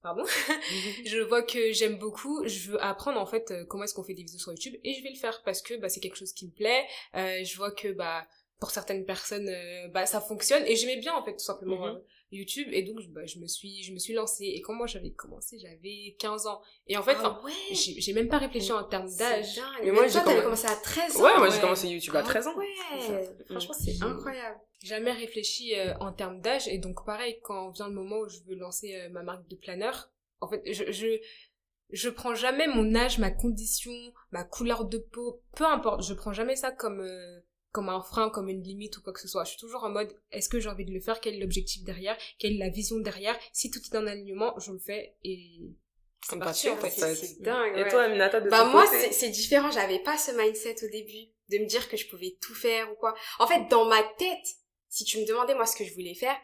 Pardon. 0.00 0.22
je 1.04 1.18
vois 1.18 1.42
que 1.42 1.72
j'aime 1.72 1.98
beaucoup. 1.98 2.46
Je 2.46 2.70
veux 2.70 2.82
apprendre 2.82 3.20
en 3.20 3.26
fait 3.26 3.52
comment 3.68 3.82
est-ce 3.82 3.94
qu'on 3.94 4.04
fait 4.04 4.14
des 4.14 4.22
vidéos 4.22 4.38
sur 4.38 4.52
YouTube 4.52 4.76
et 4.84 4.94
je 4.94 5.02
vais 5.02 5.10
le 5.10 5.18
faire 5.18 5.42
parce 5.42 5.60
que 5.60 5.74
bah, 5.74 5.88
c'est 5.88 5.98
quelque 5.98 6.16
chose 6.16 6.32
qui 6.32 6.46
me 6.46 6.52
plaît. 6.52 6.86
je 7.14 7.56
vois 7.56 7.72
que 7.72 7.88
bah 7.88 8.28
pour 8.60 8.70
certaines 8.70 9.04
personnes 9.04 9.50
bah 9.92 10.06
ça 10.06 10.20
fonctionne 10.20 10.64
et 10.66 10.76
j'aimais 10.76 10.98
bien 10.98 11.14
en 11.14 11.24
fait 11.24 11.32
tout 11.32 11.44
simplement. 11.44 11.84
Mm-hmm. 11.84 12.02
YouTube 12.30 12.68
et 12.72 12.82
donc 12.82 13.00
bah, 13.08 13.24
je 13.24 13.38
me 13.38 13.46
suis 13.46 13.82
je 13.82 13.92
me 13.92 13.98
suis 13.98 14.12
lancée. 14.12 14.44
Et 14.44 14.60
quand 14.60 14.74
moi 14.74 14.86
j'avais 14.86 15.12
commencé 15.12 15.58
j'avais 15.58 16.16
15 16.18 16.46
ans. 16.46 16.60
Et 16.86 16.96
en 16.96 17.02
fait 17.02 17.16
ah 17.20 17.40
j'ai 17.72 18.12
même 18.12 18.28
pas 18.28 18.38
réfléchi 18.38 18.72
en 18.72 18.84
termes 18.84 19.10
d'âge. 19.16 19.60
mais 19.82 19.90
moi 19.90 20.06
j'ai 20.06 20.20
commencé 20.20 20.66
à 20.66 20.76
13 20.76 21.16
ans. 21.16 21.24
ouais 21.24 21.38
moi 21.38 21.48
j'ai 21.50 21.60
commencé 21.60 21.88
YouTube 21.88 22.16
à 22.16 22.22
13 22.22 22.48
ans. 22.48 22.56
ouais. 22.56 23.28
Franchement 23.48 23.74
c'est 23.74 24.02
incroyable. 24.02 24.58
Jamais 24.82 25.12
réfléchi 25.12 25.74
euh, 25.74 25.94
en 25.98 26.12
termes 26.12 26.40
d'âge. 26.40 26.68
Et 26.68 26.78
donc 26.78 27.04
pareil 27.04 27.38
quand 27.42 27.70
vient 27.70 27.88
le 27.88 27.94
moment 27.94 28.18
où 28.18 28.28
je 28.28 28.40
veux 28.46 28.54
lancer 28.54 28.94
euh, 28.94 29.08
ma 29.10 29.22
marque 29.22 29.48
de 29.48 29.56
planeur 29.56 30.10
en 30.40 30.48
fait 30.48 30.62
je, 30.72 30.92
je 30.92 31.18
je 31.90 32.10
prends 32.10 32.34
jamais 32.34 32.66
mon 32.66 32.94
âge, 32.94 33.18
ma 33.18 33.30
condition, 33.30 33.92
ma 34.30 34.44
couleur 34.44 34.84
de 34.84 34.98
peau, 34.98 35.42
peu 35.56 35.64
importe, 35.64 36.02
je 36.02 36.12
prends 36.12 36.32
jamais 36.32 36.56
ça 36.56 36.70
comme 36.70 37.00
euh, 37.00 37.40
comme 37.72 37.88
un 37.88 38.00
frein, 38.00 38.30
comme 38.30 38.48
une 38.48 38.62
limite 38.62 38.96
ou 38.96 39.02
quoi 39.02 39.12
que 39.12 39.20
ce 39.20 39.28
soit. 39.28 39.44
Je 39.44 39.50
suis 39.50 39.58
toujours 39.58 39.84
en 39.84 39.90
mode, 39.90 40.14
est-ce 40.30 40.48
que 40.48 40.58
j'ai 40.60 40.68
envie 40.68 40.84
de 40.84 40.92
le 40.92 41.00
faire? 41.00 41.20
Quel 41.20 41.34
est 41.34 41.40
l'objectif 41.40 41.84
derrière? 41.84 42.16
Quelle 42.38 42.54
est 42.54 42.58
la 42.58 42.70
vision 42.70 42.98
derrière? 42.98 43.38
Si 43.52 43.70
tout 43.70 43.80
est 43.80 43.96
en 43.96 44.06
alignement, 44.06 44.58
je 44.58 44.72
le 44.72 44.78
fais 44.78 45.16
et 45.24 45.60
c'est 46.26 46.38
parti 46.38 46.68
en 46.68 46.76
fait. 46.76 46.90
C'est 46.90 47.40
dingue. 47.40 47.78
Et 47.78 47.88
toi, 47.88 48.02
Aminata, 48.02 48.40
de 48.40 48.50
Bah 48.50 48.64
moi, 48.64 48.84
c'est 48.86 49.30
différent. 49.30 49.70
J'avais 49.70 50.00
pas 50.00 50.18
ce 50.18 50.32
mindset 50.32 50.84
au 50.84 50.88
début 50.88 51.32
de 51.50 51.58
me 51.58 51.66
dire 51.66 51.88
que 51.88 51.96
je 51.96 52.08
pouvais 52.08 52.36
tout 52.40 52.54
faire 52.54 52.90
ou 52.92 52.94
quoi. 52.96 53.14
En 53.38 53.46
fait, 53.46 53.68
dans 53.68 53.86
ma 53.86 54.02
tête, 54.02 54.56
si 54.88 55.04
tu 55.04 55.18
me 55.18 55.26
demandais 55.26 55.54
moi 55.54 55.66
ce 55.66 55.76
que 55.76 55.84
je 55.84 55.94
voulais 55.94 56.14
faire, 56.14 56.36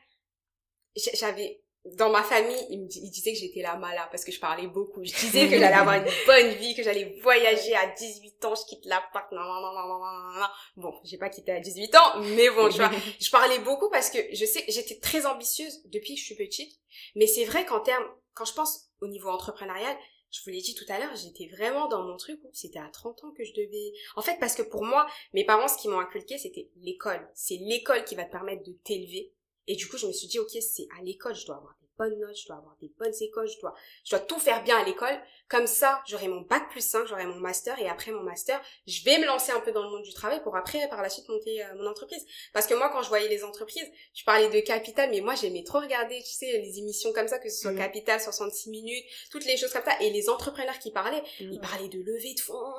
j'avais 1.14 1.63
dans 1.84 2.10
ma 2.10 2.22
famille, 2.22 2.66
ils 2.70 2.80
me 2.80 2.86
disaient 2.86 3.32
que 3.32 3.38
j'étais 3.38 3.60
la 3.60 3.76
mala 3.76 4.08
parce 4.10 4.24
que 4.24 4.32
je 4.32 4.40
parlais 4.40 4.66
beaucoup. 4.66 5.04
Je 5.04 5.12
disais 5.20 5.48
que 5.48 5.58
j'allais 5.58 5.74
avoir 5.74 5.96
une 5.96 6.10
bonne 6.26 6.48
vie, 6.54 6.74
que 6.74 6.82
j'allais 6.82 7.18
voyager 7.22 7.74
à 7.74 7.86
18 7.86 8.44
ans, 8.46 8.54
je 8.54 8.64
quitte 8.66 8.86
l'appart, 8.86 9.30
non, 9.32 9.42
non, 9.42 9.60
non, 9.60 9.72
non, 9.72 9.98
non, 9.98 10.40
non, 10.40 10.46
Bon, 10.76 10.94
j'ai 11.04 11.18
pas 11.18 11.28
quitté 11.28 11.52
à 11.52 11.60
18 11.60 11.94
ans, 11.94 12.20
mais 12.36 12.48
bon, 12.50 12.68
tu 12.70 12.78
vois, 12.78 12.90
je 13.20 13.30
parlais 13.30 13.58
beaucoup 13.58 13.90
parce 13.90 14.10
que 14.10 14.18
je 14.32 14.44
sais, 14.44 14.64
j'étais 14.68 14.98
très 14.98 15.26
ambitieuse 15.26 15.82
depuis 15.86 16.14
que 16.14 16.20
je 16.20 16.24
suis 16.24 16.36
petite. 16.36 16.80
Mais 17.16 17.26
c'est 17.26 17.44
vrai 17.44 17.66
qu'en 17.66 17.80
termes, 17.80 18.06
quand 18.32 18.44
je 18.46 18.54
pense 18.54 18.88
au 19.00 19.06
niveau 19.06 19.28
entrepreneurial, 19.28 19.96
je 20.30 20.40
vous 20.44 20.50
l'ai 20.50 20.62
dit 20.62 20.74
tout 20.74 20.84
à 20.88 20.98
l'heure, 20.98 21.14
j'étais 21.14 21.48
vraiment 21.54 21.86
dans 21.86 22.02
mon 22.02 22.16
truc 22.16 22.40
où 22.42 22.50
c'était 22.52 22.80
à 22.80 22.88
30 22.88 23.22
ans 23.24 23.30
que 23.36 23.44
je 23.44 23.52
devais... 23.52 23.92
En 24.16 24.22
fait, 24.22 24.36
parce 24.40 24.56
que 24.56 24.62
pour 24.62 24.84
moi, 24.84 25.06
mes 25.32 25.44
parents, 25.44 25.68
ce 25.68 25.80
qui 25.80 25.86
m'ont 25.86 26.00
inculqué, 26.00 26.38
c'était 26.38 26.70
l'école. 26.76 27.28
C'est 27.34 27.56
l'école 27.56 28.04
qui 28.04 28.16
va 28.16 28.24
te 28.24 28.32
permettre 28.32 28.64
de 28.64 28.72
t'élever 28.84 29.32
et 29.66 29.76
du 29.76 29.88
coup, 29.88 29.96
je 29.96 30.06
me 30.06 30.12
suis 30.12 30.28
dit, 30.28 30.38
ok, 30.38 30.50
c'est 30.60 30.86
à 30.98 31.02
l'école, 31.02 31.34
je 31.34 31.46
dois 31.46 31.56
avoir 31.56 31.74
des 31.80 31.88
bonnes 31.96 32.18
notes, 32.18 32.36
je 32.36 32.46
dois 32.48 32.56
avoir 32.56 32.76
des 32.80 32.92
bonnes 32.98 33.14
écoles, 33.20 33.46
je 33.48 33.58
dois, 33.60 33.72
je 34.04 34.10
dois 34.10 34.18
tout 34.18 34.38
faire 34.40 34.64
bien 34.64 34.76
à 34.78 34.84
l'école. 34.84 35.16
Comme 35.48 35.66
ça, 35.68 36.02
j'aurai 36.08 36.26
mon 36.26 36.40
bac 36.40 36.68
plus 36.70 36.80
5, 36.84 37.06
j'aurai 37.06 37.24
mon 37.26 37.36
master 37.36 37.78
et 37.78 37.88
après 37.88 38.10
mon 38.10 38.22
master, 38.22 38.60
je 38.88 39.04
vais 39.04 39.18
me 39.18 39.26
lancer 39.26 39.52
un 39.52 39.60
peu 39.60 39.70
dans 39.70 39.82
le 39.84 39.90
monde 39.90 40.02
du 40.02 40.12
travail 40.12 40.42
pour 40.42 40.56
après, 40.56 40.88
par 40.88 41.02
la 41.02 41.08
suite, 41.08 41.28
monter 41.28 41.62
euh, 41.62 41.74
mon 41.76 41.86
entreprise. 41.86 42.24
Parce 42.52 42.66
que 42.66 42.74
moi, 42.74 42.88
quand 42.90 43.02
je 43.02 43.08
voyais 43.08 43.28
les 43.28 43.44
entreprises, 43.44 43.86
je 44.12 44.24
parlais 44.24 44.48
de 44.50 44.58
capital, 44.66 45.10
mais 45.10 45.20
moi, 45.20 45.34
j'aimais 45.36 45.62
trop 45.62 45.78
regarder, 45.80 46.18
tu 46.22 46.32
sais, 46.32 46.50
les 46.58 46.78
émissions 46.78 47.12
comme 47.12 47.28
ça, 47.28 47.38
que 47.38 47.48
ce 47.48 47.60
soit 47.60 47.72
Mhm. 47.72 47.78
Capital, 47.78 48.20
66 48.20 48.70
minutes, 48.70 49.04
toutes 49.30 49.44
les 49.44 49.56
choses 49.56 49.70
comme 49.72 49.84
ça. 49.84 49.96
Et 50.00 50.10
les 50.10 50.28
entrepreneurs 50.28 50.78
qui 50.80 50.90
parlaient, 50.90 51.22
Mhm. 51.40 51.52
ils 51.52 51.60
parlaient 51.60 51.88
de 51.88 52.00
levée 52.00 52.34
de 52.34 52.40
fonds, 52.40 52.74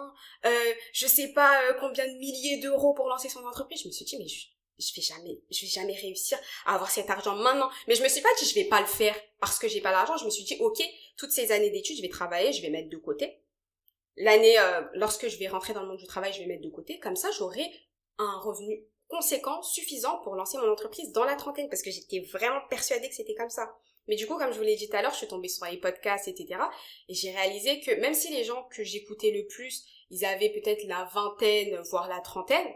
euh, 0.46 0.74
je 0.92 1.08
sais 1.08 1.32
pas 1.34 1.62
euh, 1.70 1.74
combien 1.80 2.06
de 2.06 2.18
milliers 2.18 2.58
d'euros 2.58 2.94
pour 2.94 3.08
lancer 3.08 3.30
son 3.30 3.46
entreprise. 3.46 3.82
Je 3.84 3.88
me 3.88 3.94
suis 3.94 4.04
dit, 4.06 4.18
mais 4.18 4.28
je, 4.28 4.48
je 4.78 4.94
vais 4.96 5.02
jamais, 5.02 5.40
je 5.50 5.62
vais 5.62 5.68
jamais 5.68 5.94
réussir 5.94 6.38
à 6.66 6.76
avoir 6.76 6.90
cet 6.90 7.10
argent 7.10 7.36
maintenant. 7.36 7.70
Mais 7.88 7.96
je 7.96 8.04
me 8.04 8.10
suis 8.10 8.22
pas 8.22 8.30
dit, 8.40 8.46
je 8.46 8.56
vais 8.56 8.66
pas 8.66 8.82
le 8.82 8.88
faire 8.88 9.16
parce 9.40 9.60
que 9.60 9.68
j'ai 9.68 9.82
pas 9.82 9.92
l'argent. 9.92 10.18
Je 10.18 10.26
me 10.26 10.30
suis 10.30 10.44
dit, 10.44 10.58
ok, 10.60 10.82
toutes 11.18 11.32
ces 11.32 11.52
années 11.52 11.70
d'études, 11.70 11.98
je 11.98 12.02
vais 12.02 12.10
travailler, 12.10 12.52
je 12.52 12.62
vais 12.62 12.70
mettre 12.70 12.90
de 12.90 12.98
côté. 12.98 13.40
L'année, 14.18 14.58
euh, 14.60 14.82
lorsque 14.94 15.28
je 15.28 15.38
vais 15.38 15.48
rentrer 15.48 15.74
dans 15.74 15.82
le 15.82 15.88
monde 15.88 15.98
du 15.98 16.08
travail, 16.08 16.34
je 16.34 16.40
vais 16.40 16.46
mettre 16.46 16.64
de 16.64 16.70
côté. 16.70 17.00
Comme 17.00 17.16
ça, 17.16 17.30
j'aurai 17.32 17.70
un 18.18 18.40
revenu 18.40 18.86
conséquent, 19.08 19.62
suffisant 19.62 20.20
pour 20.24 20.36
lancer 20.36 20.58
mon 20.58 20.72
entreprise 20.72 21.12
dans 21.12 21.26
la 21.26 21.36
trentaine, 21.36 21.70
parce 21.70 21.82
que 21.82 21.92
j'étais 21.92 22.22
vraiment 22.22 22.62
persuadée 22.70 23.10
que 23.10 23.16
c'était 23.16 23.36
comme 23.36 23.50
ça. 23.50 23.76
Mais 24.08 24.16
du 24.16 24.28
coup, 24.28 24.38
comme 24.38 24.52
je 24.52 24.58
vous 24.58 24.64
l'ai 24.64 24.76
dit 24.76 24.88
tout 24.88 24.96
à 24.96 25.02
l'heure, 25.02 25.12
je 25.12 25.18
suis 25.18 25.28
tombée 25.28 25.48
sur 25.48 25.66
les 25.66 25.78
podcasts, 25.78 26.28
etc. 26.28 26.60
Et 27.10 27.14
j'ai 27.14 27.32
réalisé 27.32 27.80
que 27.82 27.92
même 28.00 28.14
si 28.14 28.32
les 28.32 28.44
gens 28.44 28.64
que 28.72 28.84
j'écoutais 28.84 29.32
le 29.32 29.46
plus, 29.48 29.86
ils 30.12 30.26
avaient 30.26 30.50
peut-être 30.52 30.84
la 30.86 31.10
vingtaine, 31.14 31.82
voire 31.90 32.08
la 32.08 32.20
trentaine, 32.22 32.68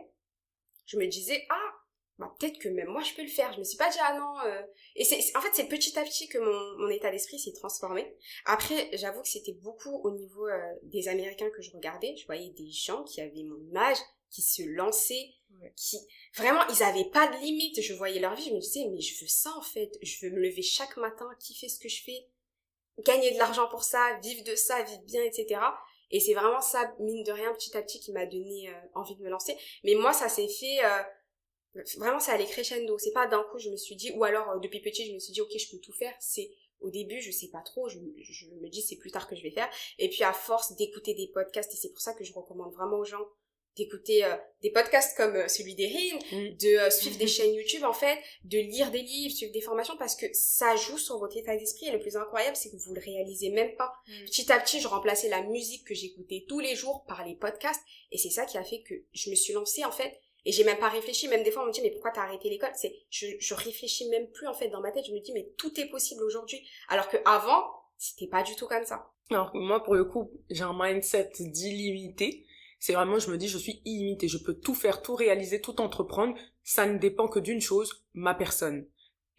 je 0.85 0.97
me 0.97 1.05
disais, 1.05 1.45
ah, 1.49 1.71
bah, 2.19 2.31
peut-être 2.37 2.59
que 2.59 2.69
même 2.69 2.89
moi 2.89 3.01
je 3.01 3.13
peux 3.15 3.23
le 3.23 3.27
faire. 3.29 3.51
Je 3.53 3.59
me 3.59 3.63
suis 3.63 3.77
pas 3.77 3.89
dit, 3.89 3.97
ah 4.01 4.15
non. 4.17 4.39
euh. 4.45 4.61
Et 4.95 5.03
c'est, 5.05 5.17
en 5.35 5.41
fait, 5.41 5.49
c'est 5.53 5.67
petit 5.67 5.97
à 5.97 6.03
petit 6.03 6.27
que 6.27 6.37
mon, 6.37 6.77
mon 6.83 6.89
état 6.89 7.09
d'esprit 7.09 7.39
s'est 7.39 7.53
transformé. 7.53 8.13
Après, 8.45 8.89
j'avoue 8.93 9.21
que 9.21 9.27
c'était 9.27 9.53
beaucoup 9.53 10.01
au 10.03 10.11
niveau 10.11 10.45
euh, 10.47 10.73
des 10.83 11.07
Américains 11.07 11.49
que 11.49 11.61
je 11.61 11.71
regardais. 11.71 12.15
Je 12.17 12.25
voyais 12.27 12.49
des 12.51 12.69
gens 12.69 13.03
qui 13.05 13.21
avaient 13.21 13.43
mon 13.43 13.75
âge, 13.75 13.97
qui 14.29 14.41
se 14.43 14.61
lançaient, 14.63 15.33
Ouais. 15.61 15.73
qui 15.75 15.97
vraiment 16.35 16.61
ils 16.69 16.83
avaient 16.83 17.09
pas 17.09 17.27
de 17.27 17.37
limite. 17.37 17.81
Je 17.81 17.93
voyais 17.95 18.19
leur 18.19 18.35
vie, 18.35 18.43
je 18.49 18.53
me 18.53 18.59
disais, 18.59 18.85
mais 18.91 19.01
je 19.01 19.19
veux 19.19 19.27
ça 19.27 19.51
en 19.57 19.61
fait. 19.63 19.91
Je 20.03 20.23
veux 20.25 20.31
me 20.31 20.39
lever 20.41 20.61
chaque 20.61 20.95
matin, 20.97 21.27
kiffer 21.39 21.67
ce 21.67 21.79
que 21.79 21.89
je 21.89 22.03
fais, 22.03 22.27
gagner 23.03 23.31
de 23.31 23.37
l'argent 23.39 23.67
pour 23.67 23.83
ça, 23.83 24.19
vivre 24.21 24.43
de 24.43 24.55
ça, 24.55 24.83
vivre 24.83 25.01
bien, 25.05 25.23
etc. 25.23 25.59
Et 26.11 26.19
c'est 26.19 26.33
vraiment 26.35 26.61
ça, 26.61 26.93
mine 26.99 27.23
de 27.23 27.31
rien, 27.31 27.51
petit 27.53 27.75
à 27.75 27.81
petit, 27.81 27.99
qui 27.99 28.11
m'a 28.11 28.25
donné 28.27 28.69
euh, 28.69 28.73
envie 28.93 29.15
de 29.15 29.23
me 29.23 29.29
lancer. 29.29 29.57
Mais 29.83 29.95
moi, 29.95 30.13
ça 30.13 30.29
s'est 30.29 30.47
fait... 30.47 30.83
vraiment, 31.97 32.19
ça 32.19 32.33
allait 32.33 32.45
crescendo. 32.45 32.97
C'est 32.97 33.11
pas 33.11 33.27
d'un 33.27 33.43
coup, 33.51 33.59
je 33.59 33.69
me 33.69 33.77
suis 33.77 33.95
dit... 33.95 34.11
Ou 34.11 34.23
alors, 34.23 34.49
euh, 34.49 34.59
depuis 34.59 34.81
petit, 34.81 35.07
je 35.07 35.13
me 35.13 35.19
suis 35.19 35.33
dit, 35.33 35.41
ok, 35.41 35.51
je 35.57 35.71
peux 35.71 35.79
tout 35.79 35.93
faire. 35.93 36.13
C'est 36.19 36.51
au 36.81 36.89
début, 36.89 37.21
je 37.21 37.31
sais 37.31 37.49
pas 37.49 37.61
trop. 37.61 37.89
Je, 37.89 37.97
je 38.21 38.45
me 38.47 38.69
dis, 38.69 38.81
c'est 38.81 38.97
plus 38.97 39.11
tard 39.11 39.27
que 39.27 39.35
je 39.35 39.43
vais 39.43 39.51
faire. 39.51 39.69
Et 39.97 40.09
puis, 40.09 40.23
à 40.23 40.33
force 40.33 40.75
d'écouter 40.75 41.13
des 41.13 41.27
podcasts, 41.27 41.73
et 41.73 41.77
c'est 41.77 41.89
pour 41.89 42.01
ça 42.01 42.13
que 42.13 42.23
je 42.23 42.33
recommande 42.33 42.73
vraiment 42.73 42.97
aux 42.97 43.05
gens 43.05 43.25
d'écouter 43.79 44.25
euh, 44.25 44.35
des 44.61 44.71
podcasts 44.71 45.15
comme 45.15 45.35
euh, 45.35 45.47
celui 45.47 45.75
d'Erin, 45.75 46.19
Mm. 46.31 46.57
de 46.57 46.77
euh, 46.77 46.89
suivre 46.89 47.17
des 47.17 47.27
chaînes 47.27 47.53
YouTube 47.53 47.83
en 47.83 47.93
fait, 47.93 48.19
de 48.43 48.57
lire 48.59 48.91
des 48.91 49.01
livres, 49.01 49.33
suivre 49.33 49.53
des 49.53 49.61
formations 49.61 49.95
parce 49.97 50.15
que 50.15 50.25
ça 50.33 50.75
joue 50.75 50.97
sur 50.97 51.17
votre 51.17 51.37
état 51.37 51.55
d'esprit 51.55 51.87
et 51.87 51.91
le 51.91 51.99
plus 51.99 52.15
incroyable 52.17 52.55
c'est 52.55 52.69
que 52.69 52.77
vous 52.77 52.93
le 52.93 53.01
réalisez 53.01 53.49
même 53.49 53.75
pas. 53.75 53.93
Mm. 54.07 54.25
Petit 54.25 54.51
à 54.51 54.59
petit, 54.59 54.79
je 54.81 54.87
remplaçais 54.87 55.29
la 55.29 55.43
musique 55.43 55.85
que 55.87 55.93
j'écoutais 55.93 56.45
tous 56.47 56.59
les 56.59 56.75
jours 56.75 57.05
par 57.07 57.25
les 57.25 57.35
podcasts 57.35 57.81
et 58.11 58.17
c'est 58.17 58.29
ça 58.29 58.45
qui 58.45 58.57
a 58.57 58.63
fait 58.63 58.81
que 58.81 58.95
je 59.13 59.29
me 59.29 59.35
suis 59.35 59.53
lancée 59.53 59.85
en 59.85 59.91
fait 59.91 60.19
et 60.45 60.51
j'ai 60.51 60.63
même 60.63 60.79
pas 60.79 60.89
réfléchi, 60.89 61.27
même 61.27 61.43
des 61.43 61.51
fois 61.51 61.63
on 61.63 61.67
me 61.67 61.71
dit 61.71 61.81
mais 61.81 61.91
pourquoi 61.91 62.11
t'as 62.11 62.23
arrêté 62.23 62.49
l'école? 62.49 62.71
C'est 62.75 62.95
je 63.09 63.27
je 63.39 63.53
réfléchis 63.53 64.09
même 64.09 64.29
plus 64.31 64.47
en 64.47 64.53
fait 64.53 64.69
dans 64.69 64.81
ma 64.81 64.91
tête, 64.91 65.05
je 65.05 65.13
me 65.13 65.19
dis 65.19 65.33
mais 65.33 65.51
tout 65.57 65.79
est 65.79 65.89
possible 65.89 66.23
aujourd'hui 66.23 66.65
alors 66.87 67.09
que 67.09 67.17
avant 67.25 67.79
c'était 67.97 68.27
pas 68.27 68.43
du 68.43 68.55
tout 68.55 68.65
comme 68.65 68.85
ça. 68.85 69.11
Alors 69.29 69.51
moi, 69.53 69.83
pour 69.83 69.93
le 69.93 70.05
coup, 70.05 70.31
j'ai 70.49 70.63
un 70.63 70.73
mindset 70.75 71.31
d'illimité. 71.39 72.45
C'est 72.79 72.93
vraiment, 72.93 73.19
je 73.19 73.29
me 73.29 73.37
dis, 73.37 73.49
je 73.49 73.57
suis 73.57 73.81
illimité. 73.85 74.27
Je 74.27 74.37
peux 74.37 74.53
tout 74.53 74.73
faire, 74.73 75.01
tout 75.01 75.15
réaliser, 75.15 75.61
tout 75.61 75.79
entreprendre. 75.81 76.35
Ça 76.63 76.85
ne 76.85 76.97
dépend 76.97 77.27
que 77.27 77.39
d'une 77.39 77.61
chose, 77.61 78.05
ma 78.13 78.33
personne. 78.33 78.87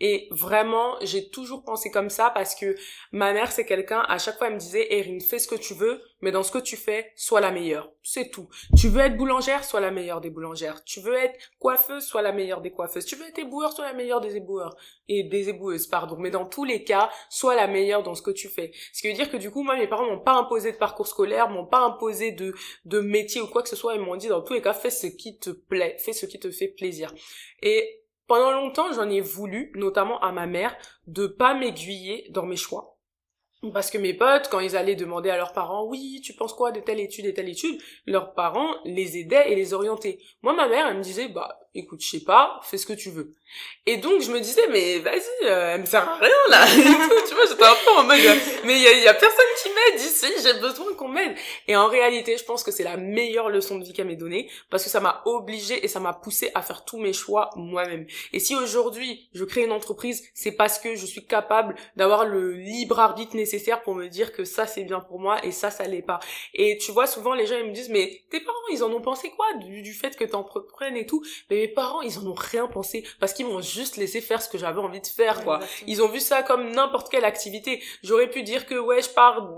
Et 0.00 0.28
vraiment, 0.30 0.96
j'ai 1.02 1.28
toujours 1.28 1.62
pensé 1.62 1.90
comme 1.90 2.08
ça 2.08 2.30
parce 2.30 2.54
que 2.54 2.74
ma 3.12 3.32
mère, 3.32 3.52
c'est 3.52 3.66
quelqu'un, 3.66 4.00
à 4.08 4.18
chaque 4.18 4.38
fois, 4.38 4.46
elle 4.46 4.54
me 4.54 4.58
disait, 4.58 4.86
Erin, 4.90 5.18
fais 5.20 5.38
ce 5.38 5.46
que 5.46 5.54
tu 5.54 5.74
veux, 5.74 6.02
mais 6.22 6.32
dans 6.32 6.42
ce 6.42 6.50
que 6.50 6.58
tu 6.58 6.76
fais, 6.76 7.12
sois 7.16 7.40
la 7.40 7.50
meilleure. 7.50 7.92
C'est 8.02 8.30
tout. 8.30 8.48
Tu 8.76 8.88
veux 8.88 9.00
être 9.00 9.16
boulangère, 9.16 9.64
sois 9.64 9.80
la 9.80 9.90
meilleure 9.90 10.20
des 10.20 10.30
boulangères. 10.30 10.82
Tu 10.84 11.00
veux 11.00 11.14
être 11.14 11.38
coiffeuse, 11.58 12.04
sois 12.04 12.22
la 12.22 12.32
meilleure 12.32 12.62
des 12.62 12.70
coiffeuses. 12.70 13.04
Tu 13.04 13.16
veux 13.16 13.26
être 13.26 13.38
éboueur, 13.38 13.72
sois 13.72 13.84
la 13.84 13.92
meilleure 13.92 14.20
des 14.20 14.36
éboueurs. 14.36 14.74
Et 15.08 15.24
des 15.24 15.50
éboueuses, 15.50 15.86
pardon. 15.86 16.16
Mais 16.18 16.30
dans 16.30 16.46
tous 16.46 16.64
les 16.64 16.84
cas, 16.84 17.10
sois 17.28 17.54
la 17.54 17.66
meilleure 17.66 18.02
dans 18.02 18.14
ce 18.14 18.22
que 18.22 18.30
tu 18.30 18.48
fais. 18.48 18.72
Ce 18.92 19.02
qui 19.02 19.08
veut 19.08 19.14
dire 19.14 19.30
que 19.30 19.36
du 19.36 19.50
coup, 19.50 19.62
moi, 19.62 19.76
mes 19.76 19.86
parents 19.86 20.06
m'ont 20.06 20.20
pas 20.20 20.34
imposé 20.34 20.72
de 20.72 20.76
parcours 20.76 21.06
scolaire, 21.06 21.50
m'ont 21.50 21.66
pas 21.66 21.80
imposé 21.80 22.32
de, 22.32 22.54
de 22.86 23.00
métier 23.00 23.40
ou 23.40 23.46
quoi 23.46 23.62
que 23.62 23.68
ce 23.68 23.76
soit. 23.76 23.94
Ils 23.94 24.00
m'ont 24.00 24.16
dit, 24.16 24.28
dans 24.28 24.42
tous 24.42 24.54
les 24.54 24.62
cas, 24.62 24.72
fais 24.72 24.90
ce 24.90 25.06
qui 25.06 25.38
te 25.38 25.50
plaît, 25.50 25.96
fais 25.98 26.12
ce 26.12 26.26
qui 26.26 26.38
te 26.38 26.50
fait 26.50 26.68
plaisir. 26.68 27.12
Et 27.62 27.99
pendant 28.30 28.52
longtemps, 28.52 28.92
j'en 28.92 29.10
ai 29.10 29.20
voulu, 29.20 29.72
notamment 29.74 30.20
à 30.20 30.30
ma 30.30 30.46
mère, 30.46 30.76
de 31.08 31.26
pas 31.26 31.52
m'aiguiller 31.52 32.28
dans 32.30 32.46
mes 32.46 32.54
choix. 32.54 32.96
Parce 33.72 33.90
que 33.90 33.98
mes 33.98 34.14
potes, 34.14 34.48
quand 34.48 34.60
ils 34.60 34.76
allaient 34.76 34.94
demander 34.94 35.30
à 35.30 35.36
leurs 35.36 35.52
parents, 35.52 35.84
oui, 35.88 36.20
tu 36.22 36.34
penses 36.34 36.54
quoi 36.54 36.70
de 36.70 36.78
telle 36.78 37.00
étude 37.00 37.26
et 37.26 37.34
telle 37.34 37.48
étude, 37.48 37.80
leurs 38.06 38.32
parents 38.34 38.76
les 38.84 39.18
aidaient 39.18 39.50
et 39.50 39.56
les 39.56 39.74
orientaient. 39.74 40.20
Moi, 40.42 40.52
ma 40.52 40.68
mère, 40.68 40.86
elle 40.86 40.98
me 40.98 41.02
disait, 41.02 41.26
bah, 41.26 41.58
écoute, 41.74 42.02
je 42.02 42.08
sais 42.08 42.24
pas, 42.24 42.60
fais 42.64 42.78
ce 42.78 42.86
que 42.86 42.92
tu 42.92 43.10
veux. 43.10 43.34
Et 43.86 43.96
donc, 43.96 44.20
je 44.22 44.30
me 44.30 44.40
disais, 44.40 44.66
mais 44.70 44.98
vas-y, 44.98 45.46
euh, 45.46 45.74
elle 45.74 45.80
me 45.80 45.86
sert 45.86 46.08
à 46.08 46.16
rien, 46.16 46.30
là. 46.50 46.66
Tu 47.28 47.34
vois, 47.34 47.46
j'étais 47.48 47.64
un 47.64 47.74
peu 47.84 47.90
en 47.98 48.04
mode, 48.04 48.18
euh, 48.18 48.34
mais 48.64 48.76
il 48.76 48.82
y 48.82 48.86
a, 48.86 48.92
y 48.92 49.08
a 49.08 49.14
personne 49.14 49.44
qui 49.62 49.68
m'aide 49.68 50.00
ici, 50.00 50.26
j'ai 50.42 50.54
besoin 50.54 50.94
qu'on 50.94 51.08
m'aide. 51.08 51.36
Et 51.68 51.76
en 51.76 51.86
réalité, 51.86 52.36
je 52.36 52.44
pense 52.44 52.62
que 52.62 52.70
c'est 52.70 52.82
la 52.82 52.96
meilleure 52.96 53.50
leçon 53.50 53.78
de 53.78 53.84
vie 53.84 53.92
qu'elle 53.92 54.06
m'ait 54.06 54.16
donnée, 54.16 54.50
parce 54.68 54.84
que 54.84 54.90
ça 54.90 55.00
m'a 55.00 55.22
obligée 55.26 55.84
et 55.84 55.88
ça 55.88 56.00
m'a 56.00 56.12
poussé 56.12 56.50
à 56.54 56.62
faire 56.62 56.84
tous 56.84 56.98
mes 56.98 57.12
choix 57.12 57.50
moi-même. 57.56 58.06
Et 58.32 58.40
si 58.40 58.56
aujourd'hui, 58.56 59.28
je 59.32 59.44
crée 59.44 59.64
une 59.64 59.72
entreprise, 59.72 60.28
c'est 60.34 60.52
parce 60.52 60.78
que 60.78 60.96
je 60.96 61.06
suis 61.06 61.24
capable 61.26 61.76
d'avoir 61.96 62.24
le 62.24 62.52
libre 62.52 62.98
arbitre 62.98 63.36
nécessaire 63.36 63.82
pour 63.82 63.94
me 63.94 64.08
dire 64.08 64.32
que 64.32 64.44
ça, 64.44 64.66
c'est 64.66 64.84
bien 64.84 65.00
pour 65.00 65.20
moi 65.20 65.44
et 65.44 65.52
ça, 65.52 65.70
ça 65.70 65.84
l'est 65.84 66.02
pas. 66.02 66.20
Et 66.54 66.78
tu 66.78 66.90
vois, 66.92 67.06
souvent, 67.06 67.34
les 67.34 67.46
gens, 67.46 67.56
ils 67.56 67.66
me 67.66 67.72
disent, 67.72 67.90
mais 67.90 68.22
tes 68.30 68.40
parents, 68.40 68.56
ils 68.72 68.82
en 68.82 68.90
ont 68.92 69.00
pensé 69.00 69.30
quoi 69.30 69.46
du, 69.54 69.92
fait 69.92 70.16
que 70.16 70.24
t'entreprennes 70.24 70.96
et 70.96 71.06
tout? 71.06 71.22
Mes 71.60 71.68
parents, 71.68 72.00
ils 72.00 72.18
en 72.18 72.26
ont 72.26 72.34
rien 72.34 72.66
pensé 72.66 73.04
parce 73.18 73.32
qu'ils 73.32 73.46
m'ont 73.46 73.60
juste 73.60 73.96
laissé 73.96 74.20
faire 74.20 74.40
ce 74.40 74.48
que 74.48 74.58
j'avais 74.58 74.80
envie 74.80 75.00
de 75.00 75.06
faire, 75.06 75.44
quoi. 75.44 75.60
Ils 75.86 76.02
ont 76.02 76.08
vu 76.08 76.20
ça 76.20 76.42
comme 76.42 76.70
n'importe 76.70 77.10
quelle 77.10 77.24
activité. 77.24 77.82
J'aurais 78.02 78.30
pu 78.30 78.42
dire 78.42 78.66
que 78.66 78.74
ouais, 78.74 79.02
je 79.02 79.10
pars 79.10 79.48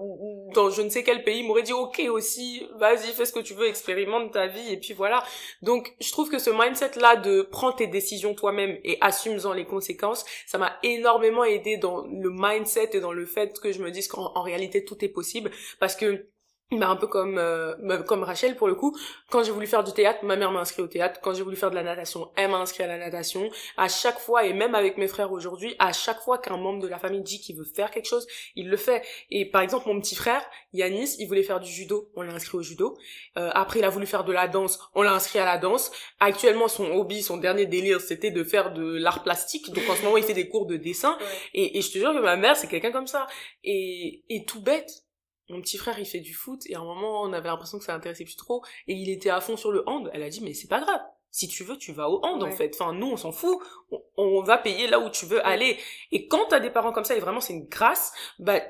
dans 0.54 0.70
je 0.70 0.82
ne 0.82 0.88
sais 0.88 1.02
quel 1.02 1.22
pays, 1.24 1.40
ils 1.40 1.46
m'auraient 1.46 1.62
dit 1.62 1.72
OK 1.72 2.00
aussi, 2.10 2.66
vas-y, 2.76 3.12
fais 3.12 3.24
ce 3.24 3.32
que 3.32 3.40
tu 3.40 3.54
veux, 3.54 3.66
expérimente 3.66 4.32
ta 4.32 4.46
vie 4.46 4.72
et 4.72 4.78
puis 4.78 4.94
voilà. 4.94 5.22
Donc, 5.62 5.94
je 6.00 6.10
trouve 6.12 6.28
que 6.28 6.38
ce 6.38 6.50
mindset 6.50 6.98
là 6.98 7.16
de 7.16 7.42
prendre 7.42 7.76
tes 7.76 7.86
décisions 7.86 8.34
toi-même 8.34 8.78
et 8.84 8.98
assume-en 9.00 9.52
les 9.52 9.64
conséquences, 9.64 10.24
ça 10.46 10.58
m'a 10.58 10.76
énormément 10.82 11.44
aidé 11.44 11.76
dans 11.76 12.02
le 12.02 12.30
mindset 12.30 12.90
et 12.94 13.00
dans 13.00 13.12
le 13.12 13.26
fait 13.26 13.58
que 13.60 13.72
je 13.72 13.82
me 13.82 13.90
dise 13.90 14.08
qu'en 14.08 14.32
en 14.34 14.42
réalité 14.42 14.84
tout 14.84 15.04
est 15.04 15.08
possible 15.08 15.50
parce 15.78 15.96
que 15.96 16.26
bah, 16.72 16.88
un 16.88 16.96
peu 16.96 17.06
comme 17.06 17.38
euh, 17.38 17.74
bah, 17.82 17.98
comme 17.98 18.22
Rachel 18.22 18.56
pour 18.56 18.68
le 18.68 18.74
coup. 18.74 18.96
Quand 19.30 19.42
j'ai 19.42 19.52
voulu 19.52 19.66
faire 19.66 19.84
du 19.84 19.92
théâtre 19.92 20.24
ma 20.24 20.36
mère 20.36 20.50
m'a 20.50 20.60
inscrit 20.60 20.82
au 20.82 20.86
théâtre. 20.86 21.20
Quand 21.22 21.34
j'ai 21.34 21.42
voulu 21.42 21.56
faire 21.56 21.70
de 21.70 21.74
la 21.74 21.82
natation 21.82 22.30
elle 22.36 22.50
m'a 22.50 22.58
inscrit 22.58 22.82
à 22.84 22.86
la 22.86 22.98
natation. 22.98 23.50
À 23.76 23.88
chaque 23.88 24.18
fois 24.18 24.44
et 24.44 24.52
même 24.52 24.74
avec 24.74 24.96
mes 24.96 25.08
frères 25.08 25.32
aujourd'hui 25.32 25.74
à 25.78 25.92
chaque 25.92 26.20
fois 26.20 26.38
qu'un 26.38 26.56
membre 26.56 26.82
de 26.82 26.88
la 26.88 26.98
famille 26.98 27.22
dit 27.22 27.40
qu'il 27.40 27.56
veut 27.56 27.64
faire 27.64 27.90
quelque 27.90 28.08
chose 28.08 28.26
il 28.56 28.68
le 28.68 28.76
fait. 28.76 29.02
Et 29.30 29.44
par 29.44 29.62
exemple 29.62 29.88
mon 29.88 30.00
petit 30.00 30.14
frère 30.14 30.42
Yanis 30.72 31.16
il 31.18 31.26
voulait 31.26 31.42
faire 31.42 31.60
du 31.60 31.70
judo. 31.70 32.10
On 32.16 32.22
l'a 32.22 32.32
inscrit 32.32 32.58
au 32.58 32.62
judo. 32.62 32.96
Euh, 33.36 33.50
après 33.52 33.80
il 33.80 33.84
a 33.84 33.90
voulu 33.90 34.06
faire 34.06 34.24
de 34.24 34.32
la 34.32 34.48
danse. 34.48 34.78
On 34.94 35.02
l'a 35.02 35.12
inscrit 35.12 35.38
à 35.38 35.44
la 35.44 35.58
danse. 35.58 35.90
Actuellement 36.20 36.68
son 36.68 36.90
hobby 36.92 37.22
son 37.22 37.36
dernier 37.36 37.66
délire 37.66 38.00
c'était 38.00 38.30
de 38.30 38.44
faire 38.44 38.72
de 38.72 38.96
l'art 38.96 39.22
plastique. 39.22 39.72
Donc 39.72 39.84
en 39.88 39.94
ce 39.94 40.02
moment 40.02 40.16
il 40.16 40.24
fait 40.24 40.34
des 40.34 40.48
cours 40.48 40.66
de 40.66 40.76
dessin. 40.76 41.16
Ouais. 41.18 41.26
et, 41.54 41.78
et 41.78 41.82
je 41.82 41.92
te 41.92 41.98
jure 41.98 42.12
que 42.12 42.20
ma 42.20 42.36
mère 42.36 42.56
c'est 42.56 42.68
quelqu'un 42.68 42.92
comme 42.92 43.06
ça. 43.06 43.26
Et 43.64 44.24
et 44.28 44.44
tout 44.44 44.60
bête 44.62 45.04
mon 45.48 45.60
petit 45.60 45.76
frère 45.76 45.98
il 45.98 46.06
fait 46.06 46.20
du 46.20 46.34
foot 46.34 46.62
et 46.66 46.74
à 46.74 46.80
un 46.80 46.84
moment 46.84 47.22
on 47.22 47.32
avait 47.32 47.48
l'impression 47.48 47.78
que 47.78 47.84
ça 47.84 47.92
l'intéressait 47.92 48.24
plus 48.24 48.36
trop 48.36 48.64
et 48.86 48.94
il 48.94 49.10
était 49.10 49.30
à 49.30 49.40
fond 49.40 49.56
sur 49.56 49.72
le 49.72 49.88
hand. 49.88 50.10
Elle 50.12 50.22
a 50.22 50.28
dit 50.30 50.40
mais 50.42 50.54
c'est 50.54 50.68
pas 50.68 50.80
grave. 50.80 51.00
Si 51.30 51.48
tu 51.48 51.64
veux 51.64 51.76
tu 51.76 51.92
vas 51.92 52.08
au 52.10 52.24
hand 52.24 52.42
en 52.42 52.50
fait. 52.50 52.74
Enfin 52.74 52.92
nous 52.92 53.10
on 53.10 53.16
s'en 53.16 53.32
fout. 53.32 53.58
On, 53.90 54.02
on 54.16 54.42
va 54.42 54.58
payer 54.58 54.86
là 54.86 55.00
où 55.00 55.10
tu 55.10 55.26
veux 55.26 55.44
aller. 55.46 55.78
Et 56.10 56.28
quand 56.28 56.46
t'as 56.48 56.60
des 56.60 56.70
parents 56.70 56.92
comme 56.92 57.04
ça 57.04 57.16
et 57.16 57.20
vraiment 57.20 57.40
c'est 57.40 57.54
une 57.54 57.66
grâce 57.66 58.12
bah 58.38 58.60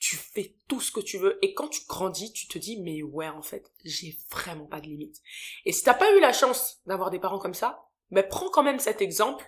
tu 0.00 0.14
fais 0.14 0.54
tout 0.68 0.80
ce 0.80 0.92
que 0.92 1.00
tu 1.00 1.18
veux. 1.18 1.38
Et 1.44 1.54
quand 1.54 1.68
tu 1.68 1.80
grandis 1.88 2.32
tu 2.32 2.48
te 2.48 2.58
dis 2.58 2.80
mais 2.80 3.02
ouais 3.02 3.28
en 3.28 3.42
fait 3.42 3.70
j'ai 3.84 4.16
vraiment 4.30 4.66
pas 4.66 4.80
de 4.80 4.86
limite 4.86 5.20
et 5.64 5.72
si 5.72 5.82
t'as 5.82 5.94
pas 5.94 6.14
eu 6.16 6.20
la 6.20 6.32
chance 6.32 6.80
d'avoir 6.86 7.10
des 7.10 7.18
parents 7.18 7.38
comme 7.38 7.54
ça 7.54 7.84
bah 8.10 8.22
prends 8.22 8.50
quand 8.50 8.62
même 8.62 8.78
cet 8.78 9.02
exemple 9.02 9.46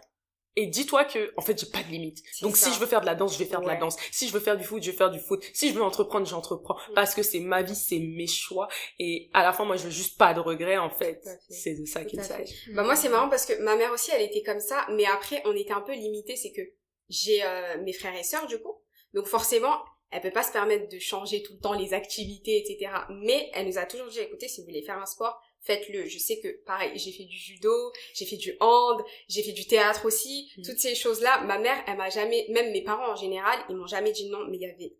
et 0.56 0.66
dis-toi 0.66 1.04
que 1.04 1.32
en 1.36 1.42
fait 1.42 1.58
j'ai 1.58 1.70
pas 1.70 1.82
de 1.82 1.88
limite. 1.88 2.18
Donc 2.42 2.56
ça. 2.56 2.68
si 2.68 2.74
je 2.74 2.80
veux 2.80 2.86
faire 2.86 3.00
de 3.00 3.06
la 3.06 3.14
danse 3.14 3.34
je 3.34 3.38
vais 3.38 3.44
faire 3.44 3.60
de 3.60 3.66
la 3.66 3.76
danse. 3.76 3.96
Si 4.10 4.28
je 4.28 4.32
veux 4.32 4.40
faire 4.40 4.56
du 4.56 4.64
foot 4.64 4.82
je 4.82 4.90
vais 4.90 4.96
faire 4.96 5.10
du 5.10 5.20
foot. 5.20 5.42
Si 5.54 5.70
je 5.70 5.74
veux 5.74 5.82
entreprendre 5.82 6.26
j'entreprends. 6.26 6.76
Mm. 6.90 6.94
parce 6.94 7.14
que 7.14 7.22
c'est 7.22 7.40
ma 7.40 7.62
vie 7.62 7.76
c'est 7.76 7.98
mes 7.98 8.26
choix. 8.26 8.68
Et 8.98 9.30
à 9.32 9.42
la 9.42 9.52
fin 9.52 9.64
moi 9.64 9.76
je 9.76 9.84
veux 9.84 9.90
juste 9.90 10.18
pas 10.18 10.34
de 10.34 10.40
regrets 10.40 10.78
en 10.78 10.90
fait. 10.90 11.22
C'est 11.48 11.74
de 11.74 11.84
ça 11.84 12.04
qu'il 12.04 12.22
s'agit. 12.22 12.54
Bah 12.72 12.82
moi 12.82 12.96
c'est 12.96 13.08
marrant 13.08 13.28
parce 13.28 13.46
que 13.46 13.60
ma 13.62 13.76
mère 13.76 13.92
aussi 13.92 14.10
elle 14.14 14.22
était 14.22 14.42
comme 14.42 14.60
ça, 14.60 14.86
mais 14.90 15.06
après 15.06 15.42
on 15.44 15.54
était 15.54 15.72
un 15.72 15.82
peu 15.82 15.92
limité, 15.92 16.36
c'est 16.36 16.52
que 16.52 16.62
j'ai 17.08 17.42
euh, 17.42 17.82
mes 17.82 17.92
frères 17.92 18.16
et 18.16 18.24
sœurs 18.24 18.46
du 18.46 18.58
coup. 18.58 18.82
Donc 19.14 19.26
forcément, 19.26 19.78
elle 20.10 20.20
peut 20.20 20.30
pas 20.30 20.42
se 20.42 20.52
permettre 20.52 20.88
de 20.88 20.98
changer 20.98 21.42
tout 21.42 21.52
le 21.54 21.60
temps 21.60 21.72
les 21.72 21.94
activités, 21.94 22.58
etc. 22.58 22.92
Mais 23.10 23.50
elle 23.54 23.66
nous 23.66 23.78
a 23.78 23.86
toujours 23.86 24.08
dit, 24.08 24.20
écoutez, 24.20 24.48
si 24.48 24.60
vous 24.60 24.66
voulez 24.66 24.82
faire 24.82 24.98
un 24.98 25.06
sport, 25.06 25.40
faites-le. 25.62 26.06
Je 26.06 26.18
sais 26.18 26.40
que, 26.40 26.48
pareil, 26.64 26.92
j'ai 26.96 27.12
fait 27.12 27.24
du 27.24 27.36
judo, 27.36 27.92
j'ai 28.14 28.26
fait 28.26 28.36
du 28.36 28.56
hand, 28.60 29.02
j'ai 29.28 29.42
fait 29.42 29.52
du 29.52 29.66
théâtre 29.66 30.06
aussi. 30.06 30.50
Mm. 30.56 30.62
Toutes 30.62 30.78
ces 30.78 30.94
choses-là, 30.94 31.42
ma 31.44 31.58
mère, 31.58 31.82
elle 31.86 31.96
m'a 31.96 32.10
jamais, 32.10 32.46
même 32.50 32.72
mes 32.72 32.82
parents 32.82 33.12
en 33.12 33.16
général, 33.16 33.58
ils 33.68 33.76
m'ont 33.76 33.86
jamais 33.86 34.12
dit 34.12 34.28
non, 34.28 34.46
mais 34.48 34.56
il 34.56 34.62
y 34.62 34.66
avait 34.66 34.96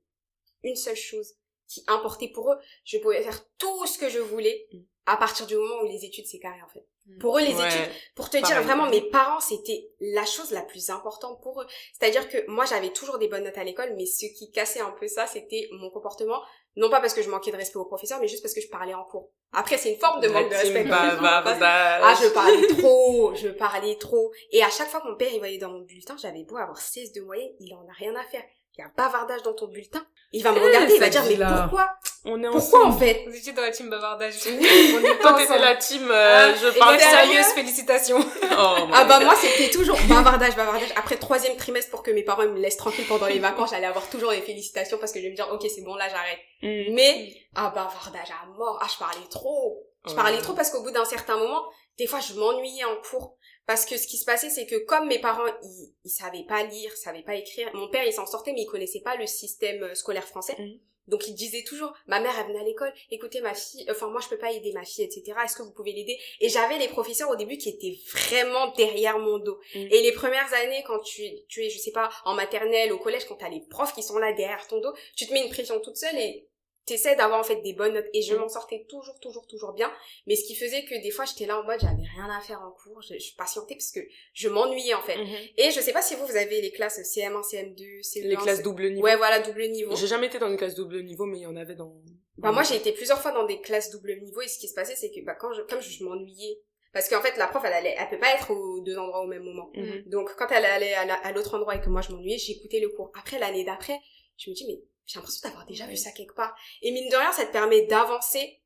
une 0.63 0.77
seule 0.77 0.97
chose 0.97 1.35
qui 1.69 1.83
importait 1.87 2.29
pour 2.29 2.53
eux. 2.53 2.59
Je 2.85 2.99
pouvais 2.99 3.23
faire 3.23 3.45
tout 3.57 3.87
ce 3.87 3.99
que 3.99 4.09
je 4.09 4.19
voulais 4.19 4.67
Mm. 4.73 4.79
À 5.07 5.17
partir 5.17 5.47
du 5.47 5.57
moment 5.57 5.83
où 5.83 5.87
les 5.87 6.05
études, 6.05 6.27
c'est 6.27 6.39
carré, 6.39 6.61
en 6.63 6.69
fait. 6.69 6.87
Mm. 7.07 7.19
Pour 7.19 7.39
eux, 7.39 7.43
les 7.43 7.55
Ouais. 7.55 7.67
études, 7.67 7.95
pour 8.15 8.31
te 8.31 8.37
dire 8.37 8.63
vraiment, 8.63 8.87
mes 8.89 9.01
parents, 9.01 9.41
c'était 9.41 9.89
la 10.01 10.25
chose 10.25 10.51
la 10.53 10.63
plus 10.63 10.91
importante 10.91 11.41
pour 11.43 11.61
eux. 11.63 11.67
C'est-à-dire 11.99 12.29
que 12.29 12.39
moi, 12.49 12.65
j'avais 12.67 12.91
toujours 12.91 13.19
des 13.19 13.27
bonnes 13.29 13.45
notes 13.45 13.59
à 13.59 13.65
l'école, 13.65 13.95
mais 13.97 14.07
ce 14.07 14.27
qui 14.27 14.51
cassait 14.53 14.81
un 14.81 14.93
peu 14.93 15.09
ça, 15.09 15.27
c'était 15.27 15.69
mon 15.73 15.91
comportement. 15.91 16.41
Non 16.77 16.89
pas 16.89 17.01
parce 17.01 17.15
que 17.15 17.23
je 17.23 17.29
manquais 17.31 17.51
de 17.51 17.57
respect 17.57 17.79
aux 17.79 17.85
professeurs, 17.85 18.21
mais 18.21 18.29
juste 18.29 18.43
parce 18.43 18.55
que 18.55 18.61
je 18.61 18.69
parlais 18.69 18.95
en 18.95 19.03
cours. 19.05 19.31
Après, 19.53 19.77
c'est 19.77 19.93
une 19.93 19.99
forme 19.99 20.21
de 20.21 20.29
manque 20.29 20.49
de 20.51 20.55
respect. 20.55 20.85
Ah, 20.91 22.15
je 22.23 22.29
parlais 22.29 22.67
trop, 22.69 23.35
je 23.35 23.49
parlais 23.49 23.97
trop. 23.97 24.33
Et 24.53 24.63
à 24.63 24.71
chaque 24.71 24.89
fois 24.89 25.01
que 25.01 25.09
mon 25.09 25.17
père, 25.17 25.31
il 25.33 25.39
voyait 25.41 25.59
dans 25.59 25.71
mon 25.71 25.81
bulletin, 25.81 26.17
j'avais 26.17 26.45
beau 26.45 26.57
avoir 26.57 26.79
16 26.79 27.13
de 27.13 27.23
moyenne, 27.23 27.51
il 27.59 27.75
en 27.75 27.81
a 27.89 27.93
rien 27.99 28.15
à 28.15 28.23
faire. 28.23 28.45
Il 28.81 28.85
y 28.85 28.87
a 28.87 28.87
un 28.87 28.93
bavardage 28.97 29.43
dans 29.43 29.53
ton 29.53 29.67
bulletin. 29.67 30.03
Il 30.33 30.43
va 30.43 30.53
me 30.53 30.57
Eh, 30.59 30.61
regarder, 30.67 30.95
il 30.95 31.01
va 31.01 31.09
dire, 31.11 31.23
mais 31.25 31.31
vie-là. 31.31 31.63
pourquoi? 31.69 31.91
On 32.25 32.43
est 32.43 32.49
Pourquoi, 32.49 32.87
en 32.87 32.93
fait? 32.97 33.25
Vous 33.27 33.37
étiez 33.37 33.53
dans 33.53 33.61
la 33.61 33.71
team 33.71 33.91
bavardage. 33.91 34.35
On 34.47 35.05
est 35.05 35.19
Toi, 35.19 35.33
t'étais 35.35 35.59
la 35.59 35.77
team, 35.77 36.09
euh, 36.11 36.53
Ah, 36.53 36.55
je 36.55 36.79
parle 36.79 36.99
sérieuse, 36.99 37.45
félicitations. 37.55 38.21
Oh, 38.63 38.77
Ah 38.93 39.05
bah 39.05 39.21
moi 39.21 39.35
c'était 39.37 39.71
toujours 39.71 39.99
bavardage, 40.09 40.57
bavardage. 40.57 40.93
Après 40.97 41.17
troisième 41.17 41.57
trimestre 41.57 41.91
pour 41.91 42.03
que 42.03 42.11
mes 42.11 42.23
parents 42.23 42.43
me 42.47 42.59
laissent 42.59 42.77
tranquille 42.79 43.07
pendant 43.09 43.27
les 43.27 43.39
vacances, 43.39 43.71
j'allais 43.71 43.87
avoir 43.87 44.09
toujours 44.09 44.31
des 44.31 44.41
félicitations 44.43 44.99
parce 44.99 45.13
que 45.13 45.19
je 45.19 45.25
vais 45.25 45.31
me 45.31 45.37
dire 45.37 45.49
ok 45.53 45.63
c'est 45.75 45.83
bon 45.83 45.95
là 45.95 46.07
j'arrête. 46.09 46.39
Mm. 46.63 46.95
Mais 46.95 47.33
ah 47.55 47.71
bavardage 47.75 48.31
à 48.31 48.47
mort, 48.59 48.79
ah 48.83 48.87
je 48.93 48.99
parlais 48.99 49.27
trop. 49.31 49.83
Je 50.07 50.11
Ouais. 50.11 50.17
parlais 50.17 50.39
trop 50.39 50.53
parce 50.55 50.71
qu'au 50.71 50.83
bout 50.83 50.91
d'un 50.91 51.05
certain 51.05 51.37
moment, 51.39 51.63
des 51.99 52.07
fois 52.07 52.21
je 52.21 52.35
m'ennuyais 52.39 52.85
en 52.85 52.97
cours. 53.09 53.37
Parce 53.67 53.87
que 53.87 53.97
ce 53.97 54.07
qui 54.07 54.17
se 54.17 54.25
passait 54.25 54.51
c'est 54.51 54.67
que 54.67 54.77
comme 54.77 55.09
mes 55.09 55.19
parents 55.19 55.47
ils, 55.63 55.93
ils 56.05 56.11
savaient 56.11 56.47
pas 56.47 56.65
lire, 56.65 56.93
savaient 56.97 57.23
pas 57.23 57.37
écrire, 57.37 57.71
mon 57.75 57.89
père 57.89 58.05
il 58.05 58.13
s'en 58.13 58.27
sortait 58.27 58.53
mais 58.53 58.63
il 58.63 58.67
connaissait 58.67 59.01
pas 59.01 59.17
le 59.17 59.27
système 59.27 59.83
euh, 59.83 59.95
scolaire 59.95 60.27
français. 60.27 60.57
Mhm. 60.59 60.81
Donc 61.11 61.27
il 61.27 61.35
disait 61.35 61.65
toujours, 61.65 61.93
ma 62.07 62.21
mère 62.21 62.33
elle 62.39 62.47
venait 62.47 62.61
à 62.61 62.65
l'école, 62.65 62.93
écoutez 63.11 63.41
ma 63.41 63.53
fille, 63.53 63.85
enfin 63.91 64.09
moi 64.09 64.21
je 64.23 64.29
peux 64.29 64.39
pas 64.39 64.53
aider 64.53 64.73
ma 64.73 64.85
fille, 64.85 65.05
etc. 65.05 65.37
Est-ce 65.45 65.57
que 65.57 65.63
vous 65.63 65.73
pouvez 65.73 65.93
l'aider? 65.93 66.17
Et 66.41 66.49
j'avais 66.49 66.79
les 66.79 66.89
professeurs 66.89 67.29
au 67.29 67.37
début 67.37 67.59
qui 67.59 67.69
étaient 67.69 67.99
vraiment 68.13 68.69
derrière 68.77 69.19
mon 69.19 69.39
dos. 69.39 69.59
Mhm. 69.75 69.89
Et 69.91 70.03
les 70.03 70.13
premières 70.13 70.53
années 70.55 70.85
quand 70.87 71.01
tu, 71.01 71.23
tu 71.49 71.65
es, 71.65 71.71
je 71.71 71.79
sais 71.79 71.91
pas, 71.91 72.11
en 72.25 72.35
maternelle, 72.35 72.93
au 72.93 72.99
collège, 72.99 73.25
quand 73.27 73.37
t'as 73.37 73.49
les 73.49 73.61
profs 73.61 73.93
qui 73.93 74.03
sont 74.03 74.19
là 74.19 74.33
derrière 74.33 74.67
ton 74.69 74.81
dos, 74.81 74.93
tu 75.17 75.27
te 75.27 75.33
mets 75.33 75.43
une 75.43 75.51
pression 75.51 75.81
toute 75.81 75.97
seule 75.97 76.17
et 76.17 76.49
t'essaies 76.87 77.15
d'avoir 77.17 77.39
en 77.41 77.43
fait 77.45 77.61
des 77.63 77.73
bonnes 77.73 77.95
notes. 77.95 78.07
Et 78.15 78.23
je 78.23 78.35
Mhm. 78.35 78.41
m'en 78.41 78.49
sortais 78.49 78.85
toujours, 78.89 79.19
toujours, 79.21 79.47
toujours 79.47 79.73
bien. 79.73 79.93
Mais 80.27 80.35
ce 80.37 80.45
qui 80.45 80.55
faisait 80.57 80.85
que 80.85 81.01
des 81.03 81.11
fois 81.11 81.25
j'étais 81.25 81.47
là 81.47 81.59
en 81.61 81.65
mode 81.65 81.79
j'avais 81.81 82.03
rien 82.17 82.29
à 82.31 82.41
faire 82.41 82.61
en 82.63 82.71
cours, 82.73 83.01
je, 83.03 83.19
je 83.19 83.35
patientais 83.37 83.75
parce 83.75 83.93
que 83.93 84.01
je 84.35 84.49
m'ennuyais 84.49 84.95
en 84.95 85.03
fait. 85.03 85.17
Mhm. 85.17 85.37
Et 85.57 85.71
je 85.71 85.81
sais 85.81 85.93
pas 85.93 86.03
si 86.03 86.15
vous, 86.17 86.27
vous 86.27 86.37
avez 86.37 86.61
les 86.61 86.73
classes 86.73 86.99
CM1, 87.03 87.43
CM2, 87.43 88.03
CE1. 88.03 88.29
Les 88.29 88.37
classes 88.37 88.63
double 88.63 88.89
niveau. 88.91 89.03
Ouais, 89.05 89.17
voilà, 89.17 89.41
double 89.41 89.69
niveau. 89.69 89.95
J'ai 89.97 90.07
jamais 90.07 90.27
été 90.29 90.39
dans 90.39 90.51
une 90.51 90.57
classe 90.57 90.75
double 90.75 91.03
niveau, 91.03 91.27
mais 91.27 91.39
il 91.39 91.43
y 91.43 91.47
en 91.47 91.57
avait 91.57 91.75
dans. 91.77 91.95
Bah 92.39 92.53
moi 92.53 92.63
j'ai 92.63 92.77
été 92.77 92.93
plusieurs 92.93 93.21
fois 93.21 93.33
dans 93.33 93.45
des 93.45 93.61
classes 93.61 93.91
double 93.91 94.19
niveau 94.21 94.41
et 94.41 94.49
ce 94.49 94.59
qui 94.59 94.67
se 94.67 94.73
passait 94.75 94.97
c'est 94.97 95.11
que 95.11 95.21
bah 95.25 95.35
quand 95.35 95.53
je 95.53 95.61
comme 95.63 95.81
je, 95.83 96.03
m'ennuyais 96.03 96.59
parce 96.91 97.07
qu'en 97.11 97.21
fait 97.21 97.37
la 97.37 97.47
prof 97.47 97.63
elle 97.67 97.75
allait 97.75 97.95
elle 97.99 98.09
peut 98.09 98.19
pas 98.19 98.33
être 98.35 98.51
aux 98.51 98.81
deux 98.81 98.97
endroits 98.97 99.21
au 99.23 99.27
même 99.27 99.43
moment. 99.43 99.71
Mhm. 99.75 100.05
Donc 100.07 100.35
quand 100.39 100.47
elle 100.51 100.65
allait 100.65 100.95
à, 100.95 101.05
la- 101.05 101.15
à 101.17 101.33
l'autre 101.33 101.55
endroit 101.55 101.77
et 101.77 101.81
que 101.83 101.91
moi 101.91 102.01
je 102.01 102.13
m'ennuyais, 102.13 102.39
j'écoutais 102.39 102.81
le 102.81 102.89
cours. 102.89 103.13
Après 103.19 103.39
l'année 103.39 103.65
d'après, 103.65 103.99
je 104.39 104.49
me 104.49 104.55
dis 104.55 104.65
mais 104.67 104.81
j'ai 105.11 105.19
l'impression 105.19 105.49
d'avoir 105.49 105.67
déjà 105.67 105.87
vu 105.87 105.97
ça 105.97 106.13
quelque 106.13 106.35
part. 106.35 106.55
Et 106.83 106.91
mine 106.93 107.09
de 107.09 107.17
rien, 107.17 107.33
ça 107.33 107.45
te 107.47 107.53
permet 107.53 107.87
d'avancer 107.87 108.57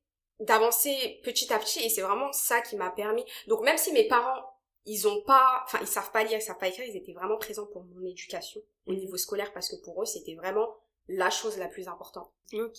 d'avancer 0.41 1.21
petit 1.23 1.53
à 1.53 1.59
petit 1.59 1.81
et 1.85 1.89
c'est 1.89 2.03
vraiment 2.03 2.33
ça 2.33 2.61
qui 2.61 2.77
m'a 2.77 2.91
permis. 2.91 3.25
Donc 3.47 3.63
même 3.63 3.79
si 3.79 3.93
mes 3.93 4.07
parents 4.09 4.51
ils 4.87 5.07
ont 5.09 5.23
pas 5.23 5.63
enfin 5.65 5.79
ils 5.81 5.87
savent 5.87 6.11
pas 6.11 6.25
lire, 6.25 6.39
ils 6.39 6.43
savent 6.43 6.59
pas 6.59 6.69
écrire, 6.69 6.85
ils 6.87 6.97
étaient 6.97 7.13
vraiment 7.13 7.37
présents 7.39 7.67
pour 7.67 7.85
mon 7.85 8.05
éducation 8.05 8.61
au 8.87 8.93
Mhm. 8.93 8.99
niveau 8.99 9.17
scolaire 9.17 9.53
parce 9.53 9.69
que 9.71 9.77
pour 9.77 10.03
eux, 10.03 10.07
c'était 10.07 10.35
vraiment 10.35 10.69
la 11.09 11.31
chose 11.31 11.57
la 11.59 11.69
plus 11.69 11.87
importante. 11.89 12.31
Ok, 12.53 12.79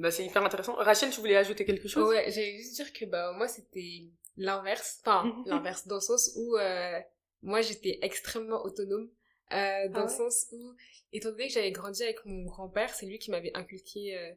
bah 0.00 0.10
c'est 0.10 0.24
hyper 0.24 0.42
intéressant. 0.42 0.74
Rachel, 0.76 1.10
tu 1.10 1.20
voulais 1.20 1.36
ajouter 1.36 1.64
quelque 1.64 1.88
chose? 1.88 2.08
Ouais, 2.08 2.30
j'allais 2.30 2.56
juste 2.56 2.74
dire 2.74 2.92
que 2.92 3.04
bah 3.04 3.32
moi 3.36 3.46
c'était 3.48 4.06
l'inverse, 4.36 5.00
enfin 5.04 5.32
l'inverse 5.46 5.86
dans 5.86 5.96
le 5.96 6.00
sens 6.00 6.32
où 6.36 6.56
euh, 6.56 6.98
moi 7.42 7.60
j'étais 7.60 7.98
extrêmement 8.02 8.64
autonome 8.64 9.08
euh, 9.52 9.88
dans 9.88 10.00
Ah 10.00 10.02
le 10.04 10.08
sens 10.08 10.46
où 10.52 10.74
étant 11.12 11.30
donné 11.30 11.48
que 11.48 11.52
j'avais 11.52 11.72
grandi 11.72 12.02
avec 12.02 12.24
mon 12.24 12.44
grand-père, 12.44 12.92
c'est 12.94 13.06
lui 13.06 13.18
qui 13.18 13.30
m'avait 13.30 13.52
inculqué 13.54 14.16
euh, 14.16 14.32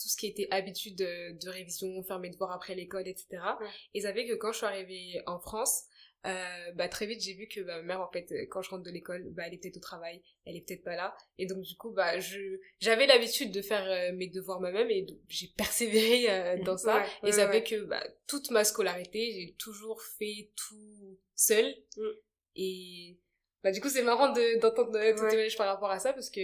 tout 0.00 0.08
ce 0.08 0.16
qui 0.16 0.26
était 0.26 0.48
habitude 0.50 0.96
de, 0.96 1.38
de 1.38 1.50
révision, 1.50 2.02
faire 2.02 2.18
mes 2.18 2.30
devoirs 2.30 2.52
après 2.52 2.74
l'école, 2.74 3.06
etc. 3.08 3.26
Ouais. 3.60 3.66
Et 3.94 4.00
ça 4.02 4.12
fait 4.12 4.26
que 4.26 4.34
quand 4.34 4.52
je 4.52 4.58
suis 4.58 4.66
arrivée 4.66 5.22
en 5.26 5.38
France, 5.38 5.84
euh, 6.26 6.72
bah 6.74 6.86
très 6.86 7.06
vite 7.06 7.22
j'ai 7.22 7.32
vu 7.32 7.48
que 7.48 7.60
bah, 7.62 7.76
ma 7.76 7.82
mère 7.82 8.02
en 8.02 8.10
fait 8.10 8.30
quand 8.50 8.60
je 8.60 8.68
rentre 8.68 8.82
de 8.82 8.90
l'école 8.90 9.30
bah 9.30 9.44
elle 9.46 9.54
est 9.54 9.56
peut-être 9.56 9.78
au 9.78 9.80
travail 9.80 10.20
elle 10.44 10.54
est 10.54 10.60
peut-être 10.60 10.84
pas 10.84 10.94
là 10.94 11.16
et 11.38 11.46
donc 11.46 11.62
du 11.62 11.74
coup 11.76 11.92
bah 11.92 12.18
je 12.20 12.38
j'avais 12.78 13.06
l'habitude 13.06 13.50
de 13.52 13.62
faire 13.62 13.90
euh, 13.90 14.14
mes 14.14 14.28
devoirs 14.28 14.60
moi-même 14.60 14.90
et 14.90 15.06
j'ai 15.28 15.46
persévéré 15.56 16.28
euh, 16.28 16.56
dans 16.64 16.76
ça 16.76 16.98
Ouais, 16.98 17.06
et 17.22 17.26
ouais, 17.26 17.32
ça 17.32 17.46
ouais. 17.46 17.52
fait 17.52 17.64
que 17.64 17.84
bah, 17.84 18.06
toute 18.26 18.50
ma 18.50 18.64
scolarité, 18.64 19.32
j'ai 19.32 19.54
toujours 19.58 20.02
fait 20.02 20.50
tout 20.56 21.18
seul. 21.34 21.74
Mm. 21.96 22.02
Et 22.56 23.18
bah, 23.62 23.70
du 23.72 23.80
coup, 23.80 23.88
c'est 23.88 24.02
marrant 24.02 24.32
de- 24.32 24.58
d'entendre 24.60 24.96
euh, 24.96 25.14
ton 25.14 25.22
Ouais. 25.22 25.28
témoignage 25.30 25.56
par 25.56 25.66
rapport 25.66 25.90
à 25.90 25.98
ça 25.98 26.12
parce 26.12 26.30
que 26.30 26.40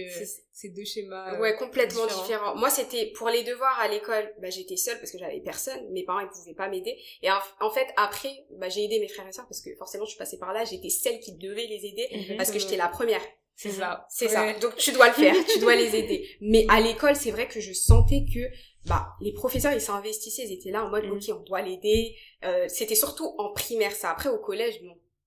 C'est- 0.53 0.69
deux 0.69 0.85
schémas. 0.85 1.33
euh, 1.35 1.39
Ouais, 1.39 1.55
complètement 1.55 2.03
différents. 2.05 2.21
différent. 2.23 2.55
Moi, 2.55 2.69
c'était 2.69 3.07
pour 3.15 3.29
les 3.29 3.43
devoirs 3.43 3.79
à 3.79 3.87
l'école, 3.87 4.33
bah, 4.41 4.49
j'étais 4.49 4.77
seule 4.77 4.97
parce 4.99 5.11
que 5.11 5.17
j'avais 5.17 5.39
personne. 5.39 5.79
Mes 5.91 6.03
parents, 6.03 6.19
ils 6.19 6.29
pouvaient 6.29 6.53
pas 6.55 6.67
m'aider. 6.69 6.97
Et 7.23 7.31
en, 7.31 7.37
en 7.61 7.69
fait, 7.71 7.87
après, 7.97 8.45
bah, 8.51 8.69
j'ai 8.69 8.83
aidé 8.83 8.99
mes 8.99 9.07
frères 9.07 9.27
et 9.27 9.31
sœurs 9.31 9.45
parce 9.47 9.61
que 9.61 9.73
forcément, 9.75 10.05
je 10.05 10.09
suis 10.11 10.17
passée 10.19 10.37
par 10.37 10.53
là. 10.53 10.63
J'étais 10.65 10.89
celle 10.89 11.19
qui 11.19 11.33
devait 11.33 11.67
les 11.67 11.85
aider 11.85 12.07
Mhm. 12.29 12.37
parce 12.37 12.51
que 12.51 12.59
j'étais 12.59 12.77
la 12.77 12.87
première. 12.87 13.21
C'est 13.55 13.71
ça. 13.71 14.05
C'est 14.09 14.25
Ouais. 14.27 14.31
ça. 14.31 14.53
Donc, 14.59 14.75
tu 14.75 14.91
dois 14.91 15.07
le 15.07 15.13
faire. 15.15 15.33
tu 15.47 15.57
dois 15.59 15.73
les 15.75 15.95
aider. 15.95 16.27
Mais 16.41 16.65
à 16.69 16.79
l'école, 16.79 17.15
c'est 17.15 17.31
vrai 17.31 17.47
que 17.47 17.59
je 17.59 17.73
sentais 17.73 18.23
que, 18.31 18.39
bah, 18.87 19.07
les 19.19 19.33
professeurs, 19.33 19.73
ils 19.73 19.81
s'investissaient. 19.81 20.43
Ils 20.45 20.53
étaient 20.53 20.69
là 20.69 20.83
en 20.85 20.89
mode, 20.89 21.05
Mhm. 21.05 21.13
OK, 21.13 21.23
on 21.29 21.39
doit 21.43 21.63
l'aider. 21.63 22.15
Euh, 22.45 22.67
c'était 22.67 22.93
surtout 22.93 23.33
en 23.39 23.51
primaire, 23.53 23.93
ça. 23.93 24.11
Après, 24.11 24.29
au 24.29 24.37
collège, 24.37 24.79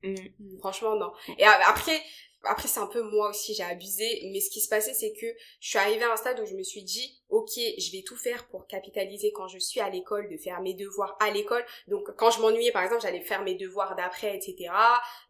non. 0.02 0.14
Mhm. 0.38 0.58
Franchement, 0.58 0.96
non. 0.96 1.12
Et 1.38 1.44
après, 1.44 2.00
après 2.44 2.68
c'est 2.68 2.80
un 2.80 2.86
peu 2.86 3.02
moi 3.02 3.30
aussi, 3.30 3.54
j'ai 3.54 3.62
abusé. 3.62 4.28
Mais 4.32 4.40
ce 4.40 4.50
qui 4.50 4.60
se 4.60 4.68
passait, 4.68 4.94
c'est 4.94 5.12
que 5.12 5.26
je 5.60 5.68
suis 5.68 5.78
arrivée 5.78 6.04
à 6.04 6.12
un 6.12 6.16
stade 6.16 6.40
où 6.40 6.46
je 6.46 6.54
me 6.54 6.62
suis 6.62 6.82
dit, 6.82 7.20
ok, 7.28 7.50
je 7.56 7.92
vais 7.92 8.02
tout 8.02 8.16
faire 8.16 8.46
pour 8.48 8.66
capitaliser 8.66 9.32
quand 9.32 9.48
je 9.48 9.58
suis 9.58 9.80
à 9.80 9.90
l'école, 9.90 10.28
de 10.30 10.36
faire 10.36 10.60
mes 10.60 10.74
devoirs 10.74 11.16
à 11.20 11.30
l'école. 11.30 11.64
Donc, 11.88 12.14
quand 12.16 12.30
je 12.30 12.40
m'ennuyais, 12.40 12.72
par 12.72 12.82
exemple, 12.82 13.02
j'allais 13.02 13.20
faire 13.20 13.42
mes 13.42 13.54
devoirs 13.54 13.96
d'après, 13.96 14.36
etc. 14.36 14.72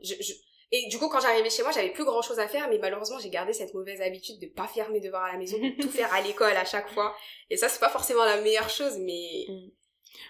Je, 0.00 0.14
je... 0.20 0.32
Et 0.72 0.86
du 0.88 0.98
coup, 0.98 1.08
quand 1.08 1.20
j'arrivais 1.20 1.50
chez 1.50 1.62
moi, 1.62 1.72
j'avais 1.72 1.90
plus 1.90 2.04
grand 2.04 2.22
chose 2.22 2.38
à 2.38 2.46
faire, 2.46 2.68
mais 2.68 2.78
malheureusement, 2.78 3.18
j'ai 3.18 3.30
gardé 3.30 3.52
cette 3.52 3.74
mauvaise 3.74 4.00
habitude 4.00 4.38
de 4.38 4.46
pas 4.46 4.68
faire 4.68 4.88
mes 4.90 5.00
devoirs 5.00 5.24
à 5.24 5.32
la 5.32 5.38
maison, 5.38 5.58
de 5.58 5.82
tout 5.82 5.88
faire 5.90 6.12
à 6.14 6.20
l'école 6.20 6.56
à 6.56 6.64
chaque 6.64 6.88
fois. 6.92 7.16
Et 7.50 7.56
ça, 7.56 7.68
c'est 7.68 7.80
pas 7.80 7.88
forcément 7.88 8.24
la 8.24 8.40
meilleure 8.40 8.70
chose, 8.70 8.96
mais 8.98 9.46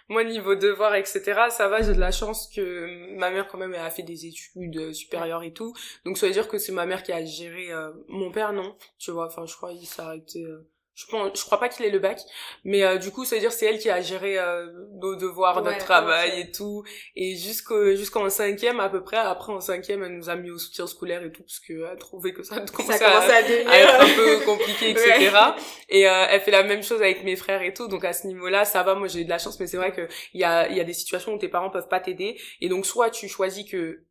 Moi, 0.08 0.24
niveau 0.24 0.54
devoir, 0.54 0.94
etc., 0.94 1.22
ça 1.50 1.68
va, 1.68 1.82
j'ai 1.82 1.94
de 1.94 2.00
la 2.00 2.10
chance 2.12 2.48
que 2.54 3.14
ma 3.16 3.30
mère, 3.30 3.48
quand 3.48 3.58
même, 3.58 3.74
elle 3.74 3.80
a 3.80 3.90
fait 3.90 4.02
des 4.02 4.26
études 4.26 4.76
euh, 4.76 4.92
supérieures 4.92 5.42
et 5.42 5.52
tout. 5.52 5.74
Donc, 6.04 6.18
ça 6.18 6.26
veut 6.26 6.32
dire 6.32 6.48
que 6.48 6.58
c'est 6.58 6.72
ma 6.72 6.86
mère 6.86 7.02
qui 7.02 7.12
a 7.12 7.24
géré... 7.24 7.72
euh, 7.72 7.90
Mon 8.08 8.30
père, 8.30 8.52
non, 8.52 8.76
tu 8.98 9.10
vois, 9.10 9.26
enfin, 9.26 9.46
je 9.46 9.54
crois 9.56 9.72
qu'il 9.74 9.86
s'est 9.86 10.02
arrêté... 10.02 10.42
euh, 10.44 10.66
Je, 10.94 11.06
pense, 11.06 11.38
je 11.38 11.44
crois 11.44 11.58
pas 11.58 11.68
qu'il 11.68 11.86
ait 11.86 11.90
le 11.90 11.98
bac, 11.98 12.20
mais 12.64 12.82
euh, 12.82 12.98
du 12.98 13.10
coup, 13.10 13.24
ça 13.24 13.36
veut 13.36 13.40
dire 13.40 13.52
c'est 13.52 13.64
elle 13.66 13.78
qui 13.78 13.88
a 13.88 14.02
géré 14.02 14.38
euh, 14.38 14.66
nos 15.00 15.16
devoirs, 15.16 15.56
Ouais, 15.56 15.62
notre 15.62 15.78
travail 15.84 16.40
et 16.40 16.50
tout. 16.50 16.82
Et 17.16 17.36
jusqu'au 17.36 17.94
jusqu'en 17.94 18.28
cinquième 18.28 18.80
à 18.80 18.90
peu 18.90 19.02
près, 19.02 19.16
après 19.16 19.52
en 19.52 19.60
cinquième, 19.60 20.02
elle 20.02 20.16
nous 20.16 20.28
a 20.28 20.36
mis 20.36 20.50
au 20.50 20.58
soutien 20.58 20.86
scolaire 20.86 21.22
et 21.22 21.32
tout, 21.32 21.42
parce 21.42 21.60
qu'elle 21.60 21.84
a 21.84 21.96
trouvé 21.96 22.32
que 22.32 22.42
ça 22.42 22.56
ça 22.56 22.60
commençait 22.72 22.98
commençait 22.98 23.66
à, 23.66 23.70
à 23.70 23.78
être 23.78 24.00
un 24.00 24.14
peu 24.14 24.44
compliqué, 24.44 24.90
etc. 24.90 25.30
Ouais. 25.32 25.62
Et 25.88 26.08
euh, 26.08 26.26
elle 26.28 26.40
fait 26.40 26.50
la 26.50 26.64
même 26.64 26.82
chose 26.82 27.00
avec 27.00 27.24
mes 27.24 27.36
frères 27.36 27.62
et 27.62 27.72
tout. 27.72 27.88
Donc 27.88 28.04
à 28.04 28.12
ce 28.12 28.26
niveau-là, 28.26 28.64
ça 28.64 28.82
va. 28.82 28.94
Moi, 28.94 29.08
j'ai 29.08 29.24
de 29.24 29.30
la 29.30 29.38
chance, 29.38 29.58
mais 29.60 29.66
c'est 29.66 29.76
vrai 29.76 29.92
que 29.92 30.08
il 30.34 30.40
y 30.40 30.44
a 30.44 30.68
il 30.68 30.76
y 30.76 30.80
a 30.80 30.84
des 30.84 30.92
situations 30.92 31.32
où 31.32 31.38
tes 31.38 31.48
parents 31.48 31.70
peuvent 31.70 31.88
pas 31.88 32.00
t'aider. 32.00 32.38
Et 32.60 32.68
donc 32.68 32.84
soit 32.84 33.10
tu 33.10 33.28
choisis 33.28 33.64
que 33.70 34.04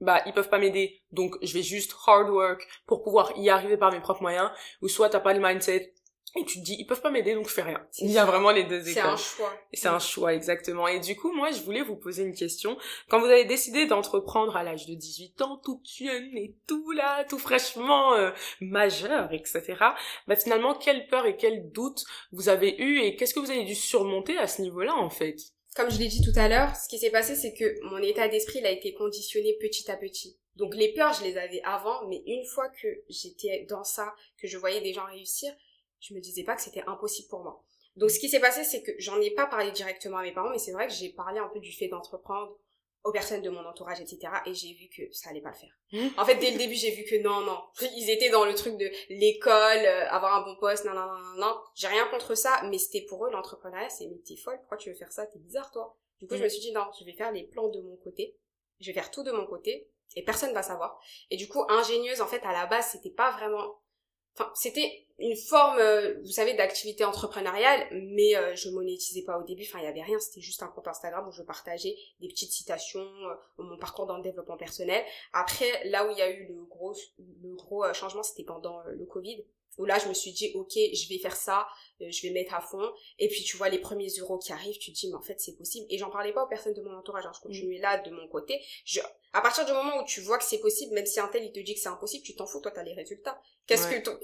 bah 0.00 0.22
ils 0.26 0.32
peuvent 0.32 0.50
pas 0.50 0.58
m'aider, 0.58 1.02
donc 1.10 1.36
je 1.42 1.54
vais 1.54 1.62
juste 1.62 1.94
hard 2.06 2.28
work 2.28 2.66
pour 2.86 3.02
pouvoir 3.02 3.32
y 3.36 3.48
arriver 3.48 3.78
par 3.78 3.92
mes 3.92 4.00
propres 4.00 4.22
moyens. 4.22 4.50
Ou 4.82 4.88
soit 4.88 5.08
t'as 5.08 5.20
pas 5.20 5.32
le 5.32 5.40
mindset 5.40 5.94
et 6.36 6.44
tu 6.44 6.58
te 6.60 6.64
dis 6.64 6.76
ils 6.78 6.86
peuvent 6.86 7.00
pas 7.00 7.10
m'aider, 7.10 7.34
donc 7.34 7.48
je 7.48 7.54
fais 7.54 7.62
rien. 7.62 7.84
Il 7.98 8.10
y 8.10 8.18
a 8.18 8.24
vraiment 8.24 8.50
les 8.50 8.64
deux 8.64 8.82
C'est 8.82 8.92
écoles. 8.92 9.06
un 9.06 9.16
choix. 9.16 9.52
C'est 9.72 9.88
un 9.88 9.98
choix, 9.98 10.34
exactement. 10.34 10.86
Et 10.88 11.00
du 11.00 11.16
coup, 11.16 11.32
moi, 11.32 11.50
je 11.50 11.60
voulais 11.62 11.82
vous 11.82 11.96
poser 11.96 12.22
une 12.22 12.34
question. 12.34 12.76
Quand 13.08 13.18
vous 13.20 13.26
avez 13.26 13.44
décidé 13.44 13.86
d'entreprendre 13.86 14.56
à 14.56 14.62
l'âge 14.62 14.86
de 14.86 14.94
18 14.94 15.42
ans, 15.42 15.60
tout 15.64 15.80
jeune 15.98 16.36
et 16.36 16.54
tout 16.66 16.90
là, 16.92 17.24
tout 17.24 17.38
fraîchement 17.38 18.14
euh, 18.14 18.30
majeur, 18.60 19.32
etc., 19.32 19.62
bah 20.26 20.36
finalement, 20.36 20.74
quelle 20.74 21.06
peur 21.08 21.26
et 21.26 21.36
quel 21.36 21.70
doute 21.70 22.04
vous 22.32 22.48
avez 22.48 22.76
eu 22.78 23.00
et 23.00 23.16
qu'est-ce 23.16 23.34
que 23.34 23.40
vous 23.40 23.50
avez 23.50 23.64
dû 23.64 23.74
surmonter 23.74 24.36
à 24.38 24.46
ce 24.46 24.62
niveau-là, 24.62 24.94
en 24.94 25.10
fait? 25.10 25.36
Comme 25.74 25.90
je 25.90 25.98
l'ai 25.98 26.08
dit 26.08 26.22
tout 26.22 26.38
à 26.38 26.48
l'heure, 26.48 26.74
ce 26.74 26.88
qui 26.88 26.98
s'est 26.98 27.10
passé, 27.10 27.34
c'est 27.36 27.52
que 27.52 27.74
mon 27.84 27.98
état 27.98 28.28
d'esprit 28.28 28.60
il 28.60 28.66
a 28.66 28.70
été 28.70 28.94
conditionné 28.94 29.56
petit 29.60 29.90
à 29.90 29.96
petit. 29.96 30.38
Donc 30.54 30.74
les 30.74 30.94
peurs, 30.94 31.12
je 31.12 31.22
les 31.22 31.36
avais 31.36 31.60
avant, 31.64 32.06
mais 32.08 32.22
une 32.26 32.46
fois 32.46 32.68
que 32.80 32.88
j'étais 33.10 33.66
dans 33.68 33.84
ça, 33.84 34.14
que 34.40 34.48
je 34.48 34.56
voyais 34.56 34.80
des 34.80 34.94
gens 34.94 35.04
réussir, 35.04 35.52
je 36.06 36.14
me 36.14 36.20
disais 36.20 36.44
pas 36.44 36.54
que 36.54 36.62
c'était 36.62 36.84
impossible 36.86 37.28
pour 37.28 37.42
moi. 37.42 37.62
Donc 37.96 38.10
ce 38.10 38.18
qui 38.18 38.28
s'est 38.28 38.40
passé, 38.40 38.62
c'est 38.62 38.82
que 38.82 38.92
j'en 38.98 39.20
ai 39.20 39.30
pas 39.30 39.46
parlé 39.46 39.70
directement 39.72 40.18
à 40.18 40.22
mes 40.22 40.32
parents, 40.32 40.50
mais 40.50 40.58
c'est 40.58 40.72
vrai 40.72 40.86
que 40.86 40.92
j'ai 40.92 41.10
parlé 41.10 41.38
un 41.38 41.48
peu 41.48 41.60
du 41.60 41.72
fait 41.72 41.88
d'entreprendre 41.88 42.56
aux 43.04 43.12
personnes 43.12 43.40
de 43.40 43.50
mon 43.50 43.64
entourage, 43.64 44.00
etc. 44.00 44.18
Et 44.46 44.54
j'ai 44.54 44.74
vu 44.74 44.88
que 44.88 45.12
ça 45.12 45.30
allait 45.30 45.40
pas 45.40 45.50
le 45.50 45.54
faire. 45.54 45.78
Mmh. 45.92 46.18
En 46.18 46.24
fait, 46.24 46.36
dès 46.36 46.50
le 46.50 46.58
début, 46.58 46.74
j'ai 46.74 46.90
vu 46.90 47.04
que 47.04 47.22
non, 47.22 47.40
non. 47.42 47.58
Ils 47.96 48.10
étaient 48.10 48.30
dans 48.30 48.44
le 48.44 48.54
truc 48.54 48.76
de 48.76 48.90
l'école, 49.08 49.84
euh, 49.84 50.08
avoir 50.08 50.34
un 50.34 50.44
bon 50.44 50.56
poste, 50.58 50.84
non, 50.84 50.92
non, 50.92 51.06
non, 51.06 51.18
non, 51.18 51.36
non. 51.36 51.56
J'ai 51.74 51.86
rien 51.86 52.06
contre 52.08 52.34
ça, 52.34 52.60
mais 52.64 52.78
c'était 52.78 53.06
pour 53.06 53.24
eux 53.24 53.30
l'entrepreneuriat, 53.30 53.88
c'est 53.88 54.06
mais 54.06 54.18
t'es 54.26 54.36
folle, 54.36 54.58
pourquoi 54.58 54.76
tu 54.76 54.90
veux 54.90 54.96
faire 54.96 55.12
ça? 55.12 55.24
T'es 55.26 55.38
bizarre, 55.38 55.70
toi. 55.70 55.96
Du 56.20 56.26
coup, 56.26 56.36
je 56.36 56.42
me 56.42 56.48
suis 56.48 56.60
dit 56.60 56.72
non, 56.72 56.84
je 56.98 57.04
vais 57.04 57.12
faire 57.12 57.30
les 57.30 57.44
plans 57.44 57.68
de 57.68 57.80
mon 57.80 57.96
côté. 57.96 58.36
Je 58.80 58.88
vais 58.88 58.92
faire 58.92 59.10
tout 59.10 59.22
de 59.22 59.30
mon 59.30 59.46
côté 59.46 59.88
et 60.16 60.24
personne 60.24 60.52
va 60.52 60.62
savoir. 60.62 61.00
Et 61.30 61.36
du 61.36 61.46
coup, 61.48 61.64
ingénieuse, 61.68 62.20
en 62.20 62.26
fait, 62.26 62.42
à 62.44 62.52
la 62.52 62.66
base, 62.66 62.88
c'était 62.92 63.10
pas 63.10 63.30
vraiment 63.32 63.80
Enfin, 64.38 64.50
c'était 64.54 65.06
une 65.18 65.34
forme, 65.34 65.78
euh, 65.78 66.20
vous 66.20 66.30
savez, 66.30 66.52
d'activité 66.54 67.04
entrepreneuriale, 67.04 67.88
mais 67.90 68.36
euh, 68.36 68.54
je 68.54 68.68
monétisais 68.68 69.22
pas 69.22 69.38
au 69.38 69.44
début. 69.44 69.62
Enfin, 69.62 69.78
il 69.78 69.84
y 69.84 69.88
avait 69.88 70.02
rien. 70.02 70.18
C'était 70.18 70.42
juste 70.42 70.62
un 70.62 70.68
compte 70.68 70.86
Instagram 70.88 71.26
où 71.26 71.32
je 71.32 71.42
partageais 71.42 71.96
des 72.20 72.28
petites 72.28 72.52
citations, 72.52 73.00
euh, 73.00 73.62
mon 73.62 73.78
parcours 73.78 74.06
dans 74.06 74.18
le 74.18 74.22
développement 74.22 74.58
personnel. 74.58 75.02
Après, 75.32 75.88
là 75.88 76.06
où 76.06 76.10
il 76.10 76.18
y 76.18 76.22
a 76.22 76.30
eu 76.30 76.46
le 76.48 76.64
gros, 76.64 76.94
le 77.18 77.54
gros 77.54 77.90
changement, 77.94 78.22
c'était 78.22 78.44
pendant 78.44 78.82
le 78.84 79.06
Covid 79.06 79.42
où 79.78 79.84
là 79.84 79.98
je 79.98 80.08
me 80.08 80.14
suis 80.14 80.32
dit 80.32 80.52
ok 80.54 80.72
je 80.74 81.08
vais 81.08 81.18
faire 81.18 81.36
ça 81.36 81.66
euh, 82.02 82.10
je 82.10 82.22
vais 82.22 82.30
mettre 82.30 82.54
à 82.54 82.60
fond. 82.60 82.92
Et 83.18 83.28
puis 83.28 83.42
tu 83.42 83.56
vois 83.56 83.68
les 83.68 83.78
premiers 83.78 84.10
euros 84.20 84.38
qui 84.38 84.52
arrivent 84.52 84.78
tu 84.78 84.92
te 84.92 84.98
dis 84.98 85.08
mais 85.08 85.16
en 85.16 85.22
fait 85.22 85.40
c'est 85.40 85.56
possible. 85.56 85.86
Et 85.90 85.98
j'en 85.98 86.10
parlais 86.10 86.32
pas 86.32 86.44
aux 86.44 86.48
personnes 86.48 86.74
de 86.74 86.82
mon 86.82 86.94
entourage 86.94 87.24
hein. 87.26 87.32
je 87.34 87.40
continuais 87.40 87.78
là 87.78 87.98
de 87.98 88.10
mon 88.10 88.28
côté. 88.28 88.60
Je 88.84 89.00
à 89.32 89.40
partir 89.40 89.64
du 89.64 89.72
moment 89.72 89.98
où 89.98 90.04
tu 90.04 90.20
vois 90.20 90.38
que 90.38 90.44
c'est 90.44 90.58
possible 90.58 90.94
même 90.94 91.06
si 91.06 91.20
un 91.20 91.28
tel 91.28 91.44
il 91.44 91.52
te 91.52 91.60
dit 91.60 91.74
que 91.74 91.80
c'est 91.80 91.88
impossible 91.88 92.24
tu 92.24 92.34
t'en 92.34 92.46
fous. 92.46 92.60
Toi 92.60 92.70
t'as 92.70 92.82
les 92.82 92.94
résultats. 92.94 93.40
Qu'est-ce 93.66 93.88
que 93.88 94.02
ton... 94.02 94.18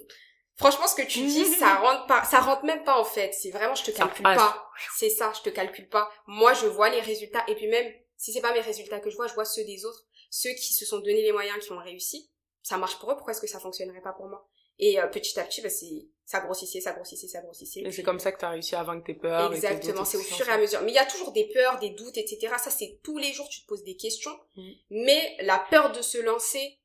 franchement 0.56 0.86
ce 0.86 0.94
que 0.94 1.06
tu 1.06 1.20
dis 1.20 1.44
ça 1.46 1.76
rentre 1.80 2.06
pas 2.06 2.24
ça 2.24 2.40
rentre 2.40 2.64
même 2.64 2.84
pas 2.84 2.98
en 2.98 3.04
fait. 3.04 3.32
C'est 3.32 3.50
vraiment 3.50 3.74
je 3.74 3.84
te 3.84 3.90
calcule 3.90 4.22
pas. 4.22 4.70
C'est 4.96 5.10
ça 5.10 5.32
je 5.36 5.42
te 5.42 5.50
calcule 5.50 5.88
pas. 5.88 6.10
Moi 6.26 6.52
je 6.54 6.66
vois 6.66 6.90
les 6.90 7.00
résultats. 7.00 7.44
Et 7.48 7.54
puis 7.54 7.68
même 7.68 7.92
si 8.16 8.32
c'est 8.32 8.42
pas 8.42 8.52
mes 8.52 8.60
résultats 8.60 9.00
que 9.00 9.10
je 9.10 9.16
vois 9.16 9.28
je 9.28 9.34
vois 9.34 9.44
ceux 9.44 9.64
des 9.64 9.84
autres. 9.84 10.06
Ceux 10.30 10.50
qui 10.54 10.72
se 10.72 10.86
sont 10.86 10.98
donné 10.98 11.22
les 11.22 11.32
moyens 11.32 11.58
qui 11.64 11.72
ont 11.72 11.78
réussi. 11.78 12.30
Ça 12.62 12.78
marche 12.78 12.98
pour 12.98 13.10
eux. 13.10 13.16
Pourquoi 13.16 13.32
est-ce 13.32 13.40
que 13.40 13.46
ça 13.46 13.60
fonctionnerait 13.60 14.00
pas 14.00 14.12
pour 14.12 14.28
moi? 14.28 14.48
Et 14.78 15.00
euh, 15.00 15.06
petit 15.06 15.38
à 15.38 15.44
petit, 15.44 15.60
bah, 15.62 15.70
c'est 15.70 16.08
ça 16.24 16.40
grossissait, 16.40 16.80
ça 16.80 16.92
grossissait, 16.92 17.28
ça 17.28 17.40
grossissait. 17.42 17.80
Et 17.80 17.90
c'est 17.90 18.02
comme 18.02 18.18
ça 18.18 18.32
que 18.32 18.38
tu 18.38 18.44
as 18.44 18.50
réussi 18.50 18.74
à 18.74 18.82
vaincre 18.82 19.04
tes 19.04 19.14
peurs. 19.14 19.52
Exactement, 19.52 20.04
c'est 20.04 20.16
au 20.16 20.22
fur 20.22 20.48
et 20.48 20.52
à 20.52 20.58
mesure. 20.58 20.80
Mais 20.82 20.92
il 20.92 20.94
y 20.94 20.98
a 20.98 21.04
toujours 21.04 21.32
des 21.32 21.48
peurs, 21.52 21.78
des 21.78 21.90
doutes, 21.90 22.16
etc. 22.16 22.54
Ça, 22.58 22.70
c'est 22.70 23.00
tous 23.02 23.18
les 23.18 23.32
jours, 23.32 23.48
tu 23.48 23.62
te 23.62 23.66
poses 23.66 23.84
des 23.84 23.96
questions. 23.96 24.34
Mm. 24.56 24.70
Mais 24.90 25.36
la 25.40 25.58
peur 25.70 25.92
de 25.92 26.00
se 26.00 26.18
lancer, 26.18 26.78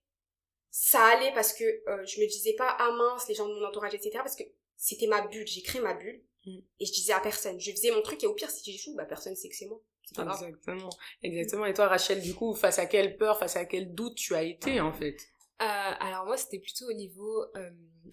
ça 0.69 1.01
allait 1.05 1.31
parce 1.33 1.53
que 1.53 1.63
euh, 1.63 2.05
je 2.05 2.19
me 2.19 2.27
disais 2.27 2.53
pas, 2.53 2.75
ah 2.79 2.91
mince, 2.91 3.27
les 3.29 3.35
gens 3.35 3.47
de 3.47 3.53
mon 3.53 3.65
entourage, 3.65 3.93
etc. 3.93 4.17
Parce 4.17 4.35
que 4.35 4.43
c'était 4.75 5.07
ma 5.07 5.21
bulle, 5.21 5.47
j'ai 5.47 5.61
créé 5.61 5.81
ma 5.81 5.93
bulle. 5.93 6.21
Mm. 6.45 6.59
Et 6.79 6.85
je 6.85 6.91
disais 6.91 7.13
à 7.13 7.19
personne. 7.19 7.59
Je 7.59 7.71
faisais 7.71 7.91
mon 7.91 8.01
truc 8.01 8.21
et 8.23 8.27
au 8.27 8.33
pire, 8.33 8.49
si 8.49 8.69
j'échoue, 8.69 8.95
bah 8.95 9.05
personne 9.05 9.35
sait 9.35 9.49
que 9.49 9.55
c'est 9.55 9.67
moi. 9.67 9.81
Exactement. 10.17 10.89
Exactement. 11.21 11.65
Et 11.65 11.73
toi, 11.73 11.87
Rachel, 11.87 12.21
du 12.21 12.33
coup, 12.33 12.53
face 12.53 12.79
à 12.79 12.85
quelle 12.85 13.17
peur, 13.17 13.39
face 13.39 13.55
à 13.55 13.65
quel 13.65 13.93
doute 13.93 14.15
tu 14.15 14.35
as 14.35 14.43
été, 14.43 14.81
en 14.81 14.93
fait? 14.93 15.17
Euh, 15.61 15.93
alors 15.99 16.25
moi 16.25 16.37
c'était 16.37 16.59
plutôt 16.59 16.87
au 16.87 16.93
niveau 16.93 17.45
euh, 17.55 17.71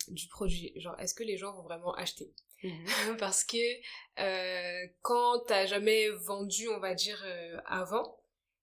du 0.08 0.28
produit, 0.28 0.72
genre 0.76 0.98
est-ce 0.98 1.14
que 1.14 1.22
les 1.22 1.36
gens 1.36 1.52
vont 1.52 1.62
vraiment 1.62 1.94
acheter? 1.94 2.32
Mhm. 2.62 2.86
Parce 3.18 3.44
que 3.44 3.58
euh, 4.18 4.86
quand 5.02 5.40
t'as 5.46 5.66
jamais 5.66 6.08
vendu, 6.10 6.68
on 6.68 6.78
va 6.78 6.94
dire 6.94 7.22
euh, 7.24 7.58
avant, 7.66 8.18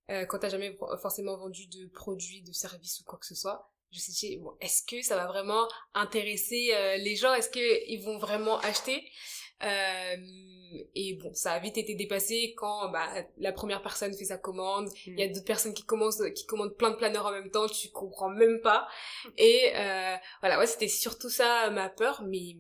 euh, 0.10 0.26
quand 0.26 0.40
t'as 0.40 0.50
jamais 0.50 0.76
forcément 1.02 1.38
vendu 1.38 1.68
de 1.68 1.88
produits, 1.88 2.42
de 2.42 2.52
services 2.52 3.00
ou 3.02 3.04
quoi 3.04 3.20
que 3.20 3.26
ce 3.28 3.36
soit, 3.36 3.72
je 3.92 3.98
me 3.98 4.02
suis 4.02 4.14
dit 4.14 4.38
bon 4.38 4.56
est-ce 4.62 4.84
que 4.84 5.02
ça 5.04 5.16
va 5.16 5.28
vraiment 5.28 5.68
intéresser 5.94 6.72
les 6.98 7.16
gens? 7.16 7.34
Est-ce 7.34 7.50
que 7.50 7.90
ils 7.90 8.02
vont 8.04 8.18
vraiment 8.18 8.58
acheter? 8.60 9.04
Euh, 9.64 10.16
et 10.96 11.16
bon, 11.16 11.34
ça 11.34 11.54
a 11.54 11.60
vite 11.60 11.78
été 11.78 11.96
dépassé 11.96 12.54
quand 12.56 12.90
bah, 12.92 13.08
la 13.38 13.52
première 13.52 13.82
personne 13.82 14.14
fait 14.14 14.26
sa 14.26 14.38
commande. 14.38 14.90
Il 15.06 15.20
y 15.20 15.24
a 15.24 15.28
mm. 15.28 15.34
d'autres 15.34 15.46
personnes 15.46 15.74
qui 15.74 15.84
commencent, 15.84 16.22
qui 16.36 16.46
commandent 16.46 16.76
plein 16.76 16.92
de 16.92 16.96
planeurs 16.96 17.26
en 17.26 17.32
même 17.32 17.52
temps. 17.52 17.68
Tu 17.68 17.90
comprends 17.90 18.30
même 18.30 18.62
pas. 18.62 18.88
Et 19.38 19.72
euh, 19.76 20.16
voilà, 20.42 20.60
ouais, 20.60 20.68
c'était 20.68 20.88
surtout 20.88 21.30
ça 21.30 21.70
ma 21.72 21.90
peur. 21.90 22.24
Mais 22.26 22.58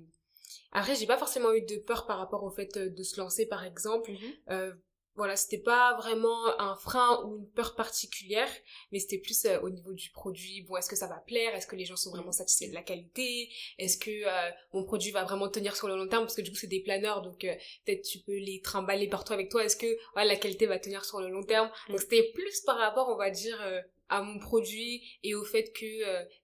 après, 0.71 0.95
j'ai 0.95 1.07
pas 1.07 1.17
forcément 1.17 1.53
eu 1.53 1.61
de 1.61 1.77
peur 1.77 2.05
par 2.05 2.17
rapport 2.17 2.43
au 2.43 2.51
fait 2.51 2.77
de 2.77 3.03
se 3.03 3.19
lancer, 3.19 3.45
par 3.45 3.63
exemple. 3.63 4.11
Mm-hmm. 4.11 4.35
Euh, 4.51 4.73
voilà, 5.15 5.35
c'était 5.35 5.57
pas 5.57 5.95
vraiment 5.97 6.59
un 6.59 6.75
frein 6.75 7.23
ou 7.25 7.37
une 7.37 7.49
peur 7.49 7.75
particulière, 7.75 8.49
mais 8.91 8.99
c'était 8.99 9.17
plus 9.17 9.45
euh, 9.45 9.59
au 9.61 9.69
niveau 9.69 9.93
du 9.93 10.09
produit. 10.11 10.61
Bon, 10.63 10.77
est-ce 10.77 10.89
que 10.89 10.95
ça 10.95 11.07
va 11.07 11.17
plaire? 11.17 11.53
Est-ce 11.53 11.67
que 11.67 11.75
les 11.75 11.85
gens 11.85 11.95
sont 11.95 12.11
vraiment 12.11 12.31
satisfaits 12.31 12.69
de 12.69 12.73
la 12.73 12.81
qualité? 12.81 13.49
Est-ce 13.77 13.97
que 13.97 14.09
euh, 14.09 14.51
mon 14.73 14.83
produit 14.83 15.11
va 15.11 15.23
vraiment 15.23 15.49
tenir 15.49 15.75
sur 15.75 15.87
le 15.87 15.95
long 15.95 16.07
terme? 16.07 16.23
Parce 16.23 16.35
que 16.35 16.41
du 16.41 16.51
coup, 16.51 16.57
c'est 16.57 16.67
des 16.67 16.81
planeurs, 16.81 17.21
donc 17.21 17.43
euh, 17.43 17.53
peut-être 17.85 18.03
tu 18.03 18.19
peux 18.19 18.37
les 18.37 18.61
trimballer 18.61 19.07
partout 19.07 19.33
avec 19.33 19.49
toi. 19.49 19.63
Est-ce 19.65 19.75
que 19.75 19.97
la 20.15 20.35
qualité 20.35 20.65
va 20.65 20.79
tenir 20.79 21.03
sur 21.03 21.19
le 21.19 21.29
long 21.29 21.43
terme? 21.43 21.69
Donc 21.89 21.99
c'était 21.99 22.31
plus 22.33 22.61
par 22.61 22.77
rapport, 22.77 23.09
on 23.09 23.17
va 23.17 23.29
dire, 23.29 23.59
à 24.11 24.21
mon 24.21 24.37
produit 24.37 25.01
et 25.23 25.33
au 25.33 25.43
fait 25.43 25.71
que 25.73 25.85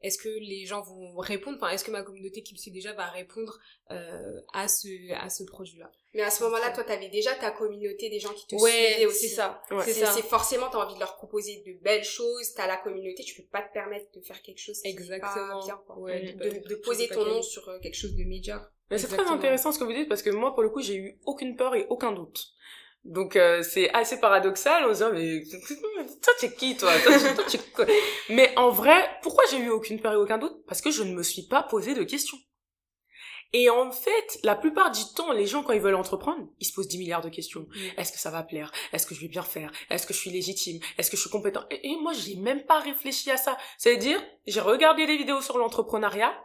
est-ce 0.01 0.17
que 0.17 0.29
les 0.29 0.65
gens 0.65 0.81
vont 0.81 1.17
répondre? 1.17 1.57
Enfin 1.61 1.69
est-ce 1.69 1.83
que 1.83 1.91
ma 1.91 2.03
communauté 2.03 2.41
qui 2.41 2.53
me 2.53 2.57
suit 2.57 2.71
déjà 2.71 2.93
va 2.93 3.05
répondre 3.07 3.59
à 3.89 4.67
ce 4.67 5.13
à 5.13 5.29
ce 5.29 5.43
produit 5.43 5.77
là 5.77 5.91
mais 6.17 6.23
à 6.23 6.31
ce 6.31 6.43
moment-là, 6.45 6.71
toi, 6.71 6.83
t'avais 6.83 7.09
déjà 7.09 7.35
ta 7.35 7.51
communauté, 7.51 8.09
des 8.09 8.19
gens 8.19 8.33
qui 8.33 8.47
te 8.47 8.55
ouais, 8.55 8.71
suivaient 8.71 9.05
aussi. 9.05 9.29
c'est 9.29 9.35
ça. 9.35 9.61
C'est 9.83 9.93
ça. 9.93 10.11
C'est 10.11 10.23
forcément, 10.23 10.67
t'as 10.67 10.79
envie 10.79 10.95
de 10.95 10.99
leur 10.99 11.15
proposer 11.15 11.61
de 11.63 11.73
belles 11.83 12.03
choses, 12.03 12.55
t'as 12.55 12.65
la 12.65 12.77
communauté, 12.77 13.23
tu 13.23 13.39
peux 13.39 13.47
pas 13.47 13.61
te 13.61 13.71
permettre 13.71 14.07
de 14.15 14.21
faire 14.21 14.41
quelque 14.41 14.59
chose 14.59 14.81
Exactement. 14.83 15.59
Qui 15.59 15.69
est 15.69 15.73
pas 15.73 15.83
bien, 15.85 15.95
Ouais, 15.97 16.33
de, 16.33 16.67
de, 16.67 16.75
poser 16.75 17.07
ton 17.07 17.23
nom 17.23 17.43
sur 17.43 17.69
euh, 17.69 17.77
quelque 17.79 17.95
chose 17.95 18.15
de 18.15 18.23
médiocre. 18.23 18.71
c'est 18.89 19.07
très 19.07 19.27
intéressant 19.27 19.71
ce 19.71 19.77
que 19.77 19.83
vous 19.83 19.93
dites 19.93 20.09
parce 20.09 20.23
que 20.23 20.31
moi, 20.31 20.55
pour 20.55 20.63
le 20.63 20.69
coup, 20.69 20.81
j'ai 20.81 20.95
eu 20.95 21.19
aucune 21.25 21.55
peur 21.55 21.75
et 21.75 21.85
aucun 21.89 22.11
doute. 22.13 22.47
Donc 23.07 23.37
euh, 23.37 23.63
c'est 23.63 23.89
assez 23.93 24.19
paradoxal, 24.19 24.85
on 24.85 24.93
se 24.93 25.15
dit 25.15 25.49
mais 25.95 26.05
toi 26.21 26.33
t'es 26.39 26.53
qui 26.53 26.75
toi, 26.75 26.91
toi, 26.99 27.85
Mais 28.29 28.53
en 28.57 28.69
vrai, 28.69 29.09
pourquoi 29.21 29.45
j'ai 29.49 29.59
eu 29.59 29.69
aucune 29.69 29.99
peur 30.01 30.13
et 30.13 30.17
aucun 30.17 30.37
doute? 30.37 30.65
Parce 30.67 30.81
que 30.81 30.91
je 30.91 31.03
ne 31.03 31.13
me 31.13 31.23
suis 31.23 31.47
pas 31.47 31.63
posé 31.63 31.93
de 31.93 32.03
questions. 32.03 32.37
Et 33.53 33.69
en 33.69 33.91
fait, 33.91 34.39
la 34.43 34.55
plupart 34.55 34.91
du 34.91 35.01
temps, 35.15 35.31
les 35.31 35.47
gens, 35.47 35.63
quand 35.63 35.71
ils 35.71 35.79
veulent 35.79 35.95
entreprendre, 35.95 36.49
ils 36.59 36.65
se 36.65 36.73
posent 36.73 36.89
10 36.89 36.97
milliards 36.97 37.21
de 37.21 37.29
questions. 37.29 37.61
Mm. 37.61 37.99
Est-ce 37.99 38.11
que 38.11 38.19
ça 38.19 38.29
va 38.29 38.43
plaire? 38.43 38.71
Est-ce 38.91 39.07
que 39.07 39.15
je 39.15 39.21
vais 39.21 39.29
bien 39.29 39.41
faire? 39.41 39.71
Est-ce 39.89 40.05
que 40.05 40.13
je 40.13 40.19
suis 40.19 40.31
légitime? 40.31 40.81
Est-ce 40.97 41.09
que 41.09 41.15
je 41.15 41.21
suis 41.21 41.29
compétent? 41.29 41.63
Et, 41.71 41.95
moi, 42.01 42.11
j'ai 42.11 42.35
même 42.35 42.65
pas 42.65 42.79
réfléchi 42.79 43.31
à 43.31 43.37
ça. 43.37 43.57
C'est-à-dire, 43.77 44.21
j'ai 44.45 44.59
regardé 44.59 45.07
des 45.07 45.17
vidéos 45.17 45.41
sur 45.41 45.57
l'entrepreneuriat, 45.57 46.37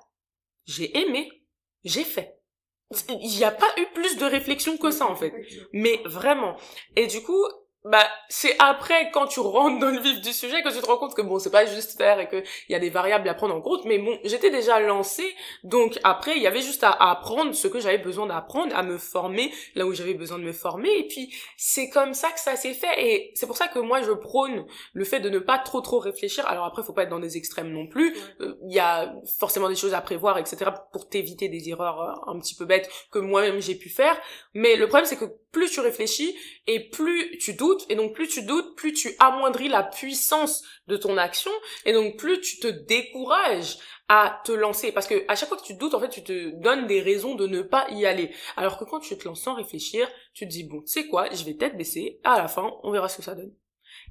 j'ai 0.65 0.97
aimé, 0.97 1.29
j'ai 1.83 2.05
fait. 2.05 2.39
Il 3.09 3.37
n'y 3.37 3.45
a 3.45 3.51
pas 3.51 3.71
eu 3.79 3.87
plus 3.95 4.17
de 4.17 4.25
réflexion 4.25 4.77
que 4.77 4.91
ça, 4.91 5.07
en 5.07 5.17
fait. 5.17 5.33
Mais 5.73 6.01
vraiment. 6.05 6.57
Et 6.97 7.07
du 7.07 7.23
coup, 7.23 7.45
bah 7.85 8.07
c'est 8.29 8.55
après 8.59 9.11
quand 9.13 9.27
tu 9.27 9.41
rentres 9.41 9.79
dans 9.79 9.91
le 9.91 9.99
vif 9.99 10.21
du 10.21 10.33
sujet 10.33 10.63
que 10.63 10.75
tu 10.75 10.81
te 10.81 10.87
rends 10.87 10.99
compte 10.99 11.15
que 11.15 11.23
bon 11.23 11.39
c'est 11.39 11.51
pas 11.51 11.67
juste 11.67 11.97
faire 11.97 12.21
et 12.21 12.29
que 12.29 12.43
il 12.69 12.73
y 12.73 12.75
a 12.75 12.79
des 12.79 12.91
variables 12.91 13.29
à 13.29 13.35
prendre 13.35 13.55
en 13.55 13.61
compte 13.61 13.85
mais 13.85 13.99
bon 13.99 14.19
j'étais 14.25 14.51
déjà 14.51 14.79
lancée 14.81 15.35
donc 15.65 15.99
après 16.05 16.37
il 16.37 16.43
y 16.43 16.47
avait 16.47 16.61
juste 16.61 16.85
à, 16.85 16.91
apprendre 16.91 17.55
ce 17.55 17.69
que 17.69 17.81
j'avais 17.81 17.99
besoin 17.99 18.27
d'apprendre 18.27 18.75
à 18.77 18.83
me 18.83 18.99
former 18.99 19.53
là 19.75 19.87
où 19.87 19.93
j'avais 19.95 20.15
besoin 20.15 20.39
de 20.39 20.45
me 20.45 20.53
former 20.53 20.91
et 20.97 21.09
puis 21.09 21.35
c'est 21.57 21.91
comme 21.91 22.15
ça 22.15 22.31
que 22.31 22.41
ça 22.41 22.57
s'est 22.57 22.75
fait 22.75 22.95
et 22.99 23.33
c'est 23.35 23.47
pour 23.47 23.57
ça 23.57 23.69
que 23.69 23.79
moi 23.79 24.03
je 24.03 24.13
prône 24.13 24.65
le 24.93 25.05
fait 25.05 25.21
de 25.21 25.29
ne 25.29 25.39
pas 25.39 25.59
trop 25.59 25.81
trop 25.81 25.99
réfléchir. 25.99 26.47
Alors 26.47 26.65
après 26.65 26.83
faut 26.83 26.93
pas 26.93 27.05
être 27.05 27.09
dans 27.09 27.19
des 27.19 27.37
extrêmes 27.37 27.73
non 27.73 27.87
plus. 27.87 28.15
Euh, 28.41 28.55
il 28.67 28.75
y 28.75 28.79
a 28.79 29.15
forcément 29.39 29.69
des 29.69 29.77
choses 29.77 29.95
à 29.95 30.01
prévoir 30.01 30.39
etc 30.39 30.71
pour 30.93 31.09
t'éviter 31.09 31.49
des 31.49 31.69
erreurs 31.69 32.01
euh, 32.01 32.33
un 32.33 32.39
petit 32.39 32.55
peu 32.55 32.65
bêtes 32.65 32.91
que 33.11 33.19
moi-même 33.19 33.61
j'ai 33.61 33.75
pu 33.75 33.89
faire. 33.89 34.17
Mais 34.55 34.77
le 34.77 34.87
problème 34.87 35.07
c'est 35.07 35.17
que 35.17 35.37
plus 35.53 35.71
tu 35.71 35.81
réfléchis 35.81 36.35
et 36.67 36.89
plus 36.89 37.39
tu 37.39 37.55
doutes 37.55 37.85
et 37.89 37.95
donc 37.95 38.15
plus 38.15 38.27
tu 38.27 38.43
doutes, 38.43 38.75
plus 38.75 38.93
tu 38.93 39.15
amoindris 39.19 39.69
la 39.69 39.83
puissance 39.83 40.65
de 40.89 40.97
ton 40.97 41.17
action, 41.19 41.51
et 41.85 41.93
donc 41.93 42.17
plus 42.17 42.41
tu 42.41 42.59
te 42.59 42.67
décourages 42.67 43.79
à 44.09 44.41
te 44.45 44.53
lancer. 44.53 44.93
Parce 44.93 45.07
que 45.07 45.25
à 45.29 45.37
chaque 45.37 45.49
fois 45.49 45.59
que 45.59 45.65
tu 45.65 45.75
doutes, 45.75 45.95
en 45.95 46.01
fait, 46.01 46.09
tu 46.09 46.25
te 46.25 46.51
donnes 46.61 46.87
des 46.87 47.01
raisons 47.01 47.35
de 47.35 47.47
ne 47.47 47.63
pas 47.63 47.87
y 47.91 48.07
aller. 48.07 48.35
Alors 48.57 48.79
que 48.79 48.85
quand 48.85 49.01
tu 49.01 49.17
te 49.17 49.29
lances 49.29 49.43
sans 49.43 49.55
réfléchir, 49.55 50.09
tu 50.35 50.47
te 50.47 50.51
dis, 50.51 50.65
bon, 50.65 50.81
tu 50.81 50.89
sais 50.89 51.07
quoi, 51.07 51.31
je 51.33 51.45
vais 51.45 51.55
tête 51.55 51.77
baisser, 51.77 52.21
à 52.25 52.39
la 52.39 52.49
fin, 52.49 52.73
on 52.83 52.91
verra 52.91 53.09
ce 53.09 53.19
que 53.19 53.23
ça 53.23 53.35
donne. 53.35 53.55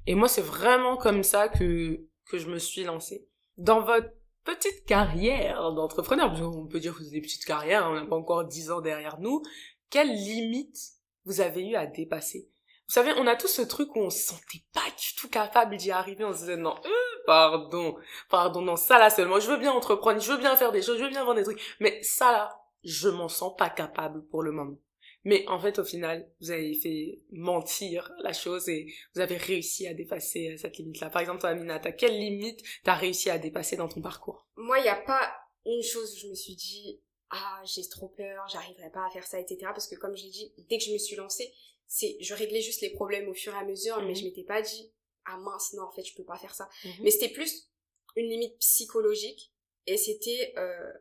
Et 0.06 0.14
moi, 0.14 0.28
c'est 0.28 0.42
vraiment 0.42 0.96
comme 0.96 1.22
ça 1.22 1.48
que, 1.48 2.06
que 2.30 2.38
je 2.38 2.48
me 2.48 2.58
suis 2.58 2.84
lancée. 2.84 3.26
Dans 3.58 3.80
votre 3.80 4.08
petite 4.44 4.84
carrière 4.86 5.72
d'entrepreneur, 5.72 6.28
parce 6.28 6.40
qu'on 6.40 6.66
peut 6.66 6.80
dire 6.80 6.96
que 6.96 7.04
c'est 7.04 7.10
des 7.10 7.20
petites 7.20 7.44
carrières, 7.44 7.86
on 7.88 7.94
n'a 7.94 8.06
pas 8.06 8.16
encore 8.16 8.44
dix 8.44 8.70
ans 8.70 8.80
derrière 8.80 9.20
nous, 9.20 9.42
quelles 9.90 10.12
limites 10.12 11.01
vous 11.24 11.40
avez 11.40 11.66
eu 11.66 11.74
à 11.76 11.86
dépasser 11.86 12.48
vous 12.92 13.00
savez, 13.00 13.12
on 13.16 13.26
a 13.26 13.36
tous 13.36 13.48
ce 13.48 13.62
truc 13.62 13.96
où 13.96 14.00
on 14.00 14.10
se 14.10 14.22
sentait 14.22 14.62
pas 14.74 14.84
du 14.98 15.14
tout 15.16 15.30
capable 15.30 15.78
d'y 15.78 15.90
arriver. 15.90 16.26
On 16.26 16.32
se 16.34 16.40
disait, 16.40 16.58
non, 16.58 16.74
euh, 16.84 17.22
pardon, 17.24 17.96
pardon, 18.28 18.60
non, 18.60 18.76
ça 18.76 18.98
là 18.98 19.08
seulement, 19.08 19.40
je 19.40 19.50
veux 19.50 19.56
bien 19.56 19.72
entreprendre, 19.72 20.20
je 20.20 20.30
veux 20.30 20.36
bien 20.36 20.56
faire 20.56 20.72
des 20.72 20.82
choses, 20.82 20.98
je 20.98 21.04
veux 21.04 21.08
bien 21.08 21.24
vendre 21.24 21.38
des 21.38 21.44
trucs, 21.44 21.76
mais 21.80 22.02
ça 22.02 22.32
là, 22.32 22.60
je 22.84 23.08
m'en 23.08 23.28
sens 23.28 23.54
pas 23.56 23.70
capable 23.70 24.26
pour 24.26 24.42
le 24.42 24.52
moment. 24.52 24.76
Mais 25.24 25.48
en 25.48 25.58
fait, 25.58 25.78
au 25.78 25.84
final, 25.84 26.28
vous 26.42 26.50
avez 26.50 26.74
fait 26.74 27.20
mentir 27.30 28.12
la 28.22 28.34
chose 28.34 28.68
et 28.68 28.92
vous 29.14 29.22
avez 29.22 29.38
réussi 29.38 29.86
à 29.86 29.94
dépasser 29.94 30.50
euh, 30.50 30.56
cette 30.58 30.76
limite-là. 30.76 31.08
Par 31.08 31.22
exemple, 31.22 31.40
toi, 31.40 31.48
Aminata, 31.48 31.92
quelle 31.92 32.18
limite 32.18 32.60
t'as 32.84 32.96
réussi 32.96 33.30
à 33.30 33.38
dépasser 33.38 33.76
dans 33.76 33.88
ton 33.88 34.02
parcours? 34.02 34.46
Moi, 34.56 34.80
il 34.80 34.82
n'y 34.82 34.88
a 34.88 34.96
pas 34.96 35.32
une 35.64 35.82
chose 35.82 36.12
où 36.12 36.18
je 36.18 36.26
me 36.26 36.34
suis 36.34 36.56
dit, 36.56 37.00
ah, 37.32 37.62
j'ai 37.64 37.88
trop 37.88 38.08
peur, 38.08 38.46
j'arriverai 38.48 38.90
pas 38.90 39.06
à 39.06 39.10
faire 39.10 39.26
ça, 39.26 39.40
etc. 39.40 39.58
Parce 39.64 39.88
que 39.88 39.94
comme 39.94 40.14
je 40.14 40.24
l'ai 40.24 40.30
dit, 40.30 40.52
dès 40.68 40.76
que 40.76 40.84
je 40.84 40.92
me 40.92 40.98
suis 40.98 41.16
lancée, 41.16 41.52
c'est, 41.86 42.18
je 42.20 42.34
réglais 42.34 42.60
juste 42.60 42.82
les 42.82 42.90
problèmes 42.90 43.26
au 43.28 43.34
fur 43.34 43.54
et 43.54 43.58
à 43.58 43.64
mesure, 43.64 44.00
mais 44.02 44.10
mhm. 44.10 44.16
je 44.16 44.24
m'étais 44.24 44.44
pas 44.44 44.60
dit, 44.60 44.92
ah 45.24 45.38
mince, 45.38 45.72
non, 45.72 45.84
en 45.84 45.92
fait, 45.92 46.04
je 46.04 46.14
peux 46.14 46.24
pas 46.24 46.36
faire 46.36 46.54
ça. 46.54 46.68
Mhm. 46.84 46.92
Mais 47.00 47.10
c'était 47.10 47.32
plus 47.32 47.70
une 48.16 48.28
limite 48.28 48.58
psychologique 48.58 49.50
et 49.86 49.96
c'était 49.96 50.52
euh, 50.58 50.92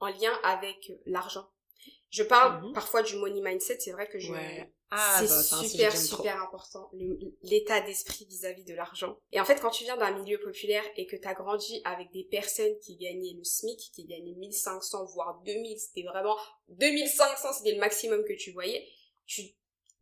en 0.00 0.08
lien 0.08 0.32
avec 0.42 0.92
l'argent. 1.04 1.50
Je 2.08 2.22
parle 2.22 2.66
mhm. 2.66 2.72
parfois 2.72 3.02
du 3.02 3.16
money 3.16 3.42
mindset, 3.42 3.80
c'est 3.80 3.92
vrai 3.92 4.08
que 4.08 4.18
je... 4.18 4.32
Ah, 4.96 5.16
c'est 5.18 5.28
bah, 5.28 5.68
super, 5.68 5.96
super 5.96 6.42
important, 6.42 6.88
l'état 7.42 7.80
d'esprit 7.80 8.26
vis-à-vis 8.26 8.64
de 8.64 8.74
l'argent. 8.74 9.18
Et 9.32 9.40
en 9.40 9.44
fait, 9.44 9.60
quand 9.60 9.70
tu 9.70 9.82
viens 9.82 9.96
d'un 9.96 10.16
milieu 10.16 10.38
populaire 10.38 10.84
et 10.96 11.06
que 11.06 11.16
tu 11.16 11.26
as 11.26 11.34
grandi 11.34 11.80
avec 11.84 12.12
des 12.12 12.22
personnes 12.22 12.78
qui 12.78 12.96
gagnaient 12.96 13.34
le 13.36 13.42
SMIC, 13.42 13.90
qui 13.92 14.04
gagnaient 14.04 14.34
1500, 14.34 15.06
voire 15.06 15.40
2000, 15.44 15.80
c'était 15.80 16.06
vraiment 16.06 16.36
2500, 16.68 17.54
c'était 17.54 17.72
le 17.72 17.80
maximum 17.80 18.22
que 18.24 18.34
tu 18.34 18.52
voyais, 18.52 18.86
tu, 19.26 19.42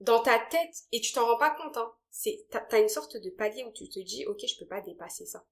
dans 0.00 0.20
ta 0.20 0.38
tête, 0.38 0.82
et 0.92 1.00
tu 1.00 1.12
t'en 1.12 1.24
rends 1.24 1.38
pas 1.38 1.54
compte, 1.54 1.78
hein, 1.78 1.90
c'est, 2.10 2.46
t'as 2.50 2.80
une 2.80 2.90
sorte 2.90 3.16
de 3.16 3.30
palier 3.30 3.64
où 3.64 3.72
tu 3.72 3.88
te 3.88 3.98
dis, 3.98 4.26
ok, 4.26 4.40
je 4.46 4.58
peux 4.58 4.66
pas 4.66 4.82
dépasser 4.82 5.24
ça 5.24 5.42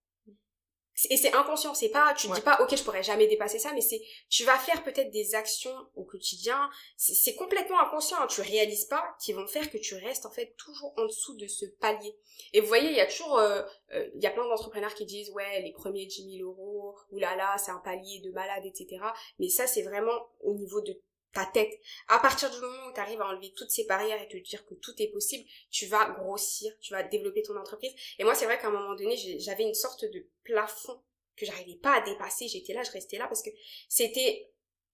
et 1.09 1.16
c'est 1.16 1.32
inconscient 1.32 1.74
c'est 1.74 1.88
pas 1.88 2.12
tu 2.14 2.28
te 2.28 2.34
dis 2.34 2.40
pas 2.40 2.61
ok 2.61 2.76
je 2.76 2.82
pourrais 2.82 3.03
jamais 3.03 3.26
dépasser 3.26 3.59
ça 3.59 3.72
mais 3.72 3.80
c'est 3.80 4.03
tu 4.28 4.44
vas 4.44 4.59
faire 4.59 4.82
peut-être 4.82 5.11
des 5.11 5.34
actions 5.34 5.74
au 5.96 6.05
quotidien. 6.05 6.70
C'est 6.96 7.34
complètement 7.34 7.80
inconscient 7.80 8.18
hein. 8.20 8.26
tu 8.28 8.40
réalises 8.40 8.84
pas 8.84 9.05
qui 9.20 9.32
vont 9.32 9.46
faire 9.46 9.70
que 9.70 9.78
tu 9.78 9.94
restes 9.94 10.26
en 10.26 10.30
fait 10.30 10.55
toujours 10.57 10.92
en 10.96 11.05
dessous 11.05 11.36
de 11.36 11.46
ce 11.46 11.66
palier. 11.80 12.16
Et 12.53 12.61
vous 12.61 12.66
voyez 12.66 12.90
il 12.90 12.96
y 12.96 13.01
a 13.01 13.07
toujours 13.07 13.38
euh, 13.38 13.62
euh, 13.94 14.09
il 14.14 14.22
y 14.22 14.26
a 14.26 14.30
plein 14.30 14.46
d'entrepreneurs 14.46 14.94
qui 14.94 15.07
disent 15.07 15.30
ouais 15.30 15.62
les 15.62 15.72
premiers 15.72 16.07
10 16.07 16.38
000 16.38 16.48
euros 16.48 16.96
oulala 17.11 17.57
c'est 17.59 17.70
un 17.70 17.78
palier 17.84 18.20
de 18.20 18.30
malade 18.32 18.64
etc 18.64 19.03
mais 19.38 19.48
ça 19.48 19.66
c'est 19.66 19.82
vraiment 19.82 20.28
au 20.40 20.55
niveau 20.55 20.80
de 20.80 21.01
ta 21.33 21.47
tête. 21.47 21.81
À 22.09 22.18
partir 22.18 22.51
du 22.51 22.61
moment 22.61 22.89
où 22.89 22.93
tu 22.93 23.01
arrives 23.01 23.20
à 23.20 23.26
enlever 23.26 23.53
toutes 23.53 23.70
ces 23.70 23.85
barrières 23.85 24.20
et 24.20 24.28
te 24.28 24.37
dire 24.37 24.64
que 24.66 24.74
tout 24.74 24.95
est 24.99 25.09
possible, 25.09 25.49
tu 25.70 25.87
vas 25.87 26.11
grossir, 26.11 26.72
tu 26.81 26.93
vas 26.93 27.03
développer 27.03 27.43
ton 27.43 27.57
entreprise. 27.57 27.93
Et 28.18 28.24
moi, 28.24 28.35
c'est 28.35 28.47
vrai 28.47 28.59
qu'à 28.59 28.68
un 28.68 28.72
moment 28.72 28.95
donné, 28.95 29.16
j'avais 29.39 29.64
une 29.64 29.74
sorte 29.74 30.05
de 30.05 30.26
plafond 30.45 31.01
que 31.37 31.47
j'arrivais 31.47 31.78
pas 31.78 31.95
à 31.95 32.01
dépasser. 32.01 32.49
J'étais 32.49 32.72
là, 32.72 32.83
je 32.83 32.91
restais 32.91 33.18
là 33.18 33.26
parce 33.26 33.43
que 33.43 33.51
c'était 33.89 34.51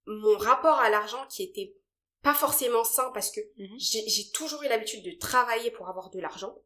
mon 0.06 0.36
rapport 0.36 0.78
à 0.78 0.90
l'argent 0.90 1.26
qui 1.28 1.42
était 1.42 1.74
pas 2.22 2.34
forcément 2.34 2.84
sain 2.84 3.10
parce 3.12 3.30
que 3.30 3.40
mhm. 3.56 3.78
j'ai 3.78 4.30
toujours 4.30 4.62
eu 4.62 4.68
l'habitude 4.68 5.04
de 5.04 5.12
travailler 5.18 5.70
pour 5.70 5.88
avoir 5.88 6.10
de 6.10 6.20
l'argent. 6.20 6.56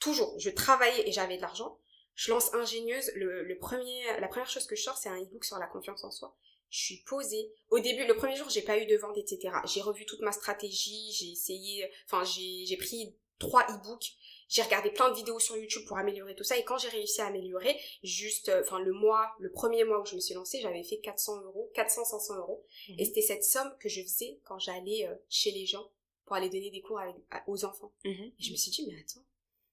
Toujours. 0.00 0.38
Je 0.38 0.50
travaillais 0.50 1.08
et 1.08 1.12
j'avais 1.12 1.36
de 1.36 1.42
l'argent. 1.42 1.78
Je 2.14 2.30
lance 2.30 2.52
ingénieuse. 2.54 3.12
Le, 3.14 3.44
le 3.44 3.58
premier, 3.58 4.20
la 4.20 4.28
première 4.28 4.50
chose 4.50 4.66
que 4.66 4.76
je 4.76 4.82
sors, 4.82 4.96
c'est 4.96 5.08
un 5.08 5.16
ebook 5.16 5.44
sur 5.44 5.58
la 5.58 5.66
confiance 5.66 6.04
en 6.04 6.10
soi 6.10 6.36
je 6.70 6.78
suis 6.78 7.02
posée. 7.06 7.50
Au 7.70 7.78
début, 7.78 8.06
le 8.06 8.14
premier 8.14 8.36
jour, 8.36 8.48
j'ai 8.50 8.62
pas 8.62 8.78
eu 8.78 8.86
de 8.86 8.96
vente, 8.96 9.16
etc. 9.16 9.54
J'ai 9.66 9.80
revu 9.80 10.04
toute 10.06 10.20
ma 10.20 10.32
stratégie, 10.32 11.12
j'ai 11.12 11.30
essayé, 11.30 11.90
enfin, 12.06 12.24
j'ai, 12.24 12.76
pris 12.76 13.14
trois 13.38 13.64
e-books, 13.64 14.12
j'ai 14.48 14.62
regardé 14.62 14.90
plein 14.90 15.10
de 15.10 15.16
vidéos 15.16 15.38
sur 15.38 15.56
YouTube 15.56 15.84
pour 15.86 15.98
améliorer 15.98 16.34
tout 16.34 16.44
ça, 16.44 16.56
et 16.56 16.64
quand 16.64 16.78
j'ai 16.78 16.88
réussi 16.88 17.20
à 17.20 17.26
améliorer, 17.26 17.78
juste, 18.02 18.48
euh, 18.48 18.62
enfin, 18.62 18.80
le 18.80 18.92
mois, 18.92 19.34
le 19.38 19.50
premier 19.50 19.84
mois 19.84 20.00
où 20.00 20.06
je 20.06 20.14
me 20.14 20.20
suis 20.20 20.34
lancée, 20.34 20.60
j'avais 20.60 20.82
fait 20.82 20.98
400 20.98 21.42
euros, 21.42 21.70
400, 21.74 22.04
500 22.04 22.36
euros, 22.36 22.64
mhm. 22.88 22.96
et 22.98 23.04
c'était 23.04 23.22
cette 23.22 23.44
somme 23.44 23.72
que 23.78 23.88
je 23.88 24.02
faisais 24.02 24.40
quand 24.44 24.58
j'allais 24.58 25.06
euh, 25.06 25.14
chez 25.28 25.50
les 25.50 25.66
gens 25.66 25.90
pour 26.24 26.36
aller 26.36 26.50
donner 26.50 26.70
des 26.70 26.82
cours 26.82 26.98
avec, 26.98 27.16
aux 27.46 27.64
enfants. 27.64 27.92
Mhm. 28.04 28.32
Et 28.38 28.42
je 28.42 28.52
me 28.52 28.56
suis 28.56 28.70
dit, 28.70 28.86
mais 28.86 28.98
attends, 29.00 29.24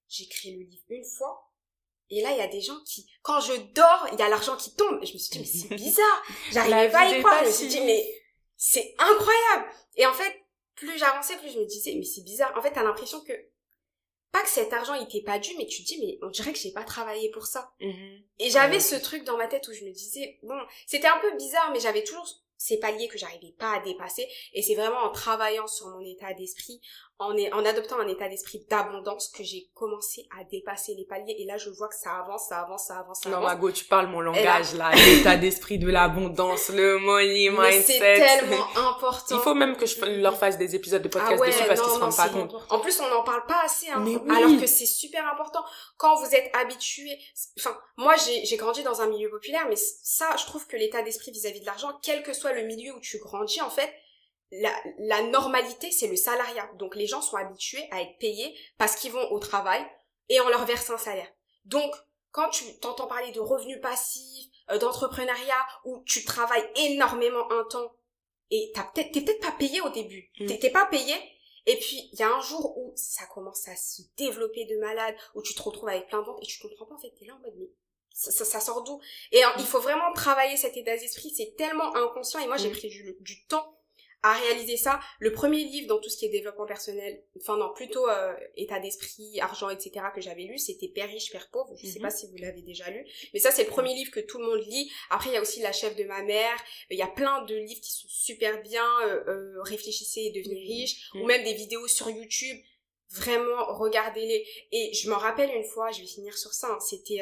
j'ai 0.08 0.28
créé 0.28 0.54
le 0.56 0.64
livre 0.64 0.84
une 0.90 1.04
fois, 1.04 1.50
et 2.10 2.22
là, 2.22 2.32
il 2.32 2.38
y 2.38 2.42
a 2.42 2.48
des 2.48 2.62
gens 2.62 2.80
qui, 2.86 3.10
quand 3.24 3.40
je 3.40 3.54
dors, 3.74 4.08
il 4.14 4.20
y 4.20 4.22
a 4.22 4.30
l'argent 4.30 4.56
qui 4.56 4.76
tombe. 4.76 5.00
Et 5.02 5.06
je 5.06 5.14
me 5.14 5.18
suis 5.18 5.32
dit, 5.32 5.40
mais 5.40 5.46
c'est 5.46 5.76
bizarre. 5.76 6.24
J'arrivais 6.52 6.92
pas 6.92 7.00
à 7.00 7.10
y 7.10 7.20
croire. 7.20 7.40
Je 7.42 7.48
me 7.48 7.52
suis 7.52 7.68
dit, 7.68 7.82
mais 7.82 8.06
c'est 8.56 8.94
incroyable. 9.00 9.66
Et 9.96 10.06
en 10.06 10.14
fait, 10.14 10.46
plus 10.76 10.98
j'avançais, 10.98 11.38
plus 11.38 11.52
je 11.52 11.60
me 11.60 11.66
disais, 11.66 11.94
mais 11.96 12.04
c'est 12.04 12.24
bizarre. 12.24 12.54
En 12.58 12.62
fait, 12.62 12.72
t'as 12.72 12.84
l'impression 12.84 13.22
que, 13.22 13.34
pas 14.32 14.44
que 14.44 14.50
cet 14.50 14.74
argent 14.74 14.94
il 14.96 15.08
t'est 15.08 15.24
pas 15.24 15.40
dû, 15.40 15.52
mais 15.58 15.66
tu 15.66 15.84
te 15.84 15.88
dis, 15.88 16.00
mais 16.00 16.20
on 16.22 16.30
dirait 16.30 16.54
que 16.54 16.60
j'ai 16.60 16.72
pas 16.72 16.84
travaillé 16.84 17.32
pour 17.32 17.48
ça. 17.48 17.72
Mhm. 17.80 18.24
Et 18.40 18.50
j'avais 18.50 18.80
ce 18.80 18.96
truc 18.96 19.24
dans 19.24 19.38
ma 19.38 19.48
tête 19.48 19.68
où 19.68 19.74
je 19.74 19.86
me 19.86 19.92
disais, 19.92 20.40
bon, 20.44 20.60
c'était 20.86 21.08
un 21.08 21.20
peu 21.20 21.36
bizarre, 21.38 21.72
mais 21.72 21.80
j'avais 21.80 22.04
toujours 22.04 22.28
ces 22.58 22.78
paliers 22.78 23.08
que 23.08 23.18
j'arrivais 23.18 23.54
pas 23.58 23.78
à 23.78 23.80
dépasser. 23.80 24.28
Et 24.54 24.62
c'est 24.62 24.76
vraiment 24.76 25.00
en 25.00 25.12
travaillant 25.12 25.68
sur 25.68 25.88
mon 25.88 26.02
état 26.02 26.34
d'esprit, 26.34 26.82
en, 27.18 27.34
en 27.34 27.66
adoptant 27.66 28.00
un 28.00 28.08
état 28.08 28.28
d'esprit 28.28 28.66
d'abondance 28.70 29.30
que 29.30 29.42
j'ai 29.42 29.70
commencé 29.74 30.28
à 30.38 30.44
dépasser 30.44 30.96
les 30.96 31.06
paliers. 31.06 31.36
Et 31.40 31.46
là, 31.46 31.58
je 31.58 31.70
vois 31.70 31.88
que 31.88 31.96
ça 31.96 32.12
avance, 32.12 32.48
ça 32.50 32.60
avance, 32.60 32.88
ça 32.88 33.00
avance, 33.00 33.22
ça 33.24 33.30
non, 33.30 33.38
avance. 33.38 33.50
Non, 33.50 33.56
Mago, 33.56 33.72
tu 33.72 33.86
parles 33.86 34.08
mon 34.08 34.20
langage, 34.20 34.74
là. 34.74 34.92
L'état 34.96 35.38
d'esprit 35.38 35.80
de 35.80 35.90
l'abondance, 35.90 36.70
le 36.70 36.98
money 36.98 37.50
mindset. 37.50 37.94
c'est 37.94 38.00
tellement 38.00 38.68
important. 38.76 39.36
Il 39.36 39.42
faut 39.42 39.54
même 39.54 39.78
que 39.78 39.86
je 39.86 40.04
leur 40.04 40.38
fasse 40.38 40.58
des 40.58 40.76
épisodes 40.76 41.02
de 41.02 41.08
podcast 41.08 41.42
ah 41.42 41.48
dessus 41.48 41.64
parce 41.68 41.82
qu'ils 41.82 41.92
se 41.92 42.00
rendent 42.00 42.16
pas 42.16 42.30
compte. 42.30 42.56
En 42.70 42.80
plus, 42.80 43.00
on 43.00 43.08
n'en 43.10 43.24
parle 43.24 43.46
pas 43.46 43.62
assez, 43.64 43.90
hein, 43.90 44.04
alors 44.30 44.60
que 44.60 44.68
c'est 44.68 44.86
super 44.86 45.26
important. 45.28 45.64
Quand 45.98 46.16
vous 46.16 46.36
êtes 46.36 46.54
habitué, 46.54 47.18
enfin, 47.58 47.78
moi, 47.98 48.16
j'ai 48.18 48.58
grandi 48.58 48.84
dans 48.84 49.02
un 49.02 49.08
milieu 49.08 49.30
populaire, 49.30 49.66
mais 49.70 49.78
ça, 49.78 50.36
je 50.38 50.46
trouve 50.46 50.68
que 50.68 50.76
l'état 50.76 51.02
d'esprit 51.02 51.32
vis-à-vis 51.32 51.62
de 51.62 51.66
l'argent, 51.66 51.98
quel 52.02 52.24
que 52.24 52.34
soit 52.34 52.52
le 52.52 52.64
milieu 52.64 52.94
où 52.94 53.00
tu 53.00 53.20
grandis, 53.20 53.62
en 53.62 53.70
fait, 53.70 53.90
la, 54.52 54.74
la 55.00 55.24
normalité, 55.24 55.92
c'est 55.92 56.08
le 56.08 56.16
salariat. 56.16 56.70
Donc 56.78 56.96
les 56.96 57.08
gens 57.08 57.22
sont 57.22 57.38
habitués 57.38 57.88
à 57.92 58.02
être 58.02 58.18
payés 58.20 58.58
parce 58.78 58.96
qu'ils 58.96 59.12
vont 59.12 59.32
au 59.32 59.40
travail 59.40 59.86
et 60.30 60.40
on 60.42 60.50
leur 60.50 60.66
verse 60.66 60.90
un 60.90 60.98
salaire. 60.98 61.32
Donc 61.66 61.94
quand 62.32 62.50
tu 62.50 62.78
t'entends 62.80 63.08
parler 63.08 63.32
de 63.32 63.40
revenus 63.40 63.80
passifs, 63.82 64.50
euh, 64.70 64.78
d'entrepreneuriat, 64.78 65.68
où 65.86 66.04
tu 66.06 66.26
travailles 66.26 66.68
énormément 66.76 67.52
un 67.52 67.64
temps 67.66 67.96
et 68.52 68.72
t'as 68.74 68.84
peut-être 68.84 69.12
t'es 69.12 69.22
peut-être 69.22 69.42
pas 69.42 69.52
payé 69.54 69.80
au 69.82 69.90
début, 69.90 70.32
mm. 70.40 70.58
t'es 70.58 70.70
pas 70.70 70.86
payé. 70.86 71.14
Et 71.66 71.78
puis 71.78 72.10
il 72.12 72.20
y 72.20 72.24
a 72.24 72.30
un 72.30 72.42
jour 72.42 72.78
où 72.78 72.94
ça 72.96 73.26
commence 73.28 73.68
à 73.68 73.76
se 73.76 74.02
développer 74.18 74.66
de 74.66 74.78
malade, 74.80 75.16
où 75.34 75.42
tu 75.42 75.56
te 75.56 75.62
retrouves 75.62 75.90
avec 75.90 76.08
plein 76.08 76.20
de 76.20 76.26
ventes 76.26 76.40
et 76.42 76.46
tu 76.46 76.60
comprends 76.60 76.86
pas 76.86 76.96
en 76.96 77.00
fait, 77.00 77.12
t'es 77.18 77.26
là 77.26 77.36
en 77.36 77.40
mode 77.40 77.54
mais 77.58 77.70
ça, 78.12 78.46
ça, 78.46 78.60
sort 78.60 78.84
d'où? 78.84 79.00
Et 79.32 79.42
il 79.58 79.66
faut 79.66 79.82
vraiment 79.82 80.12
travailler 80.14 80.58
cet 80.58 80.78
état 80.78 80.96
d'esprit, 80.96 81.32
c'est 81.32 81.56
tellement 81.58 81.96
inconscient 81.96 82.40
et 82.40 82.48
moi 82.48 82.58
j'ai 82.58 82.70
mm. 82.70 82.74
pris 82.74 82.90
du, 82.90 83.18
du 83.20 83.46
temps 83.46 83.80
à 84.24 84.34
réaliser 84.34 84.78
ça. 84.78 85.00
Le 85.20 85.32
premier 85.32 85.64
livre 85.64 85.88
dans 85.88 86.00
tout 86.00 86.10
ce 86.10 86.18
qui 86.18 86.26
est 86.26 86.30
développement 86.30 86.66
personnel, 86.66 87.24
enfin 87.38 87.58
non, 87.58 87.72
plutôt 87.74 88.08
euh, 88.10 88.34
état 88.56 88.80
d'esprit, 88.80 89.40
argent, 89.40 89.70
etc. 89.70 90.08
que 90.14 90.22
j'avais 90.22 90.44
lu, 90.44 90.58
c'était 90.58 90.88
Père 90.88 91.08
riche, 91.08 91.32
Père 91.32 91.50
pauvre. 91.52 91.76
Je 91.78 91.88
sais 91.88 92.00
mhm. 92.00 92.04
pas 92.04 92.10
si 92.10 92.28
vous 92.28 92.38
l'avez 92.38 92.62
déjà 92.62 92.90
lu, 92.90 93.06
mais 93.34 93.40
ça 93.40 93.52
c'est 93.52 93.64
le 93.64 93.70
premier 93.70 93.94
livre 93.94 94.12
que 94.12 94.20
tout 94.20 94.40
le 94.40 94.46
monde 94.46 94.66
lit. 94.66 94.92
Après 95.10 95.30
il 95.30 95.34
y 95.34 95.38
a 95.38 95.42
aussi 95.42 95.62
La 95.62 95.72
chef 95.72 95.96
de 95.96 96.04
ma 96.04 96.22
mère. 96.24 96.58
Il 96.90 96.98
y 96.98 97.02
a 97.02 97.08
plein 97.08 97.44
de 97.46 97.56
livres 97.56 97.82
qui 97.82 97.92
sont 97.92 98.08
super 98.08 98.62
bien. 98.62 98.86
Euh, 99.04 99.24
euh, 99.28 99.62
réfléchissez 99.62 100.22
et 100.22 100.32
devenez 100.32 100.62
mhm. 100.62 100.68
riche, 100.68 101.10
ou 101.16 101.26
même 101.26 101.44
des 101.44 101.54
vidéos 101.54 101.88
sur 101.88 102.10
YouTube. 102.10 102.58
Vraiment, 103.12 103.66
regardez-les. 103.76 104.46
Et 104.72 104.94
je 104.94 105.10
m'en 105.10 105.18
rappelle 105.18 105.52
une 105.56 105.64
fois, 105.64 105.92
je 105.92 106.02
vais 106.02 106.08
finir 106.08 106.38
sur 106.38 106.54
ça. 106.54 106.68
Hein, 106.72 106.80
c'était 106.80 107.22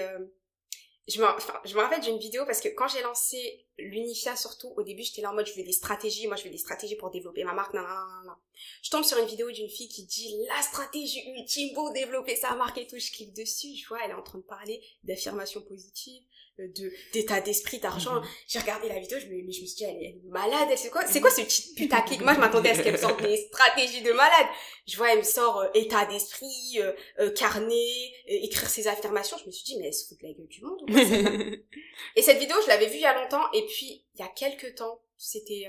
je 1.07 1.19
me, 1.19 1.27
enfin, 1.27 1.59
je 1.65 1.75
me 1.75 1.81
rappelle 1.81 1.99
d'une 1.99 2.17
vidéo 2.17 2.45
parce 2.45 2.61
que 2.61 2.69
quand 2.69 2.87
j'ai 2.87 3.01
lancé 3.01 3.65
l'Unifia 3.77 4.35
surtout, 4.37 4.73
au 4.77 4.83
début 4.83 5.03
j'étais 5.03 5.21
là 5.21 5.31
en 5.31 5.33
mode 5.33 5.45
je 5.45 5.53
veux 5.53 5.63
des 5.63 5.73
stratégies, 5.73 6.27
moi 6.27 6.37
je 6.37 6.45
veux 6.45 6.49
des 6.49 6.57
stratégies 6.57 6.95
pour 6.95 7.11
développer 7.11 7.43
ma 7.43 7.53
marque, 7.53 7.73
nan, 7.73 7.83
nan, 7.83 8.25
nan, 8.25 8.35
Je 8.81 8.89
tombe 8.89 9.03
sur 9.03 9.17
une 9.17 9.25
vidéo 9.25 9.51
d'une 9.51 9.69
fille 9.69 9.89
qui 9.89 10.05
dit 10.05 10.33
la 10.47 10.61
stratégie 10.61 11.21
ultime 11.35 11.73
pour 11.73 11.91
développer 11.91 12.37
sa 12.37 12.55
marque 12.55 12.77
et 12.77 12.87
tout, 12.87 12.97
je 12.97 13.11
clique 13.11 13.33
dessus, 13.33 13.75
je 13.75 13.87
vois 13.87 13.99
elle 14.03 14.11
est 14.11 14.15
en 14.15 14.23
train 14.23 14.39
de 14.39 14.43
parler 14.43 14.81
d'affirmation 15.03 15.61
de 16.59 16.91
d'état 17.13 17.41
d'esprit 17.41 17.79
d'argent. 17.79 18.13
Mhm. 18.15 18.27
j'ai 18.47 18.59
regardé 18.59 18.87
la 18.87 18.99
vidéo 18.99 19.17
je 19.19 19.25
me, 19.25 19.39
je 19.51 19.61
me 19.61 19.65
suis 19.65 19.75
dit 19.75 19.83
elle 19.85 20.03
est, 20.03 20.21
malade 20.25 20.69
c'est 20.77 20.89
quoi 20.89 21.05
c'est 21.07 21.19
quoi 21.19 21.31
ce 21.31 21.41
petit 21.41 21.73
putaclic? 21.73 22.21
Moi 22.21 22.35
je 22.35 22.39
m'attendais 22.39 22.69
à 22.69 22.75
ce 22.75 22.81
qu'elle 22.81 22.93
me 22.93 22.97
sorte 22.97 23.21
des 23.21 23.37
stratégies 23.37 24.01
de 24.03 24.11
malade. 24.11 24.47
Je 24.87 24.97
vois 24.97 25.11
elle 25.11 25.19
me 25.19 25.23
sort 25.23 25.59
euh, 25.59 25.69
état 25.73 26.05
d'esprit 26.05 26.77
euh, 26.77 26.93
euh, 27.19 27.31
carnet 27.31 28.13
écrire 28.27 28.69
ses 28.69 28.87
affirmations. 28.87 29.37
Je 29.37 29.47
me 29.47 29.51
suis 29.51 29.63
dit 29.63 29.79
mais 29.79 29.87
elle 29.87 29.93
se 29.93 30.07
fout 30.07 30.19
de 30.19 30.27
la 30.27 30.33
gueule 30.33 30.47
du 30.47 30.61
monde 30.61 30.81
ou 30.83 30.85
quoi, 30.85 31.01
et 32.15 32.21
cette 32.21 32.37
vidéo 32.39 32.55
je 32.61 32.67
l'avais 32.67 32.87
vue 32.87 32.95
il 32.95 33.01
y 33.01 33.05
a 33.05 33.19
longtemps 33.19 33.51
et 33.53 33.65
puis 33.65 34.05
il 34.13 34.19
y 34.19 34.23
a 34.23 34.27
quelques 34.27 34.75
temps 34.75 35.01
c'était 35.17 35.67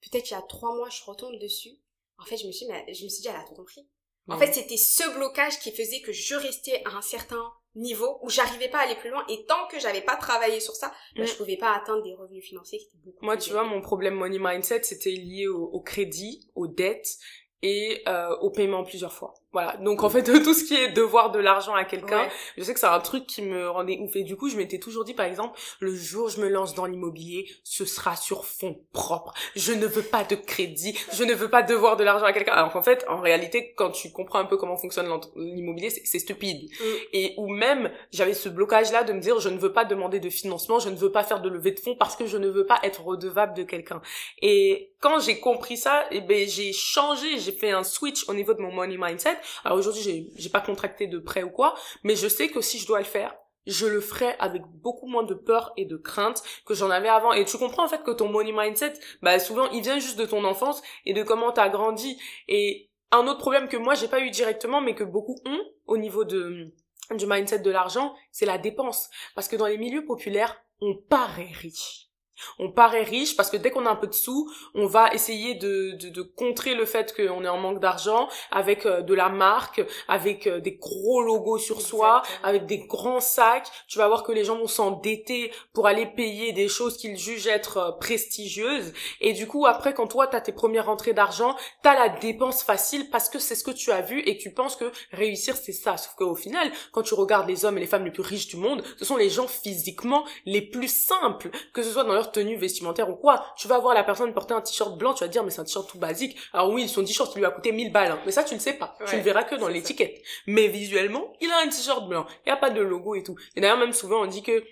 peut-être 0.00 0.30
il 0.30 0.34
y 0.34 0.36
a 0.36 0.42
trois 0.42 0.74
mois 0.74 0.88
je 0.88 1.02
retombe 1.04 1.38
dessus. 1.38 1.78
En 2.18 2.24
fait 2.24 2.38
je 2.38 2.46
me 2.46 2.52
suis 2.52 2.66
mais 2.66 2.86
je 2.92 3.04
me 3.04 3.08
suis 3.10 3.20
dit 3.20 3.28
elle 3.28 3.36
a 3.36 3.44
tout 3.46 3.54
compris. 3.54 3.86
En 4.28 4.38
fait 4.38 4.52
c'était 4.54 4.78
ce 4.78 5.14
blocage 5.14 5.58
qui 5.58 5.72
faisait 5.72 6.00
que 6.00 6.12
je 6.12 6.36
restais 6.36 6.82
à 6.86 6.96
un 6.96 7.02
certain 7.02 7.52
niveau 7.74 8.18
où 8.22 8.30
j'arrivais 8.30 8.68
pas 8.68 8.78
à 8.78 8.82
aller 8.82 8.96
plus 8.96 9.10
loin. 9.10 9.24
Et 9.28 9.44
tant 9.46 9.66
que 9.70 9.78
j'avais 9.78 10.00
pas 10.00 10.16
travaillé 10.16 10.60
sur 10.60 10.74
ça 10.74 10.92
bah, 11.16 11.24
je 11.24 11.34
pouvais 11.34 11.56
pas 11.56 11.72
atteindre 11.72 12.02
des 12.02 12.14
revenus 12.14 12.44
financiers 12.44 12.78
qui 12.78 12.86
étaient 12.86 12.98
beaucoup 13.04 13.24
moi 13.24 13.36
tu 13.36 13.50
vois 13.50 13.64
mon 13.64 13.80
problème 13.80 14.14
money 14.14 14.38
mindset 14.38 14.82
c'était 14.82 15.10
lié 15.10 15.46
au, 15.46 15.80
crédit 15.80 16.48
aux 16.54 16.66
dettes 16.66 17.16
et 17.62 18.02
euh, 18.08 18.36
au 18.38 18.50
paiement 18.50 18.84
plusieurs 18.84 19.12
fois 19.12 19.34
Voilà. 19.52 19.76
Donc 19.78 20.02
en 20.04 20.10
fait, 20.10 20.22
tout 20.44 20.54
ce 20.54 20.64
qui 20.64 20.74
est 20.74 20.92
devoir 20.92 21.30
de 21.32 21.38
l'argent 21.38 21.74
à 21.74 21.84
quelqu'un, 21.84 22.28
je 22.56 22.62
sais 22.62 22.74
que 22.74 22.80
c'est 22.80 22.86
un 22.86 23.00
truc 23.00 23.26
qui 23.26 23.42
me 23.42 23.68
rendait 23.68 23.98
ouf. 23.98 24.14
Et 24.16 24.22
du 24.22 24.36
coup, 24.36 24.48
je 24.48 24.56
m'étais 24.56 24.78
toujours 24.78 25.04
dit, 25.04 25.14
par 25.14 25.26
exemple, 25.26 25.58
le 25.80 25.94
jour 25.94 26.26
où 26.26 26.28
je 26.28 26.40
me 26.40 26.48
lance 26.48 26.74
dans 26.74 26.86
l'immobilier, 26.86 27.48
ce 27.64 27.84
sera 27.84 28.16
sur 28.16 28.44
fonds 28.44 28.78
propres. 28.92 29.34
Je 29.56 29.72
ne 29.72 29.86
veux 29.86 30.02
pas 30.02 30.24
de 30.24 30.36
crédit. 30.36 30.96
Je 31.12 31.24
ne 31.24 31.34
veux 31.34 31.48
pas 31.48 31.62
devoir 31.62 31.96
de 31.96 32.04
l'argent 32.04 32.26
à 32.26 32.32
quelqu'un. 32.32 32.52
Alors 32.52 32.72
qu'en 32.72 32.82
fait, 32.82 33.04
en 33.08 33.20
réalité, 33.20 33.74
quand 33.76 33.90
tu 33.90 34.12
comprends 34.12 34.38
un 34.38 34.44
peu 34.44 34.56
comment 34.56 34.76
fonctionne 34.76 35.08
l'immobilier, 35.36 35.90
c'est 35.90 36.18
stupide. 36.18 36.70
Mm. 36.70 36.84
Et 37.12 37.34
ou 37.36 37.48
même, 37.48 37.90
j'avais 38.12 38.34
ce 38.34 38.48
blocage-là 38.48 39.04
de 39.04 39.12
me 39.12 39.20
dire, 39.20 39.40
je 39.40 39.48
ne 39.48 39.58
veux 39.58 39.72
pas 39.72 39.84
demander 39.84 40.20
de 40.20 40.30
financement, 40.30 40.78
je 40.78 40.88
ne 40.88 40.96
veux 40.96 41.10
pas 41.10 41.24
faire 41.24 41.40
de 41.40 41.48
levée 41.48 41.72
de 41.72 41.80
fonds 41.80 41.96
parce 41.96 42.16
que 42.16 42.26
je 42.26 42.36
ne 42.36 42.48
veux 42.48 42.66
pas 42.66 42.78
être 42.82 43.02
redevable 43.02 43.54
de 43.54 43.64
quelqu'un. 43.64 44.00
Et 44.42 44.92
quand 45.00 45.18
j'ai 45.18 45.40
compris 45.40 45.76
ça, 45.76 46.04
eh 46.10 46.20
ben, 46.20 46.46
j'ai 46.46 46.72
changé, 46.72 47.38
j'ai 47.38 47.52
fait 47.52 47.70
un 47.70 47.84
switch 47.84 48.28
au 48.28 48.34
niveau 48.34 48.54
de 48.54 48.60
mon 48.60 48.72
money 48.72 48.96
mindset 48.96 49.39
alors 49.64 49.78
aujourd'hui, 49.78 50.32
j'ai, 50.36 50.50
pas 50.50 50.60
contracté 50.60 51.06
de 51.06 51.18
prêt 51.18 51.42
ou 51.42 51.50
quoi, 51.50 51.74
mais 52.02 52.16
je 52.16 52.28
sais 52.28 52.48
que 52.48 52.60
si 52.60 52.78
je 52.78 52.86
dois 52.86 52.98
le 52.98 53.04
faire, 53.04 53.34
je 53.66 53.86
le 53.86 54.00
ferai 54.00 54.34
avec 54.38 54.62
beaucoup 54.66 55.06
moins 55.06 55.22
de 55.22 55.34
peur 55.34 55.72
et 55.76 55.84
de 55.84 55.96
crainte 55.96 56.42
que 56.66 56.74
j'en 56.74 56.90
avais 56.90 57.08
avant. 57.08 57.32
Et 57.32 57.44
tu 57.44 57.56
comprends 57.58 57.84
en 57.84 57.88
fait 57.88 58.02
que 58.02 58.10
ton 58.10 58.28
money 58.28 58.52
mindset, 58.52 58.94
bah 59.22 59.38
souvent, 59.38 59.68
il 59.70 59.82
vient 59.82 59.98
juste 59.98 60.18
de 60.18 60.24
ton 60.24 60.44
enfance 60.44 60.82
et 61.04 61.12
de 61.12 61.22
comment 61.22 61.52
t'as 61.52 61.68
grandi. 61.68 62.18
Et 62.48 62.90
un 63.12 63.26
autre 63.26 63.38
problème 63.38 63.68
que 63.68 63.76
moi 63.76 63.94
j'ai 63.94 64.08
pas 64.08 64.20
eu 64.20 64.30
directement, 64.30 64.80
mais 64.80 64.94
que 64.94 65.04
beaucoup 65.04 65.38
ont 65.46 65.60
au 65.86 65.96
niveau 65.96 66.24
de 66.24 66.72
du 67.16 67.26
mindset 67.26 67.60
de 67.60 67.70
l'argent, 67.70 68.14
c'est 68.30 68.46
la 68.46 68.58
dépense. 68.58 69.10
Parce 69.34 69.48
que 69.48 69.56
dans 69.56 69.66
les 69.66 69.78
milieux 69.78 70.04
populaires, 70.04 70.62
on 70.80 70.96
paraît 70.96 71.52
riche 71.52 72.09
on 72.58 72.70
paraît 72.70 73.02
riche 73.02 73.36
parce 73.36 73.50
que 73.50 73.56
dès 73.56 73.70
qu'on 73.70 73.86
a 73.86 73.90
un 73.90 73.96
peu 73.96 74.06
de 74.06 74.14
sous, 74.14 74.50
on 74.74 74.86
va 74.86 75.12
essayer 75.12 75.54
de, 75.54 75.92
de, 75.92 76.08
de 76.08 76.22
contrer 76.22 76.74
le 76.74 76.84
fait 76.84 77.14
qu'on 77.14 77.44
est 77.44 77.48
en 77.48 77.58
manque 77.58 77.80
d'argent 77.80 78.28
avec 78.50 78.86
euh, 78.86 79.02
de 79.02 79.14
la 79.14 79.28
marque, 79.28 79.82
avec 80.08 80.46
euh, 80.46 80.60
des 80.60 80.72
gros 80.72 81.22
logos 81.22 81.58
sur 81.58 81.80
soi, 81.80 82.22
avec 82.42 82.66
des 82.66 82.78
grands 82.78 83.20
sacs. 83.20 83.68
Tu 83.88 83.98
vas 83.98 84.08
voir 84.08 84.22
que 84.22 84.32
les 84.32 84.44
gens 84.44 84.56
vont 84.56 84.66
s'endetter 84.66 85.52
pour 85.72 85.86
aller 85.86 86.06
payer 86.06 86.52
des 86.52 86.68
choses 86.68 86.96
qu'ils 86.96 87.16
jugent 87.16 87.46
être 87.46 87.76
euh, 87.78 87.92
prestigieuses. 87.92 88.92
Et 89.20 89.32
du 89.32 89.46
coup, 89.46 89.66
après, 89.66 89.94
quand 89.94 90.06
toi, 90.06 90.26
tu 90.26 90.36
as 90.36 90.40
tes 90.40 90.52
premières 90.52 90.86
rentrées 90.86 91.12
d'argent, 91.12 91.56
tu 91.82 91.88
as 91.88 91.94
la 91.94 92.08
dépense 92.08 92.62
facile 92.62 93.10
parce 93.10 93.28
que 93.28 93.38
c'est 93.38 93.54
ce 93.54 93.64
que 93.64 93.70
tu 93.70 93.92
as 93.92 94.00
vu 94.00 94.22
et 94.26 94.36
tu 94.36 94.52
penses 94.52 94.76
que 94.76 94.90
réussir, 95.12 95.56
c'est 95.56 95.72
ça. 95.72 95.96
Sauf 95.96 96.14
qu'au 96.16 96.34
final, 96.34 96.70
quand 96.92 97.02
tu 97.02 97.14
regardes 97.14 97.48
les 97.48 97.64
hommes 97.64 97.78
et 97.78 97.80
les 97.80 97.86
femmes 97.86 98.04
les 98.04 98.10
plus 98.10 98.22
riches 98.22 98.48
du 98.48 98.56
monde, 98.56 98.82
ce 98.98 99.04
sont 99.04 99.16
les 99.16 99.30
gens 99.30 99.46
physiquement 99.46 100.24
les 100.46 100.62
plus 100.62 100.92
simples, 100.92 101.50
que 101.72 101.82
ce 101.82 101.90
soit 101.90 102.04
dans 102.04 102.12
leur 102.12 102.29
tenue 102.32 102.56
vestimentaire 102.56 103.08
ou 103.10 103.16
quoi. 103.16 103.44
Tu 103.56 103.68
vas 103.68 103.78
voir 103.78 103.94
la 103.94 104.04
personne 104.04 104.32
porter 104.32 104.54
un 104.54 104.60
t-shirt 104.60 104.96
blanc, 104.96 105.14
tu 105.14 105.24
vas 105.24 105.28
dire 105.28 105.44
mais 105.44 105.50
c'est 105.50 105.60
un 105.60 105.64
t-shirt 105.64 105.88
tout 105.88 105.98
basique. 105.98 106.36
Alors 106.52 106.70
oui, 106.70 106.88
son 106.88 107.04
t-shirt 107.04 107.34
lui 107.36 107.44
a 107.44 107.50
coûté 107.50 107.72
1000 107.72 107.92
balles, 107.92 108.12
hein. 108.12 108.20
mais 108.24 108.32
ça 108.32 108.44
tu 108.44 108.54
ne 108.54 108.60
sais 108.60 108.74
pas. 108.74 108.96
tu 109.06 109.16
ne 109.16 109.22
verras 109.22 109.44
que 109.44 109.54
dans 109.54 109.68
l'étiquette. 109.68 110.22
Mais 110.46 110.68
visuellement, 110.68 111.32
il 111.40 111.50
a 111.50 111.58
un 111.58 111.68
t-shirt 111.68 112.08
blanc. 112.08 112.26
Il 112.46 112.48
n'y 112.48 112.52
a 112.52 112.56
pas 112.56 112.70
de 112.70 112.80
logo 112.80 113.14
et 113.14 113.22
tout. 113.22 113.36
Et 113.56 113.60
d'ailleurs 113.60 113.78
même 113.78 113.92
souvent 113.92 114.22
on 114.22 114.26
dit 114.26 114.42
que 114.42 114.62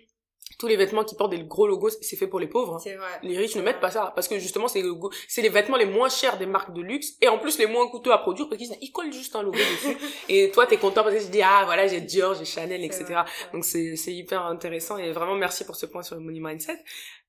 tous 0.59 0.67
les 0.67 0.77
vêtements 0.77 1.05
qui 1.05 1.15
portent 1.15 1.31
des 1.31 1.45
gros 1.45 1.69
logos, 1.69 1.91
c'est 2.01 2.17
fait 2.17 2.27
pour 2.27 2.41
les 2.41 2.49
pauvres. 2.49 2.75
Hein. 2.75 2.81
C'est 2.83 2.97
vrai. 2.97 3.07
Les 3.23 3.37
riches 3.37 3.55
ne 3.55 3.63
mettent 3.63 3.81
pas 3.81 3.93
ça 3.93 4.13
parce 4.15 4.27
que 4.27 4.39
justement 4.39 4.67
c'est 4.67 4.83
c'est 5.29 5.43
les 5.43 5.49
vêtements 5.49 5.77
les 5.77 5.87
moins 5.87 6.09
chers 6.09 6.37
des 6.37 6.47
marques 6.47 6.75
de 6.75 6.83
luxe 6.83 7.15
et 7.21 7.29
en 7.29 7.39
plus 7.39 7.59
les 7.59 7.67
moins 7.67 7.89
coûteux 7.89 8.13
à 8.13 8.19
produire 8.19 8.49
parce 8.49 8.61
qu'ils 8.61 8.77
ils 8.81 8.91
collent 8.91 9.13
juste 9.13 9.37
un 9.37 9.43
logo 9.43 9.57
dessus 9.57 9.97
et 10.29 10.51
toi 10.51 10.67
t'es 10.67 10.77
content 10.77 11.05
parce 11.05 11.15
que 11.15 11.23
tu 11.23 11.31
dis 11.31 11.43
ah 11.43 11.63
voilà 11.65 11.87
j'ai 11.87 12.01
Dior, 12.01 12.35
j'ai 12.35 12.45
Chanel 12.45 12.85
etc. 12.85 13.21
Donc 13.53 13.65
c'est 13.65 13.95
c'est 13.97 14.13
hyper 14.13 14.45
intéressant 14.47 14.97
et 14.99 15.13
vraiment 15.13 15.37
merci 15.37 15.65
pour 15.65 15.77
ce 15.77 15.87
point 15.87 16.03
sur 16.03 16.17
le 16.17 16.23
money 16.23 16.41
mindset. 16.41 16.79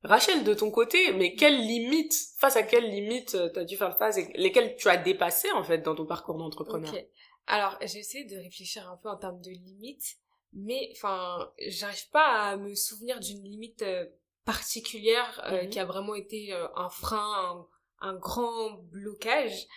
Rachel 0.03 0.43
de 0.43 0.53
ton 0.53 0.71
côté, 0.71 1.11
mais 1.13 1.35
quelles 1.35 1.59
limites 1.59 2.15
face 2.37 2.55
à 2.55 2.63
quelles 2.63 2.89
limites 2.89 3.35
euh, 3.35 3.49
t'as 3.49 3.65
dû 3.65 3.75
faire 3.75 3.97
face 3.97 4.17
et 4.17 4.31
lesquelles 4.35 4.75
tu 4.77 4.87
as 4.87 4.97
dépassé 4.97 5.51
en 5.51 5.63
fait 5.63 5.79
dans 5.79 5.95
ton 5.95 6.05
parcours 6.05 6.37
d'entrepreneur. 6.37 6.89
Okay. 6.89 7.09
Alors 7.47 7.77
j'essaie 7.81 8.23
de 8.25 8.37
réfléchir 8.37 8.89
un 8.89 8.97
peu 8.97 9.09
en 9.09 9.17
termes 9.17 9.41
de 9.41 9.49
limites 9.49 10.19
mais 10.53 10.89
enfin 10.93 11.51
j'arrive 11.67 12.09
pas 12.11 12.49
à 12.49 12.57
me 12.57 12.73
souvenir 12.75 13.19
d'une 13.19 13.43
limite 13.43 13.81
euh, 13.81 14.05
particulière 14.45 15.41
euh, 15.45 15.63
mhm. 15.63 15.69
qui 15.69 15.79
a 15.79 15.85
vraiment 15.85 16.15
été 16.15 16.53
euh, 16.53 16.67
un 16.75 16.89
frein 16.89 17.67
un, 18.01 18.09
un 18.09 18.15
grand 18.15 18.73
blocage 18.91 19.67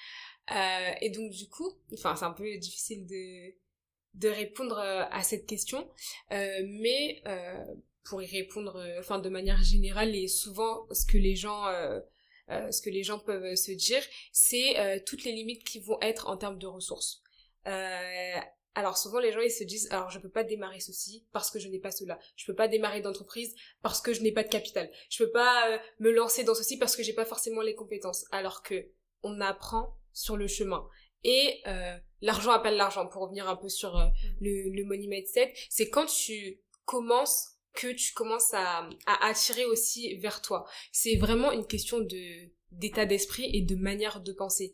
et 1.01 1.09
donc 1.11 1.31
du 1.31 1.49
coup 1.49 1.73
enfin 1.95 2.15
c'est 2.15 2.25
un 2.25 2.33
peu 2.33 2.59
difficile 2.59 3.07
de 3.07 3.55
de 4.15 4.29
répondre 4.29 4.79
à 4.79 5.23
cette 5.23 5.47
question 5.47 5.89
mais 6.29 7.23
pour 8.05 8.23
y 8.23 8.27
répondre 8.27 8.85
enfin 8.99 9.19
de 9.19 9.29
manière 9.29 9.63
générale 9.63 10.15
et 10.15 10.29
souvent 10.29 10.87
ce 10.91 11.07
que 11.07 11.19
les 11.19 11.37
gens 11.37 11.67
ce 12.49 12.83
que 12.83 12.91
les 12.91 13.03
gens 13.03 13.19
peuvent 13.19 13.55
se 13.55 13.73
dire 13.73 14.03
c'est 14.33 15.03
toutes 15.07 15.25
les 15.25 15.33
limites 15.33 15.65
qui 15.65 15.79
vont 15.79 15.99
être 16.01 16.29
en 16.29 16.37
termes 16.37 16.59
de 16.59 16.67
ressources 16.67 17.23
euh, 17.67 18.41
alors 18.75 18.97
souvent 18.97 19.21
les 19.21 19.33
gens 19.33 19.41
ils 19.41 19.51
se 19.51 19.65
disent 19.65 19.89
alors 19.91 20.11
je 20.11 20.19
peux 20.19 20.31
pas 20.31 20.45
démarrer 20.45 20.81
ceci 20.81 21.27
parce 21.33 21.51
que 21.51 21.59
je 21.59 21.69
n'ai 21.69 21.79
pas 21.79 21.91
cela. 21.91 22.19
Je 22.37 22.47
peux 22.47 22.55
pas 22.55 22.69
démarrer 22.69 23.01
d'entreprise 23.01 23.55
parce 23.83 24.01
que 24.01 24.13
je 24.13 24.23
n'ai 24.23 24.33
pas 24.33 24.43
de 24.43 24.49
capital. 24.49 24.91
Je 25.11 25.25
peux 25.25 25.31
pas 25.31 25.71
euh, 25.71 25.79
me 25.99 26.11
lancer 26.11 26.45
dans 26.45 26.55
ceci 26.55 26.79
parce 26.79 26.97
que 26.97 27.03
j'ai 27.03 27.13
pas 27.13 27.27
forcément 27.27 27.61
les 27.61 27.75
compétences. 27.75 28.25
Alors 28.31 28.63
que 28.63 28.89
on 29.23 29.41
apprend 29.41 29.97
sur 30.13 30.37
le 30.37 30.49
chemin. 30.49 30.89
Et 31.23 31.61
euh, 31.67 31.97
l'argent 32.21 32.51
appelle 32.51 32.77
l'argent 32.77 33.07
pour 33.07 33.23
revenir 33.23 33.49
un 33.49 33.57
peu 33.57 33.69
sur 33.69 33.97
euh, 33.97 34.07
le, 34.41 34.71
le 34.71 34.85
money 34.85 35.07
mindset, 35.07 35.53
c'est 35.71 35.89
quand 35.89 36.07
tu 36.07 36.61
commences 36.85 37.52
que 37.75 37.93
tu 37.93 38.13
commences 38.13 38.53
à, 38.55 38.89
à 39.07 39.27
attirer 39.27 39.65
aussi 39.65 40.17
vers 40.17 40.43
toi. 40.43 40.67
C'est 40.93 41.17
vraiment 41.17 41.53
une 41.53 41.67
question 41.67 42.01
de 42.01 42.51
d'état 42.71 43.05
d'esprit 43.05 43.51
et 43.53 43.61
de 43.61 43.77
manière 43.77 44.21
de 44.21 44.33
penser. 44.33 44.73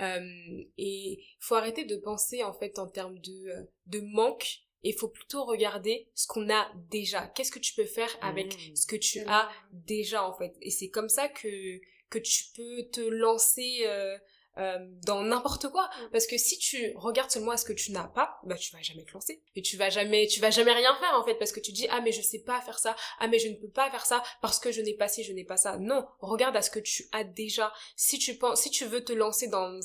Euh, 0.00 0.64
et 0.78 1.22
faut 1.40 1.56
arrêter 1.56 1.84
de 1.84 1.96
penser 1.96 2.42
en 2.42 2.54
fait 2.54 2.78
en 2.78 2.86
termes 2.86 3.18
de, 3.18 3.68
de 3.86 4.00
manque 4.00 4.60
et 4.82 4.92
faut 4.92 5.08
plutôt 5.08 5.44
regarder 5.44 6.08
ce 6.14 6.26
qu'on 6.26 6.48
a 6.48 6.70
déjà. 6.90 7.26
Qu'est-ce 7.28 7.50
que 7.50 7.58
tu 7.58 7.74
peux 7.74 7.84
faire 7.84 8.10
avec 8.22 8.54
mmh. 8.54 8.76
ce 8.76 8.86
que 8.86 8.96
tu 8.96 9.20
as 9.26 9.50
déjà 9.72 10.26
en 10.26 10.32
fait? 10.32 10.56
Et 10.62 10.70
c'est 10.70 10.88
comme 10.88 11.08
ça 11.08 11.28
que 11.28 11.80
que 12.08 12.18
tu 12.18 12.44
peux 12.56 12.88
te 12.90 13.00
lancer 13.00 13.82
euh, 13.86 14.18
euh, 14.60 14.78
dans 15.04 15.22
n'importe 15.22 15.68
quoi. 15.68 15.88
Mm. 15.88 16.10
parce 16.12 16.26
que 16.26 16.36
si 16.38 16.58
tu 16.58 16.92
regardes 16.96 17.30
seulement 17.30 17.52
à 17.52 17.56
ce 17.56 17.64
que 17.64 17.72
tu 17.72 17.92
n'as 17.92 18.08
pas 18.08 18.38
bah 18.44 18.56
tu 18.56 18.72
vas 18.74 18.82
jamais 18.82 19.04
te 19.04 19.12
lancer. 19.12 19.42
Et 19.56 19.62
tu 19.62 19.76
vas 19.76 19.90
jamais 19.90 20.26
tu 20.26 20.40
vas 20.40 20.50
jamais 20.50 20.72
rien 20.72 20.94
faire 20.96 21.14
en 21.14 21.24
fait 21.24 21.34
parce 21.34 21.52
que 21.52 21.60
tu 21.60 21.72
dis 21.72 21.86
ah 21.90 22.00
mais 22.00 22.12
je 22.12 22.22
sais 22.22 22.40
pas 22.40 22.60
faire 22.60 22.78
ça. 22.78 22.94
Ah 23.18 23.28
mais 23.28 23.38
je 23.38 23.48
ne 23.48 23.54
peux 23.54 23.70
pas 23.70 23.90
faire 23.90 24.06
ça 24.06 24.22
parce 24.42 24.58
que 24.58 24.70
je 24.72 24.80
n'ai 24.80 24.94
pas 24.94 25.08
ci 25.08 25.24
je 25.24 25.32
n'ai 25.32 25.44
pas 25.44 25.56
ça. 25.56 25.78
Non 25.78 26.06
regarde 26.20 26.56
à 26.56 26.62
ce 26.62 26.70
que 26.70 26.78
tu 26.78 27.06
as 27.12 27.24
déjà. 27.24 27.72
Si 27.96 28.18
tu 28.18 28.36
penses 28.36 28.62
si 28.62 28.70
tu 28.70 28.84
veux 28.84 29.04
te 29.04 29.12
lancer 29.12 29.48
dans 29.48 29.80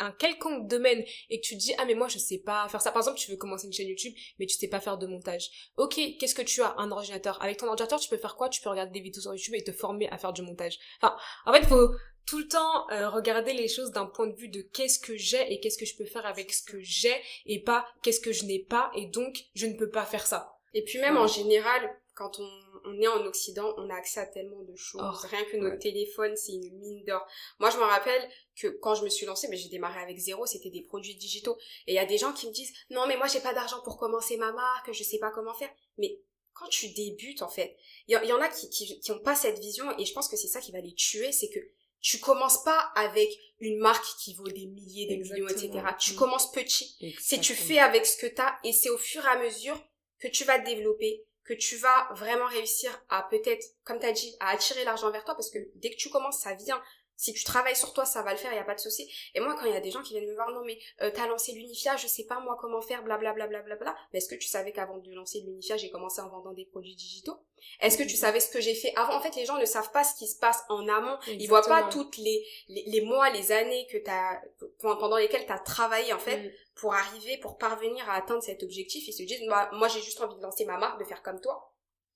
un 0.00 0.12
quelconque 0.12 0.66
domaine 0.66 1.04
et 1.28 1.40
que 1.40 1.46
tu 1.46 1.56
dis 1.56 1.74
ah 1.78 1.84
mais 1.84 1.94
moi 1.94 2.08
je 2.08 2.18
sais 2.18 2.38
pas 2.38 2.68
faire 2.68 2.80
ça. 2.80 2.90
Par 2.90 3.02
exemple 3.02 3.18
tu 3.18 3.30
veux 3.30 3.36
commencer 3.36 3.66
une 3.66 3.72
chaîne 3.72 3.88
YouTube 3.88 4.14
mais 4.38 4.46
tu 4.46 4.56
sais 4.56 4.68
pas 4.68 4.80
faire 4.80 4.98
de 4.98 5.06
montage. 5.06 5.50
Ok 5.76 6.00
qu'est-ce 6.18 6.34
que 6.34 6.42
tu 6.42 6.62
as? 6.62 6.74
Un 6.78 6.90
ordinateur. 6.90 7.40
Avec 7.42 7.58
ton 7.58 7.66
ordinateur 7.66 8.00
tu 8.00 8.08
peux 8.08 8.16
faire 8.16 8.36
quoi? 8.36 8.48
Tu 8.48 8.60
peux 8.60 8.70
regarder 8.70 8.92
des 8.92 9.00
vidéos 9.00 9.20
sur 9.20 9.34
YouTube 9.34 9.54
et 9.54 9.62
te 9.62 9.72
former 9.72 10.08
à 10.08 10.18
faire 10.18 10.32
du 10.32 10.42
montage. 10.42 10.78
Enfin 11.00 11.16
en 11.46 11.52
fait 11.52 11.60
il 11.60 11.68
faut 11.68 11.90
tout 12.30 12.38
le 12.38 12.46
temps 12.46 12.88
euh, 12.92 13.10
regarder 13.10 13.52
les 13.52 13.66
choses 13.66 13.90
d'un 13.90 14.06
point 14.06 14.28
de 14.28 14.36
vue 14.36 14.48
de 14.48 14.62
qu'est-ce 14.62 15.00
que 15.00 15.16
j'ai 15.16 15.52
et 15.52 15.58
qu'est-ce 15.58 15.76
que 15.76 15.84
je 15.84 15.96
peux 15.96 16.04
faire 16.04 16.26
avec 16.26 16.52
ce 16.52 16.62
que 16.62 16.80
j'ai 16.80 17.20
et 17.44 17.60
pas 17.60 17.84
qu'est-ce 18.02 18.20
que 18.20 18.30
je 18.30 18.44
n'ai 18.44 18.60
pas 18.60 18.92
et 18.94 19.06
donc 19.06 19.36
je 19.56 19.66
ne 19.66 19.76
peux 19.76 19.90
pas 19.90 20.04
faire 20.04 20.24
ça 20.24 20.56
et 20.72 20.84
puis 20.84 21.00
même 21.00 21.16
en 21.16 21.26
général 21.26 21.92
quand 22.14 22.38
on, 22.38 22.48
on, 22.84 23.00
est 23.00 23.08
en 23.08 23.24
Occident, 23.24 23.74
on 23.78 23.88
a 23.88 23.94
accès 23.94 24.20
à 24.20 24.26
tellement 24.26 24.62
de 24.62 24.76
choses. 24.76 25.00
Oh, 25.02 25.26
Rien 25.30 25.42
que 25.44 25.56
notre 25.56 25.78
téléphone, 25.78 26.36
c'est 26.36 26.52
une 26.52 26.78
mine 26.78 27.02
d'or. 27.04 27.26
Moi, 27.60 27.70
je 27.70 27.78
me 27.78 27.82
rappelle 27.82 28.28
que 28.56 28.68
quand 28.68 28.94
je 28.94 29.04
me 29.04 29.08
suis 29.08 29.24
lancée, 29.24 29.48
mais 29.48 29.56
j'ai 29.56 29.70
démarré 29.70 30.00
avec 30.02 30.18
zéro, 30.18 30.44
c'était 30.44 30.68
des 30.68 30.82
produits 30.82 31.14
digitaux. 31.14 31.56
Et 31.86 31.92
il 31.92 31.94
y 31.94 31.98
a 31.98 32.04
des 32.04 32.18
gens 32.18 32.34
qui 32.34 32.46
me 32.46 32.52
disent, 32.52 32.74
non, 32.90 33.06
mais 33.06 33.16
moi, 33.16 33.26
j'ai 33.26 33.40
pas 33.40 33.54
d'argent 33.54 33.80
pour 33.84 33.96
commencer 33.96 34.36
ma 34.36 34.52
marque, 34.52 34.92
je 34.92 35.02
sais 35.02 35.18
pas 35.18 35.30
comment 35.30 35.54
faire. 35.54 35.70
Mais 35.96 36.20
quand 36.52 36.68
tu 36.68 36.90
débutes, 36.90 37.40
en 37.40 37.48
fait, 37.48 37.74
il 38.06 38.12
y, 38.22 38.32
en 38.34 38.40
a 38.42 38.48
qui, 38.48 38.68
qui, 38.68 39.00
qui 39.00 39.12
ont 39.12 39.20
pas 39.20 39.34
cette 39.34 39.58
vision, 39.58 39.86
et 39.98 40.04
je 40.04 40.12
pense 40.12 40.28
que 40.28 40.36
c'est 40.36 40.48
ça 40.48 40.60
qui 40.60 40.72
va 40.72 40.80
les 40.80 40.92
tuer, 40.92 41.32
c'est 41.32 41.48
que 41.48 41.60
tu 42.00 42.18
commences 42.18 42.62
pas 42.64 42.92
avec 42.94 43.30
une 43.60 43.78
marque 43.78 44.04
qui 44.18 44.34
vaut 44.34 44.48
des 44.48 44.66
milliers, 44.66 45.06
des 45.06 45.18
millions, 45.18 45.48
etc. 45.48 45.70
Tu 45.98 46.14
commences 46.14 46.50
petit. 46.52 46.96
C'est 47.20 47.40
tu 47.40 47.54
fais 47.54 47.78
avec 47.78 48.06
ce 48.06 48.16
que 48.16 48.26
tu 48.26 48.40
as 48.40 48.58
et 48.64 48.72
c'est 48.72 48.90
au 48.90 48.98
fur 48.98 49.24
et 49.24 49.28
à 49.28 49.38
mesure 49.38 49.78
que 50.18 50.28
tu 50.28 50.44
vas 50.44 50.58
te 50.58 50.64
développer, 50.64 51.24
que 51.44 51.54
tu 51.54 51.76
vas 51.76 52.08
vraiment 52.14 52.46
réussir 52.46 52.90
à 53.08 53.26
peut-être, 53.30 53.64
comme 53.84 53.98
tu 53.98 54.06
as 54.06 54.12
dit, 54.12 54.34
à 54.40 54.50
attirer 54.50 54.84
l'argent 54.84 55.10
vers 55.10 55.24
toi 55.24 55.34
parce 55.34 55.50
que 55.50 55.58
dès 55.76 55.90
que 55.90 55.96
tu 55.96 56.10
commences, 56.10 56.40
ça 56.40 56.54
vient. 56.54 56.82
Si 57.20 57.34
tu 57.34 57.44
travailles 57.44 57.76
sur 57.76 57.92
toi, 57.92 58.06
ça 58.06 58.22
va 58.22 58.32
le 58.32 58.38
faire, 58.38 58.50
il 58.50 58.54
n'y 58.54 58.60
a 58.60 58.64
pas 58.64 58.74
de 58.74 58.80
souci. 58.80 59.06
Et 59.34 59.40
moi, 59.40 59.54
quand 59.54 59.66
il 59.66 59.74
y 59.74 59.76
a 59.76 59.80
des 59.80 59.90
gens 59.90 60.00
qui 60.00 60.14
viennent 60.14 60.30
me 60.30 60.34
voir, 60.34 60.50
non 60.52 60.62
mais 60.64 60.78
euh, 61.02 61.10
t'as 61.14 61.26
lancé 61.26 61.52
l'Unifia, 61.52 61.94
je 61.98 62.06
sais 62.06 62.24
pas 62.24 62.40
moi 62.40 62.56
comment 62.58 62.80
faire, 62.80 63.04
blablabla, 63.04 63.46
bla, 63.46 63.60
bla, 63.60 63.76
bla, 63.76 63.92
bla. 63.92 63.96
Mais 64.10 64.20
est-ce 64.20 64.28
que 64.30 64.36
tu 64.36 64.48
savais 64.48 64.72
qu'avant 64.72 64.96
de 64.96 65.12
lancer 65.12 65.40
l'Unifia, 65.40 65.76
j'ai 65.76 65.90
commencé 65.90 66.22
en 66.22 66.30
vendant 66.30 66.54
des 66.54 66.64
produits 66.64 66.96
digitaux? 66.96 67.36
Est-ce 67.80 67.98
que 67.98 68.04
tu 68.04 68.16
savais 68.16 68.40
ce 68.40 68.50
que 68.50 68.62
j'ai 68.62 68.74
fait 68.74 68.94
avant? 68.96 69.12
En 69.12 69.20
fait, 69.20 69.36
les 69.36 69.44
gens 69.44 69.58
ne 69.58 69.66
savent 69.66 69.92
pas 69.92 70.02
ce 70.02 70.14
qui 70.14 70.26
se 70.26 70.38
passe 70.38 70.62
en 70.70 70.88
amont. 70.88 71.18
Ils 71.26 71.46
voient 71.46 71.60
pas 71.60 71.90
toutes 71.90 72.16
les, 72.16 72.42
les, 72.68 73.02
mois, 73.02 73.28
les 73.28 73.52
années 73.52 73.86
que 73.92 73.98
t'as 73.98 74.40
pendant 74.78 75.18
lesquelles 75.18 75.44
tu 75.44 75.52
as 75.52 75.58
travaillé 75.58 76.14
en 76.14 76.18
fait 76.18 76.38
mm. 76.38 76.50
pour 76.76 76.94
arriver, 76.94 77.36
pour 77.36 77.58
parvenir 77.58 78.08
à 78.08 78.14
atteindre 78.14 78.42
cet 78.42 78.62
objectif. 78.62 79.06
Ils 79.06 79.12
se 79.12 79.24
disent, 79.24 79.42
moi, 79.46 79.68
moi 79.74 79.88
j'ai 79.88 80.00
juste 80.00 80.22
envie 80.22 80.36
de 80.36 80.42
lancer 80.42 80.64
ma 80.64 80.78
marque, 80.78 80.98
de 80.98 81.04
faire 81.04 81.22
comme 81.22 81.38
toi 81.42 81.70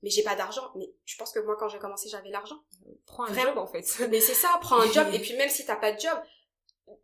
mais 0.04 0.10
j'ai 0.10 0.22
pas 0.22 0.36
d'argent. 0.36 0.70
Mais 0.76 0.92
je 1.06 1.16
pense 1.16 1.32
que 1.32 1.40
moi, 1.40 1.56
quand 1.58 1.68
j'ai 1.68 1.78
commencé, 1.78 2.10
j'avais 2.10 2.28
l'argent. 2.28 2.58
Prends 3.06 3.24
un 3.24 3.34
job, 3.34 3.56
en 3.56 3.66
fait. 3.66 3.84
mais 4.10 4.20
c'est 4.20 4.34
ça, 4.34 4.58
prends 4.60 4.78
un 4.78 4.92
job. 4.92 5.08
Et 5.14 5.18
puis, 5.18 5.34
même 5.34 5.48
si 5.48 5.64
t'as 5.64 5.76
pas 5.76 5.92
de 5.92 5.98
job, 5.98 6.18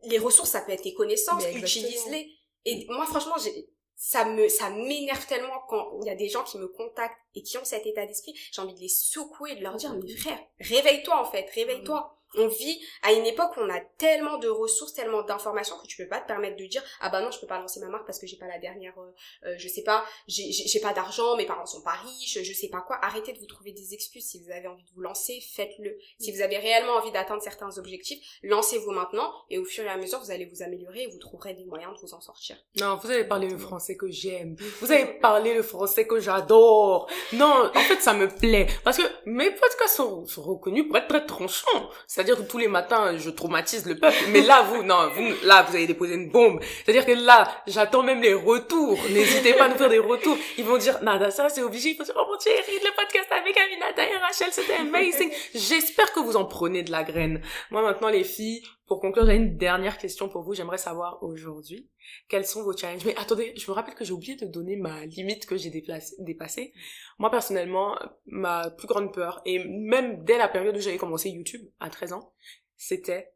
les 0.03 0.19
ressources, 0.19 0.51
ça 0.51 0.61
peut 0.61 0.73
être 0.73 0.83
tes 0.83 0.93
connaissances, 0.93 1.43
utilise-les. 1.47 2.31
Et 2.67 2.87
moi, 2.91 3.07
franchement, 3.07 3.37
j'ai, 3.43 3.71
ça 3.97 4.27
me, 4.27 4.49
ça 4.49 4.69
m'énerve 4.69 5.27
tellement 5.27 5.61
quand 5.67 5.99
il 6.03 6.07
y 6.07 6.11
a 6.11 6.15
des 6.15 6.29
gens 6.29 6.45
qui 6.45 6.59
me 6.59 6.69
contactent 6.69 7.17
et 7.35 7.43
qui 7.43 7.57
ont 7.57 7.65
cet 7.65 7.87
état 7.87 8.05
d'esprit. 8.05 8.35
J'ai 8.53 8.61
envie 8.61 8.75
de 8.75 8.81
les 8.81 8.89
secouer, 8.89 9.57
de 9.57 9.63
leur 9.63 9.77
dire, 9.77 9.95
mais 9.95 10.15
frère, 10.15 10.39
réveille-toi, 10.61 11.19
en 11.19 11.25
fait, 11.25 11.49
réveille-toi 11.55 12.20
on 12.37 12.47
vit 12.47 12.81
à 13.03 13.13
une 13.13 13.27
époque 13.27 13.57
où 13.57 13.61
on 13.61 13.71
a 13.71 13.81
tellement 13.99 14.39
de 14.39 14.49
ressources, 14.49 14.95
tellement 14.95 15.23
d'informations 15.23 15.77
que 15.79 15.87
tu 15.87 15.97
peux 15.97 16.09
pas 16.09 16.21
te 16.21 16.27
permettre 16.27 16.57
de 16.57 16.67
dire 16.67 16.83
ah 17.01 17.09
bah 17.11 17.21
non 17.21 17.31
je 17.31 17.41
peux 17.41 17.47
pas 17.47 17.59
lancer 17.59 17.81
ma 17.81 17.89
marque 17.89 18.07
parce 18.07 18.19
que 18.19 18.27
j'ai 18.27 18.37
pas 18.37 18.47
la 18.47 18.59
dernière, 18.59 18.95
euh, 18.99 19.49
euh 19.49 19.55
je 19.59 19.69
sais 19.69 19.83
pas, 19.83 20.05
j'ai 20.29 20.81
pas 20.81 20.93
d'argent, 20.93 21.37
mes 21.37 21.47
parents 21.47 21.67
sont 21.67 21.83
pas 21.83 21.93
riches, 21.93 22.43
je 22.43 22.53
sais 22.53 22.69
pas 22.69 22.81
quoi. 22.81 22.99
Arrêtez 23.03 23.33
de 23.33 23.39
vous 23.39 23.47
trouver 23.47 23.73
des 23.73 23.95
excuses. 23.95 24.25
Si 24.25 24.41
vous 24.41 24.51
avez 24.51 24.69
envie 24.69 24.85
de 24.85 24.91
vous 24.95 25.01
lancer, 25.01 25.41
faites-le. 25.55 25.99
Si 26.19 26.33
vous 26.33 26.41
avez 26.41 26.59
réellement 26.59 26.93
envie 26.95 27.11
d'atteindre 27.13 27.43
certains 27.43 27.77
objectifs, 27.79 28.21
lancez-vous 28.43 28.93
maintenant 28.93 29.33
et 29.49 29.59
au 29.59 29.65
fur 29.65 29.85
et 29.85 29.89
à 29.89 29.97
mesure 29.97 30.21
vous 30.21 30.31
allez 30.31 30.47
vous 30.47 30.63
améliorer 30.63 31.03
et 31.03 31.07
vous 31.09 31.19
trouverai 31.19 31.55
des 31.55 31.65
moyens 31.65 31.95
de 31.95 32.01
vous 32.01 32.15
en 32.15 32.21
sortir. 32.21 32.57
Non, 32.79 32.97
vous 32.97 33.11
avez 33.11 33.25
parlé 33.25 33.49
le 33.49 33.59
français 33.59 33.97
que 33.97 34.09
j'aime. 34.11 34.57
Vous 34.81 34.93
avez 34.93 35.07
parlé 35.07 35.55
le 35.55 35.63
français 35.63 36.07
que 36.07 36.21
j'adore. 36.21 37.09
Non, 37.33 37.71
en 37.75 37.81
fait 37.81 38.01
ça 38.01 38.15
me 38.15 38.29
plaît 38.29 38.67
parce 38.85 38.99
que 38.99 39.03
mes 39.27 39.51
podcasts 39.51 39.97
sont, 39.97 40.25
sont 40.27 40.43
reconnus 40.43 40.87
pour 40.87 40.97
être 40.97 41.09
très 41.09 41.27
tranchants. 41.27 41.91
C'est-à-dire 42.21 42.45
que 42.45 42.51
tous 42.51 42.59
les 42.59 42.69
matins, 42.69 43.17
je 43.17 43.31
traumatise 43.31 43.87
le 43.87 43.99
peuple. 43.99 44.15
Mais 44.29 44.43
là, 44.43 44.61
vous, 44.63 44.83
non, 44.83 45.09
vous, 45.15 45.27
là, 45.43 45.63
vous 45.63 45.75
avez 45.75 45.87
déposé 45.87 46.15
une 46.15 46.29
bombe. 46.29 46.61
C'est-à-dire 46.85 47.07
que 47.07 47.13
là, 47.13 47.49
j'attends 47.67 48.03
même 48.03 48.21
les 48.21 48.35
retours. 48.35 48.99
N'hésitez 49.11 49.55
pas 49.55 49.65
à 49.65 49.69
nous 49.69 49.77
faire 49.77 49.89
des 49.89 49.99
retours. 49.99 50.37
Ils 50.59 50.65
vont 50.67 50.77
dire, 50.77 51.03
nada, 51.03 51.31
ça, 51.31 51.49
c'est 51.49 51.63
obligé. 51.63 51.91
Il 51.91 51.97
faut 51.97 52.05
dire, 52.05 52.15
oh 52.19 52.27
mon 52.29 52.37
Dieu, 52.37 52.53
le 52.53 52.95
podcast 52.95 53.33
avec 53.33 53.57
Aminata 53.57 54.03
et 54.05 54.19
Rachel, 54.19 54.49
c'était 54.51 54.75
amazing. 54.75 55.31
J'espère 55.55 56.13
que 56.13 56.21
vous 56.21 56.37
en 56.37 56.45
prenez 56.45 56.83
de 56.83 56.91
la 56.91 57.05
graine. 57.05 57.41
Moi, 57.71 57.81
maintenant, 57.81 58.11
les 58.11 58.25
filles, 58.25 58.63
pour 58.87 59.01
conclure, 59.01 59.25
j'ai 59.25 59.37
une 59.37 59.57
dernière 59.57 59.97
question 59.97 60.29
pour 60.29 60.43
vous. 60.43 60.53
J'aimerais 60.53 60.77
savoir 60.77 61.23
aujourd'hui, 61.23 61.89
quels 62.29 62.47
sont 62.47 62.63
vos 62.63 62.77
challenges 62.77 63.05
Mais 63.05 63.17
attendez, 63.17 63.53
je 63.57 63.71
me 63.71 63.75
rappelle 63.75 63.95
que 63.95 64.05
j'ai 64.05 64.13
oublié 64.13 64.37
de 64.37 64.47
donner 64.47 64.77
ma 64.77 65.05
limite 65.07 65.47
que 65.47 65.57
j'ai 65.57 65.71
dépassée. 65.71 66.73
Moi, 67.19 67.31
personnellement, 67.31 67.99
ma 68.27 68.71
plus 68.71 68.87
grande 68.87 69.13
peur, 69.13 69.43
et 69.45 69.65
même 69.65 70.25
dès 70.25 70.39
la 70.39 70.49
période 70.49 70.77
où 70.77 70.81
j'avais 70.81 70.99
commencé 70.99 71.31
YouTube, 71.31 71.69
à 71.81 71.91
13 71.91 72.13
ans, 72.15 72.33
c'était 72.77 73.33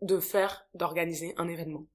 de 0.00 0.18
faire, 0.18 0.66
d'organiser 0.74 1.34
un 1.36 1.48
événement. 1.48 1.86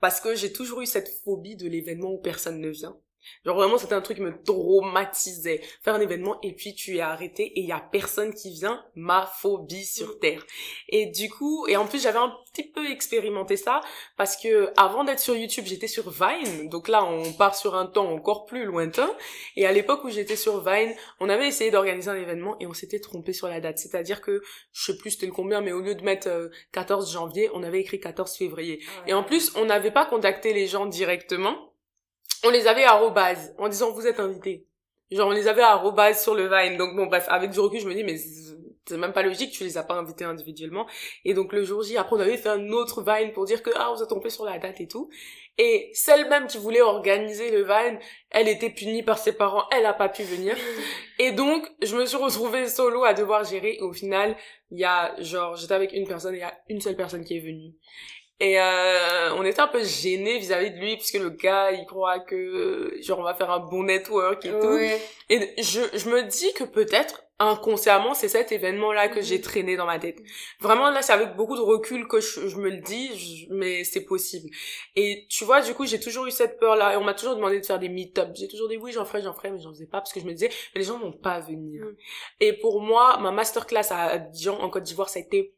Parce 0.00 0.20
que 0.20 0.34
j'ai 0.34 0.52
toujours 0.52 0.82
eu 0.82 0.86
cette 0.86 1.08
phobie 1.24 1.56
de 1.56 1.68
l'événement 1.68 2.12
où 2.12 2.18
personne 2.18 2.60
ne 2.60 2.68
vient. 2.68 2.98
Genre 3.44 3.56
vraiment 3.56 3.78
c'était 3.78 3.94
un 3.94 4.00
truc 4.00 4.18
qui 4.18 4.22
me 4.22 4.42
traumatisait. 4.42 5.60
Faire 5.82 5.94
un 5.94 6.00
événement 6.00 6.38
et 6.42 6.52
puis 6.52 6.74
tu 6.74 6.96
es 6.96 7.00
arrêté 7.00 7.44
et 7.44 7.60
il 7.60 7.66
y 7.66 7.72
a 7.72 7.80
personne 7.80 8.34
qui 8.34 8.50
vient, 8.50 8.84
ma 8.94 9.26
phobie 9.26 9.84
sur 9.84 10.08
mm. 10.08 10.18
terre. 10.20 10.46
Et 10.88 11.06
du 11.06 11.30
coup, 11.30 11.66
et 11.66 11.76
en 11.76 11.86
plus 11.86 12.02
j'avais 12.02 12.18
un 12.18 12.34
petit 12.52 12.68
peu 12.70 12.90
expérimenté 12.90 13.56
ça 13.56 13.80
parce 14.16 14.36
que 14.36 14.70
avant 14.76 15.04
d'être 15.04 15.20
sur 15.20 15.36
YouTube, 15.36 15.64
j'étais 15.66 15.88
sur 15.88 16.10
Vine. 16.10 16.68
Donc 16.68 16.88
là, 16.88 17.04
on 17.04 17.32
part 17.32 17.54
sur 17.54 17.74
un 17.74 17.86
temps 17.86 18.10
encore 18.10 18.46
plus 18.46 18.64
lointain. 18.64 19.10
Et 19.56 19.66
à 19.66 19.72
l'époque 19.72 20.04
où 20.04 20.10
j'étais 20.10 20.36
sur 20.36 20.64
Vine, 20.64 20.94
on 21.20 21.28
avait 21.28 21.48
essayé 21.48 21.70
d'organiser 21.70 22.10
un 22.10 22.16
événement 22.16 22.56
et 22.60 22.66
on 22.66 22.72
s'était 22.72 23.00
trompé 23.00 23.32
sur 23.32 23.48
la 23.48 23.60
date. 23.60 23.78
C'est-à-dire 23.78 24.20
que 24.20 24.42
je 24.72 24.92
sais 24.92 24.98
plus 24.98 25.12
c'était 25.12 25.26
le 25.26 25.32
combien 25.32 25.60
mais 25.60 25.72
au 25.72 25.80
lieu 25.80 25.94
de 25.94 26.02
mettre 26.02 26.50
14 26.72 27.08
euh, 27.08 27.12
janvier, 27.12 27.50
on 27.54 27.62
avait 27.62 27.80
écrit 27.80 28.00
14 28.00 28.36
février. 28.36 28.80
Ah 28.98 29.04
et 29.08 29.14
en 29.14 29.22
plus, 29.22 29.52
on 29.56 29.64
n'avait 29.64 29.90
pas 29.90 30.06
contacté 30.06 30.52
les 30.52 30.66
gens 30.66 30.86
directement 30.86 31.72
on 32.44 32.50
les 32.50 32.66
avait 32.66 32.84
à 32.84 33.00
en 33.58 33.68
disant 33.68 33.90
vous 33.92 34.06
êtes 34.06 34.20
invités. 34.20 34.66
Genre 35.10 35.28
on 35.28 35.32
les 35.32 35.48
avait 35.48 35.62
à 35.62 36.14
sur 36.14 36.34
le 36.34 36.48
Vine. 36.48 36.76
Donc 36.76 36.96
bon 36.96 37.06
bref, 37.06 37.26
avec 37.28 37.50
du 37.50 37.60
recul 37.60 37.80
je 37.80 37.86
me 37.86 37.94
dis 37.94 38.04
mais 38.04 38.16
c'est 38.88 38.96
même 38.96 39.12
pas 39.12 39.22
logique, 39.22 39.52
tu 39.52 39.64
les 39.64 39.78
as 39.78 39.82
pas 39.82 39.94
invités 39.94 40.24
individuellement. 40.24 40.86
Et 41.24 41.34
donc 41.34 41.52
le 41.52 41.64
jour 41.64 41.82
J, 41.82 41.96
après 41.96 42.16
on 42.16 42.20
avait 42.20 42.36
fait 42.36 42.48
un 42.48 42.70
autre 42.70 43.02
Vine 43.02 43.32
pour 43.32 43.44
dire 43.44 43.62
que 43.62 43.70
ah 43.76 43.90
on 43.92 43.96
s'est 43.96 44.06
trompé 44.06 44.30
sur 44.30 44.44
la 44.44 44.58
date 44.58 44.80
et 44.80 44.88
tout. 44.88 45.10
Et 45.58 45.90
celle 45.94 46.28
même 46.28 46.46
qui 46.46 46.58
voulait 46.58 46.82
organiser 46.82 47.50
le 47.50 47.62
Vine, 47.62 47.98
elle 48.30 48.48
était 48.48 48.70
punie 48.70 49.02
par 49.02 49.18
ses 49.18 49.32
parents, 49.32 49.64
elle 49.72 49.86
a 49.86 49.94
pas 49.94 50.08
pu 50.08 50.22
venir. 50.22 50.56
Et 51.18 51.32
donc 51.32 51.66
je 51.82 51.96
me 51.96 52.04
suis 52.04 52.18
retrouvée 52.18 52.68
solo 52.68 53.04
à 53.04 53.14
devoir 53.14 53.44
gérer. 53.44 53.76
Et 53.78 53.82
au 53.82 53.92
final, 53.92 54.36
il 54.70 54.78
y 54.78 54.84
a 54.84 55.14
genre 55.20 55.56
j'étais 55.56 55.74
avec 55.74 55.92
une 55.92 56.06
personne 56.06 56.34
et 56.34 56.38
il 56.38 56.40
y 56.40 56.44
a 56.44 56.58
une 56.68 56.80
seule 56.80 56.96
personne 56.96 57.24
qui 57.24 57.36
est 57.36 57.40
venue. 57.40 57.72
Et 58.38 58.60
euh, 58.60 59.34
on 59.34 59.44
était 59.44 59.60
un 59.60 59.66
peu 59.66 59.82
gênés 59.82 60.38
vis-à-vis 60.38 60.70
de 60.70 60.76
lui 60.76 60.96
puisque 60.96 61.14
le 61.14 61.30
gars 61.30 61.72
il 61.72 61.86
croit 61.86 62.20
que 62.20 62.94
genre 63.00 63.20
on 63.20 63.22
va 63.22 63.32
faire 63.32 63.50
un 63.50 63.60
bon 63.60 63.84
network 63.84 64.44
et 64.44 64.50
tout. 64.50 64.78
Et 65.30 65.62
je 65.62 65.80
je 65.94 66.10
me 66.10 66.22
dis 66.22 66.52
que 66.52 66.64
peut-être 66.64 67.22
inconsciemment 67.38 68.12
c'est 68.12 68.28
cet 68.28 68.52
événement 68.52 68.92
là 68.92 69.08
que 69.08 69.22
j'ai 69.22 69.36
mhm. 69.36 69.42
traîné 69.42 69.76
dans 69.76 69.86
ma 69.86 69.98
tête. 69.98 70.18
Vraiment 70.60 70.90
là 70.90 71.00
c'est 71.00 71.14
avec 71.14 71.34
beaucoup 71.34 71.56
de 71.56 71.62
recul 71.62 72.06
que 72.08 72.20
je, 72.20 72.46
je 72.46 72.56
me 72.58 72.68
le 72.68 72.82
dis 72.82 73.48
mais 73.50 73.84
c'est 73.84 74.04
possible. 74.04 74.50
Et 74.96 75.26
tu 75.30 75.44
vois 75.44 75.62
du 75.62 75.72
coup 75.72 75.86
j'ai 75.86 75.98
toujours 75.98 76.26
eu 76.26 76.30
cette 76.30 76.60
peur 76.60 76.76
là 76.76 76.92
et 76.92 76.96
on 76.98 77.04
m'a 77.04 77.14
toujours 77.14 77.36
demandé 77.36 77.58
de 77.58 77.64
faire 77.64 77.78
des 77.78 77.88
meet-ups. 77.88 78.38
J'ai 78.38 78.48
toujours 78.48 78.68
dit 78.68 78.76
oui 78.76 78.92
j'en 78.92 79.06
ferai 79.06 79.22
j'en 79.22 79.32
ferai 79.32 79.50
mais 79.50 79.60
j'en 79.60 79.70
faisais 79.70 79.86
pas 79.86 80.00
parce 80.00 80.12
que 80.12 80.20
je 80.20 80.26
me 80.26 80.32
disais 80.32 80.50
mais 80.74 80.82
les 80.82 80.86
gens 80.86 80.98
vont 80.98 81.12
pas 81.12 81.40
venir. 81.40 81.86
Mhm. 81.86 81.96
Et 82.40 82.52
pour 82.52 82.82
moi 82.82 83.16
ma 83.16 83.30
masterclass 83.30 83.90
à 83.92 84.18
Dijon 84.18 84.60
en 84.60 84.68
Côte 84.68 84.82
d'Ivoire 84.82 85.08
ça 85.08 85.20
a 85.20 85.22
été 85.22 85.54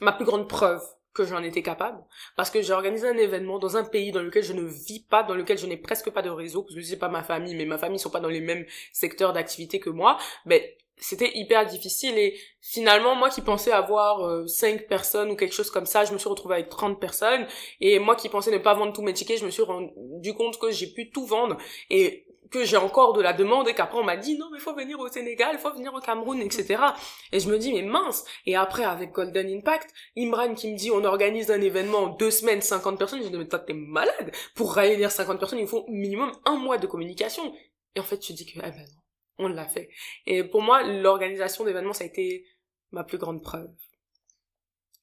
ma 0.00 0.12
plus 0.12 0.24
grande 0.24 0.48
preuve 0.48 0.80
que 1.14 1.24
j'en 1.24 1.42
étais 1.42 1.62
capable. 1.62 2.02
Parce 2.36 2.50
que 2.50 2.60
j'ai 2.60 2.72
organisé 2.72 3.08
un 3.08 3.16
événement 3.16 3.58
dans 3.58 3.76
un 3.76 3.84
pays 3.84 4.12
dans 4.12 4.22
lequel 4.22 4.42
je 4.42 4.52
ne 4.52 4.62
vis 4.62 5.00
pas 5.00 5.22
dans 5.22 5.34
lequel 5.34 5.56
je 5.56 5.66
n'ai 5.66 5.76
presque 5.76 6.10
pas 6.10 6.22
de 6.22 6.30
réseau 6.30 6.62
parce 6.62 6.74
que 6.74 6.82
c'est 6.82 6.98
pas 6.98 7.08
ma 7.08 7.22
famille 7.22 7.54
mais 7.54 7.64
ma 7.64 7.78
famille 7.78 7.98
sont 7.98 8.10
pas 8.10 8.20
dans 8.20 8.28
les 8.28 8.40
mêmes 8.40 8.66
secteurs 8.92 9.32
d'activité 9.32 9.78
que 9.78 9.90
moi. 9.90 10.18
Mais 10.44 10.76
c'était 10.96 11.36
hyper 11.36 11.66
difficile 11.66 12.16
et 12.18 12.38
finalement 12.60 13.14
moi 13.14 13.28
qui 13.28 13.42
pensais 13.42 13.72
avoir 13.72 14.24
euh, 14.26 14.46
cinq 14.46 14.86
personnes 14.86 15.30
ou 15.30 15.36
quelque 15.36 15.54
chose 15.54 15.70
comme 15.70 15.86
ça 15.86 16.04
je 16.04 16.12
me 16.12 16.18
suis 16.18 16.28
retrouvée 16.28 16.56
avec 16.56 16.68
30 16.68 17.00
personnes. 17.00 17.46
Et 17.80 17.98
moi 17.98 18.16
qui 18.16 18.28
pensais 18.28 18.50
ne 18.50 18.58
pas 18.58 18.74
vendre 18.74 18.92
tous 18.92 19.02
mes 19.02 19.12
tickets 19.12 19.38
je 19.38 19.46
me 19.46 19.50
suis 19.50 19.62
rendu 19.62 20.34
compte 20.34 20.58
que 20.58 20.70
j'ai 20.70 20.88
pu 20.88 21.10
tout 21.10 21.26
vendre. 21.26 21.56
Et 21.90 22.23
que 22.50 22.64
j'ai 22.64 22.76
encore 22.76 23.12
de 23.12 23.22
la 23.22 23.32
demande 23.32 23.68
et 23.68 23.74
qu'après 23.74 23.98
on 23.98 24.04
m'a 24.04 24.16
dit 24.16 24.38
non 24.38 24.48
mais 24.52 24.58
faut 24.58 24.74
venir 24.74 24.98
au 24.98 25.08
Sénégal, 25.08 25.58
faut 25.58 25.72
venir 25.72 25.92
au 25.94 26.00
Cameroun, 26.00 26.40
etc. 26.40 26.82
Et 27.32 27.40
je 27.40 27.48
me 27.48 27.58
dis 27.58 27.72
mais 27.72 27.82
mince. 27.82 28.24
Et 28.46 28.56
après 28.56 28.84
avec 28.84 29.12
Golden 29.12 29.48
Impact, 29.48 29.92
Imran 30.16 30.54
qui 30.54 30.72
me 30.72 30.76
dit 30.76 30.90
on 30.90 31.04
organise 31.04 31.50
un 31.50 31.60
événement 31.60 32.08
deux 32.08 32.30
semaines, 32.30 32.60
50 32.60 32.98
personnes, 32.98 33.22
je 33.22 33.28
dis 33.28 33.36
mais 33.36 33.48
toi 33.48 33.58
t'es 33.58 33.74
malade. 33.74 34.32
Pour 34.54 34.74
réunir 34.74 35.10
50 35.10 35.38
personnes, 35.38 35.58
il 35.58 35.66
faut 35.66 35.84
minimum 35.88 36.32
un 36.44 36.56
mois 36.56 36.78
de 36.78 36.86
communication. 36.86 37.54
Et 37.94 38.00
en 38.00 38.04
fait 38.04 38.18
tu 38.18 38.32
dis 38.32 38.46
que 38.46 38.58
eh 38.58 38.70
ben 38.70 38.86
non, 39.38 39.46
on 39.46 39.48
l'a 39.48 39.66
fait. 39.66 39.88
Et 40.26 40.44
pour 40.44 40.62
moi 40.62 40.82
l'organisation 40.82 41.64
d'événements 41.64 41.92
ça 41.92 42.04
a 42.04 42.06
été 42.06 42.44
ma 42.90 43.04
plus 43.04 43.18
grande 43.18 43.42
preuve. 43.42 43.70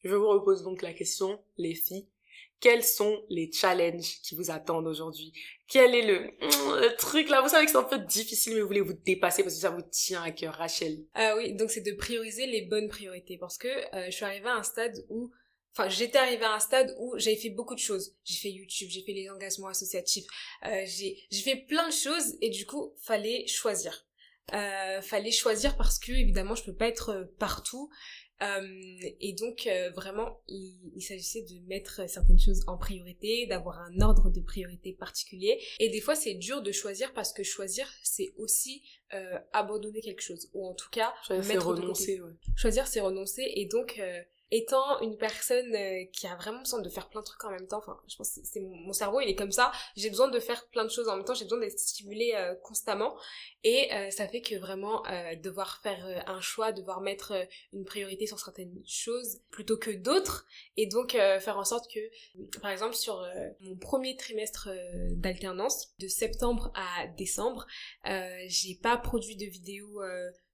Je 0.04 0.16
vous 0.16 0.28
repose 0.28 0.64
donc 0.64 0.82
la 0.82 0.94
question, 0.94 1.40
les 1.58 1.76
filles, 1.76 2.08
quels 2.62 2.84
sont 2.84 3.22
les 3.30 3.52
challenges 3.52 4.22
qui 4.22 4.36
vous 4.36 4.52
attendent 4.52 4.88
aujourd'hui? 4.88 5.34
Quel 5.68 5.96
est 5.96 6.06
le, 6.06 6.96
truc 6.98 7.30
là? 7.30 7.42
Vous 7.42 7.50
savez 7.50 7.66
que 7.66 7.72
c'est 7.72 7.78
un 7.78 7.84
peu 7.84 8.00
difficile, 8.00 8.54
mais 8.54 8.62
vous 8.62 8.68
voulez 8.68 8.82
vous 8.82 8.94
dépasser 8.94 9.44
parce 9.44 9.56
que 9.56 9.62
ça 9.62 9.72
vous 9.72 9.82
tient 9.82 10.22
à 10.22 10.32
cœur, 10.32 10.54
Rachel. 10.54 11.04
Ah 11.14 11.36
oui, 11.36 11.54
donc 11.54 11.72
c'est 11.72 11.82
de 11.82 11.94
prioriser 11.94 12.46
les 12.46 12.62
bonnes 12.62 12.88
priorités 12.88 13.38
parce 13.38 13.58
que 13.58 13.68
euh, 13.68 14.06
je 14.06 14.12
suis 14.12 14.26
arrivée 14.26 14.50
à 14.50 14.56
un 14.56 14.64
stade 14.64 15.04
où 15.10 15.32
Enfin, 15.74 15.88
j'étais 15.88 16.18
arrivée 16.18 16.44
à 16.44 16.54
un 16.54 16.60
stade 16.60 16.94
où 17.00 17.18
j'avais 17.18 17.38
fait 17.38 17.50
beaucoup 17.50 17.76
de 17.76 17.80
choses. 17.80 18.14
J'ai 18.26 18.36
fait 18.36 18.52
YouTube, 18.52 18.90
j'ai 18.92 19.04
fait 19.04 19.14
les 19.14 19.30
engagements 19.30 19.70
associatifs, 19.70 20.26
euh, 20.66 20.84
j'ai 20.86 21.16
fait 21.32 21.56
plein 21.56 21.88
de 21.88 21.94
choses 21.94 22.36
et 22.42 22.50
du 22.50 22.66
coup, 22.66 22.94
fallait 22.98 23.48
choisir. 23.48 24.06
Euh, 24.54 25.02
fallait 25.02 25.32
choisir 25.32 25.78
parce 25.78 25.98
que 25.98 26.12
évidemment, 26.12 26.56
je 26.56 26.64
peux 26.64 26.76
pas 26.76 26.88
être 26.88 27.10
euh, 27.10 27.24
partout 27.40 27.90
euh, 28.42 29.10
et 29.20 29.34
donc 29.34 29.68
euh, 29.68 29.90
vraiment, 29.92 30.42
il, 30.48 30.76
il 30.96 31.02
s'agissait 31.02 31.44
de 31.44 31.60
mettre 31.68 32.10
certaines 32.10 32.40
choses 32.40 32.64
en 32.68 32.78
priorité, 32.78 33.46
d'avoir 33.46 33.80
un 33.80 34.02
ordre 34.02 34.30
de 34.30 34.42
priorité 34.42 34.94
particulier. 34.94 35.62
Et 35.80 35.90
des 35.90 36.02
fois, 36.02 36.16
c'est 36.16 36.34
dur 36.34 36.62
de 36.62 36.72
choisir 36.72 37.14
parce 37.14 37.34
que 37.34 37.44
choisir, 37.44 37.88
c'est 38.04 38.34
aussi 38.38 38.84
euh, 39.14 39.38
abandonner 39.54 40.02
quelque 40.02 40.22
chose, 40.22 40.50
ou 40.54 40.68
en 40.68 40.74
tout 40.74 40.90
cas 40.90 41.14
mettre 41.30 41.68
renoncer. 41.68 42.22
Ouais. 42.22 42.32
Choisir, 42.56 42.88
c'est 42.88 43.02
renoncer, 43.02 43.52
et 43.56 43.66
donc 43.66 44.02
étant 44.52 45.00
une 45.00 45.18
personne 45.18 45.74
euh, 45.74 46.04
qui 46.12 46.28
a 46.28 46.36
vraiment 46.36 46.60
besoin 46.60 46.82
de 46.82 46.90
faire 46.90 47.08
plein 47.08 47.22
de 47.22 47.26
trucs 47.26 47.44
en 47.46 47.52
même 47.52 47.68
temps, 47.68 47.78
enfin, 47.78 47.98
je 48.08 48.18
pense 48.18 48.36
que 48.36 48.42
c'est 48.44 48.60
mon, 48.60 48.92
cerveau, 48.92 49.22
il 49.22 49.30
est 49.30 49.36
comme 49.36 49.52
ça, 49.52 49.72
j'ai 49.96 50.10
besoin 50.10 50.28
de 50.28 50.40
faire 50.40 50.68
plein 50.68 50.84
de 50.84 50.90
choses 50.90 51.08
en 51.08 51.16
même 51.16 51.26
temps, 51.26 51.34
j'ai 51.34 51.46
besoin 51.46 51.60
d'être 51.60 51.80
stimulée 51.80 52.34
euh, 52.36 52.54
constamment, 52.56 53.16
et 53.64 53.94
euh, 53.94 54.12
ça 54.12 54.28
fait 54.28 54.42
que 54.42 54.56
vraiment 54.56 55.04
devoir 55.42 55.80
faire 55.82 56.24
un 56.28 56.42
choix, 56.42 56.72
devoir 56.72 57.00
mettre 57.02 57.34
une 57.72 57.86
priorité 57.86 58.28
sur 58.28 58.40
certaines 58.40 58.82
choses 58.86 59.40
plutôt 59.52 59.78
que 59.78 59.92
d'autres, 59.92 60.46
et 60.76 60.88
donc 60.88 61.12
faire 61.12 61.58
en 61.58 61.64
sorte 61.64 61.92
que, 61.92 62.00
par 62.60 62.72
exemple, 62.72 62.96
sur 62.96 63.26
mon 63.62 63.76
premier 63.78 64.18
trimestre 64.18 64.70
d'alternance, 65.12 65.94
de 66.00 66.08
septembre 66.08 66.72
à 66.76 67.08
décembre, 67.08 67.66
j'ai 68.48 68.76
pas 68.82 68.98
produit 68.98 69.36
de 69.36 69.46
vidéos 69.46 70.02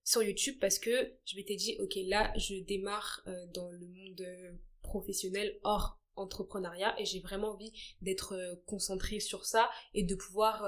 sur 0.07 0.23
YouTube 0.23 0.55
parce 0.61 0.79
que 0.79 1.11
je 1.25 1.35
m'étais 1.35 1.57
dit, 1.57 1.75
ok, 1.79 1.95
là, 2.05 2.31
je 2.37 2.55
démarre 2.63 3.21
euh, 3.27 3.45
dans 3.53 3.69
le 3.69 3.85
monde 3.87 4.21
euh, 4.21 4.51
professionnel 4.81 5.59
hors 5.63 5.99
entrepreneuriat 6.15 6.95
et 6.97 7.05
j'ai 7.05 7.19
vraiment 7.19 7.49
envie 7.49 7.73
d'être 8.01 8.33
euh, 8.33 8.55
concentrée 8.65 9.19
sur 9.19 9.45
ça 9.45 9.69
et 9.93 10.03
de 10.03 10.15
pouvoir 10.15 10.65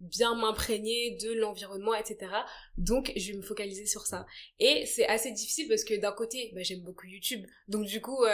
bien 0.00 0.34
m'imprégner 0.34 1.16
de 1.16 1.32
l'environnement, 1.32 1.94
etc. 1.94 2.30
Donc, 2.76 3.12
je 3.16 3.32
vais 3.32 3.38
me 3.38 3.42
focaliser 3.42 3.86
sur 3.86 4.06
ça. 4.06 4.26
Et 4.60 4.84
c'est 4.84 5.06
assez 5.06 5.32
difficile 5.32 5.68
parce 5.68 5.82
que 5.82 5.98
d'un 5.98 6.12
côté, 6.12 6.52
bah, 6.54 6.62
j'aime 6.62 6.82
beaucoup 6.82 7.06
YouTube. 7.06 7.46
Donc, 7.68 7.86
du 7.86 8.02
coup, 8.02 8.24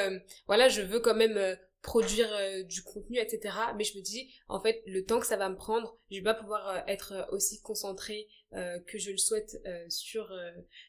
voilà, 0.48 0.68
je 0.68 0.82
veux 0.82 0.98
quand 0.98 1.14
même 1.14 1.56
produire 1.82 2.32
euh, 2.32 2.62
du 2.62 2.82
contenu, 2.82 3.18
etc. 3.18 3.54
Mais 3.76 3.84
je 3.84 3.96
me 3.98 4.02
dis, 4.02 4.32
en 4.48 4.60
fait, 4.60 4.82
le 4.86 5.04
temps 5.04 5.20
que 5.20 5.26
ça 5.26 5.36
va 5.36 5.48
me 5.48 5.56
prendre, 5.56 5.98
je 6.10 6.16
vais 6.16 6.22
pas 6.22 6.34
pouvoir 6.34 6.68
euh, 6.68 6.80
être 6.86 7.28
aussi 7.32 7.60
concentrée 7.60 8.28
que 8.86 8.98
je 8.98 9.10
le 9.10 9.16
souhaite 9.16 9.66
sur 9.88 10.30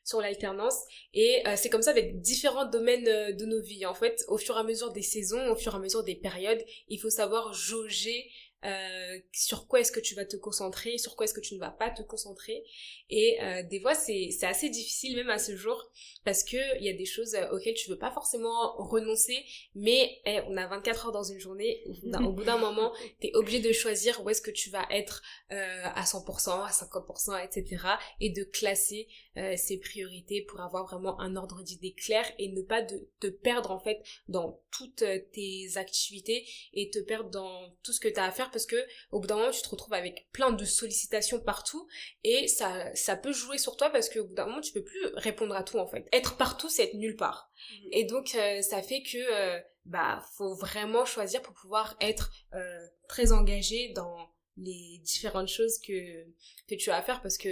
sur 0.03 0.19
l'alternance. 0.19 0.75
Et 1.13 1.41
c'est 1.55 1.69
comme 1.69 1.81
ça 1.81 1.91
avec 1.91 2.19
différents 2.19 2.65
domaines 2.65 3.05
de 3.05 3.45
nos 3.45 3.61
vies. 3.61 3.85
En 3.85 3.93
fait, 3.93 4.25
au 4.27 4.37
fur 4.37 4.57
et 4.57 4.59
à 4.59 4.63
mesure 4.63 4.91
des 4.91 5.01
saisons, 5.01 5.49
au 5.49 5.55
fur 5.55 5.71
et 5.71 5.77
à 5.77 5.79
mesure 5.79 6.03
des 6.03 6.15
périodes, 6.15 6.61
il 6.89 6.99
faut 6.99 7.09
savoir 7.09 7.53
jauger 7.53 8.29
euh, 8.65 9.19
sur 9.31 9.67
quoi 9.67 9.81
est-ce 9.81 9.91
que 9.91 9.99
tu 9.99 10.15
vas 10.15 10.25
te 10.25 10.37
concentrer, 10.37 10.97
sur 10.97 11.15
quoi 11.15 11.25
est-ce 11.25 11.33
que 11.33 11.41
tu 11.41 11.55
ne 11.55 11.59
vas 11.59 11.71
pas 11.71 11.89
te 11.89 12.01
concentrer. 12.01 12.63
Et 13.09 13.37
euh, 13.41 13.63
des 13.63 13.79
fois, 13.79 13.93
c'est 13.93 14.31
assez 14.43 14.69
difficile 14.69 15.15
même 15.15 15.29
à 15.29 15.39
ce 15.39 15.55
jour 15.55 15.91
parce 16.23 16.43
que 16.43 16.57
il 16.79 16.85
y 16.85 16.89
a 16.89 16.93
des 16.93 17.05
choses 17.05 17.35
euh, 17.35 17.49
auxquelles 17.51 17.73
tu 17.73 17.89
veux 17.89 17.97
pas 17.97 18.11
forcément 18.11 18.75
renoncer, 18.77 19.43
mais 19.75 20.21
eh, 20.25 20.39
on 20.47 20.55
a 20.55 20.67
24 20.67 21.07
heures 21.07 21.11
dans 21.11 21.23
une 21.23 21.39
journée. 21.39 21.83
Au 22.23 22.31
bout 22.31 22.43
d'un 22.43 22.57
moment, 22.57 22.93
tu 23.19 23.27
es 23.27 23.35
obligé 23.35 23.59
de 23.59 23.71
choisir 23.73 24.23
où 24.23 24.29
est-ce 24.29 24.41
que 24.41 24.51
tu 24.51 24.69
vas 24.69 24.85
être 24.89 25.21
à 25.49 26.03
100%, 26.03 26.65
à 26.65 26.71
50%, 26.71 27.45
etc. 27.45 27.85
Et 28.19 28.29
de 28.29 28.43
classer 28.43 29.07
ces 29.55 29.77
priorités 29.79 30.41
pour 30.41 30.61
avoir 30.61 30.85
vraiment 30.85 31.19
un 31.19 31.35
ordre 31.35 31.63
d'idée 31.63 31.93
clair 31.93 32.25
et 32.39 32.49
ne 32.49 32.61
pas 32.61 32.81
de, 32.81 33.07
te 33.19 33.27
perdre 33.27 33.71
en 33.71 33.79
fait 33.79 34.01
dans 34.27 34.59
toutes 34.71 35.03
tes 35.31 35.69
activités 35.75 36.45
et 36.73 36.89
te 36.89 36.99
perdre 36.99 37.29
dans 37.29 37.75
tout 37.83 37.91
ce 37.91 37.99
que 37.99 38.07
tu 38.07 38.19
as 38.19 38.25
à 38.25 38.31
faire 38.31 38.51
parce 38.53 38.65
que 38.65 38.77
au 39.11 39.19
bout 39.19 39.27
d'un 39.27 39.35
moment 39.35 39.51
tu 39.51 39.61
te 39.61 39.69
retrouves 39.69 39.93
avec 39.93 40.27
plein 40.31 40.51
de 40.51 40.63
sollicitations 40.63 41.39
partout 41.39 41.87
et 42.23 42.47
ça 42.47 42.93
ça 42.95 43.15
peut 43.17 43.33
jouer 43.33 43.57
sur 43.57 43.75
toi 43.75 43.89
parce 43.89 44.09
qu'au 44.09 44.23
bout 44.23 44.33
d'un 44.33 44.45
moment 44.45 44.61
tu 44.61 44.71
peux 44.71 44.83
plus 44.83 45.05
répondre 45.15 45.55
à 45.55 45.63
tout 45.63 45.77
en 45.77 45.87
fait 45.87 46.07
être 46.13 46.37
partout 46.37 46.69
c'est 46.69 46.83
être 46.83 46.93
nulle 46.93 47.17
part 47.17 47.51
mhm. 47.71 47.89
et 47.91 48.03
donc 48.05 48.35
euh, 48.35 48.61
ça 48.61 48.81
fait 48.81 49.03
que 49.03 49.17
euh, 49.17 49.59
bah 49.85 50.23
faut 50.37 50.55
vraiment 50.55 51.03
choisir 51.03 51.41
pour 51.41 51.53
pouvoir 51.53 51.97
être 51.99 52.31
euh, 52.53 52.87
très 53.09 53.33
engagé 53.33 53.89
dans 53.89 54.29
les 54.55 54.99
différentes 55.03 55.49
choses 55.49 55.79
que 55.79 56.25
que 56.69 56.75
tu 56.75 56.91
as 56.91 56.97
à 56.97 57.01
faire 57.01 57.21
parce 57.21 57.37
que 57.37 57.49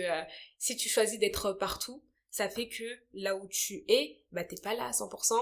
si 0.60 0.78
tu 0.78 0.88
choisis 0.88 1.20
d'être 1.20 1.54
partout 1.54 2.04
ça 2.30 2.48
fait 2.48 2.70
que 2.70 2.84
là 3.14 3.36
où 3.36 3.48
tu 3.48 3.84
es 3.88 4.22
bah 4.32 4.44
t'es 4.44 4.56
pas 4.62 4.76
là 4.76 4.86
à 4.86 4.92
100% 4.92 5.34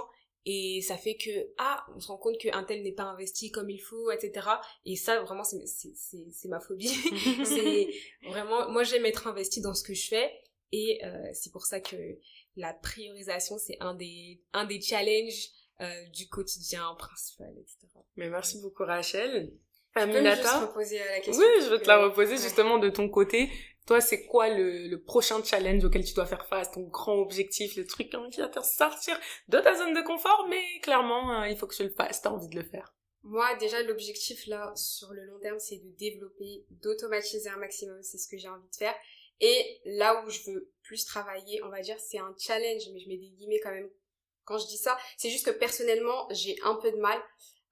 et 0.52 0.82
ça 0.82 0.98
fait 0.98 1.16
que 1.16 1.30
ah 1.60 1.86
on 1.96 2.00
se 2.00 2.08
rend 2.08 2.18
compte 2.18 2.40
qu'un 2.40 2.64
tel 2.64 2.82
n'est 2.82 2.92
pas 2.92 3.04
investi 3.04 3.52
comme 3.52 3.70
il 3.70 3.78
faut 3.78 4.10
etc 4.10 4.48
et 4.84 4.96
ça 4.96 5.22
vraiment 5.22 5.44
c'est 5.44 5.64
c'est 5.68 6.48
ma 6.48 6.60
phobie 6.60 6.88
c'est 7.46 7.88
vraiment 8.24 8.68
moi 8.72 8.84
j'aime 8.84 9.06
être 9.06 9.28
investi 9.28 9.62
dans 9.62 9.76
ce 9.76 9.84
que 9.84 9.94
je 9.94 10.08
fais 10.08 10.34
et 10.72 11.06
euh, 11.06 11.30
c'est 11.34 11.52
pour 11.52 11.68
ça 11.68 11.80
que 11.80 11.96
la 12.56 12.74
priorisation 12.74 13.60
c'est 13.60 13.78
un 13.80 13.94
des 13.94 14.42
un 14.54 14.66
des 14.66 14.82
challenges 14.82 15.50
euh, 15.82 16.06
du 16.08 16.28
quotidien 16.28 16.96
principal 16.98 17.54
etc 17.56 17.88
mais 18.16 18.30
merci 18.30 18.60
beaucoup 18.60 18.86
Rachel 18.86 19.54
Aminata. 19.94 20.66
reposer 20.66 21.00
la 21.00 21.20
question. 21.20 21.44
Oui, 21.44 21.64
je 21.64 21.70
vais 21.70 21.80
te 21.80 21.88
la 21.88 21.98
reposer 21.98 22.38
justement 22.38 22.78
de 22.78 22.90
ton 22.90 23.10
côté. 23.10 23.50
Toi, 23.86 24.02
c'est 24.02 24.26
quoi 24.26 24.50
le, 24.50 24.96
prochain 24.98 25.44
challenge 25.44 25.84
auquel 25.84 26.06
tu 26.06 26.14
dois 26.14 26.26
faire 26.26 26.46
face, 26.46 26.72
ton 26.72 26.82
grand 26.82 27.16
objectif, 27.16 27.76
le 27.76 27.86
truc 27.86 28.10
qui 28.32 28.40
va 28.40 28.48
te 28.48 28.62
sortir 28.62 29.20
de 29.48 29.60
ta 29.60 29.76
zone 29.76 29.94
de 29.94 30.02
confort, 30.02 30.48
mais 30.50 30.80
clairement, 30.82 31.32
hein, 31.32 31.48
il 31.48 31.58
faut 31.58 31.66
que 31.66 31.76
tu 31.76 31.84
le 31.84 31.90
fasses, 31.90 32.22
t'as 32.22 32.30
envie 32.30 32.50
de 32.50 32.56
le 32.56 32.64
faire. 32.64 32.94
Moi, 33.24 33.56
déjà, 33.56 33.82
l'objectif 33.84 34.46
là, 34.48 34.72
sur 34.76 35.12
le 35.12 35.26
long 35.26 35.40
terme, 35.40 35.60
c'est 35.60 35.78
de 35.78 35.90
développer, 35.98 36.66
d'automatiser 36.70 37.50
un 37.50 37.58
maximum, 37.58 38.02
c'est 38.04 38.18
ce 38.18 38.28
que 38.28 38.38
j'ai 38.38 38.48
envie 38.48 38.70
de 38.70 38.76
faire. 38.76 38.96
Et 39.42 39.82
là 39.86 40.24
où 40.24 40.30
je 40.30 40.40
veux 40.52 40.72
plus 40.84 41.06
travailler, 41.06 41.62
on 41.64 41.70
va 41.70 41.82
dire, 41.82 42.00
c'est 42.00 42.20
un 42.20 42.34
challenge, 42.38 42.84
mais 42.94 43.00
je 43.00 43.08
mets 43.08 43.18
des 43.18 43.30
guillemets 43.30 43.60
quand 43.60 43.72
même 43.72 43.90
quand 44.46 44.58
je 44.58 44.68
dis 44.68 44.78
ça. 44.78 44.98
C'est 45.18 45.30
juste 45.30 45.46
que 45.46 45.52
personnellement, 45.52 46.28
j'ai 46.32 46.58
un 46.64 46.76
peu 46.76 46.92
de 46.92 46.98
mal 46.98 47.22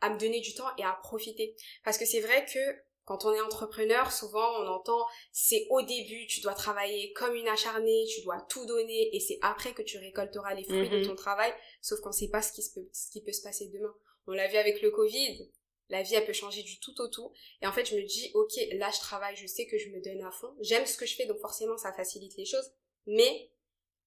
à 0.01 0.11
me 0.11 0.19
donner 0.19 0.39
du 0.39 0.53
temps 0.53 0.69
et 0.77 0.83
à 0.83 0.93
profiter. 1.01 1.55
Parce 1.83 1.97
que 1.97 2.05
c'est 2.05 2.21
vrai 2.21 2.45
que 2.45 2.59
quand 3.07 3.23
on 3.23 3.33
est 3.33 3.39
entrepreneur, 3.39 4.11
souvent 4.11 4.61
on 4.61 4.67
entend 4.67 5.05
c'est 5.31 5.65
au 5.69 5.81
début, 5.81 6.27
tu 6.27 6.41
dois 6.41 6.53
travailler 6.53 7.13
comme 7.13 7.35
une 7.35 7.47
acharnée, 7.47 8.05
tu 8.13 8.21
dois 8.21 8.41
tout 8.49 8.65
donner 8.65 9.15
et 9.15 9.21
c'est 9.21 9.39
après 9.41 9.73
que 9.73 9.81
tu 9.81 9.97
récolteras 9.97 10.53
les 10.53 10.65
fruits 10.65 10.89
de 10.89 10.97
mhm. 10.97 11.07
ton 11.07 11.15
travail, 11.15 11.53
sauf 11.81 12.01
qu'on 12.01 12.09
ne 12.09 12.13
sait 12.13 12.27
pas 12.27 12.41
ce 12.41 12.51
qui, 12.51 12.61
se 12.61 12.73
peut, 12.73 12.87
ce 12.91 13.09
qui 13.09 13.23
peut 13.23 13.31
se 13.31 13.41
passer 13.41 13.69
demain. 13.69 13.95
On 14.27 14.33
l'a 14.33 14.49
vu 14.49 14.57
avec 14.57 14.81
le 14.81 14.91
Covid, 14.91 15.49
la 15.87 16.03
vie 16.03 16.15
elle 16.15 16.25
peut 16.25 16.33
changer 16.33 16.63
du 16.63 16.81
tout 16.81 16.99
au 16.99 17.07
tout. 17.07 17.31
Et 17.61 17.67
en 17.67 17.71
fait 17.71 17.85
je 17.85 17.95
me 17.95 18.03
dis 18.03 18.29
ok 18.33 18.51
là 18.73 18.91
je 18.93 18.99
travaille, 18.99 19.37
je 19.37 19.47
sais 19.47 19.67
que 19.67 19.77
je 19.77 19.87
me 19.87 20.01
donne 20.01 20.21
à 20.23 20.31
fond, 20.31 20.53
j'aime 20.59 20.85
ce 20.85 20.97
que 20.97 21.05
je 21.05 21.15
fais 21.15 21.25
donc 21.25 21.39
forcément 21.39 21.77
ça 21.77 21.93
facilite 21.93 22.35
les 22.35 22.45
choses, 22.45 22.69
mais 23.05 23.51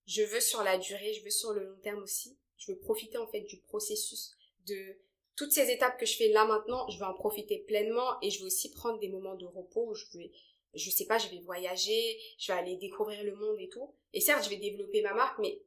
je 0.07 0.23
veux 0.23 0.41
sur 0.41 0.63
la 0.63 0.77
durée, 0.77 1.15
je 1.15 1.25
veux 1.25 1.31
sur 1.31 1.55
le 1.55 1.65
long 1.65 1.79
terme 1.83 2.03
aussi, 2.03 2.39
je 2.59 2.71
veux 2.71 2.79
profiter 2.79 3.17
en 3.17 3.27
fait 3.29 3.41
du 3.41 3.63
processus 3.63 4.37
de 4.67 5.01
toutes 5.41 5.53
ces 5.53 5.71
étapes 5.71 5.99
que 5.99 6.05
je 6.05 6.19
fais 6.19 6.29
là 6.29 6.45
maintenant, 6.45 6.87
je 6.91 6.99
vais 6.99 7.07
en 7.07 7.15
profiter 7.15 7.61
pleinement 7.61 8.21
et 8.21 8.29
je 8.29 8.41
vais 8.41 8.45
aussi 8.45 8.71
prendre 8.73 8.99
des 8.99 9.09
moments 9.09 9.37
de 9.37 9.47
repos 9.47 9.89
où 9.89 9.95
je 9.95 10.05
vais, 10.13 10.31
je 10.75 10.91
sais 10.91 11.07
pas, 11.07 11.17
je 11.17 11.29
vais 11.29 11.41
voyager, 11.41 12.19
je 12.39 12.53
vais 12.53 12.59
aller 12.59 12.77
découvrir 12.77 13.25
le 13.25 13.35
monde 13.35 13.57
et 13.59 13.71
tout. 13.71 13.91
Et 14.13 14.21
certes, 14.21 14.45
je 14.45 14.51
vais 14.51 14.59
développer 14.59 15.01
ma 15.01 15.15
marque, 15.15 15.39
mais 15.39 15.63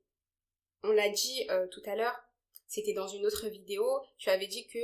on 0.83 0.91
l'a 0.91 1.09
dit 1.09 1.47
euh, 1.49 1.65
tout 1.71 1.81
à 1.87 1.95
l'heure, 1.95 2.15
c'était 2.67 2.93
dans 2.93 3.07
une 3.07 3.25
autre 3.25 3.47
vidéo, 3.47 3.83
tu 4.19 4.29
avais 4.29 4.45
dit 4.45 4.67
que 4.67 4.77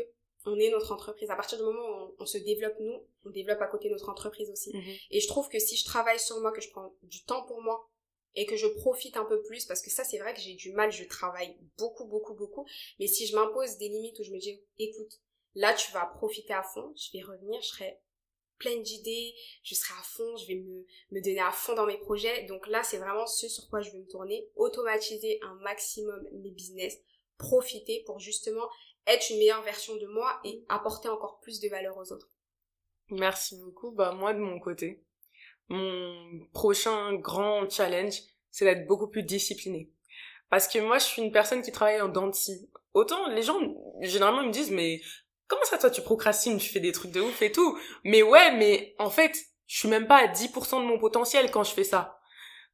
on 0.48 0.58
est 0.58 0.72
notre 0.72 0.92
entreprise. 0.92 1.30
À 1.30 1.36
partir 1.36 1.60
du 1.60 1.66
moment 1.66 2.06
où 2.06 2.16
on, 2.18 2.26
se 2.26 2.40
développe 2.40 2.80
nous, 2.80 3.06
on 3.26 3.30
développe 3.30 3.62
à 3.62 3.68
côté 3.68 3.92
notre 3.92 4.10
entreprise 4.10 4.50
aussi. 4.50 4.76
Mhm. 4.76 4.94
Et 5.12 5.20
je 5.20 5.28
trouve 5.28 5.50
que 5.50 5.60
si 5.60 5.78
je 5.78 5.86
travaille 5.86 6.20
sur 6.20 6.40
moi, 6.40 6.52
que 6.52 6.62
je 6.62 6.72
prends 6.72 6.96
du 7.04 7.24
temps 7.26 7.44
pour 7.44 7.62
moi, 7.62 7.88
et 8.36 8.45
que 8.45 8.55
je 8.55 8.67
profite 8.67 9.17
un 9.17 9.25
peu 9.25 9.41
plus 9.43 9.65
parce 9.65 9.82
que 9.82 9.89
ça 9.89 10.03
c'est 10.03 10.19
vrai 10.19 10.34
que 10.34 10.39
j'ai 10.39 10.55
du 10.55 10.71
mal, 10.71 10.91
je 10.91 11.03
travaille 11.05 11.57
beaucoup 11.77 12.05
beaucoup 12.05 12.34
beaucoup 12.34 12.65
mais 12.99 13.07
si 13.07 13.27
je 13.27 13.36
m'impose 13.36 13.77
des 13.77 13.89
limites 13.89 14.19
où 14.19 14.23
je 14.23 14.32
me 14.32 14.39
dis 14.39 14.61
écoute, 14.77 15.19
là 15.55 15.73
tu 15.73 15.91
vas 15.91 16.05
profiter 16.05 16.53
à 16.53 16.63
fond, 16.63 16.93
je 16.95 17.17
vais 17.17 17.23
revenir, 17.23 17.61
je 17.61 17.67
serai 17.67 17.99
pleine 18.59 18.84
d'idées, 18.84 19.34
je 19.63 19.73
serai 19.73 19.93
à 19.97 20.03
fond, 20.03 20.36
je 20.38 20.47
vais 20.47 20.55
me, 20.55 20.86
me 21.11 21.21
donner 21.21 21.39
à 21.39 21.51
fond 21.51 21.73
dans 21.73 21.86
mes 21.86 21.97
projets. 21.97 22.43
Donc 22.43 22.67
là, 22.67 22.84
c'est 22.84 22.97
vraiment 22.97 23.25
ce 23.25 23.47
sur 23.47 23.67
quoi 23.69 23.82
je 23.82 23.89
veux 23.91 23.99
me 23.99 24.07
tourner, 24.07 24.47
automatiser 24.55 25.39
un 25.41 25.55
maximum 25.55 26.27
mes 26.34 26.51
business, 26.51 26.97
profiter 27.38 28.03
pour 28.05 28.19
justement 28.19 28.69
être 29.07 29.30
une 29.32 29.38
meilleure 29.38 29.63
version 29.63 29.95
de 29.95 30.05
moi 30.05 30.39
et 30.43 30.63
apporter 30.69 31.09
encore 31.09 31.39
plus 31.39 31.59
de 31.59 31.69
valeur 31.69 31.97
aux 31.97 32.11
autres. 32.11 32.30
Merci 33.09 33.57
beaucoup. 33.57 33.91
Bah 33.91 34.11
moi 34.11 34.34
de 34.34 34.39
mon 34.39 34.59
côté, 34.59 35.01
mon 35.70 36.47
prochain 36.53 37.13
grand 37.13 37.70
challenge, 37.70 38.15
c'est 38.51 38.65
d'être 38.65 38.88
beaucoup 38.88 39.07
plus 39.07 39.24
discipliné. 39.24 39.89
Parce 40.49 40.67
que 40.67 40.80
moi, 40.80 40.97
je 40.97 41.05
suis 41.05 41.22
une 41.22 41.32
personne 41.32 41.61
qui 41.61 41.72
travaille 41.72 42.01
en 42.01 42.09
dentiste. 42.09 42.67
Autant 42.93 43.28
les 43.30 43.43
gens, 43.43 43.59
généralement, 44.01 44.41
ils 44.41 44.47
me 44.47 44.53
disent, 44.53 44.72
mais 44.72 44.99
comment 45.47 45.63
ça, 45.63 45.78
toi, 45.78 45.91
tu 45.91 46.01
procrastines, 46.01 46.57
tu 46.57 46.70
fais 46.70 46.80
des 46.80 46.91
trucs 46.91 47.11
de 47.11 47.22
ouf 47.22 47.41
et 47.41 47.51
tout? 47.51 47.78
Mais 48.03 48.24
ouais, 48.24 48.55
mais 48.55 48.95
en 48.97 49.09
fait, 49.09 49.38
je 49.67 49.78
suis 49.78 49.88
même 49.89 50.07
pas 50.07 50.17
à 50.17 50.28
10% 50.28 50.82
de 50.82 50.88
mon 50.88 50.97
potentiel 50.97 51.51
quand 51.51 51.63
je 51.63 51.74
fais 51.74 51.84
ça. 51.84 52.20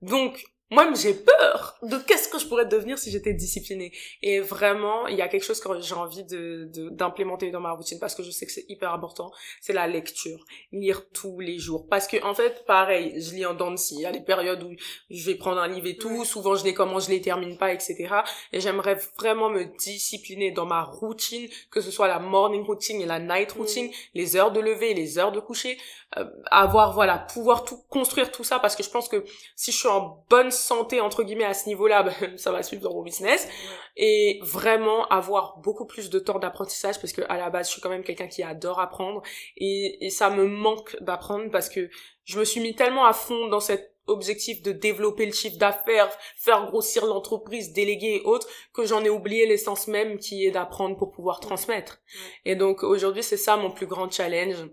Donc, 0.01 0.45
moi 0.71 0.91
j'ai 0.95 1.13
peur 1.13 1.77
de 1.83 1.97
qu'est-ce 1.97 2.27
que 2.27 2.39
je 2.39 2.47
pourrais 2.47 2.65
devenir 2.65 2.97
si 2.97 3.11
j'étais 3.11 3.33
disciplinée. 3.33 3.91
Et 4.23 4.39
vraiment 4.39 5.05
il 5.07 5.15
y 5.15 5.21
a 5.21 5.27
quelque 5.27 5.43
chose 5.43 5.59
que 5.59 5.79
j'ai 5.81 5.93
envie 5.93 6.23
de 6.23 6.67
d'implémenter 6.89 7.51
dans 7.51 7.59
ma 7.59 7.71
routine 7.71 7.99
parce 7.99 8.15
que 8.15 8.23
je 8.23 8.31
sais 8.31 8.47
que 8.47 8.51
c'est 8.51 8.65
hyper 8.67 8.91
important 8.91 9.31
c'est 9.61 9.73
la 9.73 9.85
lecture. 9.87 10.43
Lire 10.71 11.07
tous 11.13 11.39
les 11.39 11.59
jours. 11.59 11.87
Parce 11.87 12.07
que 12.07 12.23
en 12.23 12.33
fait 12.33 12.65
pareil 12.65 13.21
je 13.21 13.35
lis 13.35 13.45
en 13.45 13.53
dents 13.53 13.75
il 13.91 13.99
y 13.99 14.05
a 14.07 14.11
des 14.11 14.21
périodes 14.21 14.63
où 14.63 14.75
je 15.11 15.25
vais 15.25 15.35
prendre 15.35 15.61
un 15.61 15.67
livre 15.67 15.85
et 15.87 15.97
tout. 15.97 16.25
Souvent 16.25 16.55
je 16.55 16.63
les 16.63 16.73
commence 16.73 17.05
je 17.05 17.11
les 17.11 17.21
termine 17.21 17.57
pas 17.57 17.71
etc 17.71 18.07
et 18.51 18.59
j'aimerais 18.59 18.97
vraiment 19.17 19.49
me 19.49 19.65
discipliner 19.77 20.51
dans 20.51 20.65
ma 20.65 20.81
routine 20.83 21.47
que 21.69 21.79
ce 21.79 21.91
soit 21.91 22.07
la 22.07 22.19
morning 22.19 22.63
routine 22.63 23.01
et 23.01 23.05
la 23.05 23.19
night 23.19 23.51
routine 23.51 23.91
les 24.15 24.35
heures 24.35 24.51
de 24.51 24.59
lever 24.59 24.95
les 24.95 25.19
heures 25.19 25.31
de 25.31 25.39
coucher. 25.39 25.77
Euh, 26.17 26.25
avoir 26.49 26.93
voilà 26.93 27.17
pouvoir 27.17 27.65
tout 27.65 27.83
construire 27.89 28.31
tout 28.31 28.43
ça 28.43 28.57
parce 28.59 28.75
que 28.75 28.83
je 28.83 28.89
pense 28.89 29.09
que 29.09 29.25
si 29.55 29.71
je 29.71 29.77
suis 29.77 29.87
en 29.87 30.23
bonne 30.29 30.51
santé 30.57 31.01
entre 31.01 31.23
guillemets 31.23 31.45
à 31.45 31.53
ce 31.53 31.67
niveau-là 31.67 32.03
ben, 32.21 32.37
ça 32.37 32.51
va 32.51 32.63
suivre 32.63 32.83
dans 32.83 32.93
mon 32.93 33.03
business 33.03 33.47
et 33.95 34.39
vraiment 34.41 35.07
avoir 35.07 35.57
beaucoup 35.59 35.85
plus 35.85 36.09
de 36.09 36.19
temps 36.19 36.39
d'apprentissage 36.39 36.99
parce 36.99 37.13
que 37.13 37.21
à 37.29 37.37
la 37.37 37.49
base 37.49 37.67
je 37.67 37.73
suis 37.73 37.81
quand 37.81 37.89
même 37.89 38.03
quelqu'un 38.03 38.27
qui 38.27 38.43
adore 38.43 38.79
apprendre 38.79 39.21
et, 39.57 40.05
et 40.05 40.09
ça 40.09 40.29
me 40.29 40.45
manque 40.47 40.97
d'apprendre 41.01 41.49
parce 41.51 41.69
que 41.69 41.89
je 42.23 42.39
me 42.39 42.45
suis 42.45 42.59
mis 42.61 42.75
tellement 42.75 43.05
à 43.05 43.13
fond 43.13 43.47
dans 43.47 43.59
cet 43.59 43.95
objectif 44.07 44.61
de 44.61 44.71
développer 44.71 45.25
le 45.25 45.31
chiffre 45.31 45.57
d'affaires, 45.57 46.09
faire 46.35 46.65
grossir 46.67 47.05
l'entreprise, 47.05 47.73
déléguer 47.73 48.17
et 48.17 48.21
autres, 48.21 48.47
que 48.73 48.85
j'en 48.85 49.03
ai 49.03 49.09
oublié 49.09 49.45
l'essence 49.47 49.87
même 49.87 50.17
qui 50.19 50.45
est 50.45 50.51
d'apprendre 50.51 50.95
pour 50.97 51.11
pouvoir 51.11 51.39
transmettre. 51.39 52.01
Et 52.45 52.55
donc 52.55 52.83
aujourd'hui 52.83 53.23
c'est 53.23 53.37
ça 53.37 53.57
mon 53.57 53.71
plus 53.71 53.87
grand 53.87 54.11
challenge 54.11 54.67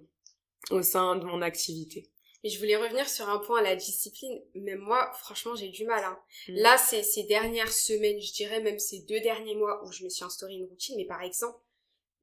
au 0.70 0.82
sein 0.82 1.16
de 1.16 1.24
mon 1.24 1.42
activité. 1.42 2.11
Et 2.44 2.48
je 2.48 2.58
voulais 2.58 2.76
revenir 2.76 3.08
sur 3.08 3.28
un 3.28 3.38
point, 3.38 3.62
la 3.62 3.76
discipline. 3.76 4.42
Même 4.54 4.80
moi, 4.80 5.12
franchement, 5.20 5.54
j'ai 5.54 5.68
du 5.68 5.84
mal. 5.84 6.02
Hein. 6.04 6.18
Mm. 6.48 6.54
Là, 6.56 6.78
c'est 6.78 7.02
ces 7.02 7.22
dernières 7.24 7.72
semaines, 7.72 8.20
je 8.20 8.32
dirais 8.32 8.60
même 8.60 8.78
ces 8.78 9.00
deux 9.02 9.20
derniers 9.20 9.54
mois 9.54 9.82
où 9.84 9.92
je 9.92 10.04
me 10.04 10.08
suis 10.08 10.24
instauré 10.24 10.54
une 10.54 10.66
routine. 10.66 10.96
Mais 10.96 11.04
par 11.04 11.22
exemple, 11.22 11.58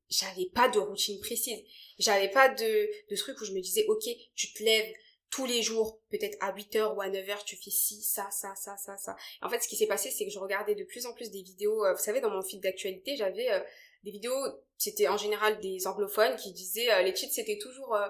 j'avais 0.10 0.48
pas 0.54 0.68
de 0.68 0.80
routine 0.80 1.20
précise. 1.20 1.60
J'avais 2.00 2.30
pas 2.30 2.50
de, 2.50 2.90
de 3.10 3.16
truc 3.16 3.40
où 3.42 3.46
je 3.46 3.54
me 3.54 3.62
disais, 3.62 3.86
ok, 3.88 4.04
tu 4.36 4.54
te 4.54 4.64
lèves 4.64 4.94
tous 5.30 5.46
les 5.46 5.62
jours, 5.62 6.02
peut-être 6.10 6.38
à 6.42 6.52
8h 6.52 6.96
ou 6.96 7.02
à 7.02 7.10
9h, 7.10 7.44
tu 7.46 7.56
fais 7.56 7.70
ci, 7.70 8.02
ça, 8.02 8.28
ça, 8.32 8.56
ça, 8.56 8.76
ça, 8.78 8.98
ça. 8.98 9.16
En 9.44 9.50
fait, 9.50 9.60
ce 9.60 9.68
qui 9.68 9.76
s'est 9.76 9.86
passé, 9.86 10.10
c'est 10.10 10.26
que 10.26 10.32
je 10.32 10.40
regardais 10.40 10.74
de 10.74 10.84
plus 10.84 11.06
en 11.06 11.14
plus 11.14 11.30
des 11.30 11.44
vidéos. 11.44 11.86
Euh, 11.86 11.94
vous 11.94 12.02
savez, 12.02 12.20
dans 12.20 12.32
mon 12.32 12.42
feed 12.42 12.62
d'actualité, 12.62 13.16
j'avais... 13.16 13.52
Euh, 13.52 13.60
des 14.04 14.12
vidéos, 14.12 14.46
c'était 14.78 15.08
en 15.08 15.18
général 15.18 15.60
des 15.60 15.88
anglophones 15.88 16.36
qui 16.38 16.54
disaient, 16.54 16.92
euh, 16.92 17.02
les 17.02 17.14
titres 17.14 17.34
c'était 17.34 17.58
toujours 17.58 17.96
euh, 17.96 18.08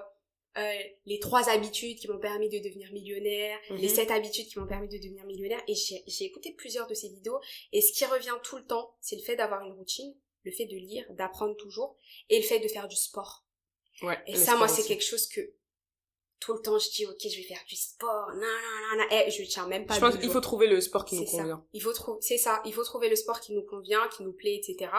euh, 0.58 0.72
les 1.06 1.18
trois 1.20 1.48
habitudes 1.48 1.98
qui 1.98 2.08
m'ont 2.08 2.18
permis 2.18 2.48
de 2.48 2.58
devenir 2.58 2.92
millionnaire, 2.92 3.58
les 3.70 3.88
Mhm. 3.88 3.94
sept 3.94 4.10
habitudes 4.10 4.46
qui 4.48 4.58
m'ont 4.58 4.66
permis 4.66 4.88
de 4.88 4.98
devenir 4.98 5.24
millionnaire. 5.24 5.62
Et 5.68 5.74
j'ai 5.74 6.02
j'ai 6.06 6.24
écouté 6.24 6.52
plusieurs 6.52 6.86
de 6.88 6.94
ces 6.94 7.08
vidéos. 7.08 7.38
Et 7.72 7.80
ce 7.80 7.92
qui 7.92 8.04
revient 8.04 8.36
tout 8.42 8.56
le 8.56 8.66
temps, 8.66 8.96
c'est 9.00 9.16
le 9.16 9.22
fait 9.22 9.36
d'avoir 9.36 9.64
une 9.64 9.72
routine, 9.72 10.14
le 10.44 10.50
fait 10.50 10.66
de 10.66 10.76
lire, 10.76 11.04
d'apprendre 11.10 11.54
toujours, 11.56 11.96
et 12.28 12.38
le 12.40 12.44
fait 12.44 12.58
de 12.60 12.68
faire 12.68 12.88
du 12.88 12.96
sport. 12.96 13.44
Ouais. 14.02 14.18
Et 14.26 14.34
ça, 14.34 14.44
sport 14.46 14.58
moi, 14.58 14.68
c'est 14.68 14.82
quelque 14.86 15.04
chose 15.04 15.26
que 15.28 15.40
tout 16.40 16.54
le 16.54 16.62
temps, 16.62 16.78
je 16.78 16.88
dis, 16.90 17.04
ok, 17.06 17.18
je 17.22 17.36
vais 17.36 17.42
faire 17.42 17.62
du 17.68 17.76
sport, 17.76 18.28
non, 18.32 18.40
non, 18.40 18.96
non, 18.96 19.02
non. 19.02 19.04
Eh, 19.12 19.30
je 19.30 19.42
tiens 19.42 19.66
même 19.66 19.84
pas 19.84 19.94
Je 19.96 20.00
pense 20.00 20.16
qu'il 20.16 20.30
faut 20.30 20.40
trouver 20.40 20.66
le 20.68 20.80
sport 20.80 21.04
qui 21.04 21.16
nous 21.16 21.26
ça. 21.26 21.36
convient. 21.42 21.66
Il 21.74 21.82
faut 21.82 21.92
trouver, 21.92 22.18
c'est 22.22 22.38
ça, 22.38 22.62
il 22.64 22.72
faut 22.72 22.82
trouver 22.82 23.10
le 23.10 23.16
sport 23.16 23.40
qui 23.40 23.52
nous 23.52 23.62
convient, 23.62 24.08
qui 24.08 24.22
nous 24.22 24.32
plaît, 24.32 24.56
etc. 24.56 24.90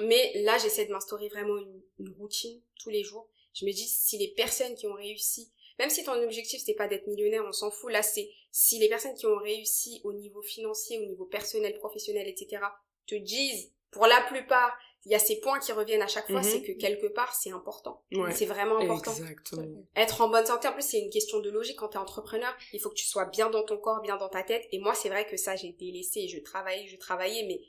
Mais 0.00 0.32
là, 0.42 0.58
j'essaie 0.58 0.84
de 0.86 0.92
m'instaurer 0.92 1.28
vraiment 1.28 1.56
une, 1.56 1.80
une 2.00 2.10
routine 2.18 2.60
tous 2.82 2.90
les 2.90 3.04
jours. 3.04 3.28
Je 3.54 3.64
me 3.64 3.72
dis, 3.72 3.86
si 3.88 4.18
les 4.18 4.28
personnes 4.28 4.74
qui 4.74 4.86
ont 4.86 4.94
réussi, 4.94 5.50
même 5.78 5.90
si 5.90 6.04
ton 6.04 6.12
objectif 6.22 6.62
c'est 6.64 6.74
pas 6.74 6.88
d'être 6.88 7.06
millionnaire, 7.06 7.44
on 7.46 7.52
s'en 7.52 7.70
fout. 7.70 7.90
Là, 7.92 8.02
c'est 8.02 8.30
si 8.50 8.78
les 8.78 8.88
personnes 8.88 9.14
qui 9.14 9.26
ont 9.26 9.38
réussi 9.38 10.00
au 10.04 10.12
niveau 10.12 10.42
financier, 10.42 10.98
au 10.98 11.06
niveau 11.06 11.24
personnel, 11.24 11.74
professionnel, 11.78 12.28
etc. 12.28 12.62
te 13.06 13.14
disent, 13.14 13.72
pour 13.90 14.06
la 14.06 14.20
plupart, 14.22 14.76
il 15.06 15.12
y 15.12 15.14
a 15.14 15.18
ces 15.18 15.40
points 15.40 15.58
qui 15.58 15.72
reviennent 15.72 16.02
à 16.02 16.06
chaque 16.06 16.26
fois, 16.26 16.42
Mhm. 16.42 16.48
c'est 16.50 16.62
que 16.62 16.72
quelque 16.72 17.06
part, 17.06 17.34
c'est 17.34 17.50
important. 17.50 18.04
Ouais. 18.12 18.34
C'est 18.34 18.44
vraiment 18.44 18.76
important. 18.78 19.10
Exactement. 19.12 19.82
Être 19.96 20.20
en 20.20 20.28
bonne 20.28 20.44
santé, 20.44 20.68
en 20.68 20.74
plus, 20.74 20.82
c'est 20.86 20.98
une 21.00 21.08
question 21.10 21.40
de 21.40 21.48
logique. 21.50 21.78
Quand 21.78 21.88
t'es 21.88 21.96
entrepreneur, 21.98 22.54
il 22.74 22.80
faut 22.80 22.90
que 22.90 22.94
tu 22.96 23.06
sois 23.06 23.24
bien 23.24 23.48
dans 23.48 23.62
ton 23.64 23.78
corps, 23.78 24.02
bien 24.02 24.18
dans 24.18 24.28
ta 24.28 24.42
tête. 24.42 24.66
Et 24.72 24.78
moi, 24.78 24.94
c'est 24.94 25.08
vrai 25.08 25.26
que 25.26 25.38
ça, 25.38 25.56
j'ai 25.56 25.72
délaissé. 25.72 26.28
Je 26.28 26.38
travaillais, 26.40 26.86
je 26.86 26.98
travaillais, 26.98 27.44
mais 27.46 27.60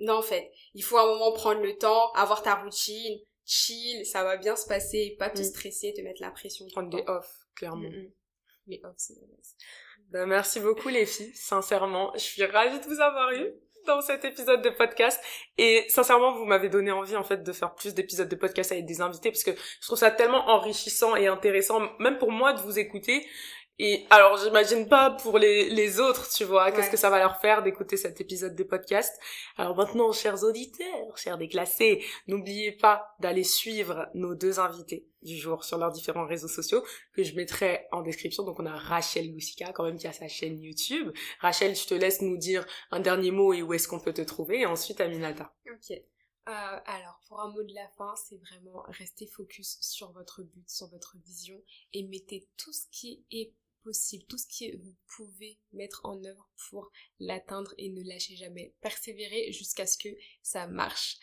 non, 0.00 0.14
en 0.14 0.22
fait, 0.22 0.50
il 0.74 0.82
faut 0.82 0.96
à 0.96 1.02
un 1.04 1.06
moment 1.06 1.32
prendre 1.32 1.60
le 1.60 1.78
temps, 1.78 2.10
avoir 2.14 2.42
ta 2.42 2.56
routine, 2.56 3.20
chill, 3.44 4.04
ça 4.06 4.24
va 4.24 4.36
bien 4.36 4.56
se 4.56 4.66
passer, 4.66 5.16
pas 5.18 5.30
te 5.30 5.40
Mm. 5.40 5.44
stresser, 5.44 5.92
te 5.94 6.00
mettre 6.00 6.22
la 6.22 6.30
pression. 6.30 6.66
Prendre 6.72 6.90
des 6.90 7.04
off, 7.06 7.28
clairement. 7.54 7.88
Mm, 7.90 8.02
mm. 8.04 8.12
Les 8.68 8.80
off, 8.84 8.94
c'est 8.96 9.14
la 9.14 9.26
base. 9.26 9.56
Ben, 10.10 10.26
merci 10.26 10.60
beaucoup 10.60 10.88
les 10.88 11.06
filles, 11.06 11.32
sincèrement. 11.34 12.12
Je 12.14 12.20
suis 12.20 12.44
ravie 12.44 12.78
de 12.80 12.84
vous 12.84 13.00
avoir 13.00 13.32
eu 13.32 13.50
dans 13.86 14.00
cet 14.00 14.24
épisode 14.24 14.62
de 14.62 14.70
podcast. 14.70 15.20
Et 15.58 15.84
sincèrement, 15.88 16.36
vous 16.36 16.44
m'avez 16.44 16.68
donné 16.68 16.92
envie 16.92 17.16
en 17.16 17.24
fait 17.24 17.42
de 17.42 17.52
faire 17.52 17.74
plus 17.74 17.94
d'épisodes 17.94 18.28
de 18.28 18.36
podcast 18.36 18.70
avec 18.72 18.84
des 18.84 19.00
invités 19.00 19.30
parce 19.30 19.42
que 19.42 19.50
je 19.52 19.86
trouve 19.86 19.98
ça 19.98 20.10
tellement 20.12 20.48
enrichissant 20.50 21.16
et 21.16 21.26
intéressant, 21.26 21.80
même 21.98 22.18
pour 22.18 22.30
moi 22.30 22.52
de 22.52 22.60
vous 22.60 22.78
écouter. 22.78 23.26
Et 23.84 24.06
alors, 24.10 24.36
j'imagine 24.36 24.88
pas 24.88 25.10
pour 25.10 25.40
les, 25.40 25.68
les 25.68 25.98
autres, 25.98 26.32
tu 26.32 26.44
vois, 26.44 26.70
qu'est-ce 26.70 26.88
que 26.88 26.96
ça 26.96 27.10
va 27.10 27.18
leur 27.18 27.40
faire 27.40 27.64
d'écouter 27.64 27.96
cet 27.96 28.20
épisode 28.20 28.54
de 28.54 28.62
podcast. 28.62 29.12
Alors 29.56 29.74
maintenant, 29.74 30.12
chers 30.12 30.44
auditeurs, 30.44 31.18
chers 31.18 31.36
déclassés, 31.36 32.00
n'oubliez 32.28 32.70
pas 32.70 33.12
d'aller 33.18 33.42
suivre 33.42 34.08
nos 34.14 34.36
deux 34.36 34.60
invités 34.60 35.08
du 35.22 35.36
jour 35.36 35.64
sur 35.64 35.78
leurs 35.78 35.90
différents 35.90 36.26
réseaux 36.26 36.46
sociaux 36.46 36.84
que 37.12 37.24
je 37.24 37.34
mettrai 37.34 37.88
en 37.90 38.02
description. 38.02 38.44
Donc 38.44 38.60
on 38.60 38.66
a 38.66 38.76
Rachel 38.76 39.32
Loussica 39.32 39.72
quand 39.72 39.82
même 39.82 39.98
qui 39.98 40.06
a 40.06 40.12
sa 40.12 40.28
chaîne 40.28 40.60
YouTube. 40.60 41.10
Rachel, 41.40 41.74
je 41.74 41.88
te 41.88 41.94
laisse 41.94 42.22
nous 42.22 42.36
dire 42.36 42.64
un 42.92 43.00
dernier 43.00 43.32
mot 43.32 43.52
et 43.52 43.62
où 43.62 43.74
est-ce 43.74 43.88
qu'on 43.88 43.98
peut 43.98 44.14
te 44.14 44.22
trouver. 44.22 44.60
Et 44.60 44.66
ensuite 44.66 45.00
Aminata. 45.00 45.52
Ok. 45.66 45.90
Euh, 46.48 46.52
alors, 46.86 47.20
pour 47.26 47.40
un 47.40 47.50
mot 47.50 47.64
de 47.64 47.74
la 47.74 47.88
fin, 47.98 48.14
c'est 48.14 48.38
vraiment 48.38 48.84
rester 48.86 49.26
focus 49.26 49.78
sur 49.80 50.12
votre 50.12 50.42
but, 50.42 50.70
sur 50.70 50.86
votre 50.86 51.16
vision 51.24 51.60
et 51.92 52.04
mettez 52.04 52.48
tout 52.56 52.72
ce 52.72 52.86
qui 52.92 53.24
est 53.32 53.52
possible, 53.84 54.24
tout 54.26 54.38
ce 54.38 54.46
que 54.46 54.76
vous 54.76 54.94
pouvez 55.16 55.58
mettre 55.72 56.00
en 56.04 56.22
œuvre 56.24 56.48
pour 56.68 56.90
l'atteindre 57.18 57.74
et 57.78 57.90
ne 57.90 58.02
lâchez 58.08 58.36
jamais. 58.36 58.74
Persévérez 58.80 59.52
jusqu'à 59.52 59.86
ce 59.86 59.98
que 59.98 60.08
ça 60.42 60.66
marche. 60.66 61.18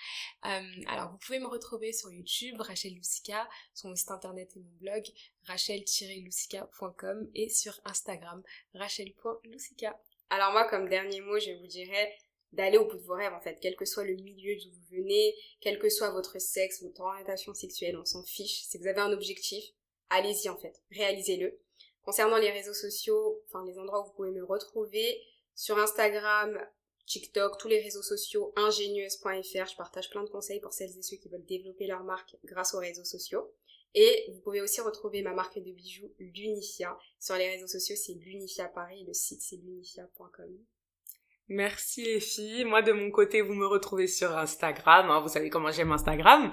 Euh, 0.45 0.61
alors, 0.87 1.11
vous 1.11 1.17
pouvez 1.17 1.39
me 1.39 1.47
retrouver 1.47 1.93
sur 1.93 2.11
YouTube, 2.11 2.59
Rachel 2.59 2.95
Loussica, 2.95 3.49
sur 3.73 3.89
mon 3.89 3.95
site 3.95 4.11
internet 4.11 4.51
et 4.55 4.59
mon 4.59 4.71
blog, 4.79 5.03
rachel-loussica.com 5.43 7.29
et 7.35 7.49
sur 7.49 7.79
Instagram, 7.85 8.43
rachel.loussica. 8.73 9.99
Alors 10.29 10.51
moi, 10.51 10.69
comme 10.69 10.89
dernier 10.89 11.21
mot, 11.21 11.39
je 11.39 11.51
vous 11.51 11.67
dirais 11.67 12.13
d'aller 12.51 12.77
au 12.77 12.85
bout 12.85 12.97
de 12.97 13.03
vos 13.03 13.13
rêves, 13.13 13.33
en 13.33 13.41
fait, 13.41 13.59
quel 13.61 13.75
que 13.75 13.85
soit 13.85 14.03
le 14.03 14.15
milieu 14.15 14.55
d'où 14.55 14.71
vous 14.71 14.97
venez, 14.97 15.35
quel 15.61 15.77
que 15.79 15.89
soit 15.89 16.11
votre 16.11 16.39
sexe, 16.39 16.81
votre 16.81 17.01
orientation 17.01 17.53
sexuelle, 17.53 17.97
on 17.97 18.05
s'en 18.05 18.23
fiche. 18.23 18.63
Si 18.63 18.77
vous 18.77 18.87
avez 18.87 19.01
un 19.01 19.11
objectif, 19.11 19.63
allez-y, 20.09 20.49
en 20.49 20.57
fait. 20.57 20.81
Réalisez-le. 20.91 21.59
Concernant 22.03 22.37
les 22.37 22.51
réseaux 22.51 22.73
sociaux, 22.73 23.43
enfin, 23.47 23.65
les 23.65 23.77
endroits 23.77 24.01
où 24.01 24.07
vous 24.07 24.13
pouvez 24.13 24.31
me 24.31 24.43
retrouver, 24.43 25.21
sur 25.55 25.77
Instagram, 25.77 26.59
TikTok, 27.05 27.57
tous 27.57 27.67
les 27.67 27.81
réseaux 27.81 28.01
sociaux, 28.01 28.53
ingénieuse.fr, 28.55 29.65
je 29.65 29.75
partage 29.75 30.09
plein 30.09 30.23
de 30.23 30.29
conseils 30.29 30.59
pour 30.59 30.73
celles 30.73 30.97
et 30.97 31.01
ceux 31.01 31.17
qui 31.17 31.27
veulent 31.27 31.45
développer 31.45 31.87
leur 31.87 32.03
marque 32.03 32.37
grâce 32.45 32.73
aux 32.73 32.79
réseaux 32.79 33.03
sociaux. 33.03 33.51
Et 33.95 34.25
vous 34.31 34.39
pouvez 34.41 34.61
aussi 34.61 34.81
retrouver 34.81 35.21
ma 35.23 35.33
marque 35.33 35.57
de 35.57 35.71
bijoux, 35.71 36.13
l'Unifia. 36.19 36.97
Sur 37.19 37.35
les 37.35 37.49
réseaux 37.49 37.67
sociaux, 37.67 37.95
c'est 37.95 38.13
l'Unifia 38.13 38.67
Paris, 38.67 39.03
le 39.05 39.13
site 39.13 39.41
c'est 39.41 39.55
l'unifia.com. 39.55 40.59
Merci 41.51 42.03
les 42.03 42.19
filles. 42.19 42.63
Moi 42.63 42.83
de 42.83 42.91
mon 42.91 43.09
côté, 43.09 43.41
vous 43.41 43.55
me 43.55 43.65
retrouvez 43.65 44.05
sur 44.05 44.37
Instagram. 44.37 45.09
hein. 45.09 45.19
vous 45.21 45.29
savez 45.29 45.49
comment 45.49 45.71
j'aime 45.71 45.91
Instagram. 45.91 46.51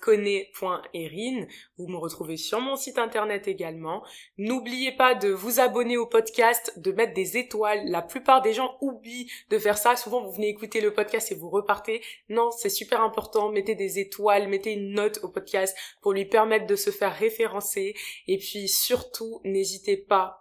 @conne.erin. 0.00 1.46
Vous 1.78 1.86
me 1.86 1.96
retrouvez 1.96 2.36
sur 2.36 2.60
mon 2.60 2.74
site 2.74 2.98
internet 2.98 3.46
également. 3.46 4.02
N'oubliez 4.36 4.90
pas 4.90 5.14
de 5.14 5.28
vous 5.28 5.60
abonner 5.60 5.96
au 5.96 6.06
podcast, 6.06 6.72
de 6.76 6.90
mettre 6.90 7.14
des 7.14 7.36
étoiles. 7.36 7.82
La 7.86 8.02
plupart 8.02 8.42
des 8.42 8.52
gens 8.52 8.76
oublient 8.80 9.30
de 9.48 9.58
faire 9.60 9.78
ça. 9.78 9.94
Souvent, 9.94 10.24
vous 10.24 10.32
venez 10.32 10.48
écouter 10.48 10.80
le 10.80 10.92
podcast 10.92 11.30
et 11.30 11.36
vous 11.36 11.48
repartez. 11.48 12.02
Non, 12.28 12.50
c'est 12.50 12.68
super 12.68 13.02
important. 13.02 13.52
Mettez 13.52 13.76
des 13.76 14.00
étoiles, 14.00 14.48
mettez 14.48 14.72
une 14.72 14.92
note 14.92 15.20
au 15.22 15.28
podcast 15.28 15.76
pour 16.00 16.14
lui 16.14 16.24
permettre 16.24 16.66
de 16.66 16.74
se 16.74 16.90
faire 16.90 17.14
référencer. 17.14 17.94
Et 18.26 18.38
puis 18.38 18.66
surtout, 18.66 19.40
n'hésitez 19.44 19.96
pas 19.96 20.39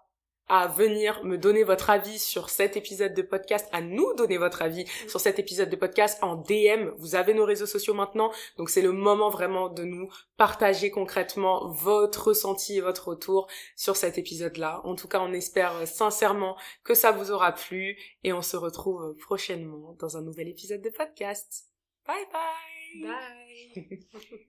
à 0.49 0.67
venir 0.67 1.23
me 1.23 1.37
donner 1.37 1.63
votre 1.63 1.89
avis 1.89 2.19
sur 2.19 2.49
cet 2.49 2.75
épisode 2.75 3.13
de 3.13 3.21
podcast, 3.21 3.67
à 3.71 3.81
nous 3.81 4.13
donner 4.15 4.37
votre 4.37 4.61
avis 4.61 4.85
sur 5.07 5.19
cet 5.19 5.39
épisode 5.39 5.69
de 5.69 5.75
podcast 5.75 6.19
en 6.21 6.35
DM. 6.35 6.89
Vous 6.97 7.15
avez 7.15 7.33
nos 7.33 7.45
réseaux 7.45 7.65
sociaux 7.65 7.93
maintenant, 7.93 8.31
donc 8.57 8.69
c'est 8.69 8.81
le 8.81 8.91
moment 8.91 9.29
vraiment 9.29 9.69
de 9.69 9.83
nous 9.83 10.09
partager 10.37 10.91
concrètement 10.91 11.67
votre 11.67 12.29
ressenti 12.29 12.77
et 12.77 12.81
votre 12.81 13.09
retour 13.09 13.47
sur 13.75 13.95
cet 13.95 14.17
épisode-là. 14.17 14.81
En 14.83 14.95
tout 14.95 15.07
cas, 15.07 15.21
on 15.21 15.33
espère 15.33 15.87
sincèrement 15.87 16.57
que 16.83 16.93
ça 16.93 17.11
vous 17.11 17.31
aura 17.31 17.53
plu 17.53 17.97
et 18.23 18.33
on 18.33 18.41
se 18.41 18.57
retrouve 18.57 19.15
prochainement 19.15 19.95
dans 19.99 20.17
un 20.17 20.21
nouvel 20.21 20.47
épisode 20.47 20.81
de 20.81 20.89
podcast. 20.89 21.65
Bye 22.05 22.25
bye 22.33 22.69
Bye 22.95 23.99